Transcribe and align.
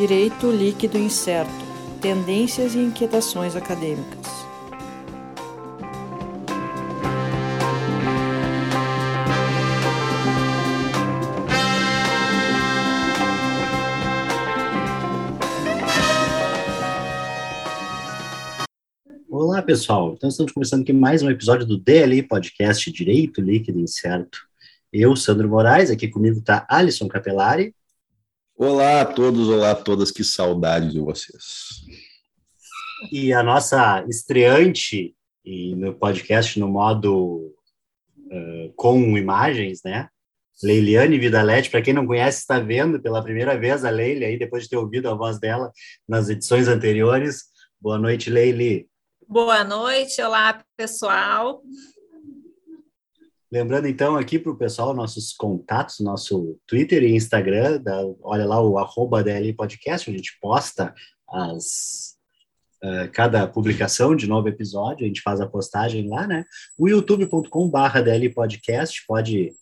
Direito 0.00 0.50
líquido 0.50 0.96
incerto. 0.96 1.52
Tendências 2.00 2.74
e 2.74 2.78
inquietações 2.78 3.54
acadêmicas. 3.54 4.26
Olá, 19.28 19.60
pessoal. 19.60 20.14
Então, 20.16 20.30
estamos 20.30 20.50
começando 20.50 20.80
aqui 20.80 20.94
mais 20.94 21.22
um 21.22 21.28
episódio 21.28 21.66
do 21.66 21.76
DLI 21.76 22.22
Podcast 22.22 22.90
Direito 22.90 23.42
Líquido 23.42 23.78
Incerto. 23.78 24.48
Eu, 24.90 25.14
Sandro 25.14 25.46
Moraes, 25.46 25.90
aqui 25.90 26.08
comigo 26.08 26.38
está 26.38 26.66
Alisson 26.70 27.06
Capelari. 27.06 27.74
Olá 28.62 29.00
a 29.00 29.06
todos, 29.06 29.48
olá 29.48 29.70
a 29.70 29.74
todas, 29.74 30.10
que 30.10 30.22
saudade 30.22 30.90
de 30.90 31.00
vocês. 31.00 31.80
E 33.10 33.32
a 33.32 33.42
nossa 33.42 34.04
estreante 34.06 35.16
no 35.78 35.94
podcast 35.94 36.60
no 36.60 36.68
modo 36.68 37.54
uh, 38.18 38.70
com 38.76 39.16
imagens, 39.16 39.80
né? 39.82 40.10
Leiliane 40.62 41.18
Vidalete, 41.18 41.70
para 41.70 41.80
quem 41.80 41.94
não 41.94 42.06
conhece, 42.06 42.40
está 42.40 42.58
vendo 42.58 43.00
pela 43.00 43.22
primeira 43.22 43.58
vez 43.58 43.82
a 43.82 43.88
Leile 43.88 44.26
aí, 44.26 44.38
depois 44.38 44.64
de 44.64 44.68
ter 44.68 44.76
ouvido 44.76 45.08
a 45.08 45.14
voz 45.14 45.40
dela 45.40 45.72
nas 46.06 46.28
edições 46.28 46.68
anteriores. 46.68 47.44
Boa 47.80 47.96
noite, 47.96 48.28
Leili. 48.28 48.86
Boa 49.26 49.64
noite, 49.64 50.20
olá 50.20 50.62
pessoal. 50.76 51.62
Lembrando 53.52 53.88
então 53.88 54.16
aqui 54.16 54.38
para 54.38 54.52
o 54.52 54.56
pessoal 54.56 54.94
nossos 54.94 55.32
contatos, 55.32 55.98
nosso 55.98 56.56
Twitter 56.68 57.02
e 57.02 57.16
Instagram, 57.16 57.82
da, 57.82 58.00
olha 58.22 58.46
lá 58.46 58.62
o 58.62 58.78
arroba 58.78 59.24
DL 59.24 59.52
Podcast, 59.54 60.08
a 60.08 60.12
gente 60.12 60.38
posta 60.40 60.94
as, 61.28 62.14
uh, 62.84 63.10
cada 63.12 63.48
publicação 63.48 64.14
de 64.14 64.28
novo 64.28 64.48
episódio, 64.48 65.04
a 65.04 65.08
gente 65.08 65.20
faz 65.20 65.40
a 65.40 65.48
postagem 65.48 66.08
lá, 66.08 66.28
né? 66.28 66.44
O 66.78 66.88
youtube.com 66.88 67.72
DL 68.04 68.32
Podcast, 68.32 69.04
pode 69.04 69.52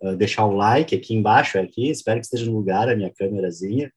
uh, 0.00 0.16
deixar 0.16 0.46
o 0.46 0.56
like 0.56 0.96
aqui 0.96 1.14
embaixo, 1.14 1.58
aqui, 1.58 1.90
espero 1.90 2.20
que 2.20 2.24
esteja 2.24 2.46
no 2.46 2.56
lugar 2.56 2.88
a 2.88 2.96
minha 2.96 3.12
câmerazinha, 3.12 3.92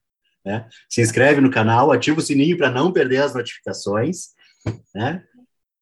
né? 0.46 0.68
Se 0.90 1.02
inscreve 1.02 1.40
no 1.40 1.50
canal, 1.50 1.94
ativa 1.94 2.20
o 2.20 2.22
sininho 2.22 2.58
para 2.58 2.70
não 2.70 2.92
perder 2.92 3.24
as 3.24 3.34
notificações, 3.34 4.32
né? 4.94 5.24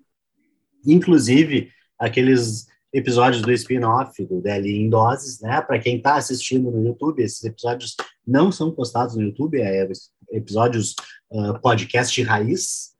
inclusive 0.85 1.69
aqueles 1.99 2.67
episódios 2.93 3.41
do 3.41 3.51
spin-off 3.51 4.25
do 4.25 4.41
DLI 4.41 4.77
em 4.77 4.89
doses, 4.89 5.41
né? 5.41 5.61
Para 5.61 5.77
quem 5.77 5.97
está 5.97 6.15
assistindo 6.15 6.71
no 6.71 6.85
YouTube, 6.85 7.21
esses 7.21 7.43
episódios 7.43 7.97
não 8.25 8.49
são 8.49 8.71
postados 8.71 9.17
no 9.17 9.23
YouTube, 9.23 9.59
é 9.59 9.85
episódios 10.31 10.95
uh, 11.31 11.59
podcast 11.59 12.23
raiz, 12.23 12.93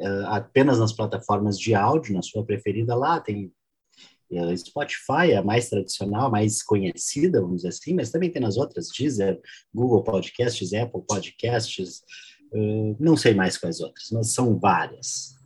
uh, 0.00 0.28
apenas 0.28 0.78
nas 0.78 0.94
plataformas 0.94 1.58
de 1.58 1.74
áudio, 1.74 2.14
na 2.14 2.22
sua 2.22 2.42
preferida 2.42 2.94
lá, 2.94 3.20
tem 3.20 3.52
a 4.36 4.56
Spotify 4.56 5.32
é 5.32 5.36
a 5.36 5.42
mais 5.42 5.70
tradicional, 5.70 6.30
mais 6.30 6.62
conhecida, 6.62 7.40
vamos 7.40 7.58
dizer 7.58 7.68
assim, 7.68 7.94
mas 7.94 8.10
também 8.10 8.30
tem 8.30 8.42
nas 8.42 8.56
outras, 8.56 8.88
Deezer, 8.88 9.40
Google 9.72 10.02
Podcasts, 10.02 10.74
Apple 10.74 11.02
Podcasts, 11.06 12.02
não 12.98 13.16
sei 13.16 13.34
mais 13.34 13.56
quais 13.56 13.80
outras, 13.80 14.08
mas 14.12 14.34
são 14.34 14.58
várias. 14.58 15.38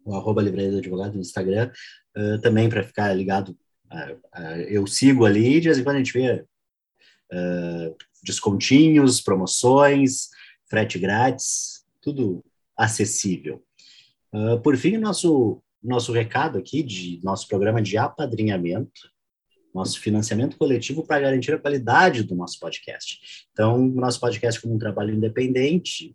o 0.04 0.14
arroba 0.14 0.42
Livraria 0.42 0.70
do 0.70 0.78
Advogado 0.78 1.14
no 1.14 1.20
Instagram, 1.20 1.70
uh, 2.16 2.40
também 2.40 2.68
para 2.68 2.82
ficar 2.82 3.12
ligado. 3.14 3.56
Uh, 3.90 4.14
uh, 4.14 4.60
eu 4.68 4.86
sigo 4.86 5.24
ali, 5.24 5.60
de 5.60 5.68
vez 5.68 5.78
em 5.78 5.84
quando 5.84 5.96
a 5.96 5.98
gente 5.98 6.12
vê 6.12 6.44
descontinhos, 8.22 9.22
promoções, 9.22 10.28
frete 10.68 10.98
grátis, 10.98 11.82
tudo 12.02 12.44
acessível. 12.76 13.64
por 14.62 14.76
fim, 14.76 14.98
nosso, 14.98 15.62
nosso 15.82 16.12
recado 16.12 16.58
aqui 16.58 16.82
de 16.82 17.20
nosso 17.24 17.48
programa 17.48 17.80
de 17.80 17.96
apadrinhamento, 17.96 19.10
nosso 19.74 19.98
financiamento 19.98 20.58
coletivo 20.58 21.06
para 21.06 21.20
garantir 21.20 21.54
a 21.54 21.58
qualidade 21.58 22.22
do 22.22 22.34
nosso 22.34 22.60
podcast. 22.60 23.46
Então, 23.50 23.78
nosso 23.88 24.20
podcast 24.20 24.60
como 24.60 24.74
um 24.74 24.78
trabalho 24.78 25.14
independente, 25.14 26.14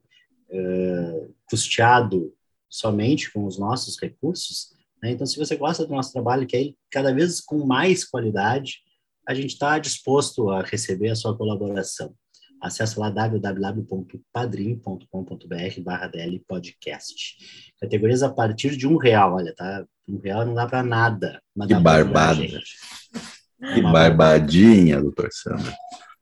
uh, 0.50 1.34
custeado 1.50 2.34
somente 2.69 3.31
com 3.31 3.46
os 3.46 3.58
nossos 3.58 3.97
recursos. 4.00 4.74
Né? 5.02 5.12
Então, 5.12 5.25
se 5.25 5.38
você 5.38 5.56
gosta 5.56 5.85
do 5.85 5.94
nosso 5.94 6.12
trabalho, 6.12 6.47
que 6.47 6.58
é 6.58 6.74
cada 6.91 7.13
vez 7.13 7.40
com 7.41 7.66
mais 7.66 8.03
qualidade, 8.03 8.80
a 9.28 9.34
gente 9.34 9.53
está 9.53 9.80
disposto 9.80 10.50
a 10.50 10.62
receber 10.62 11.09
a 11.09 11.16
sua 11.16 11.38
colaboração. 11.38 12.13
Acesse 12.62 13.00
lá 13.00 13.09
www.padrim.com.br 13.09 15.81
barra 15.84 16.08
DL 16.08 16.44
Podcast. 16.47 17.38
Categorias 17.79 18.24
a 18.24 18.31
partir 18.31 18.75
de 18.75 18.88
um 18.88 18.97
real, 18.97 19.35
olha, 19.35 19.53
tá? 19.53 19.85
Um 20.08 20.18
real 20.18 20.44
não 20.46 20.56
dá 20.56 20.66
para 20.66 20.81
nada. 20.81 21.40
Que 21.68 21.75
barbada. 21.75 22.41
Que 22.41 23.81
barbadinha, 23.81 25.02
doutor 25.02 25.29
Sandra. 25.31 25.75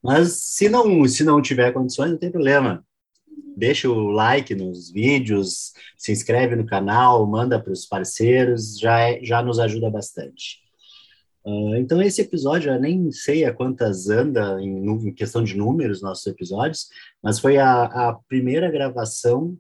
Mas 0.04 0.34
se 0.34 0.68
não, 0.68 1.08
se 1.08 1.24
não 1.24 1.42
tiver 1.42 1.72
condições, 1.72 2.12
não 2.12 2.18
tem 2.18 2.32
problema 2.32 2.84
deixa 3.56 3.90
o 3.90 4.10
like 4.12 4.54
nos 4.54 4.92
vídeos, 4.92 5.74
se 5.98 6.12
inscreve 6.12 6.56
no 6.56 6.66
canal, 6.66 7.26
manda 7.26 7.62
para 7.62 7.72
os 7.72 7.86
parceiros, 7.86 8.78
já, 8.78 9.00
é, 9.00 9.24
já 9.24 9.42
nos 9.42 9.60
ajuda 9.60 9.90
bastante. 9.90 10.64
Uh, 11.46 11.76
então, 11.76 12.02
esse 12.02 12.22
episódio, 12.22 12.72
eu 12.72 12.80
nem 12.80 13.12
sei 13.12 13.46
a 13.46 13.54
quantas 13.54 14.10
anda 14.10 14.60
em, 14.60 14.84
em 14.88 15.14
questão 15.14 15.44
de 15.44 15.56
números 15.56 16.02
nossos 16.02 16.26
episódios, 16.26 16.88
mas 17.22 17.40
foi 17.40 17.58
a, 17.58 17.84
a 17.84 18.14
primeira 18.28 18.70
gravação 18.72 19.58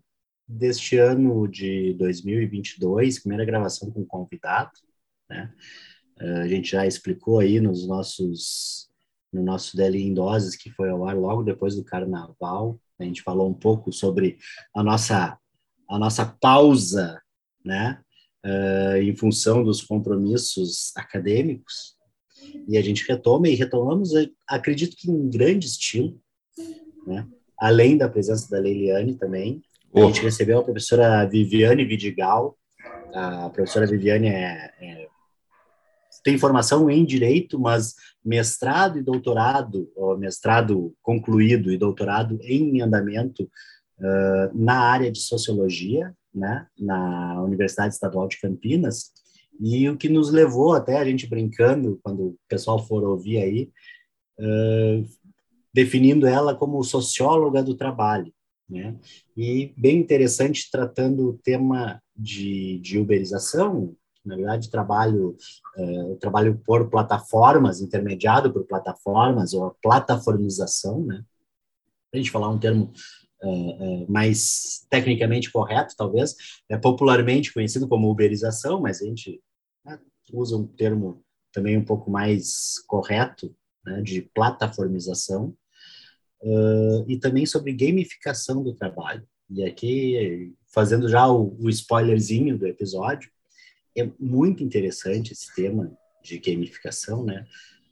deste 0.47 0.97
ano 0.97 1.47
de 1.47 1.93
2022, 1.93 3.19
primeira 3.19 3.45
gravação 3.45 3.91
com 3.91 4.03
convidado, 4.05 4.71
né? 5.29 5.53
Uh, 6.19 6.41
a 6.41 6.47
gente 6.47 6.71
já 6.71 6.87
explicou 6.87 7.39
aí 7.39 7.59
nos 7.59 7.87
nossos 7.87 8.89
no 9.35 9.43
nosso 9.43 9.75
Deli 9.75 10.01
em 10.01 10.13
Doses, 10.13 10.55
que 10.55 10.71
foi 10.71 10.89
ao 10.89 11.05
ar 11.05 11.15
logo 11.15 11.43
depois 11.43 11.75
do 11.75 11.83
Carnaval, 11.83 12.79
a 12.99 13.03
gente 13.03 13.21
falou 13.21 13.49
um 13.49 13.53
pouco 13.53 13.91
sobre 13.91 14.37
a 14.75 14.83
nossa, 14.83 15.37
a 15.89 15.99
nossa 15.99 16.25
pausa, 16.25 17.21
né, 17.63 17.99
uh, 18.45 18.97
em 18.97 19.15
função 19.15 19.63
dos 19.63 19.81
compromissos 19.81 20.95
acadêmicos, 20.95 21.95
e 22.67 22.77
a 22.77 22.81
gente 22.81 23.07
retoma 23.07 23.47
e 23.47 23.55
retomamos, 23.55 24.11
acredito 24.47 24.95
que 24.95 25.09
em 25.09 25.29
grande 25.29 25.65
estilo, 25.65 26.19
né, 27.05 27.27
além 27.59 27.97
da 27.97 28.09
presença 28.09 28.49
da 28.49 28.59
Leiliane 28.59 29.15
também, 29.15 29.61
a 29.93 30.01
gente 30.01 30.21
recebeu 30.21 30.59
a 30.59 30.63
professora 30.63 31.25
Viviane 31.25 31.85
Vidigal, 31.85 32.57
a 33.13 33.49
professora 33.49 33.87
Viviane 33.87 34.27
é, 34.27 34.73
é 34.81 35.07
tem 36.25 36.39
formação 36.39 36.89
em 36.89 37.05
direito, 37.05 37.59
mas 37.59 37.93
mestrado 38.25 38.97
e 38.97 39.03
doutorado, 39.03 39.91
ou 39.95 40.17
mestrado 40.17 40.91
concluído 41.03 41.71
e 41.71 41.77
doutorado 41.77 42.39
em 42.41 42.81
andamento 42.81 43.43
uh, 43.43 44.57
na 44.57 44.79
área 44.79 45.11
de 45.11 45.19
sociologia, 45.19 46.11
né, 46.33 46.65
na 46.79 47.39
Universidade 47.43 47.93
Estadual 47.93 48.27
de 48.27 48.41
Campinas, 48.41 49.11
e 49.61 49.87
o 49.87 49.95
que 49.95 50.09
nos 50.09 50.31
levou 50.31 50.73
até 50.73 50.97
a 50.97 51.05
gente 51.05 51.27
brincando, 51.27 51.99
quando 52.01 52.29
o 52.29 52.37
pessoal 52.49 52.83
for 52.83 53.03
ouvir 53.03 53.37
aí, 53.37 53.69
uh, 54.39 55.05
definindo 55.71 56.25
ela 56.25 56.55
como 56.55 56.83
socióloga 56.83 57.61
do 57.61 57.75
trabalho, 57.75 58.33
né? 58.67 58.95
E 59.37 59.71
bem 59.77 59.99
interessante 59.99 60.71
tratando 60.71 61.29
o 61.29 61.37
tema 61.37 62.01
de, 62.15 62.79
de 62.79 62.97
uberização, 62.97 63.95
na 64.25 64.35
verdade, 64.35 64.69
trabalho, 64.69 65.37
uh, 65.77 66.15
trabalho 66.17 66.59
por 66.65 66.89
plataformas, 66.89 67.81
intermediado 67.81 68.51
por 68.51 68.65
plataformas, 68.65 69.53
ou 69.53 69.65
a 69.65 69.71
plataformização, 69.81 71.05
né? 71.05 71.23
a 72.13 72.17
gente 72.17 72.31
falar 72.31 72.49
um 72.49 72.57
termo 72.57 72.91
uh, 73.43 74.03
uh, 74.03 74.11
mais 74.11 74.85
tecnicamente 74.89 75.51
correto, 75.51 75.95
talvez, 75.97 76.35
é 76.69 76.77
popularmente 76.77 77.53
conhecido 77.53 77.87
como 77.87 78.09
uberização, 78.09 78.81
mas 78.81 79.01
a 79.01 79.05
gente 79.05 79.41
né, 79.83 79.99
usa 80.33 80.55
um 80.55 80.65
termo 80.65 81.23
também 81.51 81.77
um 81.77 81.85
pouco 81.85 82.09
mais 82.09 82.79
correto, 82.87 83.55
né, 83.85 84.01
de 84.01 84.21
plataformização, 84.33 85.55
e 87.07 87.17
também 87.17 87.43
sobre 87.43 87.73
gamificação 87.73 88.61
do 88.61 88.75
trabalho. 88.75 89.27
E 89.49 89.63
aqui, 89.63 90.53
fazendo 90.67 91.07
já 91.09 91.27
o, 91.27 91.57
o 91.59 91.69
spoilerzinho 91.69 92.55
do 92.55 92.67
episódio, 92.67 93.31
é 93.97 94.09
muito 94.19 94.63
interessante 94.63 95.33
esse 95.33 95.53
tema 95.53 95.91
de 96.23 96.39
gamificação, 96.39 97.23
né? 97.23 97.45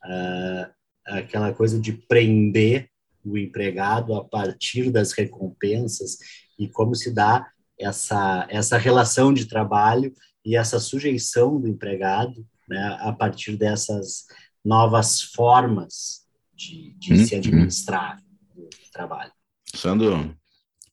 Ah, 0.04 0.72
aquela 1.06 1.54
coisa 1.54 1.80
de 1.80 1.94
prender 1.94 2.90
o 3.26 3.38
empregado 3.38 4.14
a 4.16 4.24
partir 4.24 4.92
das 4.92 5.14
recompensas 5.14 6.18
e 6.60 6.68
como 6.68 6.94
se 6.96 7.14
dá 7.14 7.48
essa, 7.80 8.46
essa 8.50 8.78
relação 8.78 9.34
de 9.34 9.46
trabalho 9.46 10.14
e 10.46 10.56
essa 10.56 10.80
sujeição 10.80 11.60
do 11.60 11.68
empregado 11.68 12.46
né, 12.68 12.98
a 13.00 13.12
partir 13.14 13.56
dessas 13.56 14.26
novas 14.64 15.22
formas 15.22 16.26
de, 16.54 16.94
de 16.98 17.14
hum, 17.14 17.26
se 17.26 17.36
administrar 17.36 18.22
hum. 18.56 18.68
o 18.68 18.92
trabalho. 18.92 19.32
Sandro, 19.74 20.36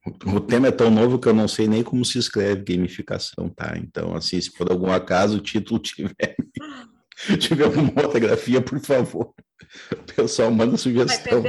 o 0.06 0.40
tema 0.40 0.68
é 0.68 0.72
tão 0.72 0.90
novo 0.90 1.18
que 1.18 1.28
eu 1.28 1.34
não 1.34 1.46
sei 1.46 1.68
nem 1.68 1.82
como 1.82 2.04
se 2.04 2.18
escreve 2.18 2.64
gamificação, 2.64 3.48
tá? 3.50 3.76
Então, 3.76 4.14
assim, 4.14 4.40
se 4.40 4.50
por 4.52 4.70
algum 4.70 4.90
acaso 4.90 5.36
o 5.36 5.42
título 5.42 5.78
tiver, 5.80 6.36
tiver 7.38 7.64
alguma 7.64 8.08
grafia, 8.18 8.62
por 8.62 8.80
favor, 8.80 9.34
o 9.92 10.14
pessoal 10.14 10.50
manda 10.50 10.76
sugestão. 10.76 11.42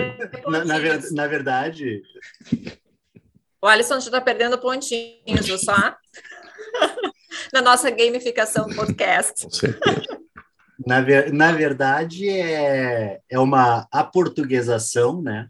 Na, 0.48 0.66
na, 0.66 0.80
na, 1.12 1.28
verdade. 1.28 2.02
O 3.62 3.68
Alisson 3.68 4.00
já 4.00 4.08
está 4.08 4.20
perdendo 4.20 4.58
pontinhos, 4.58 5.46
viu 5.46 5.58
só? 5.58 5.96
na 7.54 7.62
nossa 7.62 7.90
gamificação 7.90 8.68
podcast. 8.70 9.44
Com 9.44 9.52
certeza. 9.52 10.22
Na, 10.86 11.00
ver, 11.00 11.32
na 11.32 11.52
verdade, 11.52 12.28
é, 12.28 13.22
é 13.30 13.40
uma 13.40 13.88
aportuguesação, 13.92 15.22
né? 15.22 15.48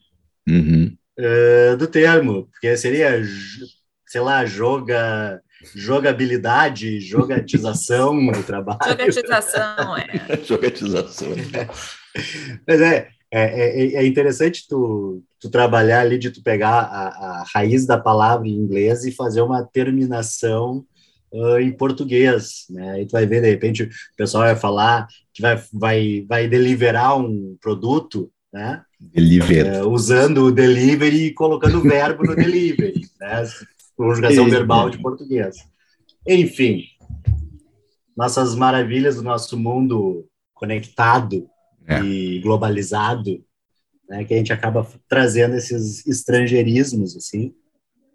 Uhum. 0.48 0.96
Uh, 1.22 1.78
do 1.78 1.86
termo, 1.86 2.48
porque 2.48 2.76
seria, 2.76 3.22
sei 4.08 4.22
lá, 4.22 4.44
joga, 4.44 5.40
jogabilidade, 5.76 7.00
jogatização 7.00 8.26
do 8.28 8.42
trabalho. 8.44 8.80
Jogatização, 8.90 9.98
é. 9.98 10.40
jogatização. 10.44 11.30
Mas 12.68 12.82
é, 12.82 13.10
é, 13.32 13.42
é, 13.42 13.94
é, 13.96 14.06
interessante 14.06 14.68
tu, 14.68 15.24
tu 15.40 15.50
trabalhar 15.50 16.02
ali, 16.02 16.18
de 16.18 16.32
tu 16.32 16.42
pegar 16.42 16.82
a, 16.82 17.08
a 17.42 17.46
raiz 17.54 17.86
da 17.86 17.98
palavra 17.98 18.48
em 18.48 18.56
inglês 18.56 19.06
e 19.06 19.12
fazer 19.12 19.42
uma 19.42 19.64
terminação 19.64 20.86
uh, 21.32 21.60
em 21.60 21.72
português, 21.72 22.66
né? 22.70 23.02
E 23.02 23.06
tu 23.06 23.12
vai 23.12 23.26
ver, 23.26 23.42
de 23.42 23.50
repente, 23.50 23.84
o 23.84 23.90
pessoal 24.18 24.44
vai 24.44 24.56
falar 24.56 25.08
que 25.34 25.42
vai, 25.42 25.62
vai, 25.72 26.26
vai 26.28 26.48
deliverar 26.48 27.18
um 27.18 27.56
produto, 27.62 28.32
né? 28.52 28.84
Deliver. 29.00 29.84
Uh, 29.84 29.90
usando 29.90 30.46
o 30.46 30.52
delivery 30.52 31.28
e 31.28 31.34
colocando 31.34 31.80
o 31.80 31.82
verbo 31.82 32.24
no 32.24 32.36
delivery, 32.36 33.02
né? 33.20 33.44
Conjugação 33.96 34.50
verbal 34.50 34.90
de 34.90 34.98
português. 34.98 35.58
Enfim, 36.28 36.84
nossas 38.16 38.56
maravilhas 38.56 39.16
do 39.16 39.24
nosso 39.24 39.58
mundo 39.58 40.28
conectado 40.54 41.50
é. 41.88 42.02
e 42.02 42.40
globalizado, 42.40 43.44
né, 44.08 44.24
que 44.24 44.34
a 44.34 44.38
gente 44.38 44.54
acaba 44.54 44.88
trazendo 45.08 45.56
esses 45.56 46.06
estrangeirismos, 46.06 47.16
assim, 47.16 47.54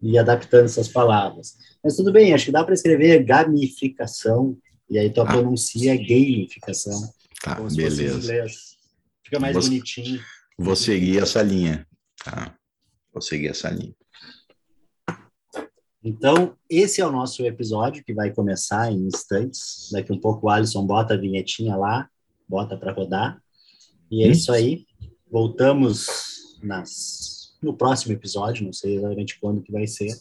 e 0.03 0.19
adaptando 0.19 0.67
essas 0.67 0.89
palavras. 0.89 1.57
Mas 1.83 1.97
tudo 1.97 2.13
bem, 2.13 2.35
acho 2.35 2.47
que 2.47 2.53
dá 2.53 2.63
para 2.63 2.75
escrever 2.75 3.25
gamificação, 3.25 4.57
e 4.89 4.99
aí 4.99 5.11
tu 5.11 5.23
ah. 5.23 5.27
pronuncia 5.27 5.97
gamificação. 5.97 7.01
Tá, 7.43 7.61
beleza. 7.75 8.53
Fica 9.27 9.41
mais 9.41 9.55
vou, 9.55 9.63
bonitinho. 9.63 10.23
Vou 10.57 10.77
seguir 10.77 11.19
essa 11.19 11.43
linha. 11.43 11.85
Tá? 12.25 12.55
Vou 13.13 13.21
seguir 13.21 13.49
essa 13.49 13.69
linha. 13.69 13.93
Então, 16.03 16.57
esse 16.71 17.01
é 17.01 17.07
o 17.07 17.11
nosso 17.11 17.45
episódio 17.45 18.05
que 18.05 18.15
vai 18.15 18.33
começar 18.33 18.93
em 18.93 19.09
instantes. 19.09 19.89
Daqui 19.91 20.13
um 20.13 20.21
pouco 20.21 20.47
o 20.47 20.49
Alisson 20.49 20.87
bota 20.87 21.15
a 21.15 21.17
vinhetinha 21.17 21.75
lá, 21.75 22.09
bota 22.49 22.77
para 22.77 22.93
rodar. 22.93 23.43
E 24.09 24.23
é 24.23 24.29
hum. 24.29 24.31
isso 24.31 24.53
aí. 24.53 24.87
Voltamos 25.29 26.07
nas 26.63 27.57
no 27.61 27.77
próximo 27.77 28.13
episódio, 28.13 28.65
não 28.65 28.73
sei 28.73 28.97
exatamente 28.97 29.41
quando 29.41 29.61
que 29.61 29.73
vai 29.73 29.89
ser. 29.89 30.15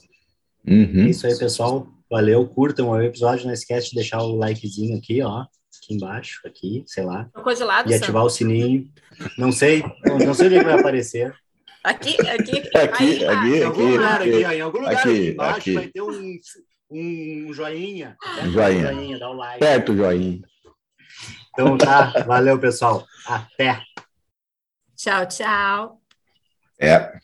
Uhum. 0.67 1.05
É 1.05 1.09
isso 1.09 1.27
aí, 1.27 1.37
pessoal. 1.37 1.87
Valeu, 2.09 2.47
curtam 2.47 2.89
o 2.89 2.99
episódio. 2.99 3.45
Não 3.45 3.53
esquece 3.53 3.89
de 3.89 3.95
deixar 3.97 4.23
o 4.23 4.35
likezinho 4.35 4.97
aqui, 4.97 5.21
ó. 5.21 5.45
Aqui 5.85 5.93
embaixo, 5.93 6.41
aqui, 6.47 6.83
sei 6.87 7.03
lá. 7.03 7.29
Coisa 7.43 7.63
lá 7.63 7.83
e 7.85 7.93
ativar 7.93 8.23
o 8.23 8.29
sininho. 8.29 8.89
Não 9.37 9.51
sei, 9.51 9.83
não, 10.03 10.17
não 10.17 10.33
sei 10.33 10.47
onde 10.47 10.63
vai 10.63 10.79
aparecer. 10.79 11.35
Aqui, 11.83 12.15
aqui, 12.27 12.57
aqui, 12.75 12.77
aqui, 12.77 13.25
aqui, 13.25 13.55
em 13.59 13.63
algum 13.63 13.85
aqui, 13.85 13.91
lugar, 13.91 14.21
aqui, 14.21 14.43
ó, 14.43 14.51
em 14.51 14.61
algum 14.61 14.79
lugar 14.79 14.97
aqui, 14.97 15.29
embaixo 15.29 15.57
aqui. 15.57 15.73
vai 15.75 15.87
ter 15.89 16.01
um, 16.01 16.39
um 16.89 17.53
joinha. 17.53 18.17
Um 18.43 18.51
joinha. 18.51 18.93
joinha 18.93 19.19
dá 19.19 19.29
o 19.29 19.33
like. 19.33 19.59
Perto 19.59 19.91
o 19.91 19.95
joinha. 19.95 20.41
Então 21.53 21.77
tá, 21.77 22.23
valeu, 22.25 22.59
pessoal. 22.59 23.05
Até. 23.27 23.83
Tchau, 24.95 25.27
tchau. 25.27 26.01
É. 26.79 27.19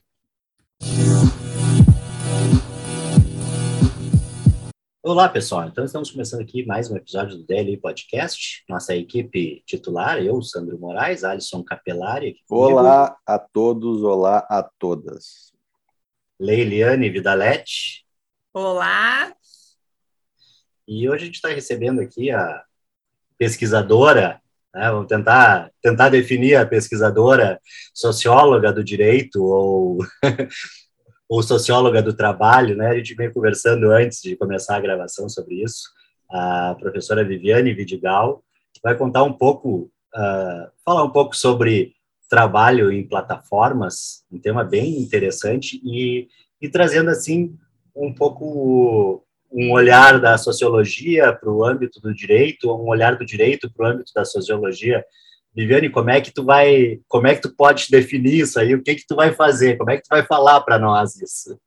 Olá, 5.04 5.28
pessoal. 5.28 5.68
Então, 5.68 5.84
estamos 5.84 6.12
começando 6.12 6.42
aqui 6.42 6.64
mais 6.64 6.92
um 6.92 6.96
episódio 6.96 7.36
do 7.36 7.44
Daily 7.44 7.76
Podcast. 7.76 8.64
Nossa 8.70 8.96
equipe 8.96 9.64
titular, 9.66 10.24
eu, 10.24 10.40
Sandro 10.44 10.78
Moraes, 10.78 11.24
Alisson 11.24 11.64
Capelari. 11.64 12.38
Olá 12.48 13.18
a 13.26 13.40
todos, 13.40 14.04
olá 14.04 14.46
a 14.48 14.62
todas. 14.62 15.52
Leiliane 16.40 17.10
Vidalete. 17.10 18.06
Olá. 18.54 19.34
E 20.88 21.10
hoje 21.10 21.24
a 21.24 21.26
gente 21.26 21.36
está 21.36 21.50
recebendo 21.50 22.00
aqui 22.00 22.30
a 22.30 22.64
pesquisadora, 23.40 24.40
né? 24.72 24.92
vamos 24.92 25.08
tentar, 25.08 25.72
tentar 25.82 26.10
definir 26.10 26.58
a 26.58 26.66
pesquisadora 26.66 27.60
socióloga 27.92 28.72
do 28.72 28.84
direito 28.84 29.44
ou 29.44 29.98
ou 31.32 31.42
socióloga 31.42 32.02
do 32.02 32.14
trabalho, 32.14 32.76
né? 32.76 32.88
A 32.88 32.98
gente 32.98 33.16
veio 33.16 33.34
conversando 33.34 33.90
antes 33.90 34.22
de 34.22 34.36
começar 34.36 34.76
a 34.76 34.82
gravação 34.82 35.30
sobre 35.30 35.64
isso. 35.64 35.84
A 36.30 36.76
professora 36.78 37.24
Viviane 37.24 37.74
Vidigal 37.74 38.44
vai 38.84 38.98
contar 38.98 39.24
um 39.24 39.32
pouco, 39.32 39.90
uh, 40.14 40.70
falar 40.84 41.06
um 41.06 41.10
pouco 41.10 41.34
sobre 41.34 41.94
trabalho 42.30 42.92
em 42.92 43.08
plataformas, 43.08 44.26
um 44.30 44.38
tema 44.42 44.66
bem 44.66 45.00
interessante 45.00 45.80
e, 45.86 46.28
e 46.62 46.68
trazendo 46.68 47.10
assim 47.10 47.56
um 47.96 48.14
pouco 48.14 49.24
um 49.50 49.72
olhar 49.72 50.20
da 50.20 50.38
sociologia 50.38 51.32
para 51.32 51.50
o 51.50 51.64
âmbito 51.64 52.02
do 52.02 52.14
direito, 52.14 52.70
um 52.76 52.90
olhar 52.90 53.16
do 53.16 53.26
direito 53.26 53.72
para 53.72 53.86
o 53.86 53.90
âmbito 53.90 54.12
da 54.14 54.26
sociologia 54.26 55.02
Viviane, 55.54 55.90
como 55.90 56.10
é 56.10 56.22
que 56.22 56.32
tu 56.32 56.46
vai, 56.46 57.00
como 57.08 57.28
é 57.28 57.36
que 57.36 57.42
tu 57.42 57.54
pode 57.54 57.88
definir 57.90 58.40
isso 58.40 58.60
aí? 58.60 58.74
O 58.74 58.82
que 58.82 58.96
que 58.96 59.06
tu 59.06 59.16
vai 59.16 59.34
fazer? 59.34 59.78
Como 59.78 59.90
é 59.92 59.98
que 59.98 60.04
tu 60.04 60.10
vai 60.10 60.26
falar 60.26 60.62
para 60.62 60.80
nós 60.80 61.16
isso? 61.16 61.60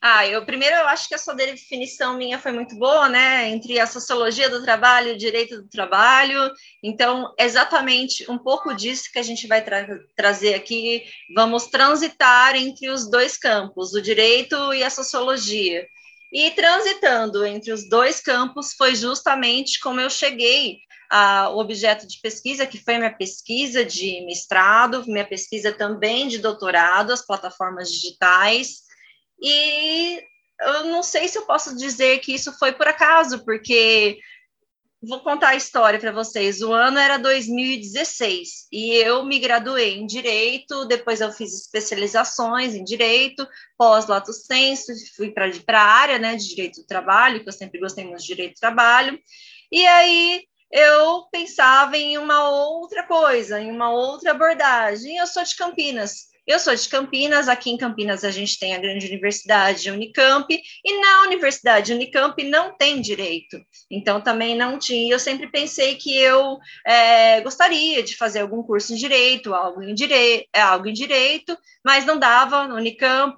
Ah, 0.00 0.26
eu 0.26 0.44
primeiro 0.44 0.76
eu 0.76 0.86
acho 0.88 1.08
que 1.08 1.14
essa 1.14 1.34
definição 1.34 2.16
minha 2.16 2.38
foi 2.38 2.52
muito 2.52 2.76
boa, 2.76 3.08
né? 3.08 3.48
Entre 3.48 3.80
a 3.80 3.86
sociologia 3.86 4.50
do 4.50 4.62
trabalho 4.62 5.08
e 5.08 5.12
o 5.12 5.18
direito 5.18 5.62
do 5.62 5.68
trabalho. 5.68 6.50
Então, 6.82 7.32
exatamente 7.38 8.30
um 8.30 8.38
pouco 8.38 8.74
disso 8.74 9.10
que 9.12 9.18
a 9.18 9.22
gente 9.22 9.46
vai 9.46 9.64
tra 9.64 9.86
trazer 10.14 10.54
aqui. 10.54 11.02
Vamos 11.34 11.66
transitar 11.66 12.54
entre 12.54 12.90
os 12.90 13.10
dois 13.10 13.36
campos, 13.36 13.94
o 13.94 14.02
direito 14.02 14.74
e 14.74 14.84
a 14.84 14.90
sociologia. 14.90 15.86
E 16.32 16.50
transitando 16.52 17.44
entre 17.44 17.72
os 17.72 17.88
dois 17.88 18.20
campos 18.20 18.72
foi 18.74 18.94
justamente 18.94 19.80
como 19.80 20.00
eu 20.00 20.10
cheguei 20.10 20.78
o 21.50 21.58
objeto 21.58 22.06
de 22.06 22.18
pesquisa, 22.20 22.66
que 22.66 22.82
foi 22.82 22.96
minha 22.96 23.14
pesquisa 23.14 23.84
de 23.84 24.24
mestrado, 24.24 25.04
minha 25.06 25.26
pesquisa 25.26 25.70
também 25.70 26.28
de 26.28 26.38
doutorado, 26.38 27.12
as 27.12 27.24
plataformas 27.24 27.90
digitais, 27.90 28.82
e 29.40 30.22
eu 30.60 30.84
não 30.84 31.02
sei 31.02 31.28
se 31.28 31.36
eu 31.36 31.42
posso 31.42 31.76
dizer 31.76 32.20
que 32.20 32.32
isso 32.32 32.56
foi 32.58 32.72
por 32.72 32.86
acaso, 32.86 33.44
porque 33.44 34.18
vou 35.02 35.20
contar 35.20 35.48
a 35.48 35.56
história 35.56 35.98
para 35.98 36.12
vocês. 36.12 36.62
O 36.62 36.72
ano 36.72 36.96
era 36.98 37.18
2016 37.18 38.68
e 38.70 38.92
eu 38.94 39.24
me 39.24 39.40
graduei 39.40 39.96
em 39.96 40.06
direito, 40.06 40.84
depois 40.84 41.20
eu 41.20 41.32
fiz 41.32 41.52
especializações 41.52 42.74
em 42.74 42.84
direito, 42.84 43.46
pós-lato 43.76 44.32
sensu, 44.32 44.92
fui 45.16 45.32
para 45.32 45.50
a 45.72 45.82
área 45.82 46.18
né, 46.18 46.36
de 46.36 46.48
direito 46.48 46.80
do 46.80 46.86
trabalho, 46.86 47.42
que 47.42 47.48
eu 47.48 47.52
sempre 47.52 47.80
gostei 47.80 48.04
muito 48.04 48.20
de 48.20 48.28
direito 48.28 48.54
do 48.54 48.60
trabalho. 48.60 49.18
E 49.72 49.84
aí 49.86 50.44
eu 50.72 51.26
pensava 51.30 51.96
em 51.98 52.16
uma 52.16 52.48
outra 52.48 53.02
coisa, 53.06 53.60
em 53.60 53.70
uma 53.70 53.90
outra 53.90 54.30
abordagem. 54.30 55.16
Eu 55.18 55.26
sou 55.26 55.44
de 55.44 55.54
Campinas, 55.54 56.31
Eu 56.44 56.58
sou 56.58 56.74
de 56.74 56.88
Campinas, 56.88 57.48
aqui 57.48 57.70
em 57.70 57.76
Campinas 57.76 58.24
a 58.24 58.30
gente 58.30 58.58
tem 58.58 58.74
a 58.74 58.78
grande 58.78 59.06
universidade 59.06 59.88
Unicamp, 59.88 60.46
e 60.84 61.00
na 61.00 61.22
universidade 61.22 61.92
Unicamp 61.92 62.42
não 62.42 62.76
tem 62.76 63.00
direito, 63.00 63.64
então 63.88 64.20
também 64.20 64.56
não 64.56 64.76
tinha. 64.76 65.14
Eu 65.14 65.20
sempre 65.20 65.46
pensei 65.52 65.94
que 65.94 66.16
eu 66.16 66.58
é, 66.84 67.40
gostaria 67.42 68.02
de 68.02 68.16
fazer 68.16 68.40
algum 68.40 68.60
curso 68.60 68.92
em 68.92 68.96
direito, 68.96 69.54
algo 69.54 69.84
em, 69.84 69.94
dire... 69.94 70.48
algo 70.52 70.88
em 70.88 70.92
direito, 70.92 71.56
mas 71.84 72.04
não 72.04 72.18
dava 72.18 72.66
no 72.66 72.74
Unicamp, 72.74 73.36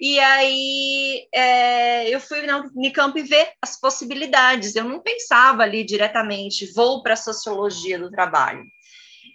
e 0.00 0.20
aí 0.20 1.26
é, 1.34 2.08
eu 2.08 2.20
fui 2.20 2.42
na 2.42 2.70
Unicamp 2.72 3.20
ver 3.20 3.50
as 3.60 3.80
possibilidades. 3.80 4.76
Eu 4.76 4.84
não 4.84 5.00
pensava 5.00 5.64
ali 5.64 5.82
diretamente, 5.82 6.72
vou 6.72 7.02
para 7.02 7.14
a 7.14 7.16
sociologia 7.16 7.98
do 7.98 8.12
trabalho. 8.12 8.64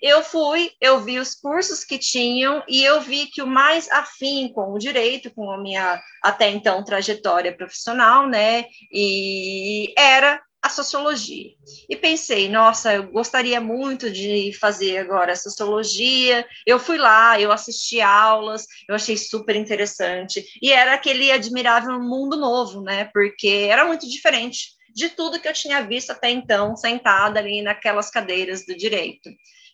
Eu 0.01 0.23
fui, 0.23 0.71
eu 0.79 0.99
vi 1.01 1.19
os 1.19 1.35
cursos 1.35 1.83
que 1.83 1.97
tinham 1.97 2.63
e 2.67 2.83
eu 2.83 3.01
vi 3.01 3.27
que 3.27 3.41
o 3.41 3.47
mais 3.47 3.89
afim 3.91 4.51
com 4.53 4.73
o 4.73 4.79
direito, 4.79 5.31
com 5.31 5.51
a 5.51 5.57
minha 5.57 6.01
até 6.23 6.49
então 6.49 6.83
trajetória 6.83 7.55
profissional, 7.55 8.27
né, 8.27 8.65
e 8.91 9.93
era 9.97 10.41
a 10.61 10.69
sociologia. 10.69 11.51
E 11.89 11.95
pensei, 11.95 12.49
nossa, 12.49 12.93
eu 12.93 13.11
gostaria 13.11 13.61
muito 13.61 14.11
de 14.11 14.51
fazer 14.59 14.97
agora 14.97 15.35
sociologia. 15.35 16.45
Eu 16.65 16.77
fui 16.77 16.97
lá, 16.97 17.39
eu 17.39 17.51
assisti 17.51 18.01
aulas, 18.01 18.65
eu 18.87 18.93
achei 18.95 19.15
super 19.15 19.55
interessante. 19.55 20.45
E 20.61 20.71
era 20.71 20.93
aquele 20.93 21.31
admirável 21.31 21.97
mundo 22.01 22.35
novo, 22.35 22.81
né? 22.81 23.09
Porque 23.13 23.67
era 23.69 23.85
muito 23.85 24.07
diferente 24.07 24.78
de 24.99 25.09
tudo 25.09 25.39
que 25.39 25.47
eu 25.47 25.53
tinha 25.53 25.81
visto 25.81 26.11
até 26.11 26.29
então, 26.29 26.75
sentada 26.75 27.39
ali 27.39 27.61
naquelas 27.61 28.09
cadeiras 28.09 28.65
do 28.65 28.75
direito. 28.75 29.29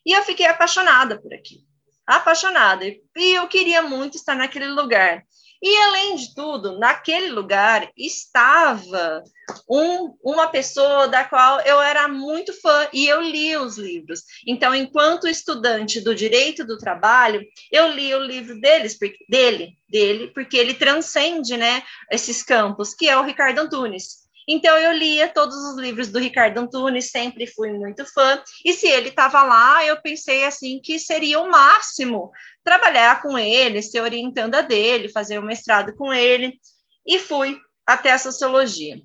E 0.06 0.16
eu 0.16 0.22
fiquei 0.22 0.46
apaixonada 0.46 1.20
por 1.20 1.34
aquilo. 1.34 1.64
Apaixonada. 2.06 2.86
E 2.86 3.34
eu 3.34 3.48
queria 3.48 3.82
muito 3.82 4.18
estar 4.18 4.36
naquele 4.36 4.68
lugar. 4.68 5.24
E, 5.64 5.78
além 5.84 6.16
de 6.16 6.36
tudo, 6.36 6.78
naquele 6.78 7.30
lugar 7.30 7.90
estava 7.98 9.24
um, 9.68 10.16
uma 10.24 10.48
pessoa 10.48 11.08
da 11.08 11.24
qual 11.24 11.60
eu 11.62 11.82
era 11.82 12.08
muito 12.08 12.54
fã 12.62 12.88
e 12.94 13.08
eu 13.08 13.20
li 13.20 13.58
os 13.58 13.76
livros. 13.76 14.22
Então, 14.46 14.76
enquanto 14.76 15.28
estudante 15.28 16.00
do 16.02 16.14
direito 16.14 16.64
do 16.64 16.78
trabalho, 16.78 17.42
eu 17.72 17.88
li 17.88 18.14
o 18.14 18.20
livro 18.20 18.60
deles, 18.60 18.96
dele, 19.28 19.74
dele, 19.90 20.28
porque 20.36 20.56
ele 20.56 20.76
transcende 20.76 21.58
né, 21.58 21.82
esses 22.12 22.44
campos, 22.44 22.94
que 22.94 23.10
é 23.10 23.18
o 23.18 23.24
Ricardo 23.24 23.58
Antunes. 23.58 24.25
Então 24.48 24.78
eu 24.78 24.92
lia 24.92 25.28
todos 25.28 25.56
os 25.56 25.78
livros 25.78 26.10
do 26.10 26.20
Ricardo 26.20 26.60
Antunes, 26.60 27.10
sempre 27.10 27.48
fui 27.48 27.72
muito 27.72 28.06
fã, 28.06 28.42
e 28.64 28.74
se 28.74 28.88
ele 28.88 29.10
estava 29.10 29.42
lá, 29.44 29.84
eu 29.86 30.00
pensei 30.02 30.46
assim 30.46 30.80
que 30.80 31.00
seria 31.00 31.40
o 31.40 31.50
máximo 31.50 32.32
trabalhar 32.64 33.22
com 33.22 33.38
ele, 33.38 33.82
ser 33.82 34.02
orientanda 34.02 34.62
dele, 34.62 35.10
fazer 35.10 35.40
o 35.40 35.42
um 35.42 35.46
mestrado 35.46 35.96
com 35.96 36.14
ele, 36.14 36.60
e 37.06 37.20
fui 37.20 37.58
até 37.86 38.12
a 38.12 38.20
sociologia. 38.20 39.02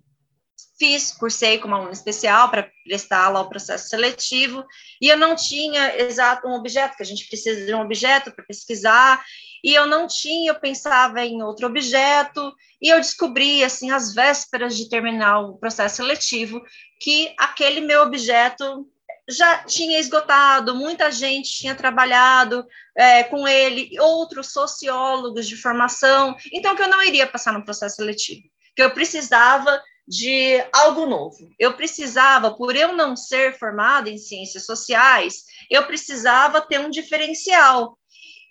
Fiz, 0.79 1.13
cursei 1.13 1.59
como 1.59 1.75
aluna 1.75 1.93
especial 1.93 2.51
para 2.51 2.71
prestar 2.85 3.29
lá 3.29 3.41
o 3.41 3.49
processo 3.49 3.89
seletivo, 3.89 4.65
e 5.01 5.09
eu 5.09 5.17
não 5.17 5.37
tinha 5.37 5.97
exato 6.01 6.49
um 6.49 6.55
objeto, 6.55 6.97
que 6.97 7.03
a 7.03 7.07
gente 7.07 7.29
precisa 7.29 7.67
de 7.67 7.75
um 7.75 7.81
objeto 7.81 8.33
para 8.33 8.45
pesquisar, 8.45 9.23
e 9.63 9.75
eu 9.75 9.87
não 9.87 10.07
tinha, 10.07 10.51
eu 10.51 10.59
pensava 10.59 11.25
em 11.25 11.43
outro 11.43 11.67
objeto, 11.67 12.53
e 12.81 12.89
eu 12.89 12.99
descobri, 12.99 13.63
assim, 13.63 13.91
às 13.91 14.15
vésperas 14.15 14.77
de 14.77 14.89
terminar 14.89 15.41
o 15.41 15.59
processo 15.59 15.97
seletivo, 15.97 16.63
que 17.01 17.35
aquele 17.39 17.81
meu 17.81 18.03
objeto 18.03 18.87
já 19.29 19.63
tinha 19.65 19.99
esgotado, 19.99 20.75
muita 20.75 21.11
gente 21.11 21.51
tinha 21.51 21.75
trabalhado 21.75 22.67
é, 22.97 23.23
com 23.25 23.47
ele, 23.47 23.91
outros 24.01 24.53
sociólogos 24.53 25.47
de 25.47 25.57
formação, 25.57 26.37
então 26.53 26.75
que 26.75 26.83
eu 26.83 26.89
não 26.89 27.03
iria 27.03 27.27
passar 27.27 27.53
no 27.53 27.65
processo 27.65 27.97
seletivo, 27.97 28.43
que 28.75 28.83
eu 28.83 28.93
precisava 28.93 29.81
de 30.11 30.61
algo 30.73 31.07
novo. 31.07 31.49
Eu 31.57 31.75
precisava, 31.75 32.53
por 32.53 32.75
eu 32.75 32.93
não 32.93 33.15
ser 33.15 33.57
formada 33.57 34.11
em 34.11 34.19
ciências 34.19 34.67
sociais, 34.67 35.45
eu 35.71 35.87
precisava 35.87 36.61
ter 36.61 36.81
um 36.81 36.91
diferencial. 36.91 37.97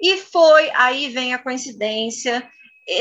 E 0.01 0.17
foi, 0.17 0.71
aí 0.71 1.09
vem 1.09 1.33
a 1.33 1.37
coincidência, 1.37 2.49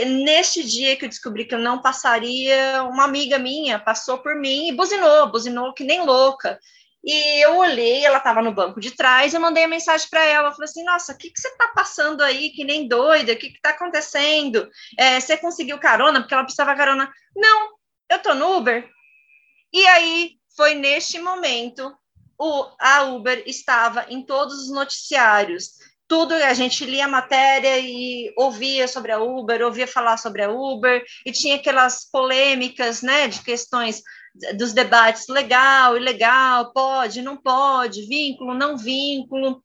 neste 0.06 0.64
dia 0.64 0.96
que 0.96 1.04
eu 1.04 1.08
descobri 1.08 1.44
que 1.44 1.54
eu 1.54 1.60
não 1.60 1.80
passaria, 1.80 2.82
uma 2.82 3.04
amiga 3.04 3.38
minha 3.38 3.78
passou 3.78 4.18
por 4.18 4.34
mim 4.34 4.68
e 4.68 4.72
buzinou, 4.72 5.30
buzinou 5.30 5.72
que 5.72 5.84
nem 5.84 6.04
louca. 6.04 6.58
E 7.04 7.44
eu 7.44 7.58
olhei, 7.58 8.04
ela 8.04 8.18
estava 8.18 8.42
no 8.42 8.52
banco 8.52 8.80
de 8.80 8.90
trás, 8.90 9.32
eu 9.32 9.40
mandei 9.40 9.64
a 9.64 9.68
mensagem 9.68 10.08
para 10.10 10.24
ela, 10.24 10.50
falei 10.50 10.64
assim, 10.64 10.82
nossa, 10.82 11.12
o 11.12 11.16
que, 11.16 11.30
que 11.30 11.40
você 11.40 11.46
está 11.46 11.68
passando 11.68 12.22
aí, 12.22 12.50
que 12.50 12.64
nem 12.64 12.88
doida, 12.88 13.32
o 13.32 13.36
que 13.36 13.46
está 13.46 13.70
acontecendo? 13.70 14.68
É, 14.98 15.20
você 15.20 15.36
conseguiu 15.36 15.78
carona? 15.78 16.20
Porque 16.20 16.34
ela 16.34 16.42
precisava 16.42 16.74
carona. 16.74 17.08
Não, 17.36 17.77
eu 18.10 18.16
estou 18.16 18.34
no 18.34 18.56
Uber. 18.56 18.88
E 19.72 19.86
aí, 19.86 20.32
foi 20.56 20.74
neste 20.74 21.18
momento, 21.18 21.94
o, 22.38 22.66
a 22.80 23.02
Uber 23.04 23.42
estava 23.46 24.06
em 24.08 24.24
todos 24.24 24.64
os 24.64 24.70
noticiários, 24.70 25.78
tudo, 26.08 26.32
a 26.32 26.54
gente 26.54 26.86
lia 26.86 27.04
a 27.04 27.08
matéria 27.08 27.78
e 27.78 28.32
ouvia 28.34 28.88
sobre 28.88 29.12
a 29.12 29.20
Uber, 29.20 29.60
ouvia 29.60 29.86
falar 29.86 30.16
sobre 30.16 30.42
a 30.42 30.50
Uber, 30.50 31.04
e 31.26 31.30
tinha 31.30 31.56
aquelas 31.56 32.10
polêmicas, 32.10 33.02
né, 33.02 33.28
de 33.28 33.42
questões 33.42 34.02
dos 34.56 34.72
debates 34.72 35.28
legal, 35.28 35.98
ilegal, 35.98 36.72
pode, 36.72 37.20
não 37.20 37.36
pode, 37.36 38.06
vínculo, 38.06 38.54
não 38.54 38.78
vínculo, 38.78 39.60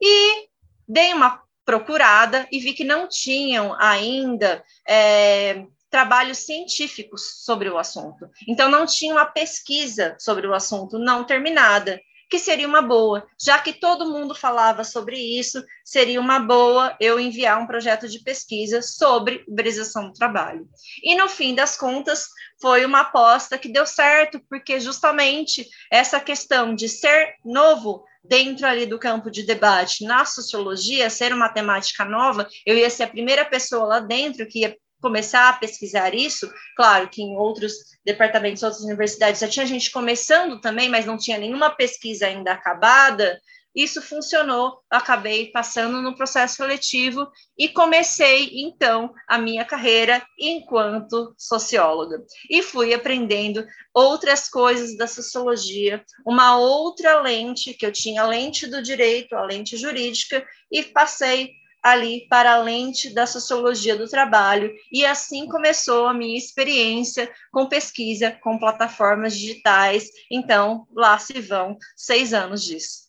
e 0.00 0.46
dei 0.86 1.12
uma 1.12 1.42
procurada 1.64 2.46
e 2.52 2.60
vi 2.60 2.72
que 2.72 2.84
não 2.84 3.08
tinham 3.08 3.76
ainda 3.78 4.64
é, 4.88 5.64
trabalhos 5.90 6.38
científicos 6.38 7.44
sobre 7.44 7.68
o 7.68 7.78
assunto. 7.78 8.28
Então, 8.46 8.68
não 8.70 8.86
tinha 8.86 9.14
uma 9.14 9.26
pesquisa 9.26 10.16
sobre 10.18 10.46
o 10.46 10.54
assunto 10.54 10.98
não 10.98 11.24
terminada 11.24 11.98
que 12.28 12.38
seria 12.38 12.68
uma 12.68 12.82
boa, 12.82 13.26
já 13.40 13.58
que 13.58 13.72
todo 13.72 14.10
mundo 14.10 14.34
falava 14.34 14.84
sobre 14.84 15.16
isso, 15.16 15.64
seria 15.84 16.20
uma 16.20 16.38
boa 16.38 16.94
eu 17.00 17.18
enviar 17.18 17.58
um 17.58 17.66
projeto 17.66 18.06
de 18.06 18.22
pesquisa 18.22 18.82
sobre 18.82 19.44
uberização 19.48 20.08
do 20.08 20.12
trabalho. 20.12 20.68
E 21.02 21.16
no 21.16 21.28
fim 21.28 21.54
das 21.54 21.76
contas, 21.76 22.28
foi 22.60 22.84
uma 22.84 23.00
aposta 23.00 23.56
que 23.56 23.72
deu 23.72 23.86
certo, 23.86 24.40
porque 24.48 24.78
justamente 24.78 25.66
essa 25.90 26.20
questão 26.20 26.74
de 26.74 26.88
ser 26.88 27.36
novo 27.44 28.04
dentro 28.22 28.66
ali 28.66 28.84
do 28.84 28.98
campo 28.98 29.30
de 29.30 29.42
debate 29.42 30.04
na 30.04 30.24
sociologia, 30.26 31.08
ser 31.08 31.32
uma 31.32 31.48
temática 31.48 32.04
nova, 32.04 32.46
eu 32.66 32.76
ia 32.76 32.90
ser 32.90 33.04
a 33.04 33.08
primeira 33.08 33.44
pessoa 33.44 33.86
lá 33.86 34.00
dentro 34.00 34.46
que 34.46 34.60
ia 34.60 34.76
começar 35.00 35.48
a 35.48 35.52
pesquisar 35.54 36.14
isso, 36.14 36.52
claro 36.76 37.08
que 37.08 37.22
em 37.22 37.36
outros 37.36 37.74
departamentos, 38.04 38.62
outras 38.62 38.82
universidades 38.82 39.40
já 39.40 39.48
tinha 39.48 39.66
gente 39.66 39.90
começando 39.90 40.60
também, 40.60 40.88
mas 40.88 41.06
não 41.06 41.16
tinha 41.16 41.38
nenhuma 41.38 41.70
pesquisa 41.70 42.26
ainda 42.26 42.52
acabada, 42.52 43.38
isso 43.78 44.02
funcionou, 44.02 44.80
acabei 44.90 45.52
passando 45.52 46.02
no 46.02 46.16
processo 46.16 46.56
seletivo 46.56 47.30
e 47.56 47.68
comecei 47.68 48.50
então 48.54 49.14
a 49.28 49.38
minha 49.38 49.64
carreira 49.64 50.20
enquanto 50.36 51.32
socióloga. 51.38 52.24
E 52.50 52.60
fui 52.60 52.92
aprendendo 52.92 53.64
outras 53.94 54.48
coisas 54.48 54.96
da 54.96 55.06
sociologia, 55.06 56.04
uma 56.26 56.58
outra 56.58 57.20
lente 57.20 57.72
que 57.72 57.86
eu 57.86 57.92
tinha, 57.92 58.22
a 58.22 58.26
lente 58.26 58.66
do 58.66 58.82
direito, 58.82 59.36
a 59.36 59.44
lente 59.44 59.76
jurídica, 59.76 60.44
e 60.72 60.82
passei 60.82 61.52
ali 61.82 62.26
para 62.28 62.52
a 62.52 62.62
lente 62.62 63.14
da 63.14 63.26
sociologia 63.26 63.96
do 63.96 64.08
trabalho, 64.08 64.72
e 64.92 65.04
assim 65.04 65.46
começou 65.46 66.06
a 66.06 66.14
minha 66.14 66.36
experiência 66.36 67.30
com 67.52 67.68
pesquisa 67.68 68.30
com 68.30 68.58
plataformas 68.58 69.36
digitais. 69.36 70.08
Então, 70.30 70.86
lá 70.92 71.18
se 71.18 71.40
vão 71.40 71.76
seis 71.96 72.34
anos 72.34 72.64
disso. 72.64 73.08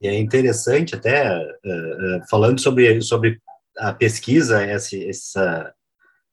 É 0.00 0.16
interessante 0.16 0.94
até, 0.94 1.36
uh, 1.36 2.18
uh, 2.18 2.28
falando 2.30 2.60
sobre, 2.60 3.00
sobre 3.00 3.40
a 3.76 3.92
pesquisa, 3.92 4.62
essa, 4.62 5.74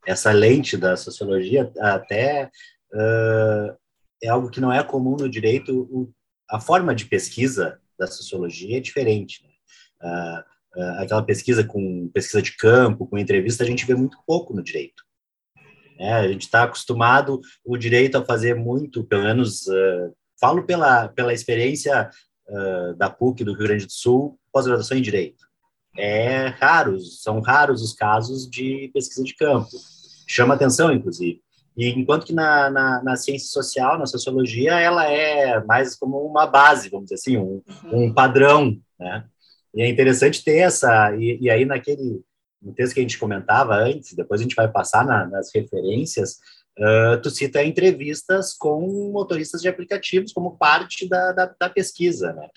essa, 0.05 0.31
lente 0.31 0.77
da 0.77 0.95
sociologia, 0.95 1.71
até 1.79 2.51
uh, 2.93 3.75
é 4.21 4.29
algo 4.29 4.51
que 4.51 4.61
não 4.61 4.71
é 4.71 4.83
comum 4.83 5.15
no 5.17 5.27
direito, 5.27 6.13
a 6.47 6.59
forma 6.59 6.93
de 6.93 7.05
pesquisa 7.05 7.81
da 7.97 8.07
sociologia 8.07 8.77
é 8.77 8.81
diferente. 8.81 9.43
Né? 9.43 9.49
Uh, 10.01 10.79
uh, 10.79 11.01
aquela 11.01 11.23
pesquisa 11.23 11.63
com 11.63 12.09
pesquisa 12.13 12.41
de 12.41 12.55
campo, 12.55 13.07
com 13.07 13.17
entrevista, 13.17 13.63
a 13.63 13.67
gente 13.67 13.85
vê 13.85 13.95
muito 13.95 14.17
pouco 14.25 14.53
no 14.53 14.63
direito. 14.63 15.03
É, 15.97 16.13
a 16.13 16.27
gente 16.27 16.41
está 16.41 16.63
acostumado 16.63 17.39
o 17.63 17.77
direito 17.77 18.17
a 18.17 18.25
fazer 18.25 18.53
muito, 18.53 19.05
pelo 19.05 19.23
menos 19.23 19.65
uh, 19.67 20.13
falo 20.39 20.63
pela, 20.63 21.07
pela 21.09 21.33
experiência 21.33 22.09
da 22.97 23.09
PUC 23.09 23.43
do 23.43 23.53
Rio 23.53 23.67
Grande 23.67 23.87
do 23.87 23.91
Sul, 23.91 24.39
pós-graduação 24.53 24.95
em 24.95 25.01
direito. 25.01 25.43
É 25.97 26.45
raros, 26.49 27.23
são 27.23 27.39
raros 27.39 27.81
os 27.81 27.91
casos 27.91 28.47
de 28.47 28.91
pesquisa 28.93 29.23
de 29.23 29.33
campo. 29.33 29.71
Chama 30.27 30.53
atenção, 30.53 30.91
inclusive. 30.93 31.41
E 31.77 31.89
enquanto 31.89 32.25
que 32.25 32.33
na, 32.33 32.69
na, 32.69 33.03
na, 33.03 33.15
ciência 33.17 33.49
social, 33.49 33.99
na 33.99 34.05
sociologia, 34.05 34.79
ela 34.79 35.11
é 35.11 35.61
mais 35.65 35.95
como 35.95 36.19
uma 36.25 36.47
base, 36.47 36.89
vamos 36.89 37.05
dizer 37.05 37.15
assim, 37.15 37.37
um, 37.37 37.61
uhum. 37.83 38.05
um 38.05 38.13
padrão, 38.13 38.79
né? 38.97 39.25
E 39.73 39.81
é 39.81 39.89
interessante 39.89 40.41
ter 40.41 40.59
essa, 40.59 41.13
e, 41.17 41.37
e, 41.41 41.49
aí 41.49 41.65
naquele, 41.65 42.23
no 42.61 42.73
texto 42.73 42.93
que 42.93 43.01
a 43.01 43.03
gente 43.03 43.19
comentava 43.19 43.75
antes, 43.75 44.13
depois 44.13 44.39
a 44.39 44.43
gente 44.43 44.55
vai 44.55 44.71
passar 44.71 45.05
na, 45.05 45.27
nas 45.27 45.53
referências, 45.53 46.39
uh, 46.79 47.21
tu 47.21 47.29
cita 47.29 47.61
entrevistas 47.61 48.53
com 48.53 49.11
motoristas 49.11 49.61
de 49.61 49.67
aplicativos 49.67 50.31
como 50.31 50.57
parte 50.57 51.09
da, 51.09 51.33
da, 51.33 51.53
da 51.59 51.69
pesquisa, 51.69 52.31
né? 52.31 52.47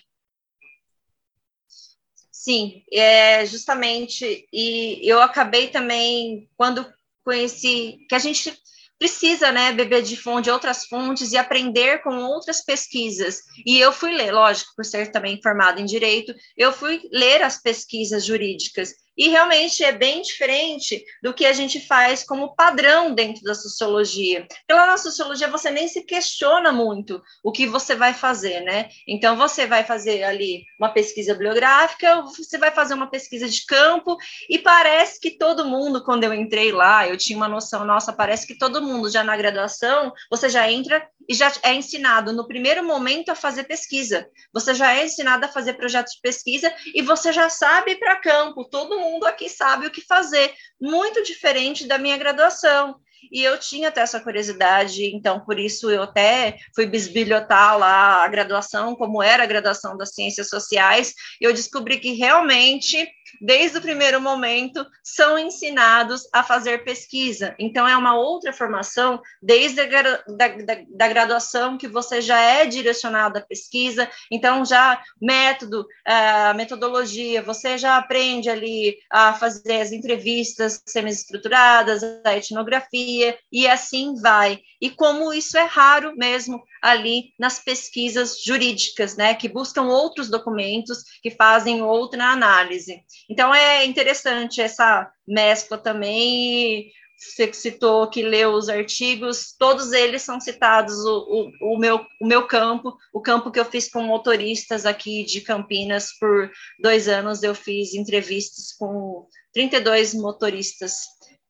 Sim, 2.30 2.84
é 2.92 3.44
justamente, 3.44 4.48
e 4.52 5.00
eu 5.02 5.20
acabei 5.20 5.68
também, 5.68 6.48
quando 6.56 6.86
conheci, 7.24 8.06
que 8.08 8.14
a 8.14 8.18
gente 8.18 8.56
precisa, 8.98 9.52
né, 9.52 9.72
beber 9.72 10.02
de 10.02 10.16
fonte, 10.16 10.44
de 10.44 10.50
outras 10.50 10.86
fontes 10.86 11.32
e 11.32 11.36
aprender 11.36 12.02
com 12.02 12.16
outras 12.16 12.64
pesquisas. 12.64 13.42
E 13.64 13.78
eu 13.78 13.92
fui 13.92 14.12
ler, 14.12 14.32
lógico, 14.32 14.72
por 14.74 14.84
ser 14.84 15.12
também 15.12 15.40
formada 15.40 15.80
em 15.80 15.84
direito, 15.84 16.34
eu 16.56 16.72
fui 16.72 17.00
ler 17.12 17.42
as 17.42 17.60
pesquisas 17.62 18.24
jurídicas 18.24 18.92
e 19.18 19.28
realmente 19.28 19.82
é 19.82 19.90
bem 19.90 20.22
diferente 20.22 21.04
do 21.20 21.34
que 21.34 21.44
a 21.44 21.52
gente 21.52 21.84
faz 21.84 22.22
como 22.22 22.54
padrão 22.54 23.12
dentro 23.12 23.42
da 23.42 23.54
sociologia. 23.54 24.46
Pela 24.64 24.86
na 24.86 24.96
sociologia 24.96 25.48
você 25.48 25.70
nem 25.70 25.88
se 25.88 26.04
questiona 26.04 26.70
muito 26.70 27.20
o 27.42 27.50
que 27.50 27.66
você 27.66 27.96
vai 27.96 28.14
fazer, 28.14 28.60
né? 28.60 28.88
Então 29.08 29.36
você 29.36 29.66
vai 29.66 29.82
fazer 29.82 30.22
ali 30.22 30.64
uma 30.78 30.90
pesquisa 30.90 31.32
bibliográfica, 31.32 32.22
você 32.22 32.56
vai 32.56 32.70
fazer 32.70 32.94
uma 32.94 33.10
pesquisa 33.10 33.48
de 33.48 33.66
campo 33.66 34.16
e 34.48 34.56
parece 34.58 35.20
que 35.20 35.32
todo 35.32 35.64
mundo, 35.64 36.04
quando 36.04 36.22
eu 36.22 36.32
entrei 36.32 36.70
lá, 36.70 37.08
eu 37.08 37.16
tinha 37.16 37.36
uma 37.36 37.48
noção, 37.48 37.84
nossa, 37.84 38.12
parece 38.12 38.46
que 38.46 38.56
todo 38.56 38.80
mundo 38.80 39.10
já 39.10 39.24
na 39.24 39.36
graduação, 39.36 40.12
você 40.30 40.48
já 40.48 40.70
entra 40.70 41.04
e 41.28 41.34
já 41.34 41.52
é 41.62 41.74
ensinado 41.74 42.32
no 42.32 42.46
primeiro 42.46 42.84
momento 42.84 43.30
a 43.30 43.34
fazer 43.34 43.64
pesquisa. 43.64 44.28
Você 44.54 44.74
já 44.74 44.94
é 44.94 45.04
ensinado 45.04 45.44
a 45.44 45.48
fazer 45.48 45.74
projetos 45.74 46.14
de 46.14 46.20
pesquisa 46.20 46.72
e 46.94 47.02
você 47.02 47.32
já 47.32 47.50
sabe 47.50 47.96
para 47.96 48.16
campo. 48.16 48.64
Todo 48.64 48.98
mundo 48.98 49.07
aqui 49.26 49.48
sabe 49.48 49.86
o 49.86 49.90
que 49.90 50.00
fazer. 50.00 50.52
Muito 50.80 51.22
diferente 51.22 51.86
da 51.86 51.98
minha 51.98 52.16
graduação. 52.16 52.96
E 53.32 53.42
eu 53.42 53.58
tinha 53.58 53.88
até 53.88 54.00
essa 54.00 54.20
curiosidade, 54.20 55.04
então 55.14 55.40
por 55.40 55.58
isso 55.58 55.90
eu 55.90 56.02
até 56.02 56.58
fui 56.74 56.86
bisbilhotar 56.86 57.76
lá 57.76 58.24
a 58.24 58.28
graduação, 58.28 58.94
como 58.94 59.22
era 59.22 59.42
a 59.42 59.46
graduação 59.46 59.96
das 59.96 60.14
ciências 60.14 60.48
sociais, 60.48 61.12
e 61.40 61.44
eu 61.44 61.52
descobri 61.52 61.98
que 61.98 62.12
realmente 62.12 63.08
desde 63.40 63.78
o 63.78 63.82
primeiro 63.82 64.20
momento, 64.20 64.84
são 65.02 65.38
ensinados 65.38 66.28
a 66.32 66.42
fazer 66.42 66.84
pesquisa. 66.84 67.54
Então, 67.58 67.86
é 67.86 67.96
uma 67.96 68.16
outra 68.16 68.52
formação, 68.52 69.20
desde 69.42 69.80
a 69.80 69.86
da, 69.86 70.48
da, 70.48 70.78
da 70.88 71.08
graduação, 71.08 71.78
que 71.78 71.88
você 71.88 72.20
já 72.20 72.40
é 72.40 72.66
direcionado 72.66 73.38
à 73.38 73.40
pesquisa, 73.40 74.08
então, 74.30 74.64
já 74.64 75.02
método, 75.20 75.86
a 76.04 76.54
metodologia, 76.54 77.42
você 77.42 77.78
já 77.78 77.96
aprende 77.96 78.48
ali 78.48 78.96
a 79.10 79.32
fazer 79.32 79.80
as 79.80 79.92
entrevistas 79.92 80.82
semi-estruturadas, 80.86 82.02
a 82.24 82.36
etnografia, 82.36 83.38
e 83.52 83.66
assim 83.66 84.14
vai. 84.20 84.60
E 84.80 84.90
como 84.90 85.32
isso 85.32 85.58
é 85.58 85.64
raro 85.64 86.14
mesmo 86.16 86.62
ali 86.80 87.32
nas 87.38 87.58
pesquisas 87.58 88.42
jurídicas, 88.42 89.16
né, 89.16 89.34
que 89.34 89.48
buscam 89.48 89.82
outros 89.84 90.30
documentos, 90.30 91.02
que 91.20 91.30
fazem 91.30 91.82
outra 91.82 92.26
análise. 92.26 93.02
Então 93.28 93.54
é 93.54 93.84
interessante 93.84 94.60
essa 94.60 95.12
mescla 95.26 95.76
também. 95.76 96.90
Você 97.18 97.52
citou 97.52 98.08
que 98.08 98.22
leu 98.22 98.52
os 98.52 98.68
artigos, 98.68 99.52
todos 99.58 99.92
eles 99.92 100.22
são 100.22 100.40
citados 100.40 100.94
o, 101.04 101.50
o, 101.60 101.74
o, 101.74 101.78
meu, 101.78 102.06
o 102.20 102.26
meu 102.26 102.46
campo, 102.46 102.96
o 103.12 103.20
campo 103.20 103.50
que 103.50 103.58
eu 103.58 103.64
fiz 103.64 103.90
com 103.90 104.02
motoristas 104.02 104.86
aqui 104.86 105.24
de 105.24 105.40
Campinas 105.40 106.16
por 106.18 106.48
dois 106.80 107.08
anos, 107.08 107.42
eu 107.42 107.56
fiz 107.56 107.92
entrevistas 107.92 108.72
com 108.78 109.26
32 109.52 110.14
motoristas 110.14 110.94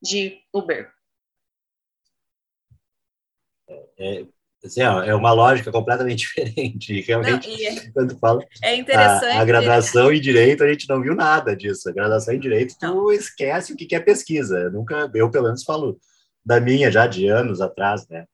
de 0.01 0.41
Uber. 0.55 0.91
É, 3.99 4.27
Assim, 4.65 4.83
ó, 4.83 5.03
é 5.03 5.15
uma 5.15 5.33
lógica 5.33 5.71
completamente 5.71 6.21
diferente. 6.27 7.01
Realmente, 7.03 7.49
não, 7.49 7.67
é, 7.67 7.91
quando 7.95 8.19
fala 8.19 8.45
é 8.63 8.75
interessante. 8.75 9.37
A, 9.37 9.41
a, 9.41 9.45
graduação 9.45 10.13
em 10.13 10.21
direito, 10.21 10.65
a 10.65 10.69
gente 10.69 10.89
não 10.89 11.01
viu 11.01 11.15
nada 11.15 11.57
disso. 11.57 11.89
A 11.89 11.93
graduação 11.93 12.35
em 12.35 12.41
direito, 12.41 12.75
tu 12.79 12.87
não. 12.87 13.13
esquece 13.13 13.73
o 13.73 13.77
que 13.77 13.95
é 13.95 14.01
pesquisa. 14.01 14.59
Eu 14.59 14.73
nunca, 14.73 15.11
eu 15.15 15.31
pelo 15.31 15.45
menos 15.45 15.63
falo 15.63 15.99
da 16.45 16.61
minha 16.61 16.91
já 16.91 17.07
de 17.07 17.29
anos 17.29 17.61
atrás, 17.61 18.07
né? 18.09 18.25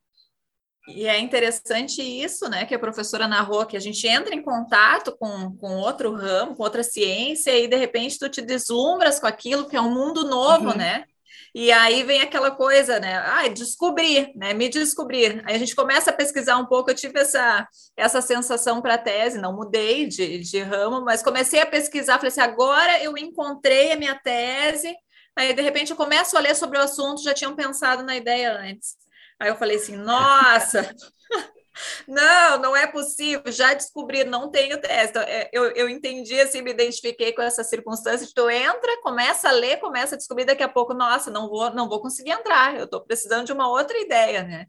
E 0.87 1.07
é 1.07 1.19
interessante 1.19 2.03
isso, 2.03 2.49
né, 2.51 2.67
que 2.67 2.75
a 2.75 2.79
professora 2.79 3.27
narrou, 3.27 3.65
que 3.65 3.77
a 3.77 3.81
gente 3.81 4.07
entra 4.07 4.35
em 4.35 4.43
contato 4.43 5.17
com, 5.19 5.57
com 5.57 5.77
outro 5.77 6.15
ramo, 6.15 6.55
com 6.55 6.63
outra 6.63 6.83
ciência, 6.83 7.59
e 7.59 7.67
de 7.67 7.77
repente 7.77 8.19
tu 8.19 8.29
te 8.29 8.43
deslumbras 8.43 9.19
com 9.19 9.27
aquilo 9.27 9.67
que 9.67 9.77
é 9.77 9.81
um 9.81 9.91
mundo 9.91 10.29
novo, 10.29 10.69
uhum. 10.69 10.77
né? 10.77 11.07
E 11.55 11.71
aí 11.71 12.03
vem 12.03 12.21
aquela 12.21 12.51
coisa, 12.51 12.99
né? 12.99 13.17
Ah, 13.17 13.47
descobrir, 13.47 14.33
né? 14.35 14.53
Me 14.53 14.69
descobrir. 14.69 15.41
Aí 15.47 15.55
a 15.55 15.59
gente 15.59 15.77
começa 15.77 16.11
a 16.11 16.13
pesquisar 16.13 16.57
um 16.57 16.67
pouco. 16.67 16.91
Eu 16.91 16.97
tive 16.97 17.21
essa, 17.21 17.69
essa 17.97 18.21
sensação 18.21 18.83
para 18.83 18.95
a 18.95 18.99
tese, 18.99 19.41
não 19.41 19.55
mudei 19.55 20.09
de, 20.09 20.39
de 20.39 20.61
ramo, 20.61 21.05
mas 21.05 21.23
comecei 21.23 21.61
a 21.61 21.67
pesquisar. 21.67 22.17
Falei 22.17 22.29
assim: 22.29 22.41
agora 22.41 23.01
eu 23.03 23.17
encontrei 23.17 23.93
a 23.93 23.97
minha 23.97 24.17
tese. 24.19 24.93
Aí, 25.37 25.53
de 25.53 25.63
repente, 25.63 25.91
eu 25.91 25.97
começo 25.97 26.37
a 26.37 26.41
ler 26.41 26.57
sobre 26.57 26.77
o 26.79 26.83
assunto, 26.83 27.23
já 27.23 27.33
tinham 27.33 27.55
pensado 27.55 28.03
na 28.03 28.17
ideia 28.17 28.53
antes. 28.59 28.97
Aí 29.39 29.49
eu 29.49 29.57
falei 29.57 29.77
assim: 29.77 29.97
nossa, 29.97 30.93
Não, 32.07 32.59
não 32.59 32.77
é 32.77 32.87
possível. 32.87 33.43
Já 33.51 33.75
descobri, 33.75 34.25
não 34.25 34.51
tenho 34.51 34.81
teste. 34.81 35.19
É, 35.19 35.51
eu, 35.53 35.71
eu 35.73 35.89
entendi, 35.89 36.39
assim, 36.41 36.63
me 36.63 36.71
identifiquei 36.71 37.33
com 37.33 37.43
essa 37.43 37.65
circunstância. 37.65 38.29
Tu 38.35 38.51
entra, 38.51 39.01
começa 39.03 39.49
a 39.49 39.53
ler, 39.53 39.79
começa 39.79 40.15
a 40.15 40.19
descobrir, 40.19 40.45
daqui 40.45 40.63
a 40.63 40.69
pouco, 40.69 40.95
nossa, 40.95 41.31
não 41.31 41.49
vou, 41.49 41.71
não 41.75 41.89
vou 41.89 42.01
conseguir 42.01 42.31
entrar. 42.31 42.77
Eu 42.77 42.85
estou 42.85 43.01
precisando 43.01 43.47
de 43.47 43.53
uma 43.53 43.69
outra 43.69 43.99
ideia, 43.99 44.43
né? 44.43 44.67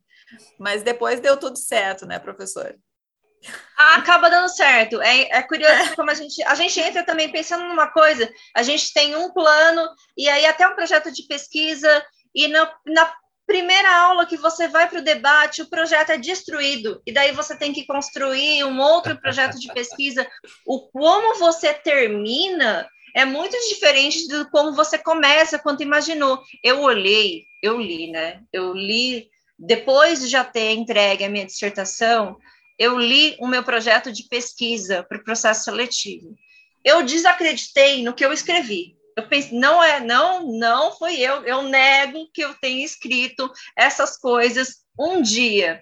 Mas 0.60 0.84
depois 0.84 1.20
deu 1.20 1.38
tudo 1.38 1.58
certo, 1.58 2.06
né, 2.06 2.20
professor? 2.20 2.76
Ah, 3.78 3.98
acaba 3.98 4.30
dando 4.30 4.50
certo. 4.50 5.02
É, 5.02 5.38
é 5.38 5.44
curioso 5.44 5.92
é. 5.92 5.96
como 5.96 6.10
a 6.10 6.14
gente, 6.14 6.42
a 6.44 6.56
gente 6.56 6.80
entra 6.80 7.04
também 7.04 7.32
pensando 7.32 7.66
numa 7.66 7.88
coisa. 7.92 8.32
A 8.56 8.64
gente 8.64 8.92
tem 8.94 9.16
um 9.16 9.32
plano 9.32 9.88
e 10.18 10.28
aí 10.28 10.46
até 10.46 10.68
um 10.68 10.76
projeto 10.76 11.12
de 11.12 11.28
pesquisa 11.28 12.04
e 12.34 12.48
na, 12.48 12.72
na 12.86 13.14
primeira 13.46 13.96
aula 14.04 14.26
que 14.26 14.38
você 14.38 14.68
vai 14.68 14.90
para 14.90 15.00
o 15.00 15.04
debate, 15.04 15.62
o 15.62 15.70
projeto 15.70 16.12
é 16.12 16.18
destruído, 16.18 17.02
e 17.06 17.12
daí 17.12 17.32
você 17.32 17.56
tem 17.56 17.72
que 17.72 17.86
construir 17.86 18.64
um 18.64 18.80
outro 18.80 19.20
projeto 19.20 19.60
de 19.60 19.72
pesquisa. 19.74 20.28
O 20.66 20.88
como 20.90 21.38
você 21.38 21.74
termina 21.74 22.88
é 23.16 23.24
muito 23.24 23.58
diferente 23.70 24.28
do 24.28 24.50
como 24.50 24.74
você 24.74 24.98
começa, 24.98 25.60
quando 25.60 25.82
imaginou. 25.82 26.42
Eu 26.64 26.82
olhei, 26.82 27.46
eu 27.62 27.80
li, 27.80 28.12
né? 28.12 28.42
Eu 28.52 28.74
li, 28.74 29.30
depois 29.58 30.20
de 30.20 30.28
já 30.28 30.44
ter 30.44 30.74
entregue 30.74 31.24
a 31.24 31.30
minha 31.30 31.46
dissertação, 31.46 32.38
eu 32.78 33.00
li 33.00 33.38
o 33.40 33.48
meu 33.48 33.64
projeto 33.64 34.12
de 34.12 34.28
pesquisa 34.28 35.04
para 35.04 35.18
o 35.18 35.24
processo 35.24 35.64
seletivo. 35.64 36.36
Eu 36.84 37.04
desacreditei 37.04 38.04
no 38.04 38.14
que 38.14 38.26
eu 38.26 38.34
escrevi 38.34 38.95
eu 39.16 39.28
pensei, 39.28 39.58
não 39.58 39.82
é, 39.82 40.00
não, 40.00 40.46
não 40.58 40.92
foi 40.92 41.20
eu, 41.20 41.44
eu 41.44 41.62
nego 41.64 42.30
que 42.34 42.42
eu 42.42 42.54
tenha 42.56 42.84
escrito 42.84 43.50
essas 43.76 44.18
coisas 44.18 44.84
um 45.00 45.22
dia. 45.22 45.82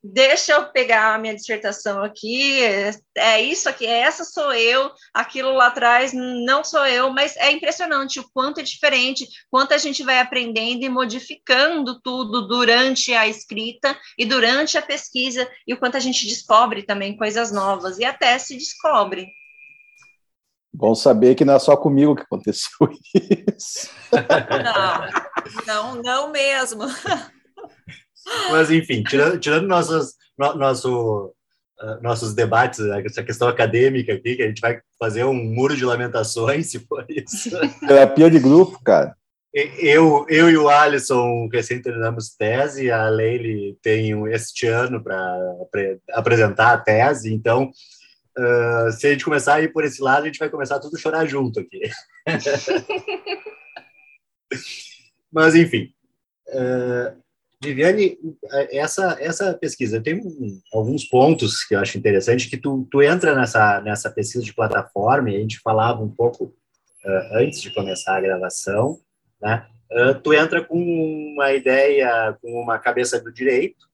Deixa 0.00 0.52
eu 0.52 0.66
pegar 0.70 1.14
a 1.14 1.18
minha 1.18 1.34
dissertação 1.34 2.02
aqui, 2.04 2.62
é, 2.62 2.94
é 3.16 3.42
isso 3.42 3.68
aqui, 3.68 3.84
essa 3.84 4.24
sou 4.24 4.52
eu, 4.54 4.92
aquilo 5.12 5.52
lá 5.52 5.66
atrás 5.66 6.12
não 6.12 6.62
sou 6.62 6.86
eu, 6.86 7.10
mas 7.10 7.36
é 7.36 7.50
impressionante 7.50 8.20
o 8.20 8.30
quanto 8.32 8.60
é 8.60 8.62
diferente, 8.62 9.26
quanto 9.50 9.74
a 9.74 9.78
gente 9.78 10.04
vai 10.04 10.20
aprendendo 10.20 10.84
e 10.84 10.88
modificando 10.88 12.00
tudo 12.00 12.46
durante 12.46 13.12
a 13.12 13.26
escrita 13.26 13.98
e 14.16 14.24
durante 14.24 14.78
a 14.78 14.82
pesquisa, 14.82 15.50
e 15.66 15.74
o 15.74 15.78
quanto 15.78 15.96
a 15.96 16.00
gente 16.00 16.28
descobre 16.28 16.84
também 16.84 17.16
coisas 17.16 17.50
novas, 17.50 17.98
e 17.98 18.04
até 18.04 18.38
se 18.38 18.56
descobre. 18.56 19.26
Bom 20.78 20.94
saber 20.94 21.34
que 21.34 21.44
não 21.44 21.54
é 21.54 21.58
só 21.58 21.76
comigo 21.76 22.14
que 22.14 22.22
aconteceu 22.22 22.88
isso. 23.56 23.90
Não, 25.66 25.96
não, 25.96 26.02
não 26.02 26.30
mesmo. 26.30 26.84
Mas, 28.52 28.70
enfim, 28.70 29.02
tirando, 29.02 29.40
tirando 29.40 29.66
nossos, 29.66 30.12
no, 30.38 30.54
nosso, 30.54 31.34
uh, 31.82 32.00
nossos 32.00 32.32
debates, 32.32 32.78
né, 32.78 33.02
essa 33.04 33.24
questão 33.24 33.48
acadêmica 33.48 34.12
aqui, 34.12 34.36
que 34.36 34.42
a 34.44 34.46
gente 34.46 34.60
vai 34.60 34.80
fazer 35.00 35.24
um 35.24 35.34
muro 35.34 35.76
de 35.76 35.84
lamentações, 35.84 36.70
se 36.70 36.78
for 36.78 37.04
isso. 37.08 37.50
Terapia 37.80 38.30
de 38.30 38.38
grupo, 38.38 38.80
cara. 38.84 39.16
Eu, 39.52 40.26
eu 40.28 40.48
e 40.48 40.56
o 40.56 40.68
Alisson 40.68 41.48
recém 41.52 41.82
terminamos 41.82 42.36
tese, 42.36 42.88
a 42.92 43.08
Leile 43.08 43.76
tem 43.82 44.12
este 44.32 44.68
ano 44.68 45.02
para 45.02 45.36
apresentar 46.12 46.72
a 46.72 46.78
tese, 46.78 47.34
então 47.34 47.68
Uh, 48.36 48.92
se 48.92 49.06
a 49.06 49.10
gente 49.10 49.24
começar 49.24 49.54
a 49.54 49.62
ir 49.62 49.72
por 49.72 49.84
esse 49.84 50.02
lado, 50.02 50.24
a 50.24 50.26
gente 50.26 50.38
vai 50.38 50.48
começar 50.48 50.78
tudo 50.78 50.96
a 50.96 51.00
chorar 51.00 51.26
junto 51.26 51.60
aqui. 51.60 51.80
Mas, 55.32 55.54
enfim. 55.54 55.92
Uh, 56.48 57.16
Viviane, 57.62 58.16
essa, 58.70 59.16
essa 59.20 59.52
pesquisa 59.54 60.00
tem 60.00 60.20
alguns 60.72 61.04
pontos 61.04 61.64
que 61.64 61.74
eu 61.74 61.80
acho 61.80 61.98
interessante, 61.98 62.48
que 62.48 62.56
tu, 62.56 62.86
tu 62.88 63.02
entra 63.02 63.34
nessa, 63.34 63.80
nessa 63.80 64.10
pesquisa 64.10 64.44
de 64.44 64.54
plataforma, 64.54 65.30
e 65.30 65.36
a 65.36 65.40
gente 65.40 65.58
falava 65.58 66.00
um 66.00 66.10
pouco 66.10 66.44
uh, 66.44 67.34
antes 67.34 67.60
de 67.60 67.74
começar 67.74 68.16
a 68.16 68.20
gravação, 68.20 69.00
né? 69.40 69.66
Tu 70.22 70.34
entra 70.34 70.62
com 70.62 70.78
uma 70.78 71.50
ideia, 71.54 72.36
com 72.42 72.52
uma 72.60 72.78
cabeça 72.78 73.18
do 73.18 73.32
direito? 73.32 73.87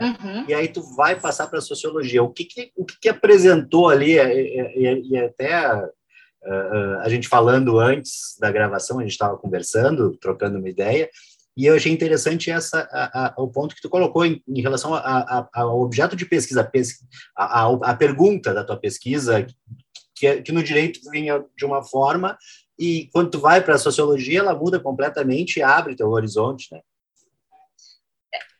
Uhum. 0.00 0.44
e 0.48 0.54
aí 0.54 0.68
tu 0.68 0.82
vai 0.94 1.18
passar 1.18 1.46
para 1.46 1.58
a 1.58 1.62
sociologia. 1.62 2.22
O 2.22 2.30
que, 2.30 2.44
que 2.44 2.72
o 2.76 2.84
que, 2.84 2.98
que, 3.00 3.08
apresentou 3.08 3.88
ali, 3.88 4.18
e, 4.18 4.20
e, 4.20 5.08
e 5.10 5.18
até 5.18 5.74
uh, 5.74 6.98
a 7.00 7.08
gente 7.08 7.28
falando 7.28 7.78
antes 7.78 8.36
da 8.40 8.50
gravação, 8.50 8.98
a 8.98 9.02
gente 9.02 9.12
estava 9.12 9.36
conversando, 9.36 10.16
trocando 10.16 10.58
uma 10.58 10.68
ideia, 10.68 11.08
e 11.58 11.66
eu 11.66 11.74
achei 11.74 11.90
interessante 11.90 12.52
essa, 12.52 12.88
a, 12.92 13.26
a, 13.26 13.42
o 13.42 13.48
ponto 13.48 13.74
que 13.74 13.82
tu 13.82 13.88
colocou 13.88 14.24
em, 14.24 14.40
em 14.46 14.60
relação 14.62 14.94
a, 14.94 15.48
ao 15.52 15.80
objeto 15.80 16.14
de 16.14 16.24
pesquisa, 16.24 16.62
pes, 16.62 17.00
a, 17.36 17.64
a, 17.64 17.96
pergunta 17.96 18.54
da 18.54 18.62
tua 18.62 18.76
pesquisa, 18.76 19.44
que, 20.14 20.42
que 20.42 20.52
no 20.52 20.62
direito 20.62 21.00
vinha 21.10 21.44
de 21.56 21.64
uma 21.64 21.82
forma, 21.82 22.38
e 22.78 23.08
quando 23.12 23.30
tu 23.30 23.40
vai 23.40 23.60
para 23.60 23.74
a 23.74 23.78
sociologia, 23.78 24.38
ela 24.38 24.54
muda 24.54 24.78
completamente 24.78 25.56
e 25.56 25.62
abre 25.62 25.96
teu 25.96 26.10
horizonte, 26.10 26.68
né? 26.70 26.80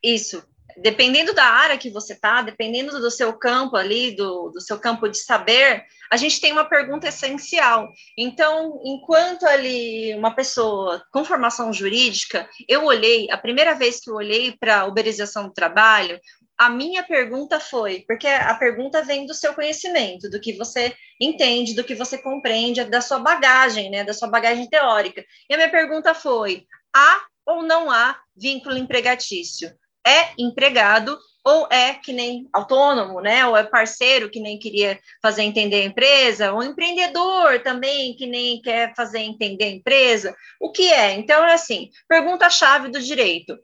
Isso 0.02 0.42
dependendo 0.82 1.34
da 1.34 1.44
área 1.44 1.78
que 1.78 1.90
você 1.90 2.12
está, 2.12 2.42
dependendo 2.42 3.00
do 3.00 3.10
seu 3.10 3.32
campo 3.32 3.76
ali, 3.76 4.14
do, 4.14 4.50
do 4.50 4.60
seu 4.60 4.78
campo 4.78 5.08
de 5.08 5.18
saber, 5.18 5.84
a 6.10 6.16
gente 6.16 6.40
tem 6.40 6.52
uma 6.52 6.64
pergunta 6.64 7.08
essencial. 7.08 7.88
Então, 8.16 8.80
enquanto 8.84 9.44
ali 9.44 10.14
uma 10.14 10.34
pessoa 10.34 11.02
com 11.12 11.24
formação 11.24 11.72
jurídica, 11.72 12.48
eu 12.68 12.84
olhei, 12.84 13.30
a 13.30 13.36
primeira 13.36 13.74
vez 13.74 14.00
que 14.00 14.10
eu 14.10 14.14
olhei 14.14 14.56
para 14.58 14.80
a 14.80 14.86
uberização 14.86 15.48
do 15.48 15.52
trabalho, 15.52 16.18
a 16.56 16.68
minha 16.68 17.04
pergunta 17.04 17.60
foi, 17.60 18.04
porque 18.06 18.26
a 18.26 18.52
pergunta 18.54 19.02
vem 19.04 19.26
do 19.26 19.34
seu 19.34 19.54
conhecimento, 19.54 20.28
do 20.28 20.40
que 20.40 20.54
você 20.54 20.92
entende, 21.20 21.74
do 21.74 21.84
que 21.84 21.94
você 21.94 22.18
compreende, 22.18 22.82
da 22.84 23.00
sua 23.00 23.20
bagagem, 23.20 23.90
né, 23.90 24.02
da 24.02 24.12
sua 24.12 24.28
bagagem 24.28 24.68
teórica. 24.68 25.24
E 25.48 25.54
a 25.54 25.56
minha 25.56 25.70
pergunta 25.70 26.12
foi: 26.14 26.66
há 26.94 27.20
ou 27.46 27.62
não 27.62 27.88
há 27.90 28.20
vínculo 28.36 28.76
empregatício? 28.76 29.70
É 30.06 30.30
empregado 30.38 31.18
ou 31.44 31.66
é 31.70 31.94
que 31.94 32.12
nem 32.12 32.46
autônomo, 32.52 33.20
né? 33.20 33.46
Ou 33.46 33.56
é 33.56 33.64
parceiro 33.64 34.30
que 34.30 34.40
nem 34.40 34.58
queria 34.58 34.98
fazer 35.22 35.42
entender 35.42 35.82
a 35.82 35.84
empresa, 35.84 36.52
ou 36.52 36.62
empreendedor 36.62 37.60
também 37.62 38.14
que 38.14 38.26
nem 38.26 38.60
quer 38.60 38.94
fazer 38.94 39.20
entender 39.20 39.64
a 39.64 39.70
empresa. 39.70 40.36
O 40.60 40.70
que 40.70 40.92
é? 40.92 41.12
Então 41.12 41.42
é 41.44 41.54
assim, 41.54 41.90
pergunta-chave 42.06 42.90
do 42.90 43.00
direito. 43.00 43.58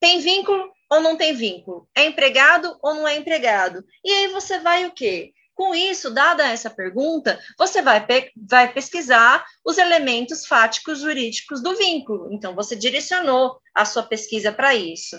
Tem 0.00 0.20
vínculo 0.20 0.72
ou 0.90 1.00
não 1.00 1.16
tem 1.16 1.34
vínculo? 1.34 1.88
É 1.94 2.04
empregado 2.04 2.78
ou 2.82 2.94
não 2.94 3.06
é 3.06 3.16
empregado? 3.16 3.84
E 4.04 4.10
aí 4.10 4.28
você 4.28 4.58
vai 4.60 4.86
o 4.86 4.92
quê? 4.92 5.32
Com 5.56 5.74
isso, 5.74 6.10
dada 6.10 6.46
essa 6.46 6.68
pergunta, 6.68 7.40
você 7.58 7.80
vai, 7.80 8.06
pe 8.06 8.30
vai 8.36 8.70
pesquisar 8.70 9.42
os 9.64 9.78
elementos 9.78 10.46
fáticos 10.46 11.00
jurídicos 11.00 11.62
do 11.62 11.74
vínculo. 11.74 12.30
Então, 12.30 12.54
você 12.54 12.76
direcionou 12.76 13.58
a 13.74 13.86
sua 13.86 14.02
pesquisa 14.02 14.52
para 14.52 14.74
isso. 14.74 15.16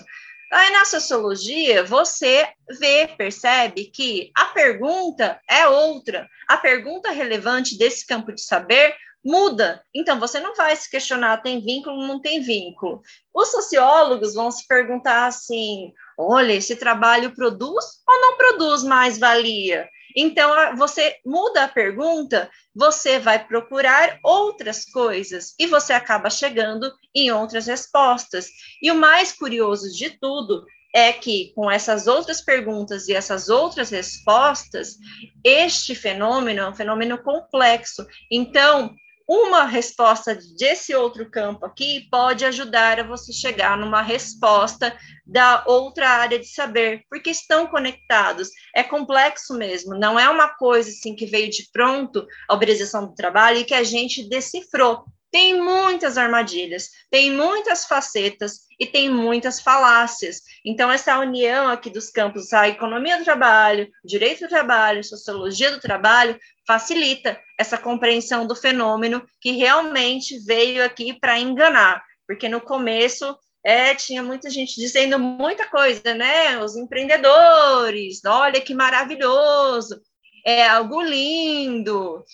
Aí 0.52 0.70
na 0.70 0.84
sociologia, 0.84 1.82
você 1.82 2.48
vê, 2.78 3.08
percebe 3.18 3.86
que 3.86 4.30
a 4.32 4.46
pergunta 4.46 5.40
é 5.50 5.66
outra. 5.66 6.28
A 6.48 6.56
pergunta 6.56 7.10
relevante 7.10 7.76
desse 7.76 8.06
campo 8.06 8.32
de 8.32 8.40
saber 8.40 8.94
muda. 9.24 9.82
Então, 9.92 10.20
você 10.20 10.38
não 10.38 10.54
vai 10.54 10.76
se 10.76 10.88
questionar, 10.88 11.42
tem 11.42 11.60
vínculo 11.60 11.96
ou 11.96 12.06
não 12.06 12.20
tem 12.20 12.40
vínculo. 12.40 13.02
Os 13.34 13.48
sociólogos 13.48 14.34
vão 14.34 14.52
se 14.52 14.64
perguntar 14.68 15.26
assim: 15.26 15.92
olha, 16.16 16.52
esse 16.52 16.76
trabalho 16.76 17.34
produz 17.34 17.84
ou 18.08 18.20
não 18.20 18.36
produz 18.36 18.84
mais 18.84 19.18
valia? 19.18 19.88
Então, 20.16 20.76
você 20.76 21.16
muda 21.24 21.64
a 21.64 21.68
pergunta, 21.68 22.50
você 22.74 23.18
vai 23.18 23.46
procurar 23.46 24.18
outras 24.22 24.84
coisas 24.84 25.54
e 25.58 25.66
você 25.66 25.92
acaba 25.92 26.30
chegando 26.30 26.92
em 27.14 27.30
outras 27.30 27.66
respostas. 27.66 28.48
E 28.82 28.90
o 28.90 28.94
mais 28.94 29.32
curioso 29.32 29.92
de 29.92 30.10
tudo 30.10 30.64
é 30.94 31.12
que, 31.12 31.52
com 31.54 31.70
essas 31.70 32.06
outras 32.06 32.40
perguntas 32.40 33.08
e 33.08 33.14
essas 33.14 33.48
outras 33.48 33.90
respostas, 33.90 34.96
este 35.44 35.94
fenômeno 35.94 36.60
é 36.60 36.68
um 36.68 36.74
fenômeno 36.74 37.18
complexo. 37.18 38.06
Então, 38.30 38.94
uma 39.28 39.64
resposta 39.64 40.34
desse 40.56 40.94
outro 40.94 41.30
campo 41.30 41.66
aqui 41.66 42.08
pode 42.10 42.46
ajudar 42.46 42.98
a 42.98 43.06
você 43.06 43.30
chegar 43.30 43.76
numa 43.76 44.00
resposta 44.00 44.96
da 45.26 45.62
outra 45.66 46.08
área 46.08 46.38
de 46.38 46.46
saber, 46.46 47.02
porque 47.10 47.28
estão 47.28 47.66
conectados. 47.66 48.48
É 48.74 48.82
complexo 48.82 49.52
mesmo, 49.52 49.94
não 49.94 50.18
é 50.18 50.30
uma 50.30 50.48
coisa 50.48 50.88
assim 50.88 51.14
que 51.14 51.26
veio 51.26 51.50
de 51.50 51.68
pronto 51.70 52.26
a 52.48 52.54
uberização 52.54 53.06
do 53.06 53.14
trabalho 53.14 53.58
e 53.58 53.64
que 53.64 53.74
a 53.74 53.84
gente 53.84 54.26
decifrou. 54.26 55.04
Tem 55.30 55.60
muitas 55.60 56.16
armadilhas, 56.16 56.88
tem 57.10 57.30
muitas 57.30 57.84
facetas 57.84 58.60
e 58.80 58.86
tem 58.86 59.10
muitas 59.10 59.60
falácias. 59.60 60.40
Então, 60.64 60.90
essa 60.90 61.18
união 61.18 61.68
aqui 61.68 61.90
dos 61.90 62.10
campos, 62.10 62.52
a 62.52 62.68
economia 62.68 63.18
do 63.18 63.24
trabalho, 63.24 63.88
direito 64.04 64.44
do 64.44 64.48
trabalho, 64.48 65.04
sociologia 65.04 65.70
do 65.70 65.80
trabalho, 65.80 66.38
facilita 66.66 67.38
essa 67.58 67.76
compreensão 67.76 68.46
do 68.46 68.54
fenômeno 68.54 69.24
que 69.40 69.52
realmente 69.52 70.38
veio 70.44 70.84
aqui 70.84 71.12
para 71.12 71.38
enganar, 71.38 72.02
porque 72.26 72.48
no 72.48 72.60
começo 72.60 73.36
é, 73.64 73.94
tinha 73.94 74.22
muita 74.22 74.48
gente 74.48 74.76
dizendo 74.76 75.18
muita 75.18 75.66
coisa, 75.68 76.14
né? 76.14 76.58
Os 76.58 76.76
empreendedores, 76.76 78.24
olha 78.24 78.60
que 78.60 78.74
maravilhoso, 78.74 80.00
é 80.46 80.66
algo 80.66 81.02
lindo, 81.02 82.24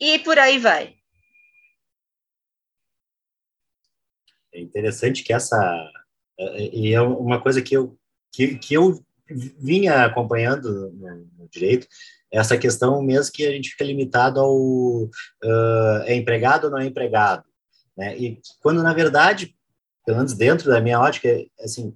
e 0.00 0.18
por 0.20 0.38
aí 0.38 0.58
vai. 0.58 0.97
É 4.58 4.62
interessante 4.62 5.22
que 5.22 5.32
essa 5.32 5.56
é, 6.38 6.64
é, 6.64 6.74
e 6.74 6.94
é 6.94 7.00
uma 7.00 7.40
coisa 7.40 7.62
que 7.62 7.76
eu 7.76 7.96
que, 8.32 8.56
que 8.58 8.74
eu 8.74 9.02
vinha 9.58 10.04
acompanhando 10.04 10.90
no, 10.92 11.16
no 11.38 11.48
direito 11.48 11.86
essa 12.30 12.58
questão 12.58 13.02
mesmo 13.02 13.32
que 13.32 13.46
a 13.46 13.50
gente 13.50 13.70
fica 13.70 13.84
limitado 13.84 14.38
ao 14.40 14.54
uh, 14.54 16.02
é 16.04 16.14
empregado 16.14 16.64
ou 16.64 16.70
não 16.70 16.78
é 16.78 16.86
empregado, 16.86 17.44
né? 17.96 18.16
E 18.18 18.40
quando 18.60 18.82
na 18.82 18.92
verdade, 18.92 19.54
pelo 20.04 20.18
menos 20.18 20.34
dentro 20.34 20.68
da 20.68 20.80
minha 20.80 21.00
ótica, 21.00 21.28
assim, 21.60 21.94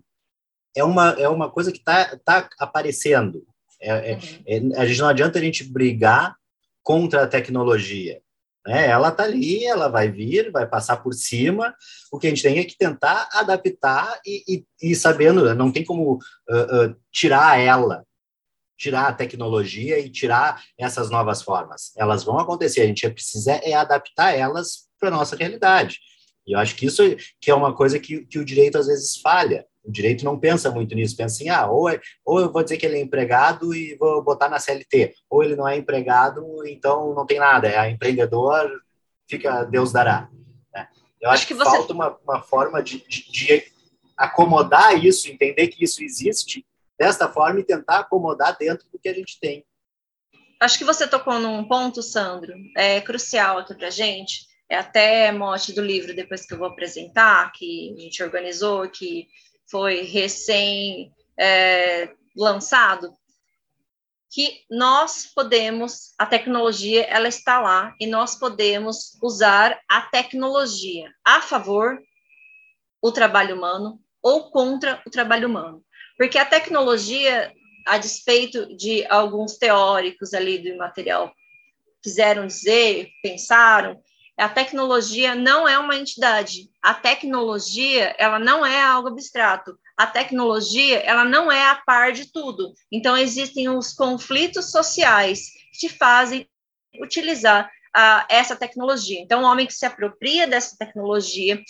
é 0.74 0.82
uma 0.82 1.10
é 1.18 1.28
uma 1.28 1.50
coisa 1.50 1.70
que 1.70 1.78
está 1.78 2.16
tá 2.24 2.48
aparecendo. 2.58 3.46
É, 3.80 4.12
é, 4.12 4.18
é, 4.46 4.60
a 4.76 4.86
gente 4.86 5.00
não 5.00 5.08
adianta 5.08 5.38
a 5.38 5.42
gente 5.42 5.64
brigar 5.64 6.34
contra 6.82 7.24
a 7.24 7.28
tecnologia. 7.28 8.22
Né? 8.66 8.88
Ela 8.88 9.08
está 9.08 9.24
ali, 9.24 9.64
ela 9.64 9.88
vai 9.88 10.10
vir, 10.10 10.50
vai 10.52 10.66
passar 10.66 10.98
por 10.98 11.12
cima. 11.12 11.74
O 12.10 12.18
que 12.18 12.26
a 12.26 12.30
gente 12.30 12.42
tem 12.42 12.58
é 12.58 12.64
que 12.64 12.76
tentar 12.76 13.28
adaptar 13.32 14.20
e, 14.24 14.44
e, 14.80 14.90
e 14.90 14.94
sabendo, 14.94 15.54
não 15.54 15.72
tem 15.72 15.84
como 15.84 16.14
uh, 16.14 16.86
uh, 16.86 16.96
tirar 17.10 17.58
ela, 17.58 18.04
tirar 18.78 19.08
a 19.08 19.12
tecnologia 19.12 19.98
e 19.98 20.10
tirar 20.10 20.62
essas 20.78 21.10
novas 21.10 21.42
formas. 21.42 21.92
Elas 21.96 22.24
vão 22.24 22.38
acontecer, 22.38 22.82
a 22.82 22.86
gente 22.86 23.08
precisa 23.10 23.52
é 23.52 23.74
adaptar 23.74 24.36
elas 24.36 24.88
para 24.98 25.08
a 25.08 25.12
nossa 25.12 25.36
realidade. 25.36 25.98
E 26.46 26.54
eu 26.54 26.58
acho 26.58 26.74
que 26.76 26.86
isso 26.86 27.02
que 27.40 27.50
é 27.50 27.54
uma 27.54 27.74
coisa 27.74 27.98
que, 27.98 28.24
que 28.26 28.38
o 28.38 28.44
direito 28.44 28.78
às 28.78 28.86
vezes 28.86 29.16
falha. 29.16 29.66
O 29.84 29.90
direito 29.90 30.24
não 30.24 30.38
pensa 30.38 30.70
muito 30.70 30.94
nisso, 30.94 31.16
pensa 31.16 31.34
assim, 31.34 31.48
ah, 31.48 31.68
ou, 31.68 31.88
é, 31.88 32.00
ou 32.24 32.40
eu 32.40 32.52
vou 32.52 32.62
dizer 32.62 32.76
que 32.76 32.86
ele 32.86 32.98
é 32.98 33.00
empregado 33.00 33.74
e 33.74 33.96
vou 33.96 34.22
botar 34.22 34.48
na 34.48 34.58
CLT, 34.58 35.14
ou 35.28 35.42
ele 35.42 35.56
não 35.56 35.66
é 35.66 35.76
empregado, 35.76 36.44
então 36.66 37.14
não 37.14 37.26
tem 37.26 37.38
nada, 37.38 37.68
é 37.68 37.90
empreendedor, 37.90 38.70
fica, 39.28 39.64
Deus 39.64 39.92
dará. 39.92 40.28
Né? 40.72 40.88
Eu 41.20 41.30
acho, 41.30 41.38
acho 41.38 41.46
que, 41.48 41.54
que 41.54 41.58
você... 41.58 41.76
falta 41.76 41.92
uma, 41.92 42.18
uma 42.24 42.42
forma 42.42 42.82
de, 42.82 43.04
de, 43.08 43.32
de 43.32 43.64
acomodar 44.16 45.04
isso, 45.04 45.28
entender 45.28 45.68
que 45.68 45.82
isso 45.82 46.02
existe 46.02 46.64
desta 46.98 47.28
forma 47.28 47.58
e 47.58 47.64
tentar 47.64 48.00
acomodar 48.00 48.56
dentro 48.56 48.86
do 48.92 48.98
que 48.98 49.08
a 49.08 49.14
gente 49.14 49.40
tem. 49.40 49.64
Acho 50.60 50.78
que 50.78 50.84
você 50.84 51.08
tocou 51.08 51.40
num 51.40 51.64
ponto, 51.64 52.00
Sandro, 52.02 52.54
é 52.76 53.00
crucial 53.00 53.58
aqui 53.58 53.74
para 53.74 53.90
gente. 53.90 54.46
É 54.70 54.76
até 54.76 55.32
mote 55.32 55.72
do 55.72 55.82
livro 55.82 56.14
depois 56.14 56.46
que 56.46 56.54
eu 56.54 56.58
vou 56.58 56.68
apresentar, 56.68 57.50
que 57.52 57.92
a 57.98 58.00
gente 58.00 58.22
organizou, 58.22 58.88
que 58.88 59.26
foi 59.72 60.02
recém 60.02 61.10
é, 61.40 62.10
lançado, 62.36 63.10
que 64.30 64.60
nós 64.70 65.30
podemos, 65.34 66.14
a 66.18 66.26
tecnologia 66.26 67.04
ela 67.04 67.26
está 67.26 67.58
lá 67.58 67.94
e 67.98 68.06
nós 68.06 68.34
podemos 68.34 69.18
usar 69.22 69.80
a 69.88 70.02
tecnologia 70.02 71.10
a 71.24 71.40
favor 71.40 71.98
o 73.00 73.10
trabalho 73.10 73.56
humano 73.56 73.98
ou 74.22 74.50
contra 74.50 75.02
o 75.06 75.10
trabalho 75.10 75.48
humano. 75.48 75.82
Porque 76.16 76.38
a 76.38 76.46
tecnologia, 76.46 77.52
a 77.86 77.98
despeito 77.98 78.76
de 78.76 79.06
alguns 79.06 79.56
teóricos 79.56 80.34
ali 80.34 80.58
do 80.58 80.76
material 80.76 81.32
quiseram 82.02 82.46
dizer, 82.46 83.10
pensaram, 83.22 84.00
a 84.38 84.48
tecnologia 84.48 85.34
não 85.34 85.68
é 85.68 85.78
uma 85.78 85.96
entidade. 85.96 86.70
A 86.82 86.94
tecnologia, 86.94 88.14
ela 88.18 88.38
não 88.38 88.64
é 88.64 88.82
algo 88.82 89.08
abstrato. 89.08 89.78
A 89.96 90.06
tecnologia, 90.06 90.98
ela 91.00 91.24
não 91.24 91.52
é 91.52 91.68
a 91.68 91.76
par 91.76 92.12
de 92.12 92.32
tudo. 92.32 92.72
Então, 92.90 93.16
existem 93.16 93.68
os 93.68 93.92
conflitos 93.92 94.70
sociais 94.70 95.50
que 95.72 95.86
te 95.86 95.88
fazem 95.88 96.48
utilizar 97.00 97.70
essa 98.28 98.56
tecnologia. 98.56 99.20
Então, 99.20 99.42
o 99.42 99.46
homem 99.46 99.66
que 99.66 99.74
se 99.74 99.84
apropria 99.84 100.46
dessa 100.46 100.76
tecnologia, 100.78 101.60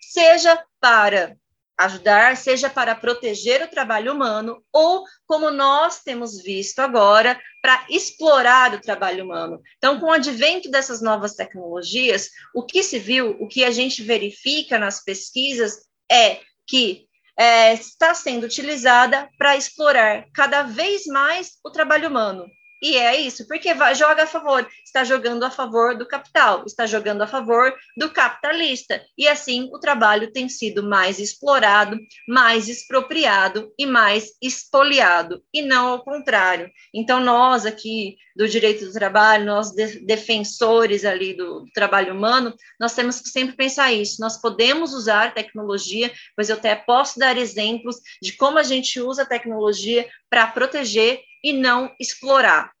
seja 0.00 0.58
para 0.80 1.36
ajudar, 1.78 2.36
seja 2.36 2.70
para 2.70 2.94
proteger 2.94 3.62
o 3.62 3.68
trabalho 3.68 4.12
humano, 4.12 4.62
ou, 4.72 5.04
como 5.26 5.50
nós 5.50 6.02
temos 6.02 6.42
visto 6.42 6.78
agora, 6.78 7.38
para 7.60 7.84
explorar 7.90 8.74
o 8.74 8.80
trabalho 8.80 9.24
humano. 9.24 9.60
Então, 9.76 10.00
com 10.00 10.06
o 10.06 10.12
advento 10.12 10.70
dessas 10.70 11.02
novas 11.02 11.34
tecnologias, 11.34 12.30
o 12.54 12.64
que 12.64 12.82
se 12.82 12.98
viu, 12.98 13.36
o 13.40 13.46
que 13.46 13.64
a 13.64 13.70
gente 13.70 14.02
verifica 14.02 14.78
nas 14.78 15.02
pesquisas 15.04 15.86
é 16.10 16.40
que 16.66 17.06
é, 17.38 17.74
está 17.74 18.14
sendo 18.14 18.44
utilizada 18.44 19.28
para 19.36 19.56
explorar 19.56 20.26
cada 20.32 20.62
vez 20.62 21.04
mais 21.06 21.58
o 21.64 21.70
trabalho 21.70 22.08
humano. 22.08 22.46
E 22.82 22.96
é 22.96 23.18
isso, 23.20 23.46
porque 23.46 23.74
joga 23.94 24.24
a 24.24 24.26
favor, 24.26 24.68
está 24.84 25.02
jogando 25.02 25.44
a 25.44 25.50
favor 25.50 25.96
do 25.96 26.06
capital, 26.06 26.64
está 26.66 26.86
jogando 26.86 27.22
a 27.22 27.26
favor 27.26 27.74
do 27.96 28.10
capitalista. 28.10 29.02
E 29.16 29.26
assim 29.26 29.70
o 29.72 29.78
trabalho 29.78 30.30
tem 30.30 30.48
sido 30.48 30.82
mais 30.82 31.18
explorado, 31.18 31.98
mais 32.28 32.68
expropriado 32.68 33.72
e 33.78 33.86
mais 33.86 34.28
expoliado, 34.42 35.42
e 35.52 35.62
não 35.62 35.88
ao 35.88 36.04
contrário. 36.04 36.70
Então, 36.94 37.18
nós 37.20 37.64
aqui 37.64 38.16
do 38.36 38.46
direito 38.46 38.84
do 38.84 38.92
trabalho, 38.92 39.46
nós 39.46 39.70
de, 39.72 40.00
defensores 40.00 41.04
ali 41.04 41.34
do, 41.34 41.60
do 41.60 41.70
trabalho 41.72 42.14
humano, 42.14 42.54
nós 42.78 42.94
temos 42.94 43.20
que 43.20 43.30
sempre 43.30 43.56
pensar 43.56 43.92
isso. 43.92 44.20
Nós 44.20 44.40
podemos 44.40 44.92
usar 44.92 45.32
tecnologia, 45.32 46.12
pois 46.36 46.50
eu 46.50 46.56
até 46.56 46.76
posso 46.76 47.18
dar 47.18 47.38
exemplos 47.38 47.96
de 48.20 48.32
como 48.32 48.58
a 48.58 48.62
gente 48.62 49.00
usa 49.00 49.22
a 49.22 49.26
tecnologia 49.26 50.06
para 50.28 50.46
proteger 50.46 51.20
e 51.42 51.52
não 51.52 51.90
explorar. 51.98 52.72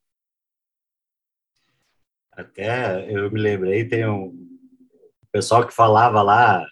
Até 2.30 3.10
eu 3.10 3.30
me 3.30 3.40
lembrei, 3.40 3.88
tem 3.88 4.06
um 4.06 4.34
pessoal 5.32 5.66
que 5.66 5.72
falava 5.72 6.20
lá 6.20 6.66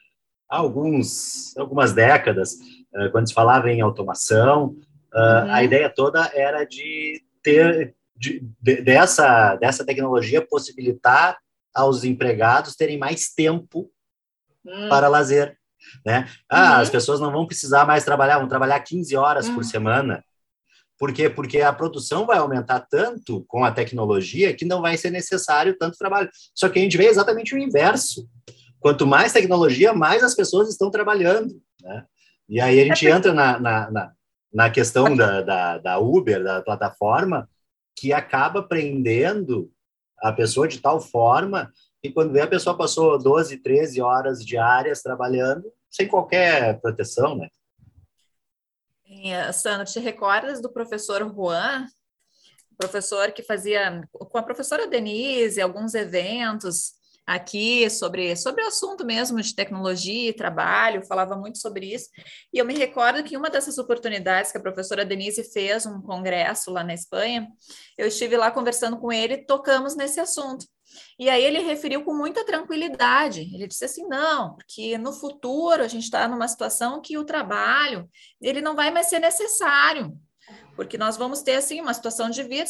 há 0.49 0.57
alguns, 0.59 1.57
algumas 1.57 1.95
décadas, 1.95 2.59
eh, 2.95 3.09
quando 3.09 3.29
se 3.29 3.35
falava 3.35 3.71
em 3.71 3.81
automação, 3.81 4.77
eh, 5.15 5.19
uhum. 5.19 5.53
a 5.53 5.65
ideia 5.65 5.89
toda 5.89 6.31
era 6.35 6.65
de 6.65 7.23
ter 7.43 7.95
de, 8.17 8.47
de, 8.61 8.83
dessa, 8.83 9.57
dessa 9.57 9.85
tecnologia 9.85 10.47
possibilitar 10.47 11.39
aos 11.75 12.05
empregados 12.05 12.77
terem 12.77 12.99
mais 12.99 13.29
tempo 13.35 13.91
uhum. 14.65 14.89
para 14.89 15.09
lazer. 15.09 15.59
Né? 16.05 16.29
Ah, 16.49 16.77
uhum. 16.77 16.81
as 16.83 16.91
pessoas 16.91 17.21
não 17.21 17.33
vão 17.33 17.47
precisar 17.47 17.85
mais 17.85 18.05
trabalhar, 18.05 18.39
vão 18.39 18.49
trabalhar 18.49 18.81
15 18.81 19.17
horas 19.17 19.49
por 19.49 19.59
uhum. 19.59 19.63
semana. 19.65 20.25
Por 20.99 21.13
quê? 21.13 21.29
Porque 21.29 21.61
a 21.61 21.73
produção 21.73 22.25
vai 22.25 22.39
aumentar 22.39 22.81
tanto 22.81 23.45
com 23.49 23.65
a 23.65 23.73
tecnologia 23.73 24.55
que 24.55 24.65
não 24.65 24.81
vai 24.81 24.97
ser 24.97 25.11
necessário 25.11 25.77
tanto 25.77 25.99
trabalho. 25.99 26.31
Só 26.55 26.69
que 26.69 26.79
a 26.79 26.83
gente 26.83 26.97
vê 26.97 27.07
exatamente 27.07 27.55
o 27.55 27.59
inverso. 27.59 28.29
Quanto 28.79 29.07
mais 29.07 29.33
tecnologia, 29.33 29.93
mais 29.93 30.23
as 30.23 30.35
pessoas 30.35 30.69
estão 30.69 30.91
trabalhando. 30.91 31.61
Né? 31.83 32.05
E 32.49 32.61
aí 32.61 32.81
a 32.81 32.85
gente 32.85 33.07
é 33.07 33.11
entra 33.11 33.33
na, 33.33 33.59
na, 33.59 33.91
na, 33.91 34.13
na 34.53 34.71
questão 34.71 35.17
da, 35.17 35.43
da, 35.43 35.79
da 35.79 35.99
Uber, 35.99 36.43
da 36.43 36.63
plataforma, 36.63 37.49
que 37.97 38.13
acaba 38.13 38.63
prendendo 38.63 39.73
a 40.19 40.33
pessoa 40.33 40.67
de 40.67 40.81
tal 40.81 41.01
forma 41.01 41.73
que 42.03 42.11
quando 42.11 42.33
vê 42.33 42.41
a 42.41 42.47
pessoa 42.47 42.77
passou 42.77 43.19
12, 43.19 43.59
13 43.59 44.01
horas 44.01 44.45
diárias 44.45 45.03
trabalhando 45.03 45.73
sem 45.91 46.09
qualquer 46.09 46.81
proteção, 46.81 47.37
né? 47.37 47.49
Sandra, 49.53 49.85
te 49.85 50.01
recordas 50.01 50.61
do 50.61 50.71
professor 50.71 51.23
Juan? 51.33 51.87
Professor 52.77 53.31
que 53.33 53.43
fazia 53.43 54.03
com 54.13 54.37
a 54.37 54.43
professora 54.43 54.89
Denise 54.89 55.61
alguns 55.61 55.95
eventos 55.95 56.95
aqui 57.27 57.89
sobre, 57.89 58.37
sobre 58.37 58.63
o 58.63 58.67
assunto 58.67 59.05
mesmo 59.05 59.41
de 59.41 59.55
tecnologia 59.55 60.31
e 60.31 60.33
trabalho, 60.33 61.07
falava 61.07 61.37
muito 61.37 61.59
sobre 61.59 61.93
isso. 61.95 62.09
E 62.53 62.59
eu 62.59 62.65
me 62.65 62.75
recordo 62.75 63.23
que 63.25 63.37
uma 63.37 63.51
dessas 63.51 63.79
oportunidades 63.79 64.53
que 64.53 64.59
a 64.59 64.63
professora 64.63 65.05
Denise 65.05 65.45
fez 65.53 65.87
um 65.87 66.01
congresso 66.01 66.71
lá 66.71 66.85
na 66.85 66.95
Espanha, 66.95 67.49
eu 67.97 68.09
estive 68.09 68.37
lá 68.37 68.51
conversando 68.51 68.99
com 68.99 69.13
ele 69.13 69.39
tocamos 69.39 69.97
nesse 69.97 70.21
assunto. 70.21 70.67
E 71.19 71.29
aí 71.29 71.43
ele 71.43 71.61
referiu 71.61 72.05
com 72.05 72.15
muita 72.15 72.45
tranquilidade. 72.45 73.41
Ele 73.55 73.67
disse 73.67 73.85
assim: 73.85 74.07
não, 74.07 74.55
porque 74.55 74.97
no 74.99 75.13
futuro 75.13 75.83
a 75.83 75.89
gente 75.89 76.05
está 76.05 76.29
numa 76.29 76.47
situação 76.47 77.01
que 77.01 77.19
o 77.19 77.25
trabalho 77.25 78.09
ele 78.41 78.61
não 78.61 78.77
vai 78.77 78.91
mais 78.91 79.09
ser 79.09 79.19
necessário, 79.19 80.17
porque 80.75 80.99
nós 80.99 81.17
vamos 81.17 81.43
ter 81.43 81.57
assim 81.57 81.81
uma 81.81 81.95
situação 81.95 82.31
de 82.31 82.43
vida, 82.43 82.69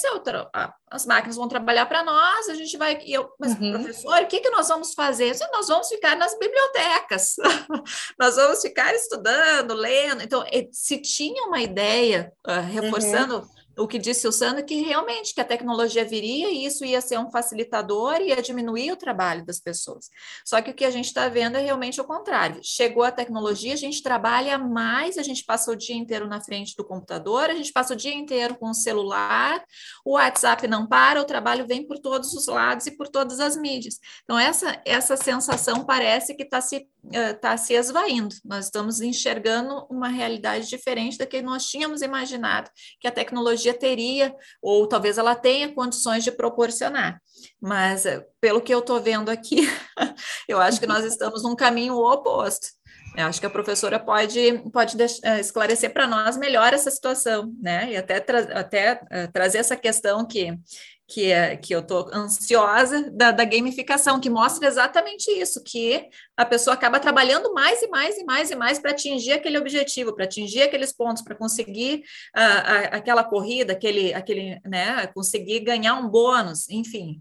as 0.91 1.07
máquinas 1.07 1.37
vão 1.37 1.49
trabalhar 1.49 1.87
para 1.87 2.03
nós, 2.03 2.49
a 2.49 2.55
gente 2.55 2.77
vai. 2.77 2.99
Eu, 3.07 3.31
mas 3.39 3.59
uhum. 3.59 3.73
professor, 3.73 4.23
o 4.23 4.27
que, 4.27 4.41
que 4.41 4.51
nós 4.51 4.69
vamos 4.69 4.95
fazer? 4.95 5.37
Nós 5.53 5.69
vamos 5.69 5.89
ficar 5.89 6.17
nas 6.17 6.39
bibliotecas, 6.39 7.37
nós 8.19 8.37
vamos 8.37 8.61
ficar 8.61 8.95
estudando, 8.95 9.75
lendo. 9.75 10.23
Então, 10.23 10.45
se 10.73 10.99
tinha 10.99 11.45
uma 11.45 11.61
ideia 11.61 12.33
uh, 12.47 12.61
reforçando 12.61 13.39
uhum 13.39 13.54
o 13.77 13.87
que 13.87 13.99
disse 13.99 14.27
o 14.27 14.33
Sandro, 14.33 14.65
que 14.65 14.83
realmente 14.83 15.35
que 15.35 15.41
a 15.41 15.45
tecnologia 15.45 16.05
viria 16.05 16.51
e 16.51 16.65
isso 16.65 16.85
ia 16.85 17.01
ser 17.01 17.19
um 17.19 17.31
facilitador 17.31 18.21
e 18.21 18.29
ia 18.29 18.43
diminuir 18.43 18.93
o 18.93 18.97
trabalho 18.97 19.45
das 19.45 19.61
pessoas. 19.61 20.11
Só 20.45 20.61
que 20.61 20.71
o 20.71 20.75
que 20.75 20.85
a 20.85 20.91
gente 20.91 21.07
está 21.07 21.29
vendo 21.29 21.57
é 21.57 21.61
realmente 21.61 22.01
o 22.01 22.05
contrário. 22.05 22.61
Chegou 22.63 23.03
a 23.03 23.11
tecnologia, 23.11 23.75
a 23.75 23.77
gente 23.77 24.03
trabalha 24.03 24.59
mais, 24.59 25.19
a 25.19 25.23
gente 25.23 25.45
passa 25.45 25.71
o 25.71 25.77
dia 25.77 25.97
inteiro 25.97 26.27
na 26.29 26.41
frente 26.41 26.77
do 26.77 26.85
computador, 26.85 27.51
a 27.51 27.55
gente 27.55 27.73
passa 27.73 27.95
o 27.95 27.97
dia 27.97 28.15
inteiro 28.15 28.55
com 28.57 28.71
o 28.71 28.75
celular, 28.75 29.63
o 30.05 30.13
WhatsApp 30.13 30.67
não 30.69 30.87
para, 30.87 31.21
o 31.21 31.25
trabalho 31.25 31.67
vem 31.67 31.87
por 31.87 31.99
todos 31.99 32.33
os 32.35 32.47
lados 32.47 32.87
e 32.87 32.97
por 32.97 33.09
todas 33.09 33.41
as 33.41 33.57
mídias. 33.57 33.99
Então, 34.25 34.39
essa, 34.39 34.81
essa 34.85 35.17
sensação 35.17 35.85
parece 35.85 36.35
que 36.35 36.43
está 36.43 36.61
se, 36.61 36.87
uh, 37.07 37.41
tá 37.41 37.57
se 37.57 37.75
esvaindo. 37.75 38.35
Nós 38.45 38.67
estamos 38.67 39.01
enxergando 39.01 39.87
uma 39.91 40.09
realidade 40.09 40.69
diferente 40.69 41.19
da 41.19 41.27
que 41.27 41.43
nós 41.43 41.67
tínhamos 41.67 42.03
imaginado 42.03 42.71
que 43.01 43.09
a 43.09 43.13
tecnologia 43.13 43.75
teria, 43.75 44.35
ou 44.63 44.87
talvez 44.89 45.19
ela 45.19 45.35
tenha 45.35 45.73
condições 45.73 46.25
de 46.25 46.33
proporcionar. 46.33 47.21
Mas, 47.61 48.07
eh, 48.07 48.25
pelo 48.41 48.61
que 48.61 48.73
eu 48.73 48.79
estou 48.81 49.01
vendo 49.01 49.29
aqui, 49.29 49.69
eu 50.49 50.61
acho 50.61 50.81
que 50.81 50.87
nós 50.87 51.05
estamos 51.05 51.43
num 51.43 51.57
caminho 51.57 51.97
oposto. 51.97 52.69
Eu 53.17 53.27
acho 53.27 53.39
que 53.39 53.47
a 53.47 53.51
professora 53.51 53.99
pode, 53.99 54.59
pode 54.73 54.97
eh, 55.01 55.41
esclarecer 55.41 55.93
para 55.93 56.07
nós 56.07 56.37
melhor 56.37 56.73
essa 56.73 56.91
situação, 56.91 57.55
né? 57.61 57.93
E 57.93 57.97
até, 57.97 58.19
tra 58.19 58.41
até 58.59 58.95
uh, 58.95 59.33
trazer 59.33 59.59
essa 59.59 59.77
questão 59.77 60.27
que 60.27 60.59
que, 61.07 61.31
é, 61.31 61.57
que 61.57 61.75
eu 61.75 61.81
estou 61.81 62.09
ansiosa 62.15 63.11
da, 63.11 63.31
da, 63.31 63.45
gamificação, 63.45 64.19
que 64.19 64.31
mostra 64.31 64.67
exatamente 64.67 65.31
isso, 65.31 65.63
que 65.63 66.09
a 66.37 66.47
pessoa 66.47 66.75
acaba 66.75 66.99
trabalhando 66.99 67.53
mais 67.53 67.83
e 67.83 67.89
mais 67.89 68.17
e 68.17 68.25
mais 68.25 68.51
e 68.51 68.57
mais 68.57 68.79
para 68.79 68.91
atingir 68.91 69.33
aquele 69.33 69.59
objetivo, 69.59 70.15
para 70.15 70.25
atingir 70.25 70.63
aqueles 70.63 70.93
pontos, 70.93 71.23
para 71.23 71.35
conseguir 71.35 71.99
uh, 72.35 72.41
a, 72.41 72.79
aquela 72.97 73.23
corrida, 73.23 73.75
aquele, 73.75 74.15
aquele, 74.15 74.59
né, 74.65 75.07
conseguir 75.09 75.61
ganhar 75.61 75.95
um 75.95 76.09
bônus, 76.09 76.69
enfim. 76.71 77.21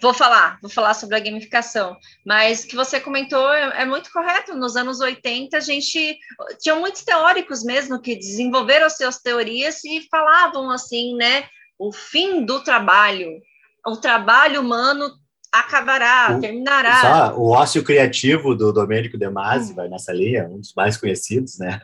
Vou 0.00 0.14
falar, 0.14 0.58
vou 0.62 0.70
falar 0.70 0.94
sobre 0.94 1.16
a 1.16 1.20
gamificação, 1.20 1.96
mas 2.24 2.64
o 2.64 2.68
que 2.68 2.74
você 2.74 2.98
comentou 2.98 3.52
é, 3.52 3.82
é, 3.82 3.84
muito 3.84 4.10
correto. 4.10 4.54
Nos 4.54 4.74
anos 4.74 5.00
80, 5.00 5.56
a 5.56 5.60
gente 5.60 6.18
tinha 6.60 6.74
muitos 6.76 7.02
teóricos 7.02 7.62
mesmo 7.62 8.00
que 8.00 8.16
desenvolveram 8.16 8.88
suas 8.88 9.18
teorias 9.18 9.84
e 9.84 10.06
falavam 10.10 10.70
assim, 10.70 11.14
né? 11.16 11.46
o 11.78 11.92
fim 11.92 12.44
do 12.44 12.62
trabalho, 12.62 13.40
o 13.86 13.96
trabalho 13.96 14.60
humano 14.60 15.10
acabará, 15.52 16.36
o, 16.36 16.40
terminará. 16.40 17.00
Só 17.00 17.38
o 17.38 17.50
ócio 17.50 17.82
criativo 17.84 18.54
do 18.54 18.72
Domênico 18.72 19.18
De 19.18 19.28
Masi 19.28 19.74
vai 19.74 19.88
nessa 19.88 20.12
linha, 20.12 20.48
um 20.48 20.58
dos 20.58 20.74
mais 20.74 20.96
conhecidos, 20.96 21.58
né? 21.58 21.80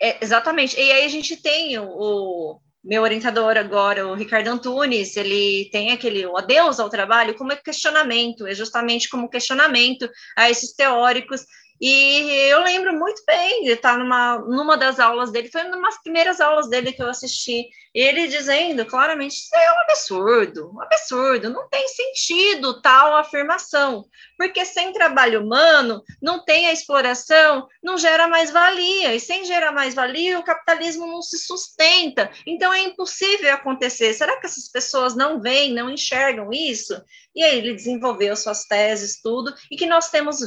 É, 0.00 0.22
exatamente. 0.22 0.78
E 0.78 0.92
aí 0.92 1.04
a 1.04 1.08
gente 1.08 1.36
tem 1.36 1.78
o, 1.78 2.60
meu 2.86 3.02
orientador 3.02 3.56
agora, 3.56 4.06
o 4.06 4.14
Ricardo 4.14 4.48
Antunes, 4.48 5.16
ele 5.16 5.68
tem 5.72 5.90
aquele 5.90 6.24
o 6.24 6.36
adeus 6.36 6.78
ao 6.78 6.88
trabalho 6.88 7.34
como 7.34 7.56
questionamento, 7.56 8.46
é 8.46 8.54
justamente 8.54 9.08
como 9.08 9.28
questionamento 9.28 10.08
a 10.36 10.48
esses 10.48 10.72
teóricos. 10.72 11.44
E 11.80 12.48
eu 12.48 12.62
lembro 12.62 12.94
muito 12.94 13.22
bem 13.26 13.64
de 13.64 13.72
estar 13.72 13.98
numa, 13.98 14.38
numa 14.38 14.78
das 14.78 14.98
aulas 14.98 15.30
dele, 15.30 15.50
foi 15.50 15.62
uma 15.64 15.82
das 15.82 16.00
primeiras 16.00 16.40
aulas 16.40 16.70
dele 16.70 16.92
que 16.92 17.02
eu 17.02 17.08
assisti, 17.08 17.68
ele 17.92 18.28
dizendo 18.28 18.86
claramente: 18.86 19.34
Isso 19.34 19.54
é 19.54 19.72
um 19.72 19.80
absurdo, 19.80 20.70
um 20.72 20.80
absurdo, 20.80 21.50
não 21.50 21.68
tem 21.68 21.86
sentido 21.88 22.80
tal 22.80 23.16
afirmação, 23.16 24.06
porque 24.36 24.64
sem 24.64 24.92
trabalho 24.92 25.42
humano 25.42 26.02
não 26.20 26.44
tem 26.44 26.66
a 26.66 26.72
exploração, 26.72 27.66
não 27.82 27.96
gera 27.96 28.28
mais 28.28 28.50
valia, 28.50 29.14
e 29.14 29.20
sem 29.20 29.44
gerar 29.44 29.72
mais 29.72 29.94
valia, 29.94 30.38
o 30.38 30.44
capitalismo 30.44 31.06
não 31.06 31.22
se 31.22 31.38
sustenta, 31.38 32.30
então 32.46 32.72
é 32.72 32.80
impossível 32.80 33.52
acontecer. 33.52 34.12
Será 34.14 34.38
que 34.38 34.46
essas 34.46 34.68
pessoas 34.68 35.14
não 35.14 35.40
veem, 35.40 35.72
não 35.72 35.90
enxergam 35.90 36.50
isso? 36.52 36.94
e 37.36 37.44
aí 37.44 37.58
ele 37.58 37.74
desenvolveu 37.74 38.34
suas 38.34 38.64
teses, 38.64 39.20
tudo, 39.20 39.54
e 39.70 39.76
que 39.76 39.84
nós 39.84 40.08
temos 40.08 40.38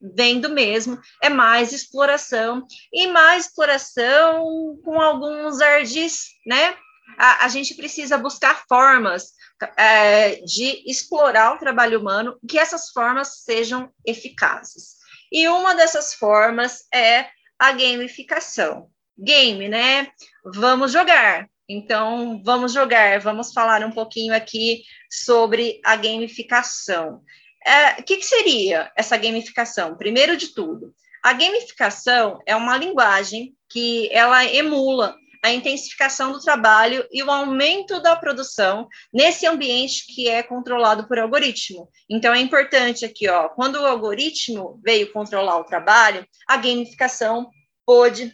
vendo 0.00 0.48
mesmo 0.48 0.96
é 1.20 1.28
mais 1.28 1.72
exploração, 1.72 2.64
e 2.92 3.08
mais 3.08 3.46
exploração 3.46 4.78
com 4.84 5.00
alguns 5.00 5.60
ardis, 5.60 6.28
né? 6.46 6.76
A, 7.18 7.44
a 7.44 7.48
gente 7.48 7.74
precisa 7.74 8.16
buscar 8.16 8.64
formas 8.68 9.32
é, 9.76 10.36
de 10.36 10.84
explorar 10.88 11.54
o 11.54 11.58
trabalho 11.58 12.00
humano, 12.00 12.38
que 12.48 12.58
essas 12.58 12.90
formas 12.90 13.42
sejam 13.42 13.90
eficazes. 14.06 14.98
E 15.32 15.48
uma 15.48 15.74
dessas 15.74 16.14
formas 16.14 16.86
é 16.94 17.26
a 17.58 17.72
gamificação. 17.72 18.88
Game, 19.18 19.68
né? 19.68 20.08
Vamos 20.44 20.92
jogar. 20.92 21.48
Então, 21.68 22.40
vamos 22.44 22.72
jogar, 22.72 23.20
vamos 23.20 23.52
falar 23.52 23.84
um 23.84 23.90
pouquinho 23.90 24.34
aqui 24.34 24.82
sobre 25.10 25.80
a 25.84 25.96
gamificação. 25.96 27.20
É, 27.66 28.00
o 28.00 28.04
que, 28.04 28.16
que 28.16 28.24
seria 28.24 28.90
essa 28.96 29.16
gamificação? 29.16 29.96
Primeiro 29.96 30.36
de 30.36 30.54
tudo, 30.54 30.94
a 31.22 31.32
gamificação 31.32 32.40
é 32.46 32.56
uma 32.56 32.76
linguagem 32.76 33.54
que 33.68 34.08
ela 34.12 34.46
emula 34.46 35.14
a 35.42 35.52
intensificação 35.52 36.32
do 36.32 36.40
trabalho 36.40 37.06
e 37.10 37.22
o 37.22 37.30
aumento 37.30 38.00
da 38.00 38.16
produção 38.16 38.88
nesse 39.12 39.46
ambiente 39.46 40.06
que 40.06 40.28
é 40.28 40.42
controlado 40.42 41.06
por 41.06 41.18
algoritmo. 41.18 41.88
Então 42.10 42.34
é 42.34 42.40
importante 42.40 43.04
aqui, 43.04 43.28
ó, 43.28 43.48
quando 43.48 43.76
o 43.76 43.86
algoritmo 43.86 44.80
veio 44.84 45.12
controlar 45.12 45.58
o 45.58 45.64
trabalho, 45.64 46.26
a 46.46 46.56
gamificação 46.56 47.50
pôde 47.86 48.32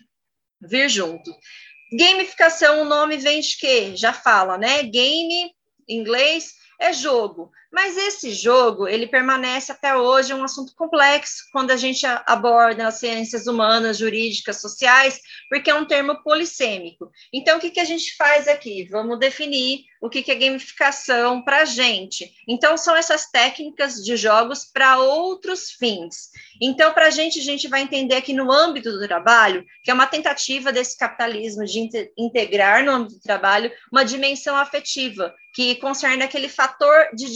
vir 0.60 0.88
junto. 0.88 1.30
Gamificação, 1.98 2.82
o 2.82 2.84
nome 2.84 3.18
vem 3.18 3.40
de 3.40 3.56
quê? 3.56 3.96
Já 3.96 4.12
fala, 4.12 4.58
né? 4.58 4.82
Game, 4.82 5.52
inglês, 5.88 6.54
é 6.80 6.92
jogo. 6.92 7.50
Mas 7.74 7.96
esse 7.96 8.30
jogo, 8.30 8.86
ele 8.86 9.04
permanece 9.04 9.72
até 9.72 9.96
hoje 9.96 10.32
um 10.32 10.44
assunto 10.44 10.72
complexo 10.76 11.42
quando 11.50 11.72
a 11.72 11.76
gente 11.76 12.06
aborda 12.06 12.86
as 12.86 13.00
ciências 13.00 13.48
humanas, 13.48 13.98
jurídicas, 13.98 14.60
sociais, 14.60 15.20
porque 15.48 15.70
é 15.70 15.74
um 15.74 15.84
termo 15.84 16.22
polissêmico. 16.22 17.10
Então, 17.32 17.58
o 17.58 17.60
que, 17.60 17.70
que 17.70 17.80
a 17.80 17.84
gente 17.84 18.14
faz 18.14 18.46
aqui? 18.46 18.86
Vamos 18.88 19.18
definir 19.18 19.80
o 20.00 20.08
que, 20.08 20.22
que 20.22 20.30
é 20.30 20.36
gamificação 20.36 21.42
para 21.42 21.62
a 21.62 21.64
gente. 21.64 22.32
Então, 22.46 22.76
são 22.76 22.94
essas 22.94 23.28
técnicas 23.30 23.94
de 23.94 24.16
jogos 24.16 24.64
para 24.66 24.98
outros 24.98 25.72
fins. 25.72 26.30
Então, 26.60 26.92
para 26.92 27.06
a 27.06 27.10
gente, 27.10 27.40
a 27.40 27.42
gente 27.42 27.66
vai 27.66 27.80
entender 27.80 28.14
aqui 28.14 28.32
no 28.32 28.52
âmbito 28.52 28.92
do 28.92 29.08
trabalho, 29.08 29.64
que 29.82 29.90
é 29.90 29.94
uma 29.94 30.06
tentativa 30.06 30.70
desse 30.70 30.96
capitalismo 30.96 31.64
de 31.64 31.90
integrar 32.16 32.84
no 32.84 32.92
âmbito 32.92 33.14
do 33.14 33.20
trabalho 33.20 33.72
uma 33.90 34.04
dimensão 34.04 34.54
afetiva, 34.54 35.34
que 35.54 35.76
concerne 35.76 36.22
aquele 36.22 36.48
fator 36.48 37.08
de 37.14 37.26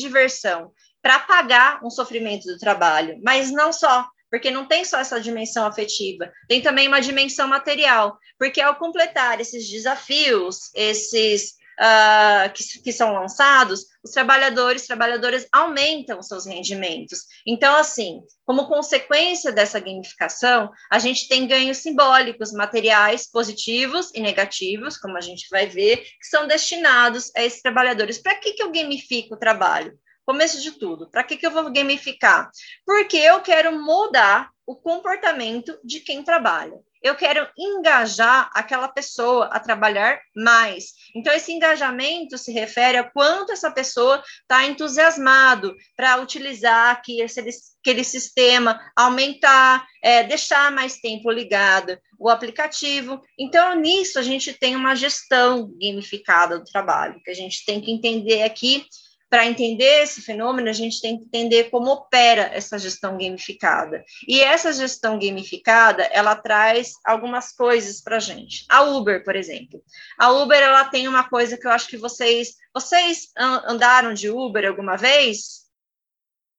para 1.03 1.17
apagar 1.17 1.85
um 1.85 1.91
sofrimento 1.91 2.47
do 2.47 2.59
trabalho, 2.59 3.21
mas 3.23 3.51
não 3.51 3.73
só, 3.73 4.07
porque 4.31 4.51
não 4.51 4.67
tem 4.67 4.85
só 4.85 4.99
essa 4.99 5.21
dimensão 5.21 5.67
afetiva, 5.67 6.31
tem 6.49 6.61
também 6.61 6.89
uma 6.89 7.01
dimensão 7.01 7.49
material, 7.49 8.19
porque 8.39 8.61
ao 8.61 8.77
completar 8.77 9.41
esses 9.41 9.69
desafios, 9.69 10.71
esses 10.75 11.59
uh, 11.79 12.53
que, 12.53 12.83
que, 12.83 12.93
são 12.93 13.15
lançados, 13.15 13.87
os 14.03 14.11
trabalhadores, 14.11 14.87
trabalhadoras 14.87 15.47
aumentam 15.53 16.23
seus 16.23 16.47
rendimentos. 16.47 17.21
Então, 17.47 17.75
assim, 17.77 18.21
como 18.45 18.69
consequência 18.69 19.53
dessa 19.53 19.81
gamificação, 19.81 20.71
a 20.91 20.99
gente 20.99 21.29
tem 21.29 21.47
ganhos 21.47 21.79
simbólicos, 21.79 22.53
materiais 22.53 23.31
positivos 23.31 24.11
e 24.15 24.21
negativos, 24.21 24.99
como 24.99 25.17
a 25.17 25.21
gente 25.21 25.47
vai 25.51 25.67
ver, 25.67 25.99
que 25.99 26.27
são 26.29 26.47
destinados 26.47 27.31
a 27.37 27.45
esses 27.45 27.63
trabalhadores. 27.63 28.19
Para 28.19 28.35
que, 28.37 28.53
que 28.53 28.63
eu 28.63 28.73
gamifico 28.73 29.35
o 29.35 29.39
trabalho? 29.39 29.99
Começo 30.29 30.61
de 30.61 30.73
tudo, 30.73 31.09
para 31.11 31.25
que, 31.25 31.39
que 31.39 31.47
eu 31.47 31.51
vou 31.51 31.73
gamificar? 31.73 32.51
Porque 32.85 33.17
eu 33.17 33.41
quero 33.41 33.83
mudar 33.83 34.51
o 34.67 34.77
comportamento 34.77 35.81
de 35.83 36.01
quem 36.01 36.23
trabalha 36.23 36.79
eu 37.03 37.15
quero 37.15 37.49
engajar 37.57 38.51
aquela 38.53 38.89
pessoa 38.89 39.47
a 39.47 39.61
trabalhar 39.61 40.21
mais. 40.35 40.95
Então, 41.15 41.33
esse 41.33 41.53
engajamento 41.53 42.37
se 42.37 42.53
refere 42.53 42.99
a 42.99 43.05
quanto 43.05 43.53
essa 43.53 43.71
pessoa 43.71 44.23
está 44.43 44.67
entusiasmado 44.67 45.77
para 45.97 46.21
utilizar 46.21 46.91
aqui 46.91 47.21
esse, 47.21 47.41
aquele 47.81 48.03
sistema, 48.03 48.81
aumentar, 48.97 49.87
é, 50.03 50.25
deixar 50.25 50.73
mais 50.73 50.99
tempo 50.99 51.31
ligado 51.31 51.99
o 52.19 52.29
aplicativo. 52.29 53.23
Então, 53.39 53.77
nisso, 53.77 54.19
a 54.19 54.23
gente 54.23 54.53
tem 54.53 54.75
uma 54.75 54.97
gestão 54.97 55.71
gamificada 55.81 56.59
do 56.59 56.65
trabalho, 56.65 57.21
que 57.25 57.31
a 57.31 57.35
gente 57.35 57.65
tem 57.65 57.81
que 57.81 57.93
entender 57.93 58.43
aqui 58.43 58.85
para 59.31 59.47
entender 59.47 60.03
esse 60.03 60.23
fenômeno, 60.23 60.69
a 60.69 60.73
gente 60.73 61.01
tem 61.01 61.19
que 61.19 61.25
entender 61.25 61.65
como 61.65 61.91
opera 61.91 62.51
essa 62.53 62.79
gestão 62.79 63.19
gamificada. 63.19 64.03
E 64.27 64.41
essa 64.41 64.73
gestão 64.73 65.19
gamificada, 65.19 66.05
ela 66.05 66.35
traz 66.35 66.93
algumas 67.05 67.53
coisas 67.53 68.01
para 68.01 68.17
a 68.17 68.21
gente. 68.21 68.65
A 68.69 68.83
Uber, 68.83 69.23
por 69.25 69.37
exemplo. 69.37 69.83
A 70.19 70.31
Uber, 70.33 70.61
ela 70.61 70.85
tem 70.87 71.07
uma 71.07 71.29
coisa 71.29 71.59
que 71.59 71.67
eu 71.67 71.71
acho 71.71 71.89
que 71.89 71.97
vocês... 71.97 72.55
Vocês 72.73 73.29
andaram 73.37 74.15
de 74.15 74.31
Uber 74.31 74.67
alguma 74.67 74.97
vez? 74.97 75.67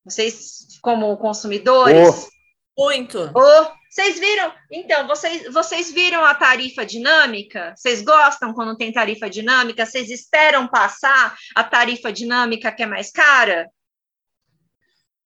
Vocês, 0.05 0.79
como 0.81 1.17
consumidores? 1.17 2.27
Oh. 2.27 2.39
Muito. 2.79 3.19
Oh, 3.35 3.78
vocês 3.89 4.19
viram? 4.19 4.53
Então, 4.71 5.07
vocês, 5.07 5.51
vocês 5.51 5.91
viram 5.91 6.23
a 6.23 6.35
tarifa 6.35 6.85
dinâmica? 6.85 7.73
Vocês 7.75 8.03
gostam 8.03 8.53
quando 8.53 8.77
tem 8.77 8.93
tarifa 8.93 9.29
dinâmica? 9.29 9.85
Vocês 9.85 10.11
esperam 10.11 10.67
passar 10.67 11.35
a 11.55 11.63
tarifa 11.63 12.13
dinâmica 12.13 12.71
que 12.71 12.83
é 12.83 12.85
mais 12.85 13.11
cara? 13.11 13.67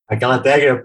Aquela 0.08 0.40
técnica 0.40 0.82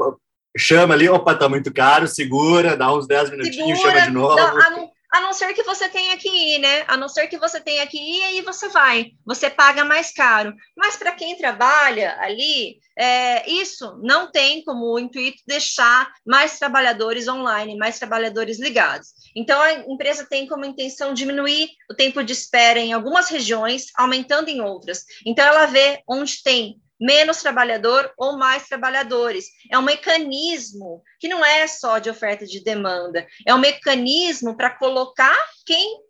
chama 0.56 0.94
ali, 0.94 1.08
opa, 1.08 1.36
tá 1.36 1.48
muito 1.48 1.72
caro, 1.72 2.08
segura, 2.08 2.76
dá 2.76 2.92
uns 2.92 3.06
10 3.06 3.30
minutinhos, 3.30 3.78
segura, 3.78 4.00
chama 4.00 4.06
de 4.06 4.12
novo. 4.12 4.36
Não, 4.36 4.90
a 5.10 5.20
não 5.20 5.32
ser 5.32 5.54
que 5.54 5.62
você 5.62 5.88
tenha 5.88 6.16
que 6.16 6.28
ir, 6.28 6.58
né? 6.58 6.84
A 6.86 6.96
não 6.96 7.08
ser 7.08 7.28
que 7.28 7.38
você 7.38 7.60
tenha 7.60 7.86
que 7.86 7.96
ir, 7.96 8.22
aí 8.24 8.42
você 8.42 8.68
vai, 8.68 9.12
você 9.24 9.48
paga 9.48 9.84
mais 9.84 10.12
caro. 10.12 10.54
Mas 10.76 10.96
para 10.96 11.12
quem 11.12 11.36
trabalha 11.36 12.16
ali, 12.20 12.78
é, 12.96 13.48
isso 13.50 13.98
não 14.02 14.30
tem 14.30 14.62
como 14.62 14.98
intuito 14.98 15.42
deixar 15.46 16.12
mais 16.26 16.58
trabalhadores 16.58 17.26
online, 17.26 17.76
mais 17.76 17.98
trabalhadores 17.98 18.58
ligados. 18.58 19.08
Então, 19.34 19.60
a 19.60 19.72
empresa 19.72 20.26
tem 20.28 20.46
como 20.46 20.64
intenção 20.64 21.14
diminuir 21.14 21.70
o 21.90 21.94
tempo 21.94 22.22
de 22.22 22.32
espera 22.32 22.78
em 22.78 22.92
algumas 22.92 23.28
regiões, 23.28 23.86
aumentando 23.96 24.48
em 24.48 24.60
outras. 24.60 25.04
Então, 25.24 25.46
ela 25.46 25.66
vê 25.66 26.02
onde 26.06 26.42
tem 26.42 26.80
menos 27.00 27.42
trabalhador 27.42 28.12
ou 28.16 28.36
mais 28.36 28.66
trabalhadores. 28.66 29.46
É 29.70 29.78
um 29.78 29.82
mecanismo 29.82 31.02
que 31.20 31.28
não 31.28 31.44
é 31.44 31.66
só 31.66 31.98
de 31.98 32.10
oferta 32.10 32.44
e 32.44 32.48
de 32.48 32.62
demanda, 32.62 33.26
é 33.46 33.54
um 33.54 33.58
mecanismo 33.58 34.56
para 34.56 34.70
colocar 34.70 35.36
quem 35.64 36.00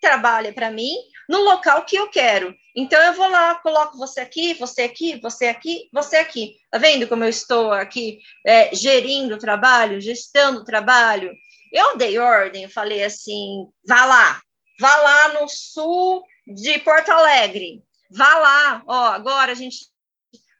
trabalha 0.00 0.52
para 0.52 0.70
mim 0.70 0.94
no 1.28 1.42
local 1.42 1.84
que 1.84 1.96
eu 1.96 2.08
quero. 2.08 2.54
Então 2.74 3.00
eu 3.02 3.12
vou 3.12 3.28
lá, 3.28 3.56
coloco 3.56 3.98
você 3.98 4.20
aqui, 4.20 4.54
você 4.54 4.82
aqui, 4.82 5.20
você 5.20 5.46
aqui, 5.46 5.88
você 5.92 6.16
aqui. 6.16 6.56
Tá 6.70 6.78
vendo 6.78 7.06
como 7.06 7.24
eu 7.24 7.28
estou 7.28 7.72
aqui 7.72 8.20
é, 8.46 8.74
gerindo 8.74 9.34
o 9.34 9.38
trabalho, 9.38 10.00
gestando 10.00 10.60
o 10.60 10.64
trabalho? 10.64 11.32
Eu 11.72 11.96
dei 11.96 12.18
ordem, 12.18 12.68
falei 12.68 13.04
assim: 13.04 13.66
vá 13.86 14.04
lá, 14.04 14.40
vá 14.80 14.96
lá 14.96 15.40
no 15.40 15.48
sul 15.48 16.22
de 16.46 16.78
Porto 16.78 17.10
Alegre, 17.10 17.82
vá 18.10 18.38
lá, 18.38 18.82
ó, 18.86 19.06
agora 19.08 19.52
a 19.52 19.54
gente 19.54 19.86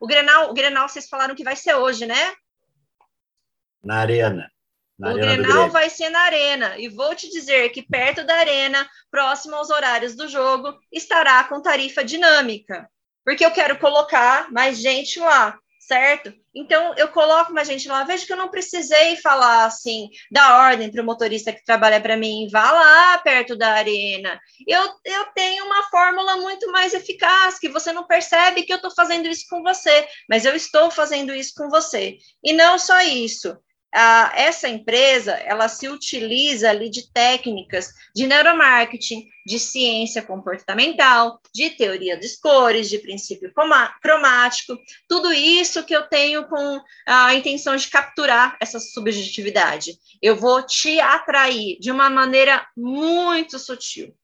o 0.01 0.07
Grenal, 0.07 0.51
o 0.51 0.55
Grenal, 0.55 0.89
vocês 0.89 1.09
falaram 1.09 1.35
que 1.35 1.45
vai 1.45 1.57
ser 1.57 1.75
hoje, 1.75 2.07
né? 2.07 2.35
Na 3.83 4.01
Arena. 4.01 4.51
Na 4.99 5.09
o 5.09 5.11
arena 5.13 5.37
Grenal 5.37 5.71
vai 5.71 5.89
ser 5.89 6.11
na 6.11 6.21
Arena. 6.21 6.79
E 6.79 6.89
vou 6.89 7.15
te 7.15 7.31
dizer 7.31 7.71
que 7.71 7.83
perto 7.83 8.25
da 8.25 8.35
Arena, 8.35 8.89
próximo 9.11 9.55
aos 9.55 9.71
horários 9.71 10.17
do 10.17 10.29
jogo, 10.29 10.77
estará 10.93 11.45
com 11.45 11.63
tarifa 11.63 12.05
dinâmica. 12.05 12.91
Porque 13.25 13.45
eu 13.45 13.51
quero 13.53 13.79
colocar 13.79 14.51
mais 14.51 14.79
gente 14.79 15.21
lá 15.21 15.57
certo? 15.89 16.35
Então, 16.55 16.95
eu 16.99 17.09
coloco 17.09 17.53
mais 17.53 17.67
gente 17.67 17.89
lá. 17.89 18.05
Vejo 18.05 18.27
que 18.27 18.33
eu 18.33 18.37
não 18.37 18.51
precisei 18.51 19.17
falar 19.17 19.65
assim, 19.65 20.11
da 20.31 20.59
ordem 20.67 20.91
para 20.91 21.01
o 21.03 21.05
motorista 21.05 21.51
que 21.51 21.65
trabalha 21.65 21.99
para 21.99 22.17
mim, 22.17 22.47
vá 22.53 22.71
lá 22.71 23.19
perto 23.19 23.57
da 23.57 23.73
arena. 23.73 24.39
Eu, 24.67 24.83
eu 25.05 25.25
tenho 25.35 25.65
uma 25.65 25.85
fórmula 25.85 26.37
muito 26.37 26.71
mais 26.71 26.93
eficaz, 26.93 27.59
que 27.59 27.71
você 27.71 27.91
não 27.91 28.07
percebe 28.07 28.65
que 28.65 28.73
eu 28.73 28.77
estou 28.77 28.91
fazendo 28.95 29.27
isso 29.29 29.47
com 29.49 29.63
você, 29.63 30.07
mas 30.29 30.45
eu 30.45 30.55
estou 30.55 30.91
fazendo 30.91 31.35
isso 31.35 31.55
com 31.57 31.71
você. 31.71 32.19
E 32.45 32.53
não 32.53 32.79
só 32.79 33.01
isso 33.01 33.57
essa 33.93 34.69
empresa 34.69 35.33
ela 35.33 35.69
se 35.69 35.89
utiliza 35.89 36.69
ali 36.69 36.91
de 36.91 37.11
técnicas 37.11 37.89
de 38.15 38.27
neuromarketing, 38.27 39.27
de 39.47 39.59
ciência 39.59 40.23
comportamental, 40.23 41.41
de 41.55 41.71
teoria 41.71 42.19
dos 42.19 42.37
cores, 42.37 42.89
de 42.89 42.99
princípio 42.99 43.53
cromático, 44.03 44.79
tudo 45.09 45.33
isso 45.33 45.85
que 45.85 45.97
eu 45.97 46.03
tenho 46.07 46.47
com 46.49 46.81
a 47.07 47.35
intenção 47.35 47.77
de 47.77 47.89
capturar 47.89 48.57
essa 48.61 48.79
subjetividade. 48.79 49.99
Eu 50.21 50.37
vou 50.37 50.63
te 50.63 51.01
atrair 51.01 51.79
de 51.81 51.91
uma 51.91 52.11
maneira 52.11 52.67
muito 52.77 53.59
sutil. 53.59 54.15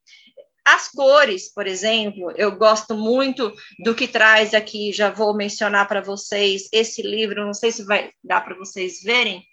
As 0.67 0.89
cores, 0.89 1.53
por 1.53 1.67
exemplo, 1.67 2.33
eu 2.37 2.57
gosto 2.57 2.95
muito 2.95 3.53
do 3.81 3.95
que 3.95 4.09
traz 4.09 4.55
aqui, 4.55 4.93
já 4.93 5.11
vou 5.11 5.35
mencionar 5.35 5.87
para 5.87 6.01
vocês 6.01 6.69
esse 6.73 7.03
livro, 7.03 7.45
não 7.45 7.53
sei 7.53 7.71
se 7.71 7.85
vai 7.85 8.11
dar 8.23 8.41
para 8.41 8.57
vocês 8.57 9.03
verem, 9.03 9.45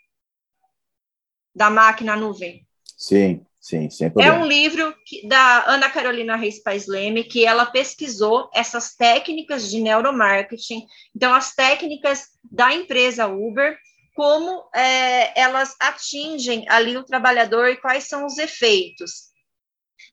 da 1.56 1.70
máquina 1.70 2.16
nuvem. 2.16 2.66
Sim, 2.97 3.45
sim, 3.60 3.89
sem 3.89 4.12
É 4.20 4.32
um 4.32 4.45
livro 4.45 4.95
que- 5.06 5.28
da 5.28 5.66
Ana 5.68 5.89
Carolina 5.89 6.36
Reis 6.36 6.62
Paes 6.62 6.88
Leme, 6.88 7.24
que 7.24 7.45
ela 7.45 7.66
pesquisou 7.66 8.49
essas 8.54 8.95
técnicas 8.95 9.70
de 9.70 9.80
neuromarketing, 9.82 10.86
então 11.16 11.34
as 11.34 11.54
técnicas 11.56 12.28
da 12.43 12.74
empresa 12.74 13.28
Uber, 13.28 13.78
como 14.16 14.70
é, 14.76 15.39
elas 15.39 15.76
atingem 15.80 16.66
ali 16.70 16.97
o 16.97 17.04
trabalhador 17.04 17.70
e 17.70 17.78
quais 17.78 18.04
são 18.08 18.26
os 18.26 18.38
efeitos. 18.38 19.31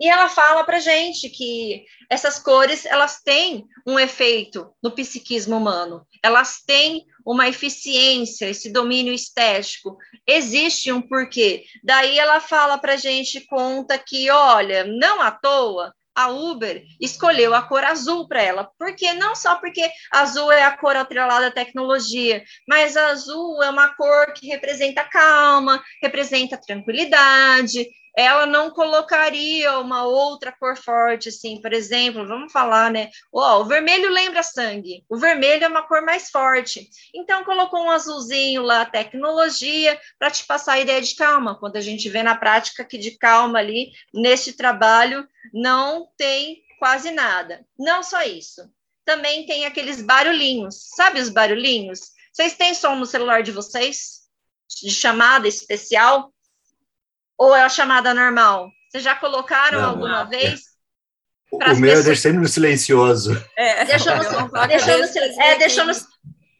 E 0.00 0.08
ela 0.08 0.28
fala 0.28 0.62
para 0.64 0.78
gente 0.78 1.28
que 1.28 1.84
essas 2.08 2.38
cores 2.38 2.86
elas 2.86 3.20
têm 3.20 3.66
um 3.86 3.98
efeito 3.98 4.72
no 4.82 4.92
psiquismo 4.92 5.56
humano, 5.56 6.06
elas 6.22 6.62
têm 6.64 7.04
uma 7.26 7.48
eficiência, 7.48 8.46
esse 8.46 8.72
domínio 8.72 9.12
estético, 9.12 9.96
existe 10.26 10.92
um 10.92 11.02
porquê. 11.02 11.64
Daí 11.82 12.18
ela 12.18 12.40
fala 12.40 12.78
para 12.78 12.96
gente, 12.96 13.44
conta 13.46 13.98
que, 13.98 14.30
olha, 14.30 14.84
não 14.84 15.20
à 15.20 15.30
toa, 15.30 15.92
a 16.18 16.28
Uber 16.30 16.82
escolheu 17.00 17.54
a 17.54 17.62
cor 17.62 17.84
azul 17.84 18.26
para 18.26 18.42
ela, 18.42 18.68
porque 18.76 19.12
não 19.12 19.36
só 19.36 19.54
porque 19.54 19.88
azul 20.10 20.50
é 20.50 20.64
a 20.64 20.76
cor 20.76 20.96
atrelada 20.96 21.46
à 21.46 21.50
tecnologia, 21.50 22.42
mas 22.66 22.96
azul 22.96 23.62
é 23.62 23.70
uma 23.70 23.94
cor 23.94 24.32
que 24.32 24.48
representa 24.48 25.04
calma, 25.04 25.80
representa 26.02 26.60
tranquilidade. 26.60 27.86
Ela 28.18 28.46
não 28.46 28.72
colocaria 28.72 29.78
uma 29.78 30.02
outra 30.02 30.50
cor 30.50 30.76
forte, 30.76 31.28
assim, 31.28 31.62
por 31.62 31.72
exemplo, 31.72 32.26
vamos 32.26 32.50
falar, 32.50 32.90
né? 32.90 33.10
Ó, 33.32 33.60
o 33.60 33.64
vermelho 33.64 34.10
lembra 34.10 34.42
sangue, 34.42 35.04
o 35.08 35.16
vermelho 35.16 35.62
é 35.62 35.68
uma 35.68 35.86
cor 35.86 36.02
mais 36.02 36.28
forte. 36.28 36.90
Então, 37.14 37.44
colocou 37.44 37.80
um 37.80 37.90
azulzinho 37.92 38.62
lá, 38.62 38.84
tecnologia, 38.84 39.96
para 40.18 40.32
te 40.32 40.44
passar 40.44 40.72
a 40.72 40.80
ideia 40.80 41.00
de 41.00 41.14
calma, 41.14 41.56
quando 41.60 41.76
a 41.76 41.80
gente 41.80 42.08
vê 42.08 42.24
na 42.24 42.34
prática 42.34 42.84
que 42.84 42.98
de 42.98 43.12
calma 43.12 43.60
ali, 43.60 43.92
neste 44.12 44.52
trabalho, 44.52 45.24
não 45.54 46.08
tem 46.16 46.64
quase 46.80 47.12
nada. 47.12 47.64
Não 47.78 48.02
só 48.02 48.24
isso. 48.24 48.68
Também 49.04 49.46
tem 49.46 49.64
aqueles 49.64 50.02
barulhinhos. 50.02 50.88
Sabe 50.96 51.20
os 51.20 51.28
barulhinhos? 51.28 52.00
Vocês 52.32 52.54
têm 52.54 52.74
som 52.74 52.96
no 52.96 53.06
celular 53.06 53.44
de 53.44 53.52
vocês? 53.52 54.22
De 54.82 54.90
chamada 54.90 55.46
especial? 55.46 56.32
Ou 57.38 57.54
é 57.54 57.62
a 57.62 57.68
chamada 57.68 58.12
normal? 58.12 58.70
Vocês 58.90 59.04
já 59.04 59.14
colocaram 59.14 59.80
Não, 59.80 59.90
alguma 59.90 60.24
não. 60.24 60.30
vez? 60.30 60.62
O, 61.50 61.56
o 61.56 61.76
meu 61.76 61.94
eu 61.94 62.02
deixo 62.02 62.22
sempre 62.22 62.38
no 62.40 62.48
silencioso. 62.48 63.32
É, 63.56 63.84
Deixou 63.86 64.14
no, 64.16 64.22
deixou 64.66 64.94
é, 65.40 65.56
deixou 65.56 65.86
no, 65.86 65.92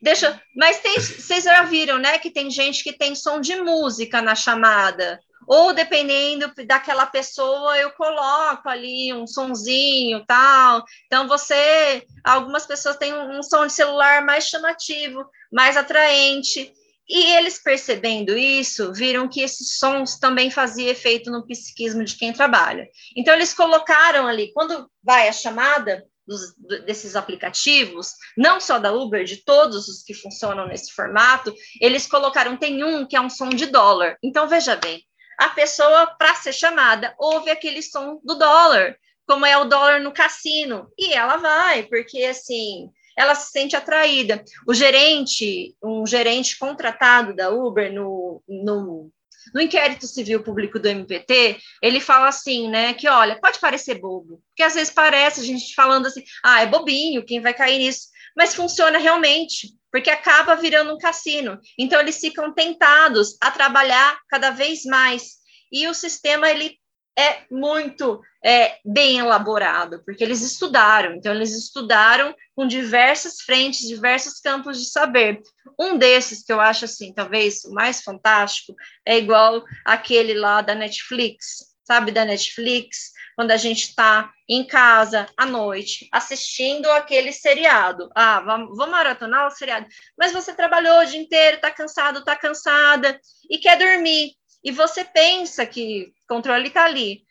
deixa, 0.01 0.41
mas 0.57 0.79
tem, 0.81 0.99
vocês 0.99 1.45
já 1.45 1.63
viram, 1.65 1.99
né, 1.99 2.19
que 2.19 2.31
tem 2.31 2.51
gente 2.51 2.83
que 2.83 2.93
tem 2.93 3.15
som 3.15 3.41
de 3.41 3.57
música 3.57 4.23
na 4.23 4.35
chamada, 4.35 5.21
ou 5.47 5.73
dependendo 5.73 6.53
daquela 6.67 7.07
pessoa, 7.07 7.77
eu 7.79 7.91
coloco 7.93 8.69
ali 8.69 9.13
um 9.13 9.27
sonzinho, 9.27 10.25
tal, 10.27 10.85
então 11.07 11.27
você, 11.27 12.07
algumas 12.25 12.67
pessoas 12.67 12.97
têm 12.97 13.13
um, 13.13 13.39
um 13.39 13.43
som 13.43 13.67
de 13.67 13.73
celular 13.73 14.25
mais 14.25 14.45
chamativo, 14.45 15.25
mais 15.53 15.77
atraente, 15.77 16.73
e 17.09 17.37
eles 17.37 17.63
percebendo 17.63 18.37
isso, 18.37 18.93
viram 18.93 19.29
que 19.29 19.41
esses 19.41 19.79
sons 19.79 20.19
também 20.19 20.51
faziam 20.51 20.89
efeito 20.91 21.31
no 21.31 21.47
psiquismo 21.47 22.05
de 22.05 22.17
quem 22.17 22.33
trabalha. 22.33 22.87
Então, 23.17 23.35
eles 23.35 23.55
colocaram 23.55 24.27
ali, 24.27 24.53
quando 24.53 24.91
vai 25.03 25.29
a 25.29 25.33
chamada 25.33 26.05
dos- 26.27 26.55
desses 26.85 27.17
aplicativos, 27.17 28.13
não 28.37 28.61
só 28.61 28.79
da 28.79 28.93
Uber, 28.93 29.25
de 29.25 29.39
todos 29.39 29.89
os 29.89 30.03
que 30.03 30.13
funcionam 30.13 30.69
nesse 30.69 30.93
formato, 30.93 31.55
eles 31.81 32.07
colocaram, 32.07 32.57
tem 32.57 32.85
um 32.85 33.07
que 33.07 33.17
é 33.17 33.21
um 33.21 33.31
som 33.31 33.49
de 33.49 33.65
dólar. 33.67 34.19
Então, 34.23 34.47
veja 34.47 34.77
bem, 34.77 35.03
a 35.39 35.49
pessoa, 35.51 36.07
para 36.19 36.35
ser 36.35 36.53
chamada, 36.53 37.15
ouve 37.19 37.51
aquele 37.51 37.81
som 37.81 38.21
do 38.23 38.35
dólar, 38.35 38.97
como 39.27 39.47
é 39.47 39.57
o 39.57 39.65
dólar 39.65 40.01
no 40.01 40.13
cassino, 40.13 40.91
e 40.99 41.13
ela 41.13 41.37
vai, 41.37 41.85
porque 41.85 42.25
assim, 42.25 42.91
ela 43.19 43.35
se 43.35 43.51
sente 43.51 43.75
atraída. 43.75 44.45
O 44.65 44.73
gerente, 44.73 45.75
um 45.83 46.07
gerente 46.07 46.57
contratado 46.57 47.35
da 47.35 47.51
Uber 47.51 47.93
no, 47.93 48.41
no, 48.49 49.11
no 49.53 49.61
inquérito 49.61 50.07
civil 50.07 50.41
público 50.41 50.79
do 50.79 50.87
MPT, 50.87 51.59
ele 51.83 51.99
fala 51.99 52.29
assim, 52.29 52.69
né, 52.69 52.95
que 52.95 53.09
olha, 53.09 53.41
pode 53.41 53.59
parecer 53.59 53.99
bobo, 53.99 54.41
porque 54.49 54.63
às 54.63 54.75
vezes 54.75 54.93
parece 54.93 55.41
a 55.41 55.45
gente 55.45 55.75
falando 55.75 56.07
assim, 56.07 56.23
ah, 56.45 56.63
é 56.63 56.67
bobinho, 56.67 57.25
quem 57.25 57.41
vai 57.41 57.53
cair 57.53 57.79
nisso? 57.79 58.07
Mas 58.37 58.55
funciona 58.55 58.99
realmente, 58.99 59.75
porque 59.91 60.11
acaba 60.11 60.55
virando 60.55 60.95
um 60.95 60.99
cassino. 60.99 61.59
Então 61.77 61.99
eles 61.99 62.21
ficam 62.21 62.55
tentados 62.55 63.37
a 63.41 63.51
trabalhar 63.51 64.17
cada 64.29 64.51
vez 64.51 64.85
mais. 64.85 65.39
E 65.73 65.89
o 65.89 65.95
sistema 65.95 66.49
ele 66.49 66.79
é 67.19 67.43
muito 67.51 68.23
é, 68.45 68.79
bem 68.85 69.19
elaborado, 69.19 70.01
porque 70.05 70.23
eles 70.23 70.41
estudaram. 70.41 71.17
Então 71.17 71.35
eles 71.35 71.51
estudaram 71.51 72.33
com 72.55 72.67
diversas 72.67 73.41
frentes, 73.41 73.89
diversos 73.89 74.41
campos 74.41 74.79
de 74.79 74.89
saber. 74.89 75.43
Um 75.79 75.99
desses 75.99 76.45
que 76.45 76.53
eu 76.53 76.61
acho 76.61 76.85
assim, 76.85 77.13
talvez 77.13 77.65
o 77.65 77.73
mais 77.73 78.03
fantástico, 78.03 78.73
é 79.05 79.19
igual 79.19 79.65
aquele 79.85 80.35
lá 80.35 80.63
da 80.63 80.77
Netflix, 80.77 81.75
sabe 81.85 82.13
da 82.13 82.25
Netflix, 82.25 83.13
quando 83.35 83.51
a 83.51 83.57
gente 83.57 83.89
está 83.89 84.33
em 84.49 84.65
casa 84.65 85.27
à 85.37 85.45
noite 85.45 86.09
assistindo 86.13 86.91
aquele 86.91 87.33
seriado. 87.33 88.11
Ah, 88.15 88.41
vamos, 88.41 88.77
vamos 88.77 88.93
maratonar 88.93 89.47
o 89.47 89.51
seriado. 89.51 89.87
Mas 90.17 90.33
você 90.33 90.55
trabalhou 90.55 91.01
o 91.01 91.05
dia 91.05 91.21
inteiro, 91.21 91.57
está 91.57 91.71
cansado, 91.71 92.21
está 92.21 92.37
cansada 92.37 93.21
e 93.51 93.59
quer 93.59 93.77
dormir. 93.77 94.38
E 94.63 94.73
você 94.73 95.05
pensa 95.05 95.65
que 95.65 96.13
o 96.25 96.27
controle 96.27 96.69
está 96.69 96.85
ali, 96.85 97.23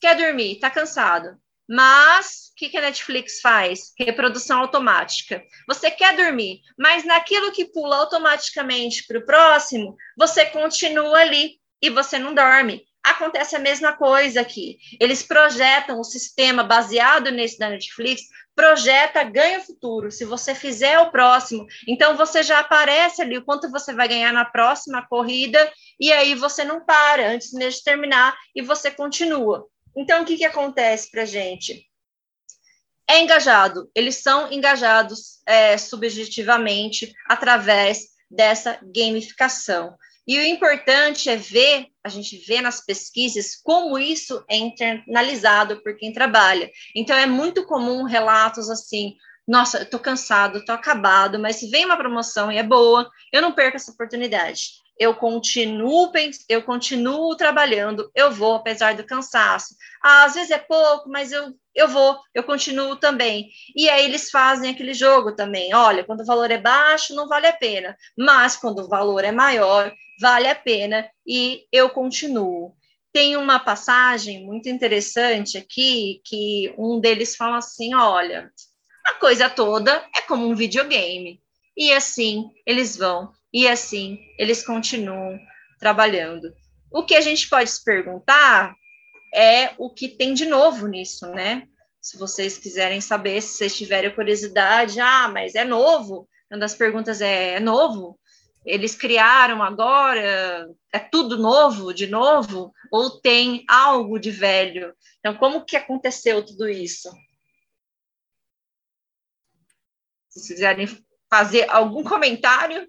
quer 0.00 0.16
dormir, 0.16 0.54
está 0.54 0.70
cansado. 0.70 1.36
Mas 1.68 2.50
o 2.50 2.54
que, 2.56 2.68
que 2.68 2.76
a 2.76 2.80
Netflix 2.80 3.40
faz? 3.40 3.92
Reprodução 3.96 4.58
automática. 4.58 5.40
Você 5.68 5.88
quer 5.88 6.16
dormir, 6.16 6.60
mas 6.76 7.04
naquilo 7.04 7.52
que 7.52 7.66
pula 7.66 7.96
automaticamente 7.96 9.06
para 9.06 9.18
o 9.18 9.24
próximo, 9.24 9.96
você 10.16 10.46
continua 10.46 11.18
ali 11.18 11.60
e 11.80 11.88
você 11.88 12.18
não 12.18 12.34
dorme. 12.34 12.84
Acontece 13.02 13.56
a 13.56 13.58
mesma 13.58 13.94
coisa 13.94 14.42
aqui. 14.42 14.78
Eles 15.00 15.22
projetam 15.22 15.98
o 15.98 16.04
sistema 16.04 16.62
baseado 16.62 17.30
nesse 17.30 17.58
da 17.58 17.70
Netflix, 17.70 18.22
projeta 18.54 19.24
ganho 19.24 19.62
futuro. 19.62 20.10
Se 20.10 20.24
você 20.24 20.54
fizer 20.54 20.98
o 20.98 21.10
próximo, 21.10 21.66
então 21.88 22.14
você 22.16 22.42
já 22.42 22.58
aparece 22.58 23.22
ali 23.22 23.38
o 23.38 23.44
quanto 23.44 23.70
você 23.70 23.94
vai 23.94 24.06
ganhar 24.06 24.32
na 24.32 24.44
próxima 24.44 25.06
corrida, 25.06 25.72
e 25.98 26.12
aí 26.12 26.34
você 26.34 26.62
não 26.62 26.84
para 26.84 27.30
antes 27.30 27.52
mesmo 27.52 27.78
de 27.78 27.84
terminar 27.84 28.36
e 28.54 28.60
você 28.60 28.90
continua. 28.90 29.66
Então, 29.96 30.22
o 30.22 30.24
que, 30.26 30.36
que 30.36 30.44
acontece 30.44 31.10
para 31.10 31.24
gente? 31.24 31.86
É 33.08 33.18
engajado, 33.18 33.90
eles 33.94 34.16
são 34.16 34.52
engajados 34.52 35.40
é, 35.44 35.76
subjetivamente 35.76 37.12
através 37.26 38.10
dessa 38.30 38.78
gamificação. 38.82 39.96
E 40.30 40.38
o 40.38 40.44
importante 40.44 41.28
é 41.28 41.34
ver, 41.34 41.88
a 42.04 42.08
gente 42.08 42.36
vê 42.46 42.60
nas 42.60 42.80
pesquisas, 42.86 43.56
como 43.56 43.98
isso 43.98 44.44
é 44.48 44.56
internalizado 44.56 45.82
por 45.82 45.96
quem 45.96 46.12
trabalha. 46.12 46.70
Então, 46.94 47.16
é 47.16 47.26
muito 47.26 47.66
comum 47.66 48.04
relatos 48.04 48.70
assim: 48.70 49.16
nossa, 49.44 49.78
eu 49.78 49.90
tô 49.90 49.98
cansado, 49.98 50.64
tô 50.64 50.70
acabado, 50.70 51.36
mas 51.40 51.56
se 51.56 51.68
vem 51.68 51.84
uma 51.84 51.96
promoção 51.96 52.52
e 52.52 52.58
é 52.58 52.62
boa, 52.62 53.10
eu 53.32 53.42
não 53.42 53.50
perco 53.50 53.76
essa 53.76 53.90
oportunidade. 53.90 54.78
Eu 54.96 55.16
continuo, 55.16 56.12
eu 56.48 56.62
continuo 56.62 57.34
trabalhando, 57.34 58.08
eu 58.14 58.30
vou, 58.30 58.54
apesar 58.54 58.94
do 58.94 59.02
cansaço. 59.02 59.74
Ah, 60.00 60.22
às 60.22 60.34
vezes 60.34 60.52
é 60.52 60.58
pouco, 60.58 61.08
mas 61.08 61.32
eu, 61.32 61.56
eu 61.74 61.88
vou, 61.88 62.20
eu 62.32 62.44
continuo 62.44 62.94
também. 62.94 63.48
E 63.74 63.88
aí 63.88 64.04
eles 64.04 64.30
fazem 64.30 64.70
aquele 64.70 64.94
jogo 64.94 65.34
também. 65.34 65.74
Olha, 65.74 66.04
quando 66.04 66.20
o 66.20 66.26
valor 66.26 66.52
é 66.52 66.58
baixo, 66.58 67.16
não 67.16 67.26
vale 67.26 67.48
a 67.48 67.52
pena. 67.52 67.96
Mas 68.16 68.56
quando 68.56 68.84
o 68.84 68.88
valor 68.88 69.24
é 69.24 69.32
maior, 69.32 69.92
vale 70.20 70.46
a 70.46 70.54
pena 70.54 71.08
e 71.26 71.66
eu 71.72 71.88
continuo. 71.88 72.74
Tem 73.12 73.36
uma 73.36 73.58
passagem 73.58 74.44
muito 74.44 74.68
interessante 74.68 75.56
aqui 75.56 76.20
que 76.24 76.72
um 76.78 77.00
deles 77.00 77.34
fala 77.34 77.56
assim: 77.56 77.94
olha, 77.94 78.52
a 79.06 79.14
coisa 79.14 79.48
toda 79.48 80.06
é 80.14 80.20
como 80.22 80.46
um 80.46 80.54
videogame. 80.54 81.40
E 81.76 81.92
assim 81.92 82.50
eles 82.66 82.96
vão, 82.96 83.32
e 83.52 83.66
assim 83.66 84.18
eles 84.38 84.64
continuam 84.64 85.40
trabalhando. 85.78 86.52
O 86.92 87.04
que 87.04 87.14
a 87.14 87.20
gente 87.20 87.48
pode 87.48 87.70
se 87.70 87.82
perguntar 87.82 88.74
é 89.34 89.70
o 89.78 89.88
que 89.88 90.08
tem 90.08 90.34
de 90.34 90.44
novo 90.44 90.86
nisso, 90.86 91.26
né? 91.30 91.66
Se 92.00 92.18
vocês 92.18 92.58
quiserem 92.58 93.00
saber, 93.00 93.40
se 93.40 93.56
vocês 93.56 93.76
tiverem 93.76 94.14
curiosidade, 94.14 95.00
ah, 95.00 95.28
mas 95.28 95.54
é 95.54 95.64
novo. 95.64 96.28
Uma 96.50 96.60
das 96.60 96.74
perguntas 96.74 97.20
é: 97.20 97.54
é 97.54 97.60
novo? 97.60 98.19
Eles 98.64 98.94
criaram 98.94 99.62
agora, 99.62 100.68
é 100.92 100.98
tudo 100.98 101.38
novo, 101.38 101.92
de 101.92 102.06
novo, 102.06 102.72
ou 102.90 103.20
tem 103.20 103.64
algo 103.68 104.18
de 104.18 104.30
velho? 104.30 104.94
Então, 105.18 105.34
como 105.36 105.64
que 105.64 105.76
aconteceu 105.76 106.44
tudo 106.44 106.68
isso? 106.68 107.10
Se 110.28 110.54
quiserem 110.54 110.86
fazer 111.28 111.68
algum 111.70 112.02
comentário. 112.02 112.88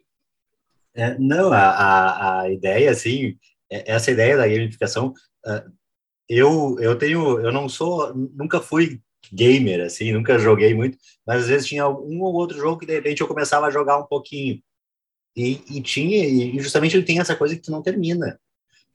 É, 0.93 1.17
não, 1.17 1.53
a, 1.53 1.69
a, 1.69 2.41
a, 2.41 2.51
ideia, 2.51 2.91
assim, 2.91 3.37
é, 3.69 3.91
essa 3.91 4.11
ideia 4.11 4.35
da 4.35 4.47
gamificação, 4.47 5.13
uh, 5.45 5.71
eu, 6.27 6.77
eu 6.79 6.97
tenho, 6.97 7.39
eu 7.39 7.51
não 7.51 7.69
sou, 7.69 8.13
nunca 8.13 8.59
fui 8.59 9.01
gamer, 9.31 9.85
assim, 9.85 10.11
nunca 10.11 10.37
joguei 10.37 10.73
muito, 10.73 10.97
mas 11.25 11.43
às 11.43 11.47
vezes 11.47 11.67
tinha 11.67 11.87
um 11.87 12.21
ou 12.21 12.33
outro 12.33 12.57
jogo 12.57 12.79
que 12.79 12.85
de 12.85 12.93
repente 12.93 13.21
eu 13.21 13.27
começava 13.27 13.67
a 13.67 13.71
jogar 13.71 13.97
um 13.97 14.05
pouquinho. 14.05 14.61
E, 15.35 15.61
e 15.69 15.81
tinha, 15.81 16.25
e 16.25 16.59
justamente 16.59 16.95
ele 16.95 17.05
tem 17.05 17.19
essa 17.19 17.35
coisa 17.35 17.55
que 17.55 17.61
tu 17.61 17.71
não 17.71 17.81
termina. 17.81 18.39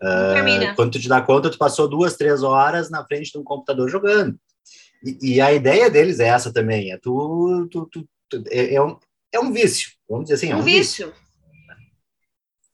Não 0.00 0.30
uh, 0.30 0.34
termina. 0.34 0.74
Quando 0.74 0.92
tu 0.92 1.00
te 1.00 1.08
dá 1.08 1.20
conta, 1.20 1.50
tu 1.50 1.58
passou 1.58 1.88
duas, 1.88 2.16
três 2.16 2.42
horas 2.42 2.90
na 2.90 3.04
frente 3.04 3.32
de 3.32 3.38
um 3.38 3.44
computador 3.44 3.88
jogando. 3.88 4.38
E, 5.02 5.34
e 5.34 5.40
a 5.40 5.52
ideia 5.52 5.90
deles 5.90 6.20
é 6.20 6.28
essa 6.28 6.52
também, 6.52 6.92
é 6.92 6.98
tu, 6.98 7.68
tu, 7.70 7.86
tu, 7.86 8.08
tu 8.28 8.44
é, 8.50 8.74
é, 8.74 8.82
um, 8.82 8.98
é 9.32 9.38
um 9.38 9.52
vício, 9.52 9.92
vamos 10.08 10.24
dizer 10.24 10.34
assim, 10.34 10.50
é 10.52 10.56
um, 10.56 10.60
um 10.60 10.62
vício. 10.62 11.06
vício. 11.06 11.26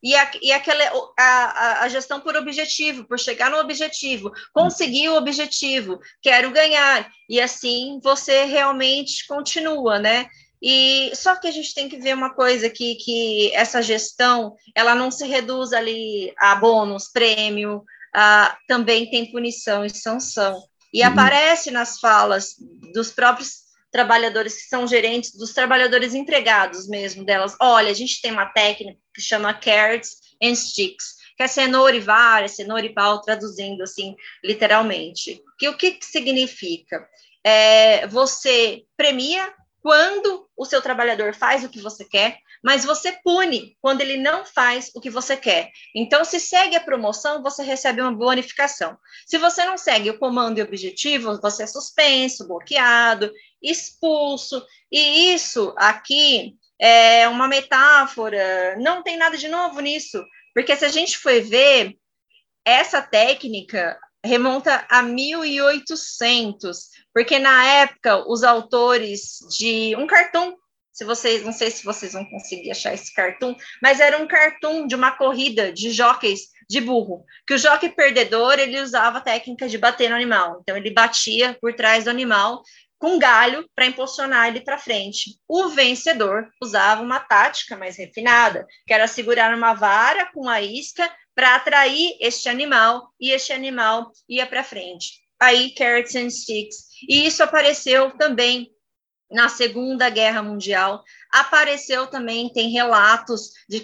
E, 0.03 0.17
a, 0.17 0.31
e 0.43 0.51
aquela, 0.51 0.83
a, 1.17 1.85
a 1.85 1.89
gestão 1.89 2.21
por 2.21 2.35
objetivo, 2.35 3.05
por 3.05 3.21
chegar 3.21 3.51
no 3.51 3.59
objetivo, 3.59 4.33
conseguir 4.53 5.09
o 5.09 5.17
objetivo, 5.17 6.01
quero 6.21 6.51
ganhar, 6.51 7.09
e 7.29 7.41
assim 7.41 8.01
você 8.03 8.45
realmente 8.45 9.25
continua, 9.29 10.01
né? 10.01 10.27
E 10.63 11.11
só 11.17 11.35
que 11.35 11.49
a 11.49 11.51
gente 11.51 11.75
tem 11.75 11.89
que 11.89 11.99
ver 11.99 12.15
uma 12.15 12.33
coisa 12.33 12.71
que, 12.71 12.95
que 12.95 13.53
essa 13.53 13.83
gestão 13.83 14.55
ela 14.77 14.95
não 14.95 15.11
se 15.11 15.27
reduz 15.27 15.73
ali 15.73 16.33
a 16.39 16.55
bônus, 16.55 17.11
prêmio, 17.13 17.83
a, 18.15 18.57
também 18.69 19.11
tem 19.11 19.33
punição 19.33 19.85
e 19.85 19.91
sanção. 19.91 20.63
E 20.95 21.03
uhum. 21.03 21.09
aparece 21.09 21.73
nas 21.73 21.99
falas 21.99 22.55
dos 22.93 23.11
próprios 23.11 23.63
trabalhadores 23.91 24.55
que 24.55 24.69
são 24.69 24.87
gerentes, 24.87 25.37
dos 25.37 25.53
trabalhadores 25.53 26.15
empregados 26.15 26.87
mesmo 26.89 27.25
delas. 27.25 27.57
Olha, 27.61 27.91
a 27.91 27.95
gente 27.95 28.23
tem 28.23 28.31
uma 28.31 28.47
técnica 28.47 28.99
que 29.13 29.21
chama 29.21 29.53
carrots 29.53 30.17
and 30.43 30.55
sticks, 30.55 31.17
que 31.37 31.43
é 31.43 31.49
cenoura 31.49 31.97
e 31.97 32.01
vara, 32.01 32.47
cenoura 32.47 32.87
e 32.87 32.95
pau, 32.95 33.21
traduzindo 33.21 33.83
assim, 33.83 34.15
literalmente. 34.45 35.43
Que 35.59 35.69
o 35.69 35.77
que 35.77 35.99
significa? 36.01 37.05
É, 37.45 38.07
você 38.07 38.85
premia 38.97 39.53
quando 39.83 40.49
o 40.57 40.65
seu 40.65 40.81
trabalhador 40.81 41.35
faz 41.35 41.65
o 41.65 41.69
que 41.69 41.81
você 41.81 42.05
quer, 42.05 42.39
mas 42.63 42.85
você 42.85 43.13
pune 43.25 43.77
quando 43.83 44.01
ele 44.01 44.17
não 44.17 44.45
faz 44.45 44.93
o 44.95 45.01
que 45.01 45.11
você 45.11 45.37
quer. 45.37 45.71
Então, 45.95 46.25
se 46.25 46.39
segue 46.39 46.77
a 46.77 46.81
promoção, 46.81 47.43
você 47.43 47.65
recebe 47.65 48.01
uma 48.01 48.13
bonificação. 48.13 48.97
Se 49.27 49.39
você 49.39 49.65
não 49.65 49.77
segue 49.77 50.11
o 50.11 50.19
comando 50.19 50.59
e 50.59 50.63
objetivo, 50.63 51.41
você 51.41 51.65
é 51.65 51.67
suspenso, 51.67 52.47
bloqueado, 52.47 53.33
expulso. 53.61 54.65
E 54.91 55.35
isso 55.35 55.75
aqui 55.77 56.55
é 56.81 57.27
uma 57.29 57.49
metáfora, 57.49 58.77
não 58.79 59.03
tem 59.03 59.17
nada 59.17 59.37
de 59.37 59.49
novo 59.49 59.81
nisso, 59.81 60.25
porque 60.55 60.77
se 60.77 60.85
a 60.85 60.89
gente 60.89 61.19
for 61.19 61.41
ver, 61.43 61.97
essa 62.65 63.03
técnica 63.03 63.99
remonta 64.25 64.87
a 64.89 65.03
1800, 65.03 66.89
porque 67.13 67.39
na 67.39 67.65
época 67.65 68.25
os 68.29 68.43
autores 68.43 69.39
de 69.59 69.95
um 69.97 70.07
cartão, 70.07 70.57
se 70.93 71.05
vocês, 71.05 71.45
não 71.45 71.53
sei 71.53 71.71
se 71.71 71.85
vocês 71.85 72.13
vão 72.13 72.25
conseguir 72.27 72.71
achar 72.71 72.95
esse 72.95 73.13
cartoon, 73.15 73.57
mas 73.83 73.99
era 73.99 74.19
um 74.19 74.27
cartoon 74.27 74.87
de 74.87 74.95
uma 74.95 75.13
corrida 75.13 75.73
de 75.73 75.91
jockeys 75.91 76.53
de 76.69 76.81
burro, 76.81 77.25
que 77.47 77.55
o 77.55 77.59
jockey 77.59 77.91
perdedor, 77.91 78.59
ele 78.59 78.81
usava 78.81 79.19
a 79.19 79.23
técnica 79.23 79.69
de 79.69 79.77
bater 79.77 80.09
no 80.09 80.17
animal. 80.17 80.61
Então 80.63 80.77
ele 80.77 80.91
batia 80.91 81.57
por 81.61 81.75
trás 81.75 82.05
do 82.05 82.11
animal 82.11 82.63
com 83.03 83.19
galho 83.19 83.69
para 83.75 83.87
impulsionar 83.87 84.47
ele 84.47 84.61
para 84.61 84.79
frente. 84.79 85.37
O 85.49 85.71
vencedor 85.71 86.49
usava 86.63 87.03
uma 87.03 87.19
tática 87.19 87.77
mais 87.77 87.97
refinada, 87.97 88.65
que 88.87 88.95
era 88.95 89.09
segurar 89.09 89.53
uma 89.57 89.75
vara 89.75 90.31
com 90.33 90.49
a 90.49 90.63
isca 90.63 91.13
para 91.35 91.57
atrair 91.57 92.17
este 92.21 92.49
animal 92.49 93.09
e 93.21 93.33
este 93.33 93.53
animal 93.53 94.13
ia 94.29 94.47
para 94.47 94.63
frente. 94.63 95.15
Aí, 95.41 95.75
carrots 95.75 96.15
and 96.15 96.31
sticks. 96.31 96.77
E 97.09 97.27
isso 97.27 97.43
apareceu 97.43 98.13
também 98.13 98.71
na 99.33 99.49
Segunda 99.49 100.09
Guerra 100.11 100.43
Mundial. 100.43 101.03
Apareceu 101.33 102.07
também, 102.07 102.53
tem 102.53 102.71
relatos 102.71 103.53
de 103.69 103.81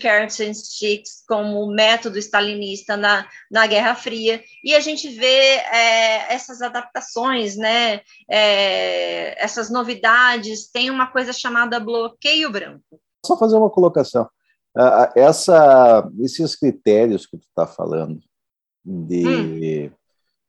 sticks 0.55 1.25
como 1.27 1.67
método 1.73 2.19
stalinista 2.19 2.97
na, 2.97 3.27
na 3.51 3.67
Guerra 3.67 3.95
Fria. 3.95 4.43
E 4.63 4.75
a 4.75 4.81
gente 4.81 5.09
vê 5.09 5.27
é, 5.27 6.33
essas 6.33 6.61
adaptações, 6.61 7.57
né, 7.57 8.01
é, 8.31 9.43
essas 9.43 9.71
novidades. 9.71 10.71
Tem 10.71 10.91
uma 10.91 11.07
coisa 11.07 11.33
chamada 11.33 11.81
bloqueio 11.81 12.51
branco. 12.51 13.01
Só 13.25 13.37
fazer 13.37 13.57
uma 13.57 13.71
colocação. 13.71 14.29
Uh, 14.77 15.11
essa, 15.17 16.09
esses 16.21 16.55
critérios 16.55 17.27
que 17.27 17.37
tu 17.37 17.47
está 17.49 17.67
falando 17.67 18.21
de, 18.85 19.27
hum. 19.27 19.93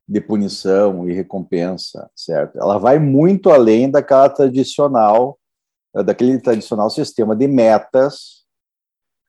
De 0.09 0.19
punição 0.19 1.07
e 1.07 1.13
recompensa, 1.13 2.09
certo? 2.15 2.57
Ela 2.57 2.79
vai 2.79 2.97
muito 2.97 3.51
além 3.51 3.91
daquela 3.91 4.27
tradicional, 4.27 5.37
eh, 5.95 6.01
daquele 6.01 6.39
tradicional 6.39 6.89
sistema 6.89 7.35
de 7.35 7.47
metas 7.47 8.43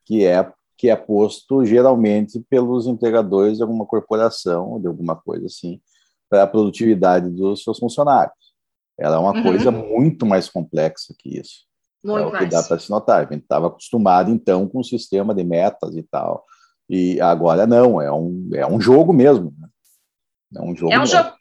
que 0.06 0.24
é 0.24 0.50
que 0.78 0.88
é 0.88 0.96
posto 0.96 1.62
geralmente 1.62 2.40
pelos 2.48 2.86
empregadores 2.86 3.58
de 3.58 3.62
alguma 3.62 3.84
corporação, 3.84 4.80
de 4.80 4.86
alguma 4.86 5.14
coisa 5.14 5.44
assim, 5.44 5.78
para 6.26 6.44
a 6.44 6.46
produtividade 6.46 7.28
dos 7.28 7.62
seus 7.62 7.78
funcionários. 7.78 8.34
Ela 8.98 9.16
é 9.16 9.18
uma 9.18 9.36
uhum. 9.36 9.42
coisa 9.42 9.70
muito 9.70 10.24
mais 10.24 10.48
complexa 10.48 11.14
que 11.18 11.38
isso. 11.38 11.66
Muito 12.02 12.18
é 12.18 12.26
o 12.26 12.30
que 12.30 12.38
mais. 12.38 12.50
dá 12.50 12.62
para 12.62 12.78
se 12.78 12.88
notar. 12.88 13.26
A 13.26 13.30
gente 13.30 13.42
estava 13.42 13.66
acostumado, 13.66 14.30
então, 14.30 14.66
com 14.66 14.78
o 14.78 14.84
sistema 14.84 15.34
de 15.34 15.44
metas 15.44 15.94
e 15.94 16.02
tal. 16.02 16.46
E 16.88 17.20
agora 17.20 17.66
não, 17.66 18.00
é 18.00 18.10
um, 18.10 18.48
é 18.54 18.66
um 18.66 18.80
jogo 18.80 19.12
mesmo. 19.12 19.52
Né? 19.58 19.68
É 20.54 20.60
um 20.60 20.76
jogo. 20.76 20.92
É 20.92 20.98
um 20.98 21.06
jogo. 21.06 21.32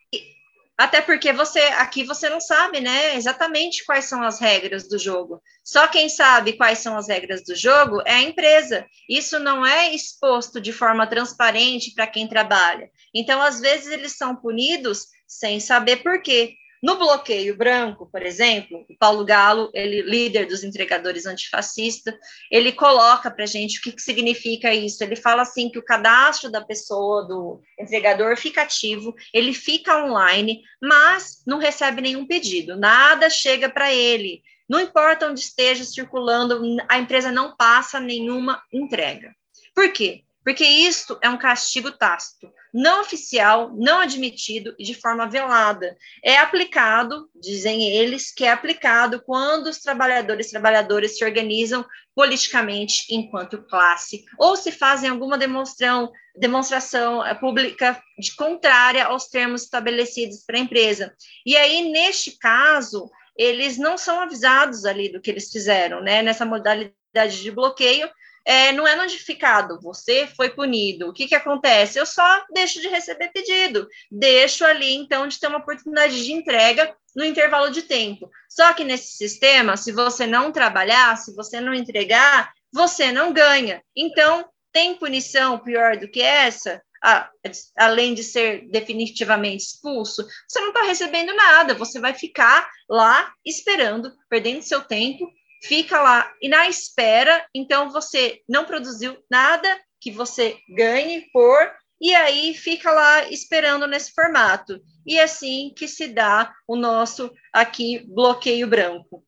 Até 0.80 1.02
porque 1.02 1.34
você 1.34 1.60
aqui 1.60 2.06
você 2.06 2.30
não 2.30 2.40
sabe, 2.40 2.80
né, 2.80 3.18
exatamente 3.18 3.84
quais 3.84 4.06
são 4.06 4.24
as 4.24 4.40
regras 4.40 4.88
do 4.88 4.98
jogo. 4.98 5.42
Só 5.62 5.90
quem 5.90 6.08
sabe 6.08 6.54
quais 6.54 6.80
são 6.80 6.96
as 6.96 7.10
regras 7.10 7.44
do 7.44 7.54
jogo 7.54 8.02
é 8.06 8.14
a 8.14 8.22
empresa. 8.22 8.86
Isso 9.10 9.40
não 9.40 9.66
é 9.66 9.94
exposto 9.94 10.62
de 10.62 10.72
forma 10.72 11.06
transparente 11.06 11.94
para 11.94 12.08
quem 12.08 12.30
trabalha. 12.30 12.90
Então, 13.14 13.42
às 13.42 13.60
vezes 13.60 13.88
eles 13.88 14.16
são 14.16 14.34
punidos 14.38 15.08
sem 15.28 15.60
saber 15.60 15.98
por 15.98 16.22
quê. 16.22 16.56
No 16.82 16.98
bloqueio 16.98 17.58
branco, 17.58 18.10
por 18.10 18.22
exemplo, 18.22 18.86
o 18.90 18.98
Paulo 18.98 19.26
Galo, 19.26 19.70
ele 19.74 20.02
líder 20.02 20.46
dos 20.46 20.64
entregadores 20.64 21.26
antifascistas, 21.26 22.14
ele 22.50 22.72
coloca 22.72 23.30
para 23.30 23.46
gente 23.46 23.80
o 23.80 23.82
que, 23.82 23.92
que 23.92 24.02
significa 24.02 24.74
isso. 24.74 25.04
Ele 25.04 25.18
fala 25.18 25.42
assim 25.42 25.70
que 25.70 25.78
o 25.78 25.84
cadastro 25.84 26.50
da 26.50 26.62
pessoa, 26.62 27.28
do 27.28 27.62
entregador, 27.78 28.38
fica 28.38 28.62
ativo, 28.62 29.14
ele 29.34 29.54
fica 29.54 30.06
online, 30.06 30.62
mas 30.82 31.44
não 31.46 31.58
recebe 31.58 32.02
nenhum 32.02 32.26
pedido, 32.26 32.78
nada 32.78 33.30
chega 33.30 33.70
para 33.70 33.94
ele. 33.94 34.42
Não 34.70 34.80
importa 34.80 35.28
onde 35.28 35.40
esteja 35.42 35.84
circulando, 35.84 36.62
a 36.88 36.98
empresa 36.98 37.32
não 37.32 37.58
passa 37.58 38.00
nenhuma 38.00 38.62
entrega. 38.72 39.36
Por 39.76 39.92
quê? 39.92 40.24
Porque 40.44 40.64
isto 40.64 41.18
é 41.22 41.30
um 41.30 41.38
castigo 41.38 41.92
tácito 41.92 42.52
não 42.74 43.02
oficial, 43.02 43.72
não 43.76 44.00
admitido 44.00 44.76
e 44.78 44.84
de 44.84 44.94
forma 44.94 45.28
velada. 45.28 45.98
É 46.24 46.38
aplicado, 46.38 47.30
dizem 47.36 47.90
eles, 47.90 48.32
que 48.32 48.46
é 48.46 48.52
aplicado 48.52 49.22
quando 49.22 49.68
os 49.68 49.80
trabalhadores 49.80 50.48
e 50.48 50.52
trabalhadoras 50.52 51.18
se 51.18 51.26
organizam 51.26 51.86
politicamente 52.16 53.06
enquanto 53.10 53.64
classe, 53.64 54.24
ou 54.38 54.56
se 54.56 54.72
fazem 54.72 55.10
alguma 55.10 55.38
demonstração, 55.38 56.12
demonstração 56.36 57.26
eh, 57.26 57.34
pública 57.34 58.02
de 58.18 58.36
contrária 58.36 59.06
aos 59.06 59.28
termos 59.28 59.64
estabelecidos 59.64 60.44
para 60.46 60.58
a 60.58 60.62
empresa. 60.62 61.14
E 61.46 61.56
aí, 61.56 61.90
neste 61.90 62.38
caso, 62.38 63.10
eles 63.38 63.78
não 63.78 63.98
são 63.98 64.20
avisados 64.20 64.86
ali 64.86 65.10
do 65.10 65.22
que 65.22 65.32
eles 65.32 65.50
fizeram, 65.50 66.02
né? 66.02 66.22
Nessa 66.22 66.46
modalidade 66.46 67.42
de 67.42 67.52
bloqueio, 67.52 68.10
é, 68.46 68.72
não 68.72 68.88
é 68.88 68.96
notificado, 68.96 69.80
você 69.82 70.28
foi 70.28 70.50
punido. 70.50 71.10
O 71.10 71.14
que, 71.14 71.28
que 71.28 71.36
acontece? 71.36 72.00
Eu 72.00 72.06
só 72.06 72.46
deixo 72.54 72.82
de 72.82 72.88
receber 72.88 73.30
pedido, 73.30 73.88
deixo 74.12 74.66
ali, 74.66 74.96
então, 74.96 75.28
de 75.28 75.40
ter 75.40 75.48
uma 75.48 75.60
oportunidade 75.60 76.24
de 76.24 76.32
entrega 76.32 76.96
no 77.16 77.24
intervalo 77.24 77.70
de 77.70 77.84
tempo. 77.84 78.30
Só 78.50 78.74
que 78.74 78.84
nesse 78.84 79.18
sistema, 79.18 79.78
se 79.78 79.92
você 79.92 80.26
não 80.26 80.52
trabalhar, 80.52 81.16
se 81.18 81.36
você 81.36 81.60
não 81.60 81.74
entregar, 81.74 82.52
você 82.74 83.12
não 83.12 83.34
ganha. 83.34 83.84
Então, 83.96 84.48
tem 84.72 84.96
punição 84.96 85.58
pior 85.60 85.98
do 85.98 86.08
que 86.08 86.22
essa? 86.22 86.82
Ah, 87.04 87.30
além 87.78 88.14
de 88.14 88.24
ser 88.24 88.68
definitivamente 88.70 89.64
expulso, 89.64 90.28
você 90.48 90.60
não 90.60 90.70
está 90.70 90.84
recebendo 90.84 91.34
nada, 91.34 91.74
você 91.74 91.98
vai 91.98 92.14
ficar 92.14 92.70
lá 92.90 93.32
esperando, 93.46 94.12
perdendo 94.30 94.62
seu 94.62 94.82
tempo 94.82 95.32
fica 95.62 96.02
lá 96.02 96.32
e 96.42 96.50
na 96.50 96.68
espera, 96.68 97.46
então 97.54 97.92
você 97.92 98.42
não 98.48 98.66
produziu 98.66 99.18
nada 99.30 99.68
que 100.00 100.12
você 100.12 100.58
ganhe 100.76 101.30
por 101.32 101.72
e 102.02 102.16
aí 102.16 102.54
fica 102.54 102.92
lá 102.92 103.30
esperando 103.30 103.86
nesse 103.86 104.14
formato. 104.14 104.82
E 105.06 105.20
é 105.20 105.24
assim 105.24 105.74
que 105.76 105.88
se 105.88 106.08
dá 106.08 106.54
o 106.68 106.76
nosso 106.76 107.32
aqui 107.52 108.06
bloqueio 108.08 108.68
branco. 108.68 109.26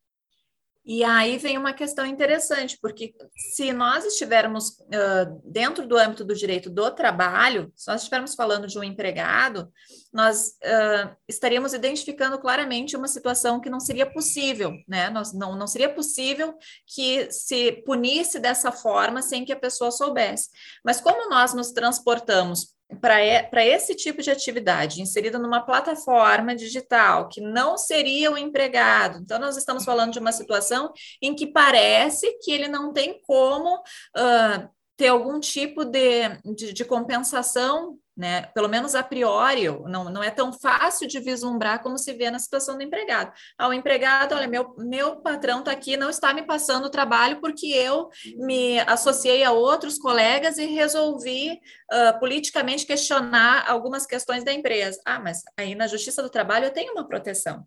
E 0.84 1.04
aí 1.04 1.38
vem 1.38 1.60
uma 1.60 1.74
questão 1.74 2.06
interessante, 2.06 2.78
porque 2.82 3.14
se 3.36 3.72
nós 3.72 4.04
estivermos 4.04 4.70
uh, 4.70 5.42
dentro 5.46 5.88
do 5.88 5.96
âmbito 5.96 6.26
do 6.26 6.34
direito 6.34 6.72
do 6.72 6.90
trabalho, 6.90 7.72
se 7.76 7.88
nós 7.88 8.02
estivermos 8.02 8.34
falando 8.34 8.66
de 8.66 8.80
um 8.80 8.84
empregado, 8.84 9.72
nós 10.12 10.58
uh, 10.64 11.16
estaríamos 11.28 11.74
identificando 11.74 12.40
claramente 12.40 12.98
uma 12.98 13.08
situação 13.08 13.60
que 13.62 13.70
não 13.70 13.80
seria 13.80 14.12
possível, 14.12 14.74
né? 14.88 15.12
Nós, 15.12 15.32
não, 15.34 15.56
não 15.56 15.68
seria 15.68 15.94
possível 15.94 16.56
que 16.88 17.32
se 17.32 17.84
punisse 17.86 18.40
dessa 18.40 18.72
forma 18.72 19.22
sem 19.22 19.46
que 19.46 19.54
a 19.54 19.60
pessoa 19.60 19.92
soubesse. 19.92 20.50
Mas 20.84 21.00
como 21.00 21.30
nós 21.30 21.54
nos 21.54 21.72
transportamos 21.72 22.76
para 23.00 23.66
esse 23.66 23.96
tipo 23.96 24.22
de 24.22 24.32
atividade 24.32 25.02
inserida 25.02 25.40
numa 25.40 25.62
plataforma 25.62 26.56
digital 26.56 27.30
que 27.30 27.40
não 27.40 27.78
seria 27.78 28.32
o 28.32 28.38
empregado. 28.38 29.20
Então, 29.20 29.40
nós 29.40 29.58
estamos 29.58 29.86
falando 29.86 30.12
de 30.12 30.20
uma 30.20 30.32
situação 30.32 30.92
em 31.22 31.36
que 31.36 31.48
parece 31.48 32.38
que 32.42 32.52
ele 32.52 32.68
não 32.68 32.92
tem 32.92 33.22
como 33.22 33.78
uh, 33.78 34.70
ter 34.98 35.08
algum 35.08 35.40
tipo 35.40 35.86
de, 35.86 36.30
de, 36.56 36.74
de 36.74 36.86
compensação 36.86 37.98
né? 38.22 38.44
Pelo 38.54 38.70
menos 38.70 38.94
a 38.94 39.02
priori, 39.02 39.68
não, 39.88 40.04
não 40.04 40.22
é 40.22 40.30
tão 40.30 40.54
fácil 40.54 41.08
de 41.08 41.20
vislumbrar 41.20 41.82
como 41.82 41.98
se 41.98 42.14
vê 42.14 42.30
na 42.30 42.38
situação 42.38 42.78
do 42.78 42.84
empregado. 42.84 43.34
Ao 43.58 43.74
empregado, 43.74 44.36
olha, 44.36 44.48
meu, 44.48 44.76
meu 44.78 45.16
patrão 45.16 45.60
está 45.60 45.72
aqui, 45.72 45.98
não 45.98 46.08
está 46.08 46.32
me 46.32 46.44
passando 46.44 46.86
o 46.86 46.90
trabalho 46.92 47.42
porque 47.42 47.66
eu 47.66 48.10
me 48.38 48.80
associei 48.82 49.44
a 49.44 49.52
outros 49.52 49.98
colegas 49.98 50.60
e 50.60 50.66
resolvi 50.68 51.54
uh, 51.54 52.20
politicamente 52.20 52.86
questionar 52.86 53.68
algumas 53.68 54.06
questões 54.06 54.44
da 54.44 54.54
empresa. 54.54 55.02
Ah, 55.04 55.20
mas 55.20 55.42
aí 55.58 55.74
na 55.74 55.88
Justiça 55.88 56.22
do 56.22 56.30
Trabalho 56.30 56.66
eu 56.66 56.72
tenho 56.72 56.94
uma 56.94 57.08
proteção. 57.08 57.66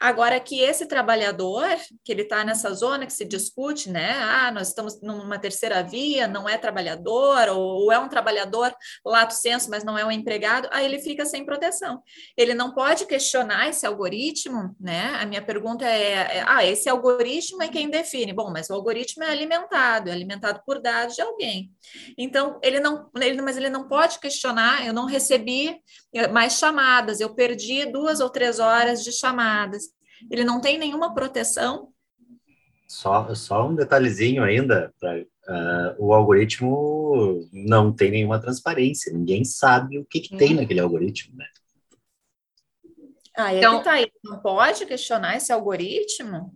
Agora 0.00 0.38
que 0.38 0.60
esse 0.60 0.86
trabalhador, 0.86 1.66
que 2.04 2.12
ele 2.12 2.22
está 2.22 2.44
nessa 2.44 2.72
zona 2.72 3.04
que 3.04 3.12
se 3.12 3.24
discute, 3.24 3.90
né? 3.90 4.12
Ah, 4.20 4.52
nós 4.52 4.68
estamos 4.68 5.00
numa 5.02 5.38
terceira 5.40 5.82
via, 5.82 6.28
não 6.28 6.48
é 6.48 6.56
trabalhador, 6.56 7.48
ou, 7.48 7.82
ou 7.82 7.92
é 7.92 7.98
um 7.98 8.08
trabalhador 8.08 8.72
lato 9.04 9.34
senso, 9.34 9.68
mas 9.68 9.82
não 9.82 9.98
é 9.98 10.04
um 10.04 10.12
empregado, 10.12 10.68
aí 10.70 10.84
ele 10.84 11.00
fica 11.00 11.26
sem 11.26 11.44
proteção. 11.44 12.00
Ele 12.36 12.54
não 12.54 12.72
pode 12.72 13.06
questionar 13.06 13.68
esse 13.68 13.84
algoritmo, 13.84 14.74
né? 14.78 15.16
A 15.20 15.26
minha 15.26 15.42
pergunta 15.42 15.84
é, 15.84 16.38
é 16.38 16.44
ah, 16.46 16.64
esse 16.64 16.88
algoritmo 16.88 17.62
é 17.62 17.68
quem 17.68 17.90
define. 17.90 18.32
Bom, 18.32 18.52
mas 18.52 18.70
o 18.70 18.74
algoritmo 18.74 19.24
é 19.24 19.30
alimentado, 19.30 20.10
é 20.10 20.12
alimentado 20.12 20.62
por 20.64 20.80
dados 20.80 21.16
de 21.16 21.22
alguém. 21.22 21.72
Então, 22.16 22.60
ele 22.62 22.78
não, 22.78 23.10
ele, 23.16 23.42
mas 23.42 23.56
ele 23.56 23.68
não 23.68 23.88
pode 23.88 24.20
questionar, 24.20 24.86
eu 24.86 24.92
não 24.92 25.06
recebi 25.06 25.76
mais 26.32 26.54
chamadas, 26.54 27.18
eu 27.18 27.34
perdi 27.34 27.84
duas 27.86 28.20
ou 28.20 28.30
três 28.30 28.60
horas 28.60 29.02
de 29.02 29.10
chamadas 29.10 29.87
ele 30.30 30.44
não 30.44 30.60
tem 30.60 30.78
nenhuma 30.78 31.14
proteção. 31.14 31.92
Só, 32.86 33.34
só 33.34 33.68
um 33.68 33.74
detalhezinho 33.74 34.42
ainda, 34.42 34.94
pra, 34.98 35.18
uh, 35.18 35.94
o 35.98 36.14
algoritmo 36.14 37.46
não 37.52 37.92
tem 37.92 38.10
nenhuma 38.10 38.40
transparência, 38.40 39.12
ninguém 39.12 39.44
sabe 39.44 39.98
o 39.98 40.06
que, 40.06 40.20
que 40.20 40.36
tem 40.36 40.50
uhum. 40.54 40.62
naquele 40.62 40.80
algoritmo, 40.80 41.36
né? 41.36 41.46
Ah, 43.36 43.54
então, 43.54 43.80
tá 43.84 43.92
aí. 43.92 44.10
Não 44.24 44.40
pode 44.40 44.84
questionar 44.84 45.36
esse 45.36 45.52
algoritmo? 45.52 46.52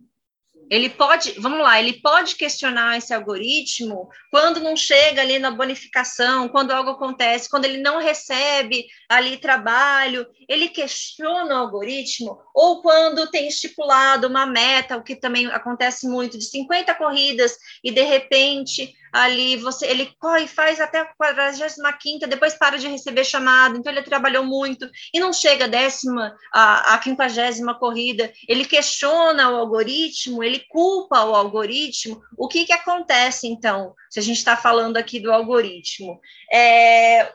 Ele 0.69 0.89
pode, 0.89 1.33
vamos 1.39 1.59
lá, 1.59 1.79
ele 1.79 2.01
pode 2.01 2.35
questionar 2.35 2.97
esse 2.97 3.13
algoritmo 3.13 4.09
quando 4.31 4.59
não 4.59 4.75
chega 4.75 5.21
ali 5.21 5.39
na 5.39 5.51
bonificação, 5.51 6.49
quando 6.49 6.71
algo 6.71 6.91
acontece, 6.91 7.49
quando 7.49 7.65
ele 7.65 7.77
não 7.77 7.99
recebe 7.99 8.87
ali 9.09 9.37
trabalho, 9.37 10.25
ele 10.47 10.69
questiona 10.69 11.55
o 11.55 11.57
algoritmo, 11.57 12.39
ou 12.53 12.81
quando 12.81 13.29
tem 13.29 13.47
estipulado 13.47 14.27
uma 14.27 14.45
meta, 14.45 14.97
o 14.97 15.03
que 15.03 15.15
também 15.15 15.47
acontece 15.47 16.07
muito, 16.07 16.37
de 16.37 16.45
50 16.45 16.93
corridas, 16.95 17.57
e 17.83 17.91
de 17.91 18.01
repente 18.01 18.93
ali 19.13 19.55
você 19.57 19.85
ele 19.85 20.11
corre 20.19 20.47
faz 20.47 20.81
até 20.81 20.99
a 20.99 21.05
45 21.05 22.27
depois 22.27 22.55
para 22.55 22.77
de 22.77 22.87
receber 22.87 23.23
chamada, 23.23 23.77
então 23.77 23.91
ele 23.91 24.01
trabalhou 24.01 24.43
muito 24.43 24.89
e 25.13 25.19
não 25.19 25.31
chega 25.31 25.65
a 25.65 25.67
décima, 25.67 26.35
a, 26.51 26.95
a 26.95 26.97
quinquagésima 26.97 27.77
corrida, 27.77 28.33
ele 28.47 28.65
questiona 28.65 29.51
o 29.51 29.55
algoritmo, 29.55 30.43
ele 30.43 30.65
culpa 30.67 31.23
o 31.23 31.35
algoritmo, 31.35 32.21
o 32.35 32.47
que 32.47 32.65
que 32.65 32.73
acontece 32.73 33.47
então, 33.47 33.93
se 34.09 34.19
a 34.19 34.23
gente 34.23 34.37
está 34.37 34.57
falando 34.57 34.97
aqui 34.97 35.19
do 35.19 35.31
algoritmo? 35.31 36.19
É, 36.51 37.31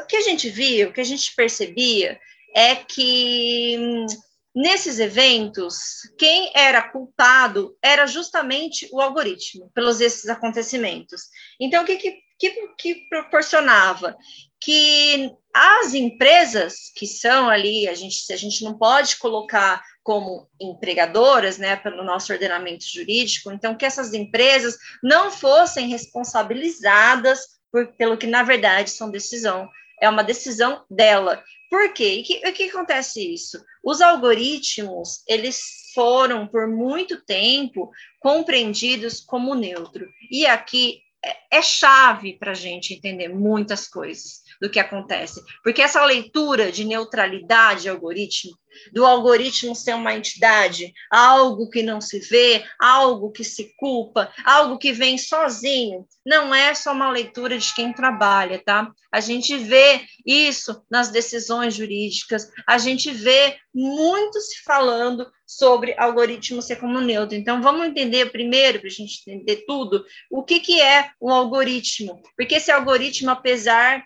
o 0.00 0.06
que 0.06 0.16
a 0.16 0.22
gente 0.22 0.48
viu, 0.48 0.88
o 0.88 0.92
que 0.92 1.00
a 1.00 1.04
gente 1.04 1.34
percebia 1.34 2.18
é 2.54 2.74
que 2.74 3.76
hum, 3.78 4.06
Nesses 4.54 4.98
eventos, 4.98 6.02
quem 6.18 6.52
era 6.54 6.82
culpado 6.82 7.76
era 7.82 8.06
justamente 8.06 8.86
o 8.92 9.00
algoritmo, 9.00 9.70
pelos 9.74 10.00
esses 10.00 10.28
acontecimentos. 10.28 11.22
Então, 11.58 11.82
o 11.82 11.86
que, 11.86 11.96
que, 11.96 12.50
que, 12.76 12.94
proporcionava? 13.08 14.14
Que 14.60 15.30
as 15.54 15.94
empresas 15.94 16.92
que 16.94 17.06
são 17.06 17.48
ali, 17.48 17.88
a 17.88 17.94
gente, 17.94 18.30
a 18.30 18.36
gente 18.36 18.62
não 18.62 18.76
pode 18.76 19.16
colocar 19.16 19.82
como 20.02 20.48
empregadoras, 20.60 21.56
né, 21.58 21.76
pelo 21.76 22.04
nosso 22.04 22.32
ordenamento 22.32 22.84
jurídico, 22.84 23.52
então 23.52 23.74
que 23.74 23.86
essas 23.86 24.12
empresas 24.12 24.76
não 25.02 25.30
fossem 25.30 25.88
responsabilizadas 25.88 27.40
por, 27.70 27.86
pelo 27.96 28.18
que 28.18 28.26
na 28.26 28.42
verdade 28.42 28.90
são 28.90 29.10
decisão, 29.10 29.68
é 30.00 30.08
uma 30.08 30.24
decisão 30.24 30.84
dela. 30.90 31.42
Por 31.72 31.90
quê? 31.94 32.22
Que, 32.22 32.34
e 32.46 32.52
que 32.52 32.64
acontece 32.64 33.32
isso? 33.32 33.64
Os 33.82 34.02
algoritmos, 34.02 35.22
eles 35.26 35.90
foram 35.94 36.46
por 36.46 36.68
muito 36.68 37.24
tempo 37.24 37.90
compreendidos 38.20 39.22
como 39.22 39.54
neutro. 39.54 40.06
E 40.30 40.44
aqui 40.44 41.00
é, 41.24 41.56
é 41.56 41.62
chave 41.62 42.34
para 42.34 42.50
a 42.50 42.54
gente 42.54 42.92
entender 42.92 43.28
muitas 43.28 43.88
coisas 43.88 44.41
do 44.62 44.70
que 44.70 44.78
acontece, 44.78 45.42
porque 45.64 45.82
essa 45.82 46.04
leitura 46.04 46.70
de 46.70 46.84
neutralidade 46.84 47.82
de 47.82 47.88
algoritmo 47.88 48.56
do 48.92 49.04
algoritmo 49.04 49.74
ser 49.74 49.94
uma 49.94 50.14
entidade, 50.14 50.92
algo 51.10 51.68
que 51.68 51.82
não 51.82 52.00
se 52.00 52.18
vê, 52.20 52.64
algo 52.78 53.30
que 53.30 53.44
se 53.44 53.74
culpa, 53.76 54.32
algo 54.44 54.78
que 54.78 54.92
vem 54.92 55.18
sozinho. 55.18 56.06
Não 56.24 56.54
é 56.54 56.74
só 56.74 56.92
uma 56.92 57.10
leitura 57.10 57.58
de 57.58 57.74
quem 57.74 57.92
trabalha, 57.92 58.62
tá? 58.64 58.90
A 59.10 59.20
gente 59.20 59.56
vê 59.58 60.02
isso 60.24 60.82
nas 60.90 61.10
decisões 61.10 61.74
jurídicas, 61.74 62.50
a 62.66 62.78
gente 62.78 63.10
vê 63.10 63.58
muito 63.74 64.40
se 64.40 64.62
falando 64.62 65.30
sobre 65.46 65.94
algoritmo 65.98 66.62
ser 66.62 66.76
como 66.76 67.00
neutro. 67.00 67.36
Então, 67.36 67.60
vamos 67.60 67.86
entender 67.86 68.30
primeiro, 68.30 68.78
para 68.78 68.88
a 68.88 68.92
gente 68.92 69.22
entender 69.26 69.64
tudo, 69.66 70.04
o 70.30 70.42
que, 70.42 70.60
que 70.60 70.80
é 70.80 71.10
um 71.20 71.30
algoritmo. 71.30 72.22
Porque 72.36 72.54
esse 72.54 72.70
algoritmo, 72.70 73.30
apesar 73.30 74.02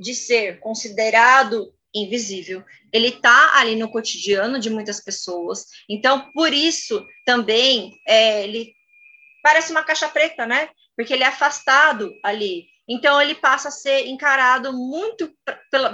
de 0.00 0.14
ser 0.14 0.60
considerado 0.60 1.72
invisível. 1.94 2.64
Ele 2.92 3.08
está 3.08 3.58
ali 3.58 3.76
no 3.76 3.90
cotidiano 3.90 4.58
de 4.58 4.70
muitas 4.70 5.00
pessoas. 5.00 5.66
Então, 5.88 6.30
por 6.32 6.52
isso, 6.52 7.04
também, 7.24 7.98
é, 8.06 8.44
ele 8.44 8.74
parece 9.42 9.70
uma 9.70 9.84
caixa 9.84 10.08
preta, 10.08 10.46
né? 10.46 10.68
Porque 10.96 11.12
ele 11.12 11.24
é 11.24 11.28
afastado 11.28 12.12
ali. 12.24 12.66
Então, 12.88 13.20
ele 13.20 13.34
passa 13.34 13.68
a 13.68 13.72
ser 13.72 14.06
encarado 14.06 14.72
muito 14.72 15.32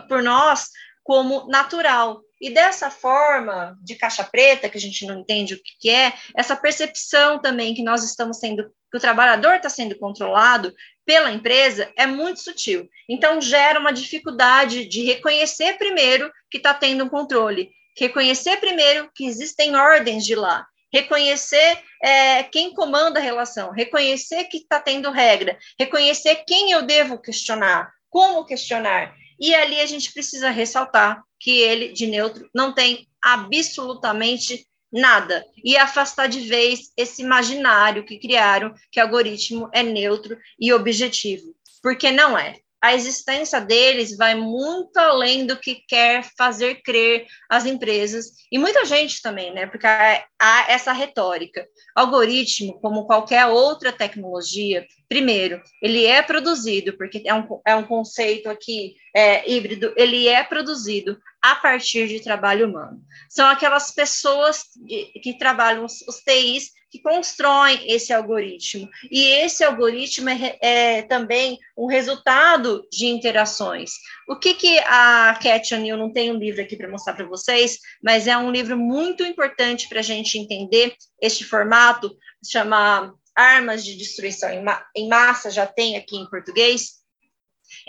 por 0.09 0.23
nós 0.23 0.69
como 1.03 1.47
natural. 1.49 2.23
E 2.41 2.51
dessa 2.51 2.91
forma 2.91 3.77
de 3.81 3.95
caixa 3.95 4.25
preta, 4.25 4.69
que 4.69 4.77
a 4.77 4.81
gente 4.81 5.07
não 5.07 5.21
entende 5.21 5.55
o 5.55 5.61
que, 5.63 5.89
é, 5.89 6.13
essa 6.37 6.57
percepção 6.57 7.41
também 7.41 7.75
que 7.75 7.83
nós 7.83 8.05
estamos 8.05 8.39
sendo, 8.39 8.65
que 8.91 8.97
o 8.97 9.01
trabalhador 9.01 9.55
está 9.55 9.69
sendo 9.69 9.97
controlado, 9.97 10.75
pela 11.07 11.31
empresa 11.31 11.91
é 11.97 12.07
muito 12.07 12.41
sutil. 12.41 12.89
Então, 13.09 13.41
gera 13.41 13.79
uma 13.79 13.93
dificuldade 13.93 14.87
de 14.87 15.05
reconhecer 15.05 15.79
primeiro 15.79 16.31
que 16.51 16.59
está 16.59 16.75
tendo 16.75 17.05
um 17.05 17.09
controle, 17.09 17.71
reconhecer 17.97 18.57
primeiro 18.57 19.11
que 19.15 19.27
existem 19.27 19.77
ordens 19.77 20.25
de 20.25 20.35
lá, 20.35 20.67
reconhecer 20.93 21.79
é, 22.03 22.43
quem 22.45 22.73
comanda 22.75 23.19
a 23.19 23.23
relação, 23.23 23.71
reconhecer 23.71 24.45
que 24.45 24.59
está 24.59 24.81
tendo 24.81 25.11
regra, 25.11 25.59
reconhecer 25.79 26.45
quem 26.47 26.73
eu 26.73 26.83
devo 26.83 27.19
questionar, 27.19 27.93
como 28.11 28.45
questionar. 28.45 29.15
E 29.41 29.55
ali 29.55 29.81
a 29.81 29.87
gente 29.87 30.13
precisa 30.13 30.51
ressaltar 30.51 31.23
que 31.45 31.61
ele, 31.61 31.93
de 31.93 32.07
neutro, 32.07 32.49
não 32.55 32.73
tem 32.73 33.07
absolutamente 33.23 34.67
nada, 34.91 35.45
e 35.63 35.77
afastar 35.77 36.27
de 36.27 36.41
vez 36.41 36.91
esse 36.97 37.21
imaginário 37.21 38.07
que 38.07 38.19
criaram, 38.19 38.73
que 38.91 38.99
algoritmo 38.99 39.69
é 39.71 39.83
neutro 39.83 40.39
e 40.59 40.73
objetivo, 40.73 41.55
porque 41.83 42.11
não 42.11 42.39
é. 42.39 42.61
A 42.85 42.93
existência 42.93 43.63
deles 43.63 44.15
vai 44.15 44.35
muito 44.35 44.99
além 44.99 45.47
do 45.47 45.57
que 45.57 45.77
quer 45.89 46.23
fazer 46.37 46.83
crer 46.83 47.27
as 47.49 47.65
empresas 47.65 48.27
e 48.53 48.59
muita 48.59 48.85
gente 48.85 49.23
também, 49.23 49.55
né? 49.55 49.67
Porque 49.67 49.87
há, 49.87 50.67
essa 50.69 50.93
retórica. 50.93 51.67
Algoritmo, 51.97 52.79
como 52.81 53.07
qualquer 53.07 53.47
outra 53.47 53.91
tecnologia, 53.91 54.87
primeiro, 55.09 55.63
ele 55.81 56.05
é 56.05 56.21
produzido, 56.21 56.95
porque 56.99 57.23
é 57.25 57.33
um, 57.33 57.47
é 57.67 57.75
um 57.75 57.85
conceito 57.85 58.51
aqui 58.51 58.97
é, 59.17 59.51
híbrido, 59.51 59.95
ele 59.97 60.29
é 60.29 60.45
produzido 60.45 61.19
a 61.41 61.55
partir 61.55 62.07
de 62.07 62.21
trabalho 62.21 62.69
humano. 62.69 63.01
São 63.31 63.49
aquelas 63.49 63.93
pessoas 63.93 64.65
que, 64.87 65.07
que 65.21 65.39
trabalham, 65.39 65.87
os, 65.87 66.03
os 66.03 66.17
TIs, 66.17 66.71
que 66.95 67.01
constroem 67.01 67.91
esse 67.93 68.13
algoritmo. 68.13 68.89
E 69.11 69.25
esse 69.25 69.65
algoritmo 69.65 70.31
é, 70.31 70.57
é, 70.63 71.03
também 71.03 71.59
um 71.77 71.87
resultado 71.87 72.87
de 72.89 73.07
interações. 73.07 73.95
O 74.29 74.37
que, 74.37 74.55
que 74.55 74.79
a 74.79 75.37
Cat 75.43 75.75
O'Neill, 75.75 75.97
não 75.97 76.13
tem 76.13 76.31
um 76.31 76.39
livro 76.39 76.63
aqui 76.63 76.77
para 76.77 76.89
mostrar 76.89 77.15
para 77.15 77.27
vocês, 77.27 77.81
mas 78.01 78.29
é 78.29 78.39
um 78.39 78.53
livro 78.53 78.79
muito 78.79 79.25
importante 79.25 79.89
para 79.89 79.99
a 79.99 80.05
gente 80.05 80.39
entender 80.39 80.95
este 81.21 81.43
formato, 81.43 82.17
chama 82.49 83.13
Armas 83.35 83.85
de 83.85 83.97
Destruição 83.97 84.51
em, 84.51 84.63
Ma 84.63 84.87
em 84.95 85.09
Massa, 85.09 85.51
já 85.51 85.67
tem 85.67 85.97
aqui 85.97 86.17
em 86.17 86.31
português. 86.31 87.01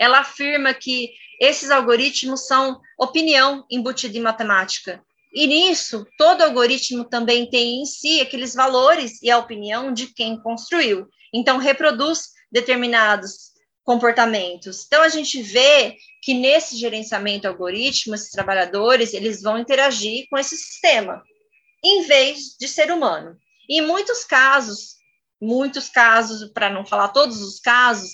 Ela 0.00 0.18
afirma 0.18 0.74
que 0.74 1.12
esses 1.40 1.70
algoritmos 1.70 2.48
são 2.48 2.80
opinião 2.98 3.64
embutida 3.70 4.18
em 4.18 4.22
matemática. 4.22 5.00
E 5.36 5.46
nisso, 5.46 6.06
todo 6.16 6.40
algoritmo 6.40 7.04
também 7.04 7.44
tem 7.50 7.82
em 7.82 7.84
si 7.84 8.22
aqueles 8.22 8.54
valores 8.54 9.20
e 9.22 9.30
a 9.30 9.36
opinião 9.36 9.92
de 9.92 10.06
quem 10.06 10.40
construiu. 10.40 11.06
Então, 11.30 11.58
reproduz 11.58 12.30
determinados 12.50 13.52
comportamentos. 13.84 14.84
Então, 14.86 15.02
a 15.02 15.10
gente 15.10 15.42
vê 15.42 15.94
que 16.22 16.32
nesse 16.32 16.78
gerenciamento 16.78 17.46
algoritmo, 17.46 18.14
esses 18.14 18.30
trabalhadores, 18.30 19.12
eles 19.12 19.42
vão 19.42 19.58
interagir 19.58 20.26
com 20.30 20.38
esse 20.38 20.56
sistema, 20.56 21.22
em 21.84 22.06
vez 22.06 22.56
de 22.58 22.66
ser 22.66 22.90
humano. 22.90 23.36
E 23.68 23.78
em 23.82 23.86
muitos 23.86 24.24
casos, 24.24 24.96
muitos 25.38 25.90
casos, 25.90 26.50
para 26.50 26.70
não 26.70 26.86
falar 26.86 27.08
todos 27.08 27.42
os 27.42 27.60
casos, 27.60 28.10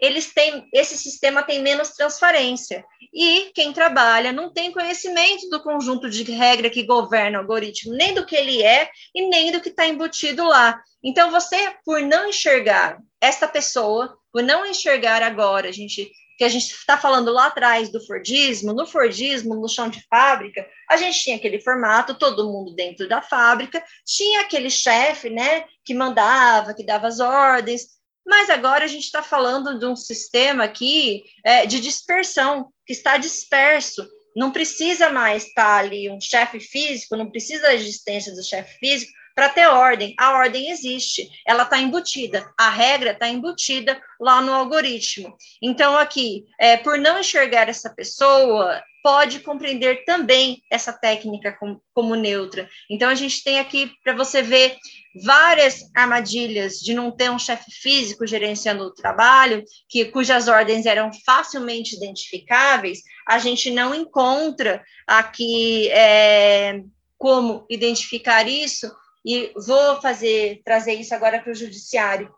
eles 0.00 0.32
têm, 0.32 0.66
esse 0.72 0.96
sistema 0.96 1.42
tem 1.42 1.62
menos 1.62 1.90
transparência. 1.90 2.84
E 3.12 3.50
quem 3.54 3.72
trabalha 3.72 4.32
não 4.32 4.52
tem 4.52 4.72
conhecimento 4.72 5.48
do 5.48 5.62
conjunto 5.62 6.08
de 6.08 6.22
regra 6.24 6.70
que 6.70 6.84
governa 6.84 7.38
o 7.38 7.40
algoritmo, 7.42 7.94
nem 7.94 8.14
do 8.14 8.26
que 8.26 8.36
ele 8.36 8.62
é 8.62 8.88
e 9.14 9.28
nem 9.28 9.52
do 9.52 9.60
que 9.60 9.68
está 9.68 9.86
embutido 9.86 10.44
lá. 10.44 10.80
Então, 11.02 11.30
você, 11.30 11.74
por 11.84 12.00
não 12.02 12.28
enxergar 12.28 12.98
essa 13.20 13.46
pessoa, 13.46 14.16
por 14.32 14.42
não 14.42 14.66
enxergar 14.66 15.22
agora, 15.22 15.68
a 15.68 15.72
gente 15.72 16.10
que 16.36 16.44
a 16.44 16.48
gente 16.48 16.66
está 16.66 16.98
falando 16.98 17.32
lá 17.32 17.46
atrás 17.46 17.90
do 17.90 18.04
Fordismo, 18.04 18.74
no 18.74 18.86
Fordismo, 18.86 19.54
no 19.54 19.68
chão 19.68 19.88
de 19.88 20.04
fábrica, 20.06 20.66
a 20.88 20.96
gente 20.96 21.18
tinha 21.18 21.36
aquele 21.36 21.60
formato, 21.60 22.18
todo 22.18 22.52
mundo 22.52 22.74
dentro 22.74 23.08
da 23.08 23.22
fábrica, 23.22 23.82
tinha 24.04 24.42
aquele 24.42 24.68
chefe, 24.68 25.30
né, 25.30 25.64
que 25.84 25.94
mandava, 25.94 26.74
que 26.74 26.84
dava 26.84 27.06
as 27.06 27.20
ordens, 27.20 27.95
mas 28.26 28.50
agora 28.50 28.84
a 28.84 28.88
gente 28.88 29.04
está 29.04 29.22
falando 29.22 29.78
de 29.78 29.86
um 29.86 29.94
sistema 29.94 30.64
aqui 30.64 31.22
é, 31.44 31.64
de 31.64 31.80
dispersão, 31.80 32.70
que 32.84 32.92
está 32.92 33.16
disperso. 33.16 34.06
Não 34.36 34.50
precisa 34.50 35.08
mais 35.08 35.46
estar 35.46 35.78
ali 35.78 36.10
um 36.10 36.20
chefe 36.20 36.58
físico, 36.58 37.16
não 37.16 37.30
precisa 37.30 37.62
da 37.62 37.74
existência 37.74 38.34
do 38.34 38.42
chefe 38.42 38.78
físico 38.78 39.12
para 39.34 39.48
ter 39.50 39.66
ordem. 39.66 40.14
A 40.18 40.32
ordem 40.32 40.70
existe, 40.70 41.28
ela 41.46 41.62
está 41.62 41.78
embutida, 41.78 42.50
a 42.58 42.68
regra 42.68 43.12
está 43.12 43.28
embutida 43.28 44.00
lá 44.18 44.40
no 44.40 44.52
algoritmo. 44.52 45.36
Então, 45.62 45.96
aqui, 45.96 46.46
é, 46.58 46.76
por 46.76 46.98
não 46.98 47.20
enxergar 47.20 47.68
essa 47.68 47.90
pessoa, 47.90 48.82
pode 49.06 49.38
compreender 49.38 50.04
também 50.04 50.60
essa 50.68 50.92
técnica 50.92 51.52
como, 51.52 51.80
como 51.94 52.16
neutra. 52.16 52.68
Então, 52.90 53.08
a 53.08 53.14
gente 53.14 53.44
tem 53.44 53.60
aqui 53.60 53.92
para 54.02 54.12
você 54.16 54.42
ver 54.42 54.76
várias 55.24 55.88
armadilhas 55.94 56.80
de 56.80 56.92
não 56.92 57.12
ter 57.12 57.30
um 57.30 57.38
chefe 57.38 57.70
físico 57.70 58.26
gerenciando 58.26 58.82
o 58.82 58.92
trabalho, 58.92 59.62
que 59.88 60.06
cujas 60.06 60.48
ordens 60.48 60.86
eram 60.86 61.12
facilmente 61.24 61.94
identificáveis, 61.94 62.98
a 63.28 63.38
gente 63.38 63.70
não 63.70 63.94
encontra 63.94 64.82
aqui 65.06 65.88
é, 65.90 66.82
como 67.16 67.64
identificar 67.70 68.48
isso, 68.48 68.90
e 69.24 69.52
vou 69.54 70.02
fazer 70.02 70.62
trazer 70.64 70.94
isso 70.94 71.14
agora 71.14 71.40
para 71.40 71.52
o 71.52 71.54
judiciário, 71.54 72.34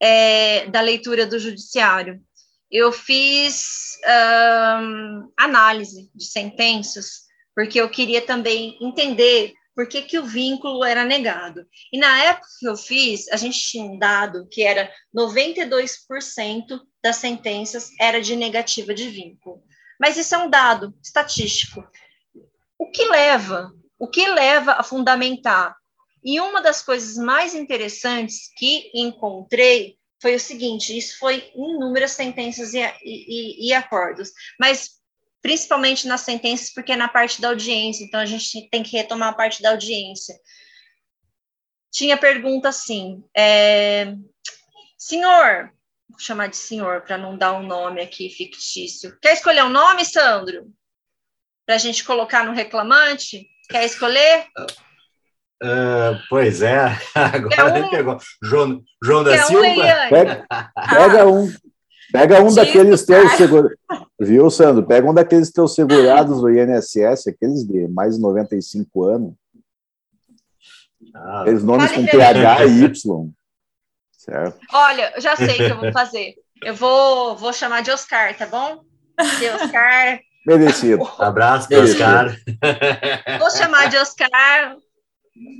é, 0.00 0.66
da 0.66 0.80
leitura 0.80 1.26
do 1.26 1.40
judiciário 1.40 2.22
eu 2.70 2.92
fiz 2.92 3.98
um, 4.06 5.32
análise 5.36 6.10
de 6.14 6.24
sentenças, 6.24 7.22
porque 7.54 7.80
eu 7.80 7.88
queria 7.90 8.22
também 8.22 8.78
entender 8.80 9.54
por 9.74 9.88
que, 9.88 10.02
que 10.02 10.18
o 10.18 10.26
vínculo 10.26 10.84
era 10.84 11.04
negado. 11.04 11.66
E 11.92 11.98
na 11.98 12.22
época 12.24 12.46
que 12.58 12.68
eu 12.68 12.76
fiz, 12.76 13.28
a 13.28 13.36
gente 13.36 13.58
tinha 13.58 13.84
um 13.84 13.98
dado 13.98 14.46
que 14.50 14.62
era 14.62 14.92
92% 15.16 16.80
das 17.02 17.16
sentenças 17.16 17.90
era 17.98 18.20
de 18.20 18.36
negativa 18.36 18.92
de 18.94 19.08
vínculo. 19.08 19.62
Mas 19.98 20.16
isso 20.16 20.34
é 20.34 20.38
um 20.38 20.50
dado 20.50 20.94
estatístico. 21.02 21.82
O 22.78 22.90
que 22.90 23.04
leva? 23.06 23.72
O 23.98 24.08
que 24.08 24.26
leva 24.28 24.72
a 24.72 24.82
fundamentar? 24.82 25.74
E 26.22 26.40
uma 26.40 26.60
das 26.60 26.82
coisas 26.82 27.16
mais 27.16 27.54
interessantes 27.54 28.50
que 28.56 28.90
encontrei 28.94 29.98
foi 30.20 30.34
o 30.34 30.40
seguinte: 30.40 30.96
isso 30.96 31.18
foi 31.18 31.50
inúmeras 31.54 32.12
sentenças 32.12 32.74
e, 32.74 32.80
e, 33.02 33.68
e 33.68 33.72
acordos, 33.72 34.30
mas 34.58 35.00
principalmente 35.42 36.06
nas 36.06 36.20
sentenças, 36.20 36.72
porque 36.72 36.92
é 36.92 36.96
na 36.96 37.08
parte 37.08 37.40
da 37.40 37.48
audiência, 37.48 38.04
então 38.04 38.20
a 38.20 38.26
gente 38.26 38.68
tem 38.68 38.82
que 38.82 38.96
retomar 38.96 39.30
a 39.30 39.34
parte 39.34 39.62
da 39.62 39.70
audiência. 39.70 40.38
Tinha 41.90 42.16
pergunta 42.16 42.68
assim: 42.68 43.24
é, 43.36 44.14
senhor, 44.98 45.72
vou 46.08 46.18
chamar 46.18 46.48
de 46.48 46.56
senhor 46.56 47.02
para 47.02 47.18
não 47.18 47.36
dar 47.36 47.54
um 47.54 47.66
nome 47.66 48.00
aqui 48.00 48.28
fictício. 48.28 49.18
Quer 49.20 49.32
escolher 49.32 49.64
um 49.64 49.70
nome, 49.70 50.04
Sandro? 50.04 50.72
Para 51.66 51.76
a 51.76 51.78
gente 51.78 52.04
colocar 52.04 52.44
no 52.44 52.52
reclamante? 52.52 53.48
Quer 53.68 53.84
escolher? 53.84 54.48
Uh, 55.62 56.16
pois 56.30 56.62
é, 56.62 56.96
agora 57.14 57.78
é 57.78 57.84
um, 57.84 57.90
pegou. 57.90 58.18
João, 58.42 58.82
João 59.02 59.22
da 59.22 59.34
é 59.34 59.42
Silva. 59.42 59.66
Um 59.66 60.08
pega, 60.08 60.46
pega 60.88 61.28
um. 61.28 61.52
Pega 62.12 62.42
um 62.42 62.52
daqueles 62.52 63.04
teus 63.04 63.32
segurados. 63.32 63.78
Viu, 64.18 64.50
Sandro? 64.50 64.86
Pega 64.86 65.08
um 65.08 65.14
daqueles 65.14 65.50
teus 65.52 65.74
segurados 65.74 66.40
do 66.40 66.50
INSS, 66.50 67.28
aqueles 67.28 67.64
de 67.64 67.86
mais 67.88 68.16
de 68.16 68.20
95 68.20 69.04
anos. 69.04 69.34
Ah, 71.14 71.42
Aqueles 71.42 71.62
nomes 71.62 71.92
com 71.92 72.04
PH 72.04 72.66
e 72.66 72.84
Y. 72.84 73.30
Certo? 74.12 74.58
Olha, 74.72 75.14
já 75.18 75.36
sei 75.36 75.54
o 75.54 75.56
que 75.56 75.62
eu 75.62 75.80
vou 75.80 75.92
fazer. 75.92 76.34
Eu 76.62 76.74
vou, 76.74 77.36
vou 77.36 77.52
chamar 77.52 77.82
de 77.82 77.90
Oscar, 77.90 78.36
tá 78.36 78.46
bom? 78.46 78.82
De 79.38 79.48
Oscar. 79.48 80.20
Merecido. 80.46 81.02
Abraço 81.18 81.68
para 81.68 81.80
Oscar. 81.80 82.36
Vou 83.38 83.50
chamar 83.50 83.88
de 83.88 83.96
Oscar. 83.96 84.76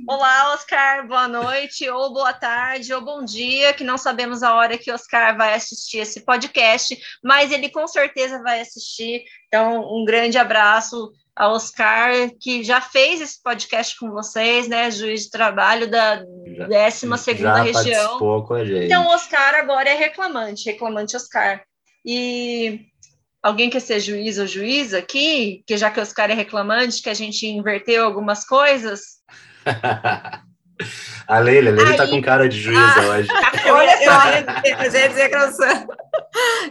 Olá, 0.07 0.53
Oscar, 0.53 1.07
boa 1.07 1.29
noite, 1.29 1.89
ou 1.89 2.11
boa 2.11 2.33
tarde, 2.33 2.93
ou 2.93 3.01
bom 3.01 3.23
dia, 3.23 3.73
que 3.73 3.85
não 3.85 3.97
sabemos 3.97 4.43
a 4.43 4.53
hora 4.53 4.77
que 4.77 4.91
Oscar 4.91 5.37
vai 5.37 5.53
assistir 5.53 5.99
esse 5.99 6.25
podcast, 6.25 6.99
mas 7.23 7.51
ele 7.51 7.69
com 7.69 7.87
certeza 7.87 8.41
vai 8.43 8.59
assistir. 8.59 9.23
Então, 9.47 9.81
um 9.81 10.03
grande 10.03 10.37
abraço 10.37 11.13
a 11.33 11.47
Oscar, 11.47 12.11
que 12.39 12.63
já 12.63 12.81
fez 12.81 13.21
esse 13.21 13.41
podcast 13.41 13.97
com 13.97 14.11
vocês, 14.11 14.67
né? 14.67 14.91
Juiz 14.91 15.23
de 15.23 15.29
trabalho 15.29 15.89
da 15.89 16.17
12 16.17 17.07
região. 17.63 18.19
Com 18.19 18.53
a 18.53 18.65
gente. 18.65 18.85
Então, 18.85 19.07
Oscar 19.07 19.55
agora 19.55 19.89
é 19.89 19.95
reclamante, 19.95 20.69
reclamante 20.69 21.15
Oscar. 21.15 21.63
E 22.05 22.81
alguém 23.41 23.69
quer 23.69 23.79
ser 23.79 24.01
juiz 24.01 24.37
ou 24.37 24.45
juíza 24.45 24.97
aqui? 24.97 25.63
Que 25.65 25.77
já 25.77 25.89
que 25.89 26.01
Oscar 26.01 26.29
é 26.29 26.33
reclamante, 26.33 27.01
que 27.01 27.09
a 27.09 27.13
gente 27.13 27.47
inverteu 27.47 28.03
algumas 28.03 28.45
coisas. 28.45 29.21
A 31.27 31.39
Leila, 31.39 31.69
a 31.69 31.73
Leila 31.73 31.97
tá 31.97 32.07
com 32.07 32.21
cara 32.21 32.49
de 32.49 32.59
juíza 32.59 32.81
ah, 32.81 33.07
hoje. 33.07 33.29
Olha 33.71 33.97
só, 33.97 34.65
eu 34.65 34.83
ia 34.83 35.09
dizer 35.09 35.29
que 35.29 35.35
o 35.37 35.51
Sandro, 35.51 35.97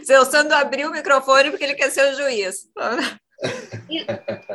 seu 0.03 0.25
Sandro 0.25 0.55
abriu 0.55 0.89
o 0.89 0.91
microfone 0.91 1.49
porque 1.49 1.63
ele 1.63 1.75
quer 1.75 1.89
ser 1.89 2.13
o 2.13 2.15
juiz. 2.15 2.67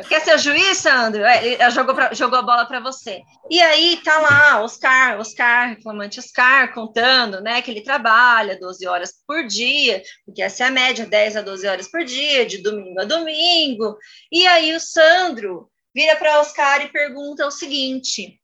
Quer 0.09 0.21
ser 0.21 0.35
o 0.37 0.39
juiz, 0.39 0.79
Sandro? 0.79 1.25
É, 1.25 1.45
ele 1.45 1.71
jogou, 1.71 1.95
pra, 1.95 2.15
jogou 2.15 2.39
a 2.39 2.43
bola 2.43 2.67
para 2.67 2.81
você. 2.81 3.21
E 3.51 3.61
aí 3.61 4.01
tá 4.05 4.19
lá, 4.19 4.63
Oscar, 4.63 5.19
Oscar, 5.19 5.71
reclamante 5.71 6.21
Oscar, 6.21 6.73
contando, 6.73 7.41
né, 7.41 7.61
que 7.61 7.71
ele 7.71 7.83
trabalha 7.83 8.59
12 8.59 8.87
horas 8.87 9.13
por 9.27 9.45
dia, 9.47 10.03
porque 10.25 10.43
essa 10.43 10.65
é 10.65 10.67
a 10.69 10.71
média, 10.71 11.05
10 11.05 11.37
a 11.37 11.43
12 11.43 11.67
horas 11.67 11.91
por 11.91 12.05
dia, 12.05 12.47
de 12.47 12.59
domingo 12.59 13.01
a 13.01 13.05
domingo. 13.05 13.97
E 14.31 14.47
aí 14.47 14.75
o 14.75 14.81
Sandro 14.81 15.69
vira 15.97 16.15
para 16.15 16.41
Oscar 16.41 16.83
e 16.83 16.91
pergunta 16.91 17.47
o 17.47 17.51
seguinte: 17.51 18.39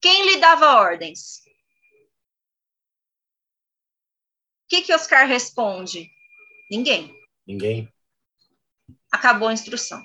quem 0.00 0.26
lhe 0.26 0.38
dava 0.38 0.80
ordens? 0.80 1.40
O 4.64 4.68
que, 4.68 4.82
que 4.82 4.92
Oscar 4.92 5.28
responde? 5.28 6.10
Ninguém. 6.68 7.14
Ninguém. 7.46 7.88
Acabou 9.12 9.46
a 9.46 9.52
instrução. 9.52 10.02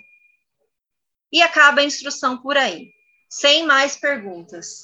E 1.31 1.41
acaba 1.41 1.81
a 1.81 1.83
instrução 1.83 2.37
por 2.37 2.55
aí, 2.55 2.93
sem 3.27 3.65
mais 3.65 3.97
perguntas. 3.97 4.81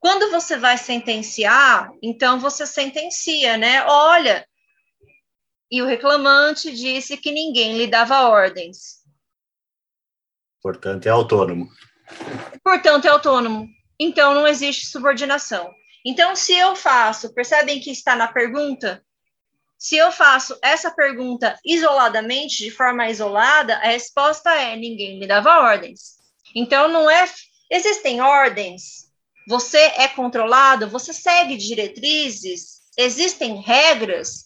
Quando 0.00 0.32
você 0.32 0.56
vai 0.56 0.76
sentenciar, 0.76 1.92
então 2.02 2.40
você 2.40 2.66
sentencia, 2.66 3.56
né? 3.56 3.84
Olha, 3.84 4.46
e 5.70 5.80
o 5.80 5.86
reclamante 5.86 6.74
disse 6.74 7.16
que 7.16 7.30
ninguém 7.30 7.76
lhe 7.76 7.86
dava 7.86 8.28
ordens. 8.28 9.05
Portanto, 10.66 11.06
é 11.06 11.10
autônomo. 11.10 11.70
Portanto, 12.64 13.04
é 13.04 13.08
autônomo. 13.08 13.68
Então, 14.00 14.34
não 14.34 14.48
existe 14.48 14.86
subordinação. 14.86 15.72
Então, 16.04 16.34
se 16.34 16.54
eu 16.54 16.74
faço, 16.74 17.32
percebem 17.32 17.78
que 17.78 17.92
está 17.92 18.16
na 18.16 18.26
pergunta? 18.26 19.00
Se 19.78 19.96
eu 19.96 20.10
faço 20.10 20.58
essa 20.60 20.90
pergunta 20.90 21.56
isoladamente, 21.64 22.64
de 22.64 22.72
forma 22.72 23.08
isolada, 23.08 23.76
a 23.76 23.90
resposta 23.90 24.52
é: 24.56 24.74
ninguém 24.74 25.20
me 25.20 25.26
dava 25.28 25.60
ordens. 25.60 26.16
Então, 26.52 26.88
não 26.88 27.08
é. 27.08 27.30
Existem 27.70 28.20
ordens, 28.20 29.12
você 29.46 29.78
é 29.78 30.08
controlado, 30.08 30.88
você 30.88 31.12
segue 31.12 31.56
diretrizes, 31.56 32.80
existem 32.98 33.60
regras, 33.60 34.45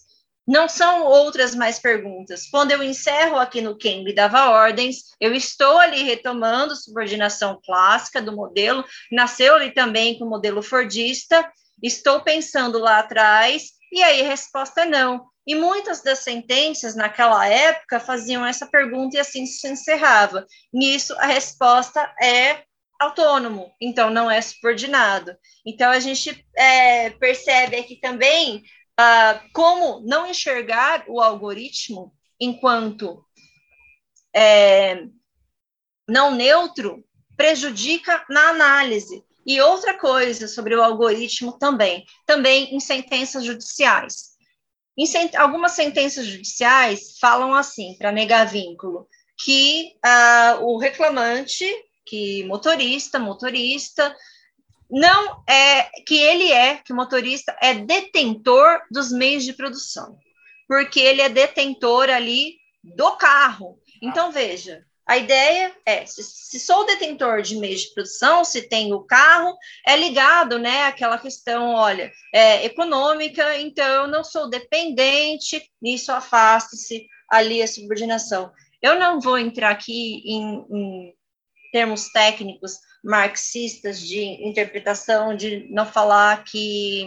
não 0.50 0.68
são 0.68 1.04
outras 1.04 1.54
mais 1.54 1.78
perguntas. 1.78 2.48
Quando 2.50 2.72
eu 2.72 2.82
encerro 2.82 3.36
aqui 3.36 3.60
no 3.60 3.78
quem 3.78 4.02
me 4.02 4.12
dava 4.12 4.50
ordens, 4.50 5.04
eu 5.20 5.32
estou 5.32 5.78
ali 5.78 6.02
retomando 6.02 6.74
subordinação 6.74 7.60
clássica 7.64 8.20
do 8.20 8.34
modelo, 8.34 8.84
nasceu 9.12 9.54
ali 9.54 9.70
também 9.70 10.18
com 10.18 10.24
o 10.24 10.28
modelo 10.28 10.60
fordista, 10.60 11.48
estou 11.80 12.22
pensando 12.22 12.80
lá 12.80 12.98
atrás, 12.98 13.70
e 13.92 14.02
aí 14.02 14.22
a 14.22 14.28
resposta 14.28 14.80
é 14.80 14.86
não. 14.86 15.24
E 15.46 15.54
muitas 15.54 16.02
das 16.02 16.18
sentenças 16.18 16.96
naquela 16.96 17.46
época 17.46 18.00
faziam 18.00 18.44
essa 18.44 18.66
pergunta 18.66 19.16
e 19.16 19.20
assim 19.20 19.46
se 19.46 19.68
encerrava. 19.68 20.44
Nisso, 20.72 21.14
a 21.18 21.26
resposta 21.26 22.00
é 22.20 22.64
autônomo, 23.00 23.72
então 23.80 24.10
não 24.10 24.28
é 24.28 24.42
subordinado. 24.42 25.32
Então 25.64 25.90
a 25.92 26.00
gente 26.00 26.44
é, 26.56 27.10
percebe 27.10 27.76
aqui 27.76 28.00
também 28.00 28.64
Uh, 29.00 29.40
como 29.54 30.00
não 30.00 30.26
enxergar 30.26 31.04
o 31.08 31.20
algoritmo 31.22 32.12
enquanto 32.38 33.24
é, 34.34 35.04
não 36.06 36.34
neutro 36.34 37.02
prejudica 37.36 38.24
na 38.28 38.50
análise. 38.50 39.24
E 39.46 39.58
outra 39.62 39.98
coisa 39.98 40.46
sobre 40.46 40.74
o 40.74 40.82
algoritmo 40.82 41.58
também, 41.58 42.04
também 42.26 42.74
em 42.74 42.80
sentenças 42.80 43.44
judiciais. 43.44 44.30
Em 44.98 45.06
algumas 45.36 45.72
sentenças 45.72 46.26
judiciais 46.26 47.18
falam 47.18 47.54
assim, 47.54 47.96
para 47.96 48.12
negar 48.12 48.46
vínculo, 48.46 49.08
que 49.42 49.94
uh, 50.04 50.62
o 50.62 50.76
reclamante, 50.76 51.66
que 52.04 52.44
motorista, 52.44 53.18
motorista, 53.18 54.14
não 54.90 55.42
é 55.48 55.84
que 56.06 56.16
ele 56.16 56.50
é, 56.50 56.76
que 56.76 56.92
o 56.92 56.96
motorista 56.96 57.56
é 57.60 57.74
detentor 57.74 58.82
dos 58.90 59.12
meios 59.12 59.44
de 59.44 59.52
produção, 59.52 60.18
porque 60.66 61.00
ele 61.00 61.22
é 61.22 61.28
detentor 61.28 62.08
ali 62.10 62.56
do 62.82 63.16
carro. 63.16 63.78
Então, 64.02 64.32
veja, 64.32 64.84
a 65.06 65.18
ideia 65.18 65.74
é, 65.84 66.06
se, 66.06 66.22
se 66.22 66.60
sou 66.60 66.86
detentor 66.86 67.42
de 67.42 67.56
meios 67.56 67.82
de 67.82 67.94
produção, 67.94 68.44
se 68.44 68.62
tenho 68.62 68.96
o 68.96 69.04
carro, 69.04 69.56
é 69.86 69.96
ligado, 69.96 70.58
né, 70.58 70.84
àquela 70.84 71.18
questão, 71.18 71.74
olha, 71.74 72.12
é, 72.32 72.64
econômica, 72.64 73.58
então 73.58 73.86
eu 73.86 74.06
não 74.06 74.22
sou 74.22 74.48
dependente, 74.48 75.68
nisso 75.82 76.12
afasta-se 76.12 77.06
ali 77.28 77.62
a 77.62 77.66
subordinação. 77.66 78.52
Eu 78.80 78.98
não 78.98 79.20
vou 79.20 79.36
entrar 79.36 79.70
aqui 79.70 80.22
em, 80.24 80.64
em 80.70 81.14
termos 81.72 82.08
técnicos 82.10 82.78
marxistas 83.02 84.00
de 84.00 84.20
interpretação, 84.46 85.34
de 85.34 85.66
não 85.70 85.86
falar 85.86 86.44
que, 86.44 87.06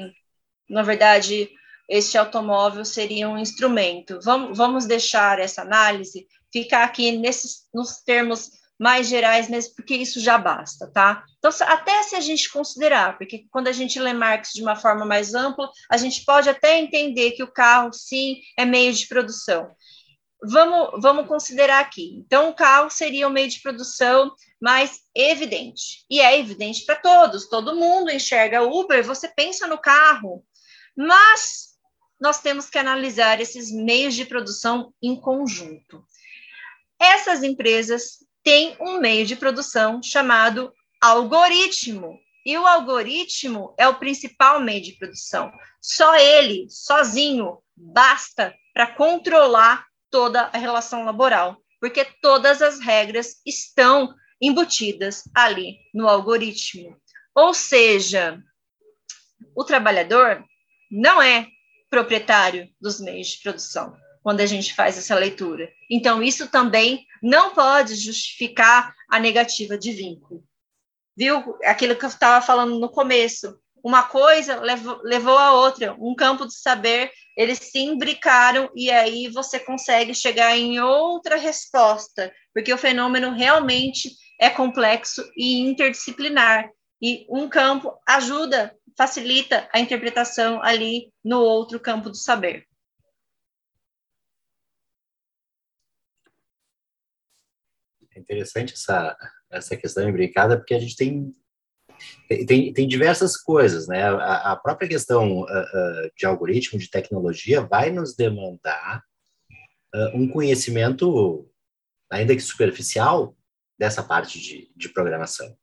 na 0.70 0.82
verdade, 0.82 1.50
este 1.88 2.18
automóvel 2.18 2.86
seria 2.86 3.30
um 3.30 3.38
instrumento. 3.38 4.20
Vamos, 4.24 4.58
vamos 4.58 4.86
deixar 4.86 5.40
essa 5.40 5.62
análise 5.62 6.28
ficar 6.52 6.84
aqui 6.84 7.12
nesses, 7.12 7.68
nos 7.74 8.02
termos 8.04 8.52
mais 8.80 9.08
gerais 9.08 9.50
mesmo, 9.50 9.76
porque 9.76 9.96
isso 9.96 10.20
já 10.20 10.38
basta, 10.38 10.92
tá? 10.92 11.24
Então, 11.38 11.52
até 11.68 12.04
se 12.04 12.16
a 12.16 12.20
gente 12.20 12.52
considerar, 12.52 13.18
porque 13.18 13.46
quando 13.52 13.68
a 13.68 13.72
gente 13.72 14.00
lê 14.00 14.14
Marx 14.14 14.52
de 14.54 14.62
uma 14.62 14.76
forma 14.76 15.06
mais 15.06 15.34
ampla, 15.34 15.70
a 15.90 15.98
gente 15.98 16.26
pode 16.26 16.50
até 16.50 16.80
entender 16.80 17.32
que 17.32 17.44
o 17.44 17.52
carro, 17.52 17.94
sim, 17.94 18.42
é 18.58 18.66
meio 18.66 18.92
de 18.92 19.08
produção. 19.08 19.72
Vamos, 20.46 21.02
vamos 21.02 21.28
considerar 21.28 21.80
aqui. 21.80 22.16
Então, 22.18 22.50
o 22.50 22.54
carro 22.54 22.90
seria 22.90 23.28
o 23.28 23.32
meio 23.32 23.48
de 23.48 23.62
produção 23.62 24.34
mais 24.62 25.00
evidente. 25.16 26.06
E 26.10 26.20
é 26.20 26.38
evidente 26.38 26.86
para 26.86 26.98
todos, 26.98 27.48
todo 27.48 27.76
mundo 27.76 28.12
enxerga 28.12 28.64
Uber, 28.64 29.04
você 29.04 29.28
pensa 29.30 29.68
no 29.68 29.78
carro. 29.78 30.44
Mas 30.96 31.74
nós 32.20 32.42
temos 32.42 32.70
que 32.70 32.78
analisar 32.78 33.40
esses 33.40 33.72
meios 33.72 34.14
de 34.16 34.26
produção 34.26 34.94
em 35.02 35.16
conjunto. 35.16 36.06
Essas 37.00 37.44
empresas 37.44 38.20
têm 38.44 38.76
um 38.80 39.00
meio 39.00 39.26
de 39.26 39.36
produção 39.36 40.02
chamado 40.04 40.74
algoritmo. 41.02 42.20
E 42.46 42.58
o 42.58 42.68
algoritmo 42.68 43.74
é 43.78 43.88
o 43.88 43.96
principal 43.96 44.60
meio 44.60 44.82
de 44.82 44.94
produção. 44.94 45.52
Só 45.82 46.16
ele, 46.16 46.68
sozinho, 46.70 47.60
basta 47.76 48.54
para 48.74 48.88
controlar 48.88 49.86
toda 50.14 50.44
a 50.54 50.58
relação 50.60 51.04
laboral, 51.04 51.58
porque 51.82 52.06
todas 52.22 52.62
as 52.62 52.80
regras 52.80 53.42
estão 53.44 54.14
embutidas 54.40 55.24
ali 55.34 55.80
no 55.92 56.08
algoritmo. 56.08 56.96
Ou 57.34 57.52
seja, 57.52 58.40
o 59.56 59.64
trabalhador 59.64 60.46
não 60.92 61.20
é 61.20 61.48
proprietário 61.90 62.70
dos 62.80 63.02
meios 63.02 63.30
de 63.30 63.42
produção 63.42 63.98
quando 64.22 64.42
a 64.42 64.46
gente 64.46 64.76
faz 64.76 65.00
essa 65.00 65.16
leitura. 65.16 65.68
Então, 65.90 66.22
isso 66.22 66.48
também 66.48 67.08
não 67.22 67.56
pode 67.56 67.96
justificar 67.96 68.94
a 69.10 69.20
negativa 69.20 69.76
de 69.80 69.92
vínculo. 69.94 70.44
Viu? 71.18 71.58
Aquilo 71.64 71.96
que 71.96 72.06
eu 72.06 72.10
estava 72.10 72.46
falando 72.46 72.80
no 72.80 72.88
começo. 72.88 73.60
Uma 73.84 74.04
coisa 74.04 74.62
levou, 74.62 75.02
levou 75.04 75.38
a 75.38 75.52
outra, 75.52 75.94
um 76.00 76.16
campo 76.16 76.46
de 76.48 76.56
saber, 76.56 77.12
eles 77.36 77.60
se 77.60 77.80
imbricaram 77.80 78.72
e 78.74 78.90
aí 78.90 79.28
você 79.28 79.60
consegue 79.60 80.16
chegar 80.16 80.58
em 80.58 80.80
outra 80.80 81.36
resposta, 81.36 82.34
porque 82.54 82.74
o 82.74 82.78
fenômeno 82.78 83.32
realmente 83.32 84.12
é 84.40 84.50
complexo 84.50 85.30
e 85.36 85.60
interdisciplinar. 85.60 86.70
E 87.02 87.26
um 87.30 87.50
campo 87.50 87.94
ajuda, 88.08 88.74
facilita 88.98 89.68
a 89.74 89.80
interpretação 89.80 90.64
ali 90.64 91.12
no 91.24 91.42
outro 91.42 91.80
campo 91.80 92.10
do 92.10 92.16
saber. 92.16 92.66
É 98.16 98.20
interessante 98.20 98.74
essa, 98.74 99.18
essa 99.52 99.76
questão 99.76 100.08
imbricada, 100.08 100.56
porque 100.56 100.74
a 100.74 100.80
gente 100.80 100.96
tem, 100.96 101.34
tem, 102.46 102.74
tem 102.74 102.88
diversas 102.88 103.38
coisas, 103.38 103.88
né? 103.88 104.04
A, 104.04 104.52
a 104.52 104.56
própria 104.56 104.88
questão 104.88 105.42
uh, 105.42 105.44
uh, 105.44 106.12
de 106.18 106.26
algoritmo, 106.26 106.80
de 106.80 106.90
tecnologia, 106.90 107.62
vai 107.62 107.92
nos 107.92 108.16
demandar 108.16 109.04
uh, 109.94 110.18
um 110.18 110.28
conhecimento, 110.28 111.48
ainda 112.12 112.36
que 112.36 112.42
superficial, 112.42 113.36
dessa 113.78 114.04
parte 114.04 114.40
de, 114.40 114.72
de 114.76 114.90
programação. 114.90 115.56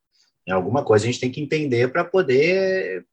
Em 0.47 0.53
alguma 0.53 0.85
coisa 0.85 1.05
a 1.05 1.07
gente 1.07 1.21
tem 1.21 1.31
que 1.31 1.41
entender 1.41 1.93
para 1.93 2.05
poder 2.05 3.07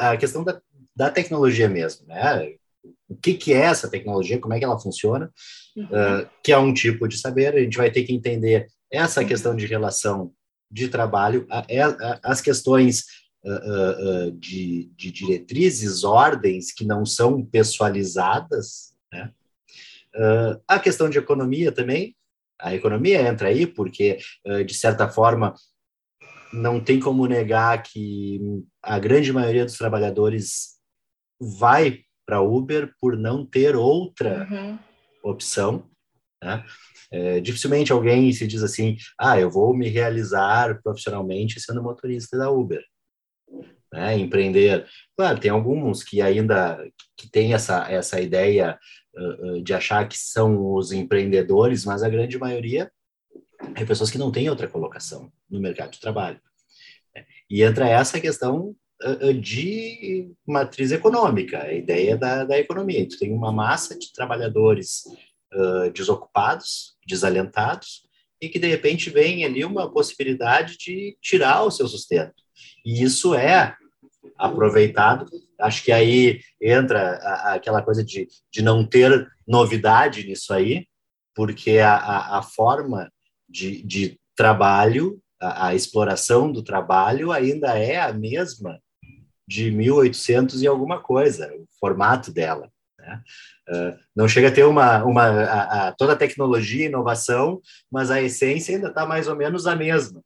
a 0.00 0.16
questão 0.16 0.44
da, 0.44 0.60
da 0.94 1.10
tecnologia 1.10 1.68
mesmo, 1.68 2.06
né? 2.06 2.54
O 3.08 3.16
que, 3.16 3.34
que 3.34 3.52
é 3.52 3.58
essa 3.58 3.90
tecnologia, 3.90 4.40
como 4.40 4.54
é 4.54 4.58
que 4.58 4.64
ela 4.64 4.78
funciona, 4.78 5.32
uhum. 5.76 5.84
uh, 5.84 6.28
que 6.42 6.52
é 6.52 6.58
um 6.58 6.72
tipo 6.72 7.06
de 7.06 7.18
saber. 7.18 7.54
A 7.54 7.60
gente 7.60 7.76
vai 7.76 7.90
ter 7.90 8.04
que 8.04 8.14
entender 8.14 8.66
essa 8.90 9.20
uhum. 9.20 9.26
questão 9.26 9.56
de 9.56 9.66
relação 9.66 10.32
de 10.70 10.88
trabalho, 10.88 11.46
a, 11.50 11.60
a, 11.60 12.20
as 12.22 12.40
questões 12.40 13.04
uh, 13.44 14.28
uh, 14.28 14.32
de, 14.32 14.90
de, 14.96 15.10
diretrizes, 15.10 16.04
ordens 16.04 16.72
que 16.72 16.84
não 16.84 17.04
são 17.06 17.44
pessoalizadas, 17.44 18.94
né? 19.12 19.32
a 20.68 20.78
questão 20.78 21.10
de 21.10 21.18
economia 21.18 21.72
também, 21.72 22.14
a 22.60 22.72
economia 22.72 23.20
entra 23.20 23.48
aí 23.48 23.66
porque, 23.66 24.18
de 24.64 24.72
certa 24.72 25.08
forma, 25.08 25.52
não 26.52 26.80
tem 26.80 27.00
como 27.00 27.26
negar 27.26 27.82
que 27.82 28.40
a 28.80 28.96
grande 29.00 29.32
maioria 29.32 29.64
dos 29.64 29.76
trabalhadores 29.76 30.78
vai 31.40 32.04
para 32.24 32.40
Uber 32.40 32.94
por 33.00 33.16
não 33.16 33.44
ter 33.44 33.76
outra 33.76 34.46
uhum. 34.50 34.78
opção. 35.22 35.90
Né? 36.42 36.64
É, 37.10 37.40
dificilmente 37.40 37.92
alguém 37.92 38.32
se 38.32 38.46
diz 38.46 38.62
assim, 38.62 38.96
ah, 39.18 39.38
eu 39.38 39.50
vou 39.50 39.74
me 39.74 39.88
realizar 39.88 40.80
profissionalmente 40.82 41.60
sendo 41.60 41.82
motorista 41.82 42.36
da 42.36 42.50
Uber. 42.50 42.82
Né? 43.92 44.18
Empreender. 44.18 44.86
Claro, 45.16 45.38
tem 45.38 45.50
alguns 45.50 46.02
que 46.02 46.20
ainda 46.20 46.78
que 47.16 47.30
tem 47.30 47.54
essa, 47.54 47.90
essa 47.90 48.20
ideia 48.20 48.78
uh, 49.16 49.62
de 49.62 49.72
achar 49.72 50.08
que 50.08 50.18
são 50.18 50.74
os 50.74 50.92
empreendedores, 50.92 51.84
mas 51.84 52.02
a 52.02 52.08
grande 52.08 52.38
maioria 52.38 52.90
é 53.76 53.84
pessoas 53.84 54.10
que 54.10 54.18
não 54.18 54.32
têm 54.32 54.50
outra 54.50 54.68
colocação 54.68 55.32
no 55.48 55.60
mercado 55.60 55.92
de 55.92 56.00
trabalho. 56.00 56.40
E 57.48 57.62
entra 57.62 57.88
essa 57.88 58.20
questão 58.20 58.74
de 59.40 60.32
matriz 60.46 60.90
econômica, 60.92 61.62
a 61.62 61.72
ideia 61.72 62.16
da, 62.16 62.44
da 62.44 62.58
economia. 62.58 63.06
Tu 63.08 63.18
tem 63.18 63.32
uma 63.32 63.52
massa 63.52 63.98
de 63.98 64.12
trabalhadores 64.12 65.04
desocupados, 65.92 66.96
desalentados, 67.06 68.02
e 68.40 68.48
que 68.48 68.58
de 68.58 68.68
repente 68.68 69.10
vem 69.10 69.44
ali 69.44 69.64
uma 69.64 69.90
possibilidade 69.90 70.76
de 70.76 71.16
tirar 71.20 71.62
o 71.62 71.70
seu 71.70 71.88
sustento. 71.88 72.34
E 72.84 73.02
isso 73.02 73.34
é 73.34 73.74
aproveitado. 74.36 75.26
Acho 75.60 75.84
que 75.84 75.92
aí 75.92 76.40
entra 76.60 77.16
a, 77.16 77.54
aquela 77.54 77.82
coisa 77.82 78.04
de, 78.04 78.28
de 78.52 78.62
não 78.62 78.86
ter 78.86 79.30
novidade 79.46 80.26
nisso 80.26 80.52
aí, 80.52 80.86
porque 81.34 81.78
a, 81.78 81.94
a, 81.94 82.38
a 82.38 82.42
forma 82.42 83.10
de, 83.48 83.82
de 83.82 84.18
trabalho, 84.36 85.20
a, 85.40 85.68
a, 85.68 85.74
exploração 85.74 86.50
do 86.50 86.62
trabalho 86.62 87.32
ainda 87.32 87.78
é 87.78 88.00
a 88.00 88.12
mesma 88.12 88.80
de 89.46 89.70
1800 89.70 90.62
e 90.62 90.66
alguma 90.66 91.00
coisa, 91.00 91.52
o 91.54 91.66
formato 91.78 92.32
dela. 92.32 92.70
Né? 93.04 93.22
Uh, 93.68 93.98
não 94.14 94.28
chega 94.28 94.48
a 94.48 94.52
ter 94.52 94.64
uma, 94.64 95.04
uma 95.04 95.24
a, 95.24 95.88
a, 95.88 95.92
toda 95.92 96.14
a 96.14 96.16
tecnologia 96.16 96.86
inovação, 96.86 97.60
mas 97.90 98.10
a 98.10 98.20
essência 98.20 98.74
ainda 98.74 98.88
está 98.88 99.06
mais 99.06 99.28
ou 99.28 99.36
menos 99.36 99.66
a 99.66 99.76
mesma. 99.76 100.22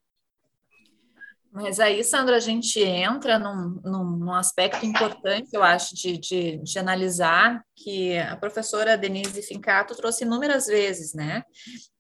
Mas 1.51 1.81
aí, 1.81 2.05
Sandra, 2.05 2.37
a 2.37 2.41
gente 2.41 2.79
entra 2.79 3.39
num, 3.39 3.81
num, 3.83 4.05
num 4.05 4.33
aspecto 4.33 4.85
importante, 4.85 5.49
eu 5.53 5.63
acho, 5.63 5.95
de, 5.95 6.19
de, 6.19 6.59
de, 6.59 6.79
analisar, 6.79 7.65
que 7.75 8.17
a 8.19 8.37
professora 8.37 8.99
Denise 8.99 9.43
Fincato 9.43 9.97
trouxe 9.97 10.25
inúmeras 10.25 10.67
vezes, 10.67 11.15
né? 11.15 11.43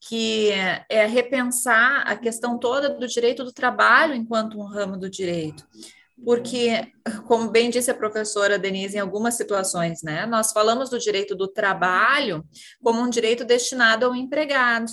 Que 0.00 0.50
é 0.88 1.06
repensar 1.06 2.02
a 2.06 2.14
questão 2.14 2.58
toda 2.58 2.90
do 2.90 3.08
direito 3.08 3.42
do 3.42 3.52
trabalho 3.52 4.14
enquanto 4.14 4.60
um 4.60 4.66
ramo 4.66 4.96
do 4.96 5.10
direito 5.10 5.66
porque, 6.24 6.92
como 7.26 7.50
bem 7.50 7.70
disse 7.70 7.90
a 7.90 7.94
professora 7.94 8.58
Denise 8.58 8.96
em 8.96 9.00
algumas 9.00 9.34
situações, 9.34 10.02
né, 10.02 10.26
nós 10.26 10.52
falamos 10.52 10.90
do 10.90 10.98
direito 10.98 11.34
do 11.34 11.48
trabalho 11.48 12.44
como 12.82 13.00
um 13.00 13.08
direito 13.10 13.44
destinado 13.44 14.06
ao 14.06 14.14
empregado. 14.14 14.90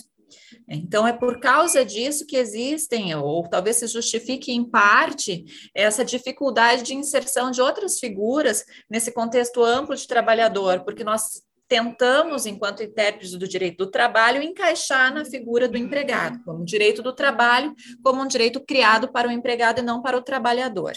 Então, 0.68 1.08
é 1.08 1.14
por 1.14 1.40
causa 1.40 1.86
disso 1.86 2.26
que 2.26 2.36
existem, 2.36 3.14
ou 3.16 3.48
talvez 3.48 3.78
se 3.78 3.88
justifique 3.88 4.52
em 4.52 4.64
parte, 4.64 5.46
essa 5.74 6.04
dificuldade 6.04 6.82
de 6.82 6.96
inserção 6.96 7.52
de 7.52 7.62
outras 7.62 8.00
figuras 8.00 8.66
nesse 8.90 9.12
contexto 9.12 9.64
amplo 9.64 9.96
de 9.96 10.08
trabalhador, 10.08 10.84
porque 10.84 11.04
nós 11.04 11.45
tentamos, 11.68 12.46
enquanto 12.46 12.84
intérpretes 12.84 13.32
do 13.32 13.48
direito 13.48 13.86
do 13.86 13.92
trabalho, 13.92 14.42
encaixar 14.42 15.14
na 15.14 15.26
figura 15.26 15.68
do 15.68 15.78
empregado, 15.78 16.40
como 16.44 16.64
direito 16.64 17.02
do 17.02 17.14
trabalho, 17.14 17.74
como 18.04 18.22
um 18.22 18.28
direito 18.28 18.60
criado 18.60 19.12
para 19.12 19.28
o 19.28 19.32
empregado 19.32 19.80
e 19.80 19.84
não 19.84 20.02
para 20.02 20.18
o 20.18 20.22
trabalhador. 20.22 20.94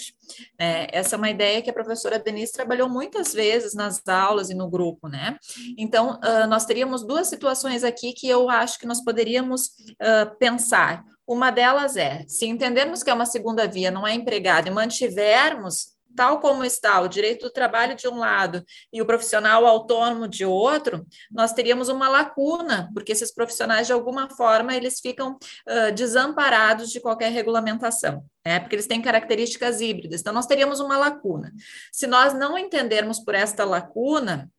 É, 0.59 0.89
essa 0.97 1.17
é 1.17 1.19
uma 1.19 1.31
ideia 1.31 1.63
que 1.63 1.71
a 1.71 1.73
professora 1.73 2.19
Denise 2.19 2.53
trabalhou 2.53 2.89
muitas 2.89 3.33
vezes 3.33 3.75
nas 3.75 4.07
aulas 4.07 4.51
e 4.51 4.55
no 4.55 4.69
grupo, 4.69 5.09
né? 5.09 5.39
Então, 5.77 6.19
uh, 6.23 6.47
nós 6.49 6.65
teríamos 6.65 7.05
duas 7.05 7.29
situações 7.29 7.85
aqui 7.85 8.13
que 8.13 8.29
eu 8.29 8.51
acho 8.51 8.79
que 8.79 8.87
nós 8.87 9.03
poderíamos 9.03 9.67
uh, 9.67 10.37
pensar. 10.39 11.05
Uma 11.27 11.51
delas 11.51 11.97
é, 11.97 12.25
se 12.27 12.47
entendermos 12.47 13.03
que 13.03 13.11
é 13.11 13.15
uma 13.15 13.27
segunda 13.27 13.67
via, 13.67 13.91
não 13.91 14.07
é 14.07 14.15
empregado, 14.15 14.69
e 14.69 14.71
mantivermos 14.71 15.98
tal 16.17 16.41
como 16.41 16.65
está 16.65 17.01
o 17.01 17.09
direito 17.09 17.47
do 17.47 17.53
trabalho 17.53 17.95
de 17.95 18.09
um 18.09 18.17
lado 18.17 18.65
e 18.93 19.01
o 19.01 19.07
profissional 19.07 19.67
autônomo 19.67 20.27
de 20.29 20.45
outro, 20.45 21.07
nós 21.31 21.53
teríamos 21.53 21.89
uma 21.89 22.09
lacuna, 22.09 22.91
porque 22.93 23.13
esses 23.13 23.33
profissionais, 23.33 23.87
de 23.87 23.93
alguma 23.93 24.29
forma, 24.31 24.75
eles 24.75 25.01
ficam 25.01 25.33
uh, 25.37 25.93
desamparados 25.95 26.91
de 26.91 27.01
qualquer 27.01 27.33
regulamentação. 27.33 28.25
É, 28.45 28.59
porque 28.59 28.77
eles 28.77 28.87
têm 28.87 29.03
características 29.03 29.83
híbridas. 29.83 30.21
Então, 30.23 30.33
nós 30.33 30.47
teríamos 30.47 30.81
uma 30.81 30.97
lacuna. 30.97 31.53
Se 31.93 32.07
nós 32.07 32.33
não 32.33 32.57
entendermos 32.57 33.21
por 33.21 33.35
esta 33.35 33.63
lacuna, 33.63 34.51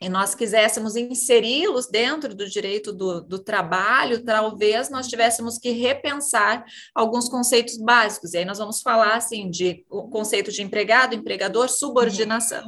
e 0.00 0.08
nós 0.08 0.34
quiséssemos 0.34 0.96
inseri-los 0.96 1.86
dentro 1.86 2.34
do 2.34 2.48
direito 2.48 2.90
do, 2.90 3.20
do, 3.20 3.38
trabalho, 3.38 4.24
talvez 4.24 4.88
nós 4.88 5.06
tivéssemos 5.06 5.58
que 5.58 5.70
repensar 5.72 6.64
alguns 6.94 7.28
conceitos 7.28 7.76
básicos. 7.76 8.32
E 8.32 8.38
aí 8.38 8.44
nós 8.46 8.58
vamos 8.58 8.80
falar 8.80 9.16
assim 9.16 9.50
de 9.50 9.84
o 9.90 10.08
conceito 10.08 10.50
de 10.50 10.62
empregado, 10.62 11.14
empregador, 11.14 11.68
subordinação. 11.68 12.64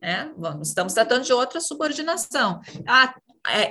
Né? 0.00 0.32
Vamos, 0.38 0.68
estamos 0.68 0.94
tratando 0.94 1.24
de 1.24 1.32
outra 1.32 1.60
subordinação. 1.60 2.60
Ah, 2.86 3.12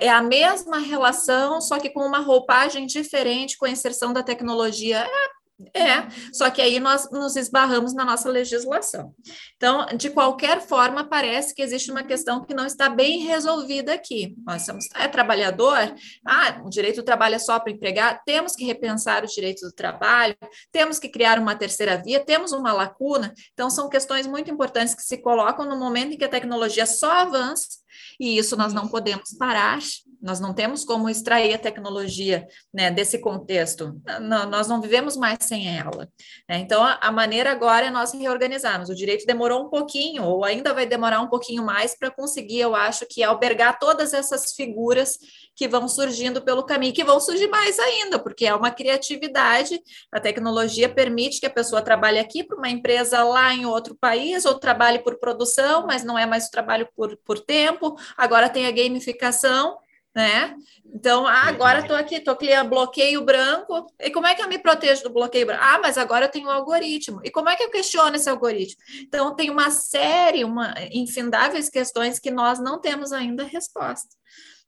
é, 0.02 0.10
a 0.10 0.22
mesma 0.22 0.80
relação, 0.80 1.62
só 1.62 1.80
que 1.80 1.90
com 1.90 2.02
uma 2.02 2.20
roupagem 2.20 2.86
diferente, 2.86 3.58
com 3.58 3.66
a 3.66 3.70
inserção 3.70 4.12
da 4.12 4.24
tecnologia. 4.24 5.00
É 5.00 5.37
é, 5.74 6.08
só 6.32 6.50
que 6.52 6.62
aí 6.62 6.80
nós 6.80 7.10
nos 7.10 7.36
esbarramos 7.36 7.94
na 7.94 8.06
nossa 8.06 8.30
legislação. 8.30 9.14
Então, 9.56 9.86
de 9.96 10.10
qualquer 10.12 10.62
forma, 10.62 11.04
parece 11.04 11.54
que 11.56 11.62
existe 11.64 11.90
uma 11.90 12.04
questão 12.04 12.46
que 12.46 12.54
não 12.54 12.66
está 12.66 12.90
bem 12.90 13.24
resolvida 13.24 13.94
aqui. 13.94 14.36
Nós 14.46 14.64
somos, 14.64 14.86
é 14.94 15.08
trabalhador? 15.08 15.96
Ah, 16.26 16.62
o 16.64 16.70
direito 16.70 16.98
do 16.98 17.04
trabalho 17.04 17.36
é 17.36 17.40
só 17.40 17.60
para 17.60 17.72
empregar? 17.72 18.22
Temos 18.24 18.56
que 18.56 18.66
repensar 18.66 19.24
o 19.24 19.28
direito 19.28 19.62
do 19.62 19.72
trabalho, 19.72 20.36
temos 20.72 21.00
que 21.00 21.10
criar 21.10 21.40
uma 21.40 21.56
terceira 21.56 21.98
via, 21.98 22.24
temos 22.24 22.52
uma 22.52 22.72
lacuna. 22.72 23.34
Então, 23.54 23.70
são 23.70 23.90
questões 23.90 24.28
muito 24.28 24.52
importantes 24.52 24.94
que 24.94 25.02
se 25.02 25.18
colocam 25.18 25.66
no 25.66 25.78
momento 25.78 26.14
em 26.14 26.18
que 26.18 26.26
a 26.26 26.30
tecnologia 26.30 26.86
só 26.86 27.12
avança 27.12 27.88
e 28.20 28.38
isso 28.38 28.56
nós 28.56 28.74
não 28.74 28.88
podemos 28.88 29.34
parar, 29.38 29.80
nós 30.22 30.40
não 30.40 30.54
temos 30.54 30.84
como 30.84 31.10
extrair 31.10 31.54
a 31.54 31.58
tecnologia 31.58 32.48
né, 32.74 32.90
desse 32.90 33.20
contexto, 33.20 34.00
não, 34.22 34.50
nós 34.50 34.68
não 34.68 34.82
vivemos 34.82 35.16
mais 35.16 35.38
sem 35.42 35.78
ela. 35.78 36.10
Né? 36.50 36.58
Então, 36.58 36.84
a, 36.84 36.94
a, 37.02 37.12
maneira 37.12 37.52
agora 37.52 37.88
é 37.88 37.90
nós 37.90 38.14
reorganizarmos. 38.14 38.90
O 38.90 38.96
direito 38.96 39.26
demorou 39.26 39.66
um 39.66 39.70
pouquinho, 39.70 40.24
ou 40.24 40.44
ainda 40.44 40.74
vai 40.74 40.86
demorar 40.86 41.22
um 41.22 41.28
pouquinho 41.28 41.64
mais 41.64 41.98
para 41.98 42.12
conseguir, 42.12 42.60
eu 42.60 42.76
acho, 42.76 43.06
que 43.08 43.24
albergar 43.24 43.80
todas 43.80 44.14
essas 44.14 44.54
figuras 44.54 45.18
que 45.56 45.68
vão 45.68 45.88
surgindo 45.88 46.42
pelo 46.42 46.64
caminho, 46.64 46.94
que 46.94 47.04
vão 47.04 47.20
surgir 47.20 47.48
mais 47.48 47.80
ainda, 47.80 48.20
porque 48.20 48.46
é 48.46 48.54
uma 48.54 48.70
criatividade, 48.70 49.82
a 50.12 50.20
tecnologia 50.20 50.88
permite 50.88 51.40
que 51.40 51.48
a 51.48 51.50
pessoa 51.50 51.82
trabalhe 51.82 52.20
aqui 52.20 52.44
para 52.44 52.58
uma 52.58 52.70
empresa 52.70 53.24
lá 53.24 53.54
em 53.54 53.66
outro 53.66 53.96
país, 53.96 54.46
ou 54.46 54.60
trabalhe 54.60 55.00
por 55.00 55.20
produção, 55.20 55.86
mas 55.88 56.04
não 56.04 56.18
é 56.18 56.26
mais 56.26 56.46
o 56.46 56.52
trabalho 56.52 56.88
por, 56.96 57.18
por 57.26 57.40
tempo, 57.40 57.96
agora 58.16 58.50
tem 58.50 58.68
a 58.68 58.72
gamificação, 58.72 59.78
né? 60.18 60.56
Então, 60.84 61.28
ah, 61.28 61.44
agora 61.44 61.82
estou 61.82 61.96
aqui, 61.96 62.16
estou 62.16 62.36
criando 62.36 62.72
bloqueio 62.72 63.24
branco. 63.24 63.86
E 64.00 64.10
como 64.10 64.26
é 64.26 64.34
que 64.34 64.42
eu 64.42 64.48
me 64.48 64.58
protejo 64.58 65.04
do 65.04 65.12
bloqueio 65.12 65.46
branco? 65.46 65.62
Ah, 65.64 65.78
mas 65.80 65.96
agora 65.96 66.26
eu 66.26 66.32
tenho 66.32 66.48
um 66.48 66.52
algoritmo. 66.52 67.22
E 67.24 67.30
como 67.30 67.50
é 67.50 67.56
que 67.56 67.62
eu 67.62 67.70
questiono 67.70 68.16
esse 68.16 68.28
algoritmo? 68.28 68.82
Então, 69.02 69.36
tem 69.36 69.52
uma 69.52 69.70
série, 69.70 70.44
uma 70.44 70.74
infindáveis 70.92 71.70
questões 71.70 72.18
que 72.18 72.32
nós 72.32 72.58
não 72.58 72.82
temos 72.82 73.14
ainda 73.14 73.44
resposta. 73.44 74.10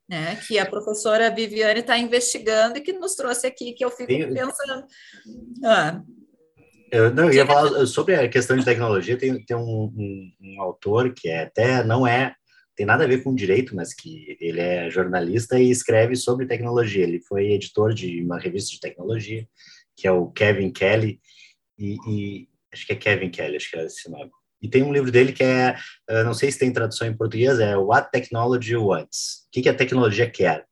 Né, 0.07 0.39
que 0.47 0.57
a 0.57 0.65
professora 0.65 1.29
Viviane 1.29 1.81
está 1.81 1.95
investigando 1.95 2.79
e 2.79 2.81
que 2.81 2.91
nos 2.93 3.13
trouxe 3.13 3.45
aqui, 3.45 3.73
que 3.73 3.85
eu 3.85 3.91
fico 3.91 4.07
tem, 4.07 4.33
pensando. 4.33 4.83
Ah. 5.63 6.01
Eu, 6.91 7.13
não, 7.13 7.25
eu 7.25 7.33
ia 7.33 7.45
falar 7.45 7.85
sobre 7.85 8.15
a 8.15 8.27
questão 8.27 8.57
de 8.57 8.65
tecnologia. 8.65 9.15
Tem, 9.15 9.43
tem 9.45 9.55
um, 9.55 9.61
um, 9.61 10.31
um, 10.41 10.61
autor 10.63 11.13
que 11.13 11.29
é, 11.29 11.43
até 11.43 11.83
não 11.83 12.07
é 12.07 12.33
tem 12.79 12.85
nada 12.85 13.03
a 13.03 13.07
ver 13.07 13.21
com 13.21 13.35
direito, 13.35 13.75
mas 13.75 13.93
que 13.93 14.37
ele 14.39 14.61
é 14.61 14.89
jornalista 14.89 15.59
e 15.59 15.69
escreve 15.69 16.15
sobre 16.15 16.45
tecnologia. 16.45 17.03
Ele 17.03 17.19
foi 17.19 17.51
editor 17.51 17.93
de 17.93 18.23
uma 18.23 18.39
revista 18.39 18.71
de 18.71 18.79
tecnologia, 18.79 19.45
que 19.97 20.07
é 20.07 20.11
o 20.13 20.27
Kevin 20.27 20.71
Kelly, 20.71 21.19
e, 21.77 21.97
e 22.07 22.47
acho 22.73 22.87
que 22.87 22.93
é 22.93 22.95
Kevin 22.95 23.31
Kelly, 23.31 23.57
acho 23.57 23.69
que 23.69 23.77
é 23.77 23.85
esse 23.85 24.09
nome. 24.09 24.31
E 24.61 24.69
tem 24.69 24.81
um 24.81 24.93
livro 24.93 25.11
dele 25.11 25.33
que 25.33 25.43
é, 25.43 25.75
não 26.23 26.33
sei 26.33 26.49
se 26.49 26.57
tem 26.57 26.71
tradução 26.71 27.05
em 27.05 27.17
português, 27.17 27.59
é 27.59 27.75
What 27.75 28.11
Technology 28.13 28.77
Wants. 28.77 29.45
O 29.47 29.51
que, 29.51 29.63
que 29.63 29.69
a 29.69 29.75
tecnologia 29.75 30.29
quer? 30.29 30.65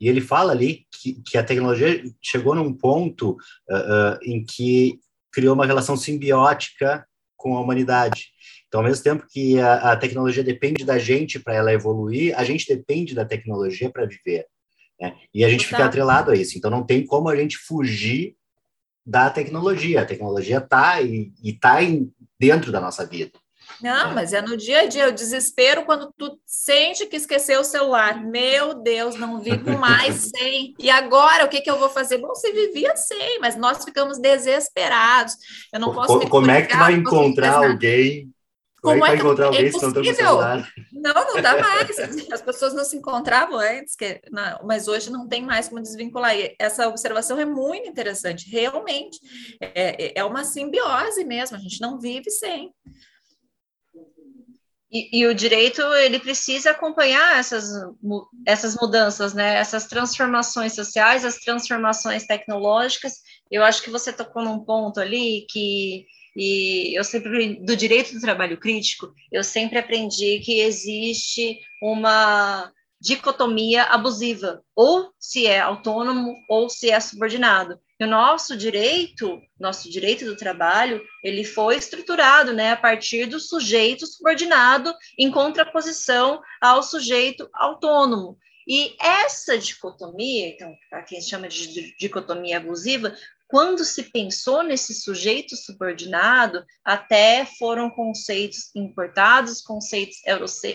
E 0.00 0.08
ele 0.08 0.20
fala 0.20 0.50
ali 0.50 0.84
que, 0.90 1.22
que 1.22 1.38
a 1.38 1.44
tecnologia 1.44 2.02
chegou 2.20 2.56
num 2.56 2.74
ponto 2.74 3.36
uh, 3.70 3.76
uh, 3.76 4.18
em 4.20 4.44
que 4.44 4.98
criou 5.30 5.54
uma 5.54 5.64
relação 5.64 5.96
simbiótica 5.96 7.06
com 7.36 7.56
a 7.56 7.60
humanidade. 7.60 8.32
Então, 8.72 8.80
ao 8.80 8.86
mesmo 8.86 9.04
tempo 9.04 9.26
que 9.28 9.60
a, 9.60 9.92
a 9.92 9.96
tecnologia 9.98 10.42
depende 10.42 10.82
da 10.82 10.98
gente 10.98 11.38
para 11.38 11.52
ela 11.54 11.74
evoluir, 11.74 12.34
a 12.38 12.42
gente 12.42 12.66
depende 12.66 13.14
da 13.14 13.22
tecnologia 13.22 13.90
para 13.90 14.06
viver. 14.06 14.46
Né? 14.98 15.14
E 15.34 15.44
a 15.44 15.48
gente 15.50 15.66
fica 15.66 15.84
atrelado 15.84 16.30
a 16.30 16.34
isso. 16.34 16.56
Então, 16.56 16.70
não 16.70 16.82
tem 16.82 17.04
como 17.04 17.28
a 17.28 17.36
gente 17.36 17.58
fugir 17.58 18.34
da 19.04 19.28
tecnologia. 19.28 20.00
A 20.00 20.06
tecnologia 20.06 20.56
está 20.56 21.02
e 21.02 21.30
está 21.44 21.80
dentro 22.40 22.72
da 22.72 22.80
nossa 22.80 23.04
vida. 23.04 23.32
Não, 23.78 24.14
mas 24.14 24.32
é 24.32 24.40
no 24.40 24.56
dia 24.56 24.80
a 24.80 24.86
dia, 24.86 25.10
o 25.10 25.12
desespero 25.12 25.84
quando 25.84 26.10
tu 26.16 26.38
sente 26.46 27.04
que 27.04 27.16
esqueceu 27.16 27.60
o 27.60 27.64
celular. 27.64 28.24
Meu 28.24 28.72
Deus, 28.72 29.16
não 29.16 29.38
vivo 29.38 29.68
mais 29.78 30.30
sem. 30.34 30.74
E 30.78 30.88
agora, 30.88 31.44
o 31.44 31.48
que, 31.50 31.60
que 31.60 31.70
eu 31.70 31.78
vou 31.78 31.90
fazer? 31.90 32.16
Bom, 32.16 32.28
você 32.28 32.50
vivia 32.54 32.96
sem, 32.96 33.38
mas 33.38 33.54
nós 33.54 33.84
ficamos 33.84 34.18
desesperados. 34.18 35.36
Eu 35.70 35.78
não 35.78 35.92
posso 35.92 36.26
Como 36.30 36.50
é 36.50 36.62
que 36.62 36.68
tu 36.68 36.78
vai 36.78 36.94
encontrar 36.94 37.66
alguém 37.66 38.32
Como 38.82 39.06
é 39.06 39.10
é 39.10 39.12
que 39.12 39.22
encontrar 39.22 39.44
é 39.44 39.46
alguém 39.46 39.70
tem 39.70 39.78
impossível? 39.78 40.38
Não, 40.92 41.14
não 41.14 41.40
dá 41.40 41.56
mais. 41.62 41.98
As 42.32 42.42
pessoas 42.42 42.74
não 42.74 42.84
se 42.84 42.96
encontravam 42.96 43.56
antes, 43.58 43.94
que, 43.94 44.20
não, 44.28 44.58
mas 44.64 44.88
hoje 44.88 45.08
não 45.08 45.28
tem 45.28 45.40
mais 45.40 45.68
como 45.68 45.80
desvincular. 45.80 46.36
E 46.36 46.56
essa 46.58 46.88
observação 46.88 47.38
é 47.38 47.44
muito 47.44 47.88
interessante, 47.88 48.50
realmente. 48.50 49.20
É, 49.60 50.18
é 50.18 50.24
uma 50.24 50.42
simbiose 50.42 51.24
mesmo, 51.24 51.56
a 51.56 51.60
gente 51.60 51.80
não 51.80 52.00
vive 52.00 52.28
sem. 52.28 52.74
E, 54.90 55.20
e, 55.20 55.26
o 55.26 55.34
direito 55.34 55.80
ele 55.94 56.18
precisa 56.18 56.72
acompanhar 56.72 57.38
essas, 57.38 57.70
essas 58.44 58.76
mudanças, 58.76 59.32
né? 59.32 59.54
Essas 59.54 59.86
transformações 59.86 60.74
sociais, 60.74 61.24
as 61.24 61.36
transformações 61.36 62.26
tecnológicas. 62.26 63.14
Eu 63.50 63.62
acho 63.62 63.80
que 63.82 63.90
você 63.90 64.12
tocou 64.12 64.42
num 64.42 64.58
ponto 64.58 65.00
ali 65.00 65.46
que 65.48 66.04
e 66.36 66.96
eu 66.98 67.04
sempre 67.04 67.56
do 67.56 67.76
direito 67.76 68.14
do 68.14 68.20
trabalho 68.20 68.58
crítico, 68.58 69.12
eu 69.30 69.44
sempre 69.44 69.78
aprendi 69.78 70.40
que 70.40 70.60
existe 70.60 71.58
uma 71.82 72.72
dicotomia 73.02 73.82
abusiva, 73.84 74.62
ou 74.76 75.12
se 75.18 75.44
é 75.44 75.58
autônomo 75.58 76.36
ou 76.48 76.68
se 76.68 76.88
é 76.88 77.00
subordinado. 77.00 77.80
E 77.98 78.04
o 78.04 78.08
nosso 78.08 78.56
direito, 78.56 79.40
nosso 79.58 79.90
direito 79.90 80.24
do 80.24 80.36
trabalho, 80.36 81.02
ele 81.22 81.42
foi 81.42 81.76
estruturado, 81.76 82.52
né, 82.52 82.70
a 82.70 82.76
partir 82.76 83.26
do 83.26 83.40
sujeito 83.40 84.06
subordinado 84.06 84.94
em 85.18 85.32
contraposição 85.32 86.40
ao 86.60 86.80
sujeito 86.82 87.50
autônomo. 87.52 88.38
E 88.68 88.94
essa 89.00 89.58
dicotomia, 89.58 90.48
então, 90.48 90.72
para 90.88 91.02
quem 91.02 91.20
chama 91.20 91.48
de 91.48 91.96
dicotomia 91.96 92.58
abusiva, 92.58 93.12
quando 93.52 93.84
se 93.84 94.04
pensou 94.04 94.62
nesse 94.62 94.94
sujeito 94.94 95.54
subordinado, 95.56 96.64
até 96.82 97.44
foram 97.44 97.90
conceitos 97.90 98.74
importados, 98.74 99.60
conceitos 99.60 100.22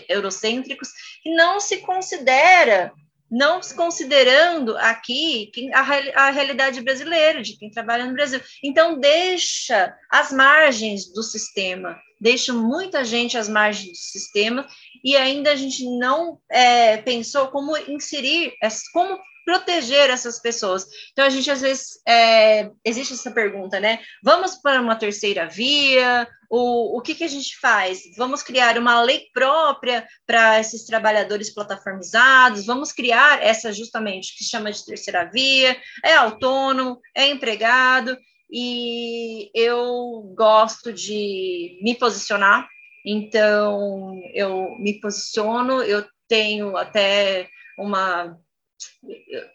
eurocêntricos, 0.08 0.90
que 1.20 1.34
não 1.34 1.58
se 1.58 1.78
considera 1.78 2.92
não 3.30 3.62
se 3.62 3.74
considerando 3.74 4.74
aqui 4.78 5.50
a, 5.74 5.80
a, 6.28 6.30
realidade 6.30 6.80
brasileira, 6.80 7.42
de 7.42 7.58
quem 7.58 7.70
trabalha 7.70 8.06
no 8.06 8.14
Brasil. 8.14 8.40
Então, 8.64 8.98
deixa 8.98 9.94
as 10.10 10.32
margens 10.32 11.12
do 11.12 11.22
sistema, 11.22 12.00
deixa 12.18 12.54
muita 12.54 13.04
gente 13.04 13.36
às 13.36 13.46
margens 13.46 13.90
do 13.90 13.96
sistema, 13.96 14.66
e 15.04 15.14
ainda 15.14 15.52
a 15.52 15.56
gente 15.56 15.84
não 15.98 16.40
é, 16.50 16.96
pensou 16.96 17.48
como 17.48 17.76
inserir, 17.76 18.54
como 18.94 19.20
proteger 19.48 20.10
essas 20.10 20.38
pessoas. 20.38 20.86
Então, 21.10 21.24
a 21.24 21.30
gente, 21.30 21.50
às 21.50 21.62
vezes, 21.62 22.02
é, 22.06 22.70
existe 22.84 23.14
essa 23.14 23.30
pergunta, 23.30 23.80
né? 23.80 23.98
Vamos 24.22 24.56
para 24.56 24.78
uma 24.78 24.94
terceira 24.94 25.48
via? 25.48 26.28
O, 26.50 26.98
o 26.98 27.00
que, 27.00 27.14
que 27.14 27.24
a 27.24 27.28
gente 27.28 27.58
faz? 27.58 28.02
Vamos 28.18 28.42
criar 28.42 28.76
uma 28.76 29.00
lei 29.00 29.22
própria 29.32 30.06
para 30.26 30.60
esses 30.60 30.84
trabalhadores 30.84 31.48
plataformizados? 31.48 32.66
Vamos 32.66 32.92
criar 32.92 33.42
essa, 33.42 33.72
justamente, 33.72 34.36
que 34.36 34.44
chama 34.44 34.70
de 34.70 34.84
terceira 34.84 35.24
via? 35.24 35.80
É 36.04 36.12
autônomo? 36.12 37.00
É 37.14 37.26
empregado? 37.26 38.18
E 38.52 39.50
eu 39.54 40.30
gosto 40.36 40.92
de 40.92 41.78
me 41.82 41.94
posicionar, 41.94 42.68
então 43.02 44.12
eu 44.34 44.76
me 44.78 45.00
posiciono, 45.00 45.82
eu 45.82 46.04
tenho 46.28 46.76
até 46.76 47.48
uma 47.78 48.38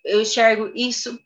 eu 0.05 0.21
enxergo 0.21 0.71
isso 0.75 1.19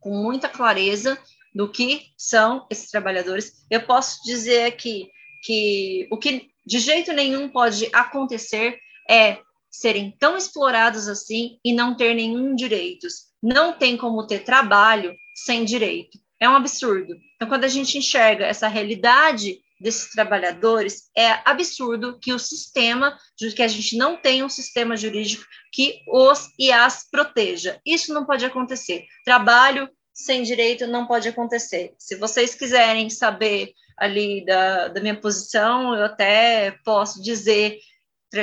com 0.00 0.10
muita 0.10 0.48
clareza 0.48 1.18
do 1.54 1.70
que 1.70 2.02
são 2.16 2.66
esses 2.70 2.90
trabalhadores. 2.90 3.64
Eu 3.70 3.82
posso 3.86 4.22
dizer 4.24 4.64
aqui 4.64 5.08
que 5.44 6.08
o 6.10 6.18
que 6.18 6.50
de 6.66 6.78
jeito 6.78 7.12
nenhum 7.12 7.48
pode 7.48 7.88
acontecer 7.92 8.78
é 9.08 9.38
serem 9.70 10.10
tão 10.18 10.36
explorados 10.36 11.08
assim 11.08 11.58
e 11.64 11.72
não 11.72 11.96
ter 11.96 12.14
nenhum 12.14 12.54
direitos. 12.54 13.26
Não 13.42 13.72
tem 13.72 13.96
como 13.96 14.26
ter 14.26 14.44
trabalho 14.44 15.14
sem 15.34 15.64
direito. 15.64 16.18
É 16.40 16.48
um 16.48 16.56
absurdo. 16.56 17.14
Então, 17.34 17.48
quando 17.48 17.64
a 17.64 17.68
gente 17.68 17.98
enxerga 17.98 18.46
essa 18.46 18.68
realidade 18.68 19.58
desses 19.80 20.10
trabalhadores, 20.10 21.10
é 21.16 21.40
absurdo 21.44 22.18
que 22.20 22.32
o 22.32 22.38
sistema, 22.38 23.18
que 23.36 23.62
a 23.62 23.68
gente 23.68 23.96
não 23.96 24.16
tenha 24.16 24.44
um 24.44 24.48
sistema 24.48 24.96
jurídico 24.96 25.44
que 25.72 26.02
os 26.08 26.48
e 26.58 26.70
as 26.70 27.08
proteja. 27.10 27.80
Isso 27.84 28.14
não 28.14 28.24
pode 28.24 28.44
acontecer. 28.44 29.04
Trabalho 29.24 29.88
sem 30.12 30.42
direito 30.42 30.86
não 30.86 31.06
pode 31.06 31.28
acontecer. 31.28 31.92
Se 31.98 32.16
vocês 32.16 32.54
quiserem 32.54 33.10
saber 33.10 33.72
ali 33.98 34.44
da, 34.44 34.88
da 34.88 35.00
minha 35.00 35.20
posição, 35.20 35.94
eu 35.94 36.04
até 36.04 36.78
posso 36.84 37.20
dizer 37.22 37.78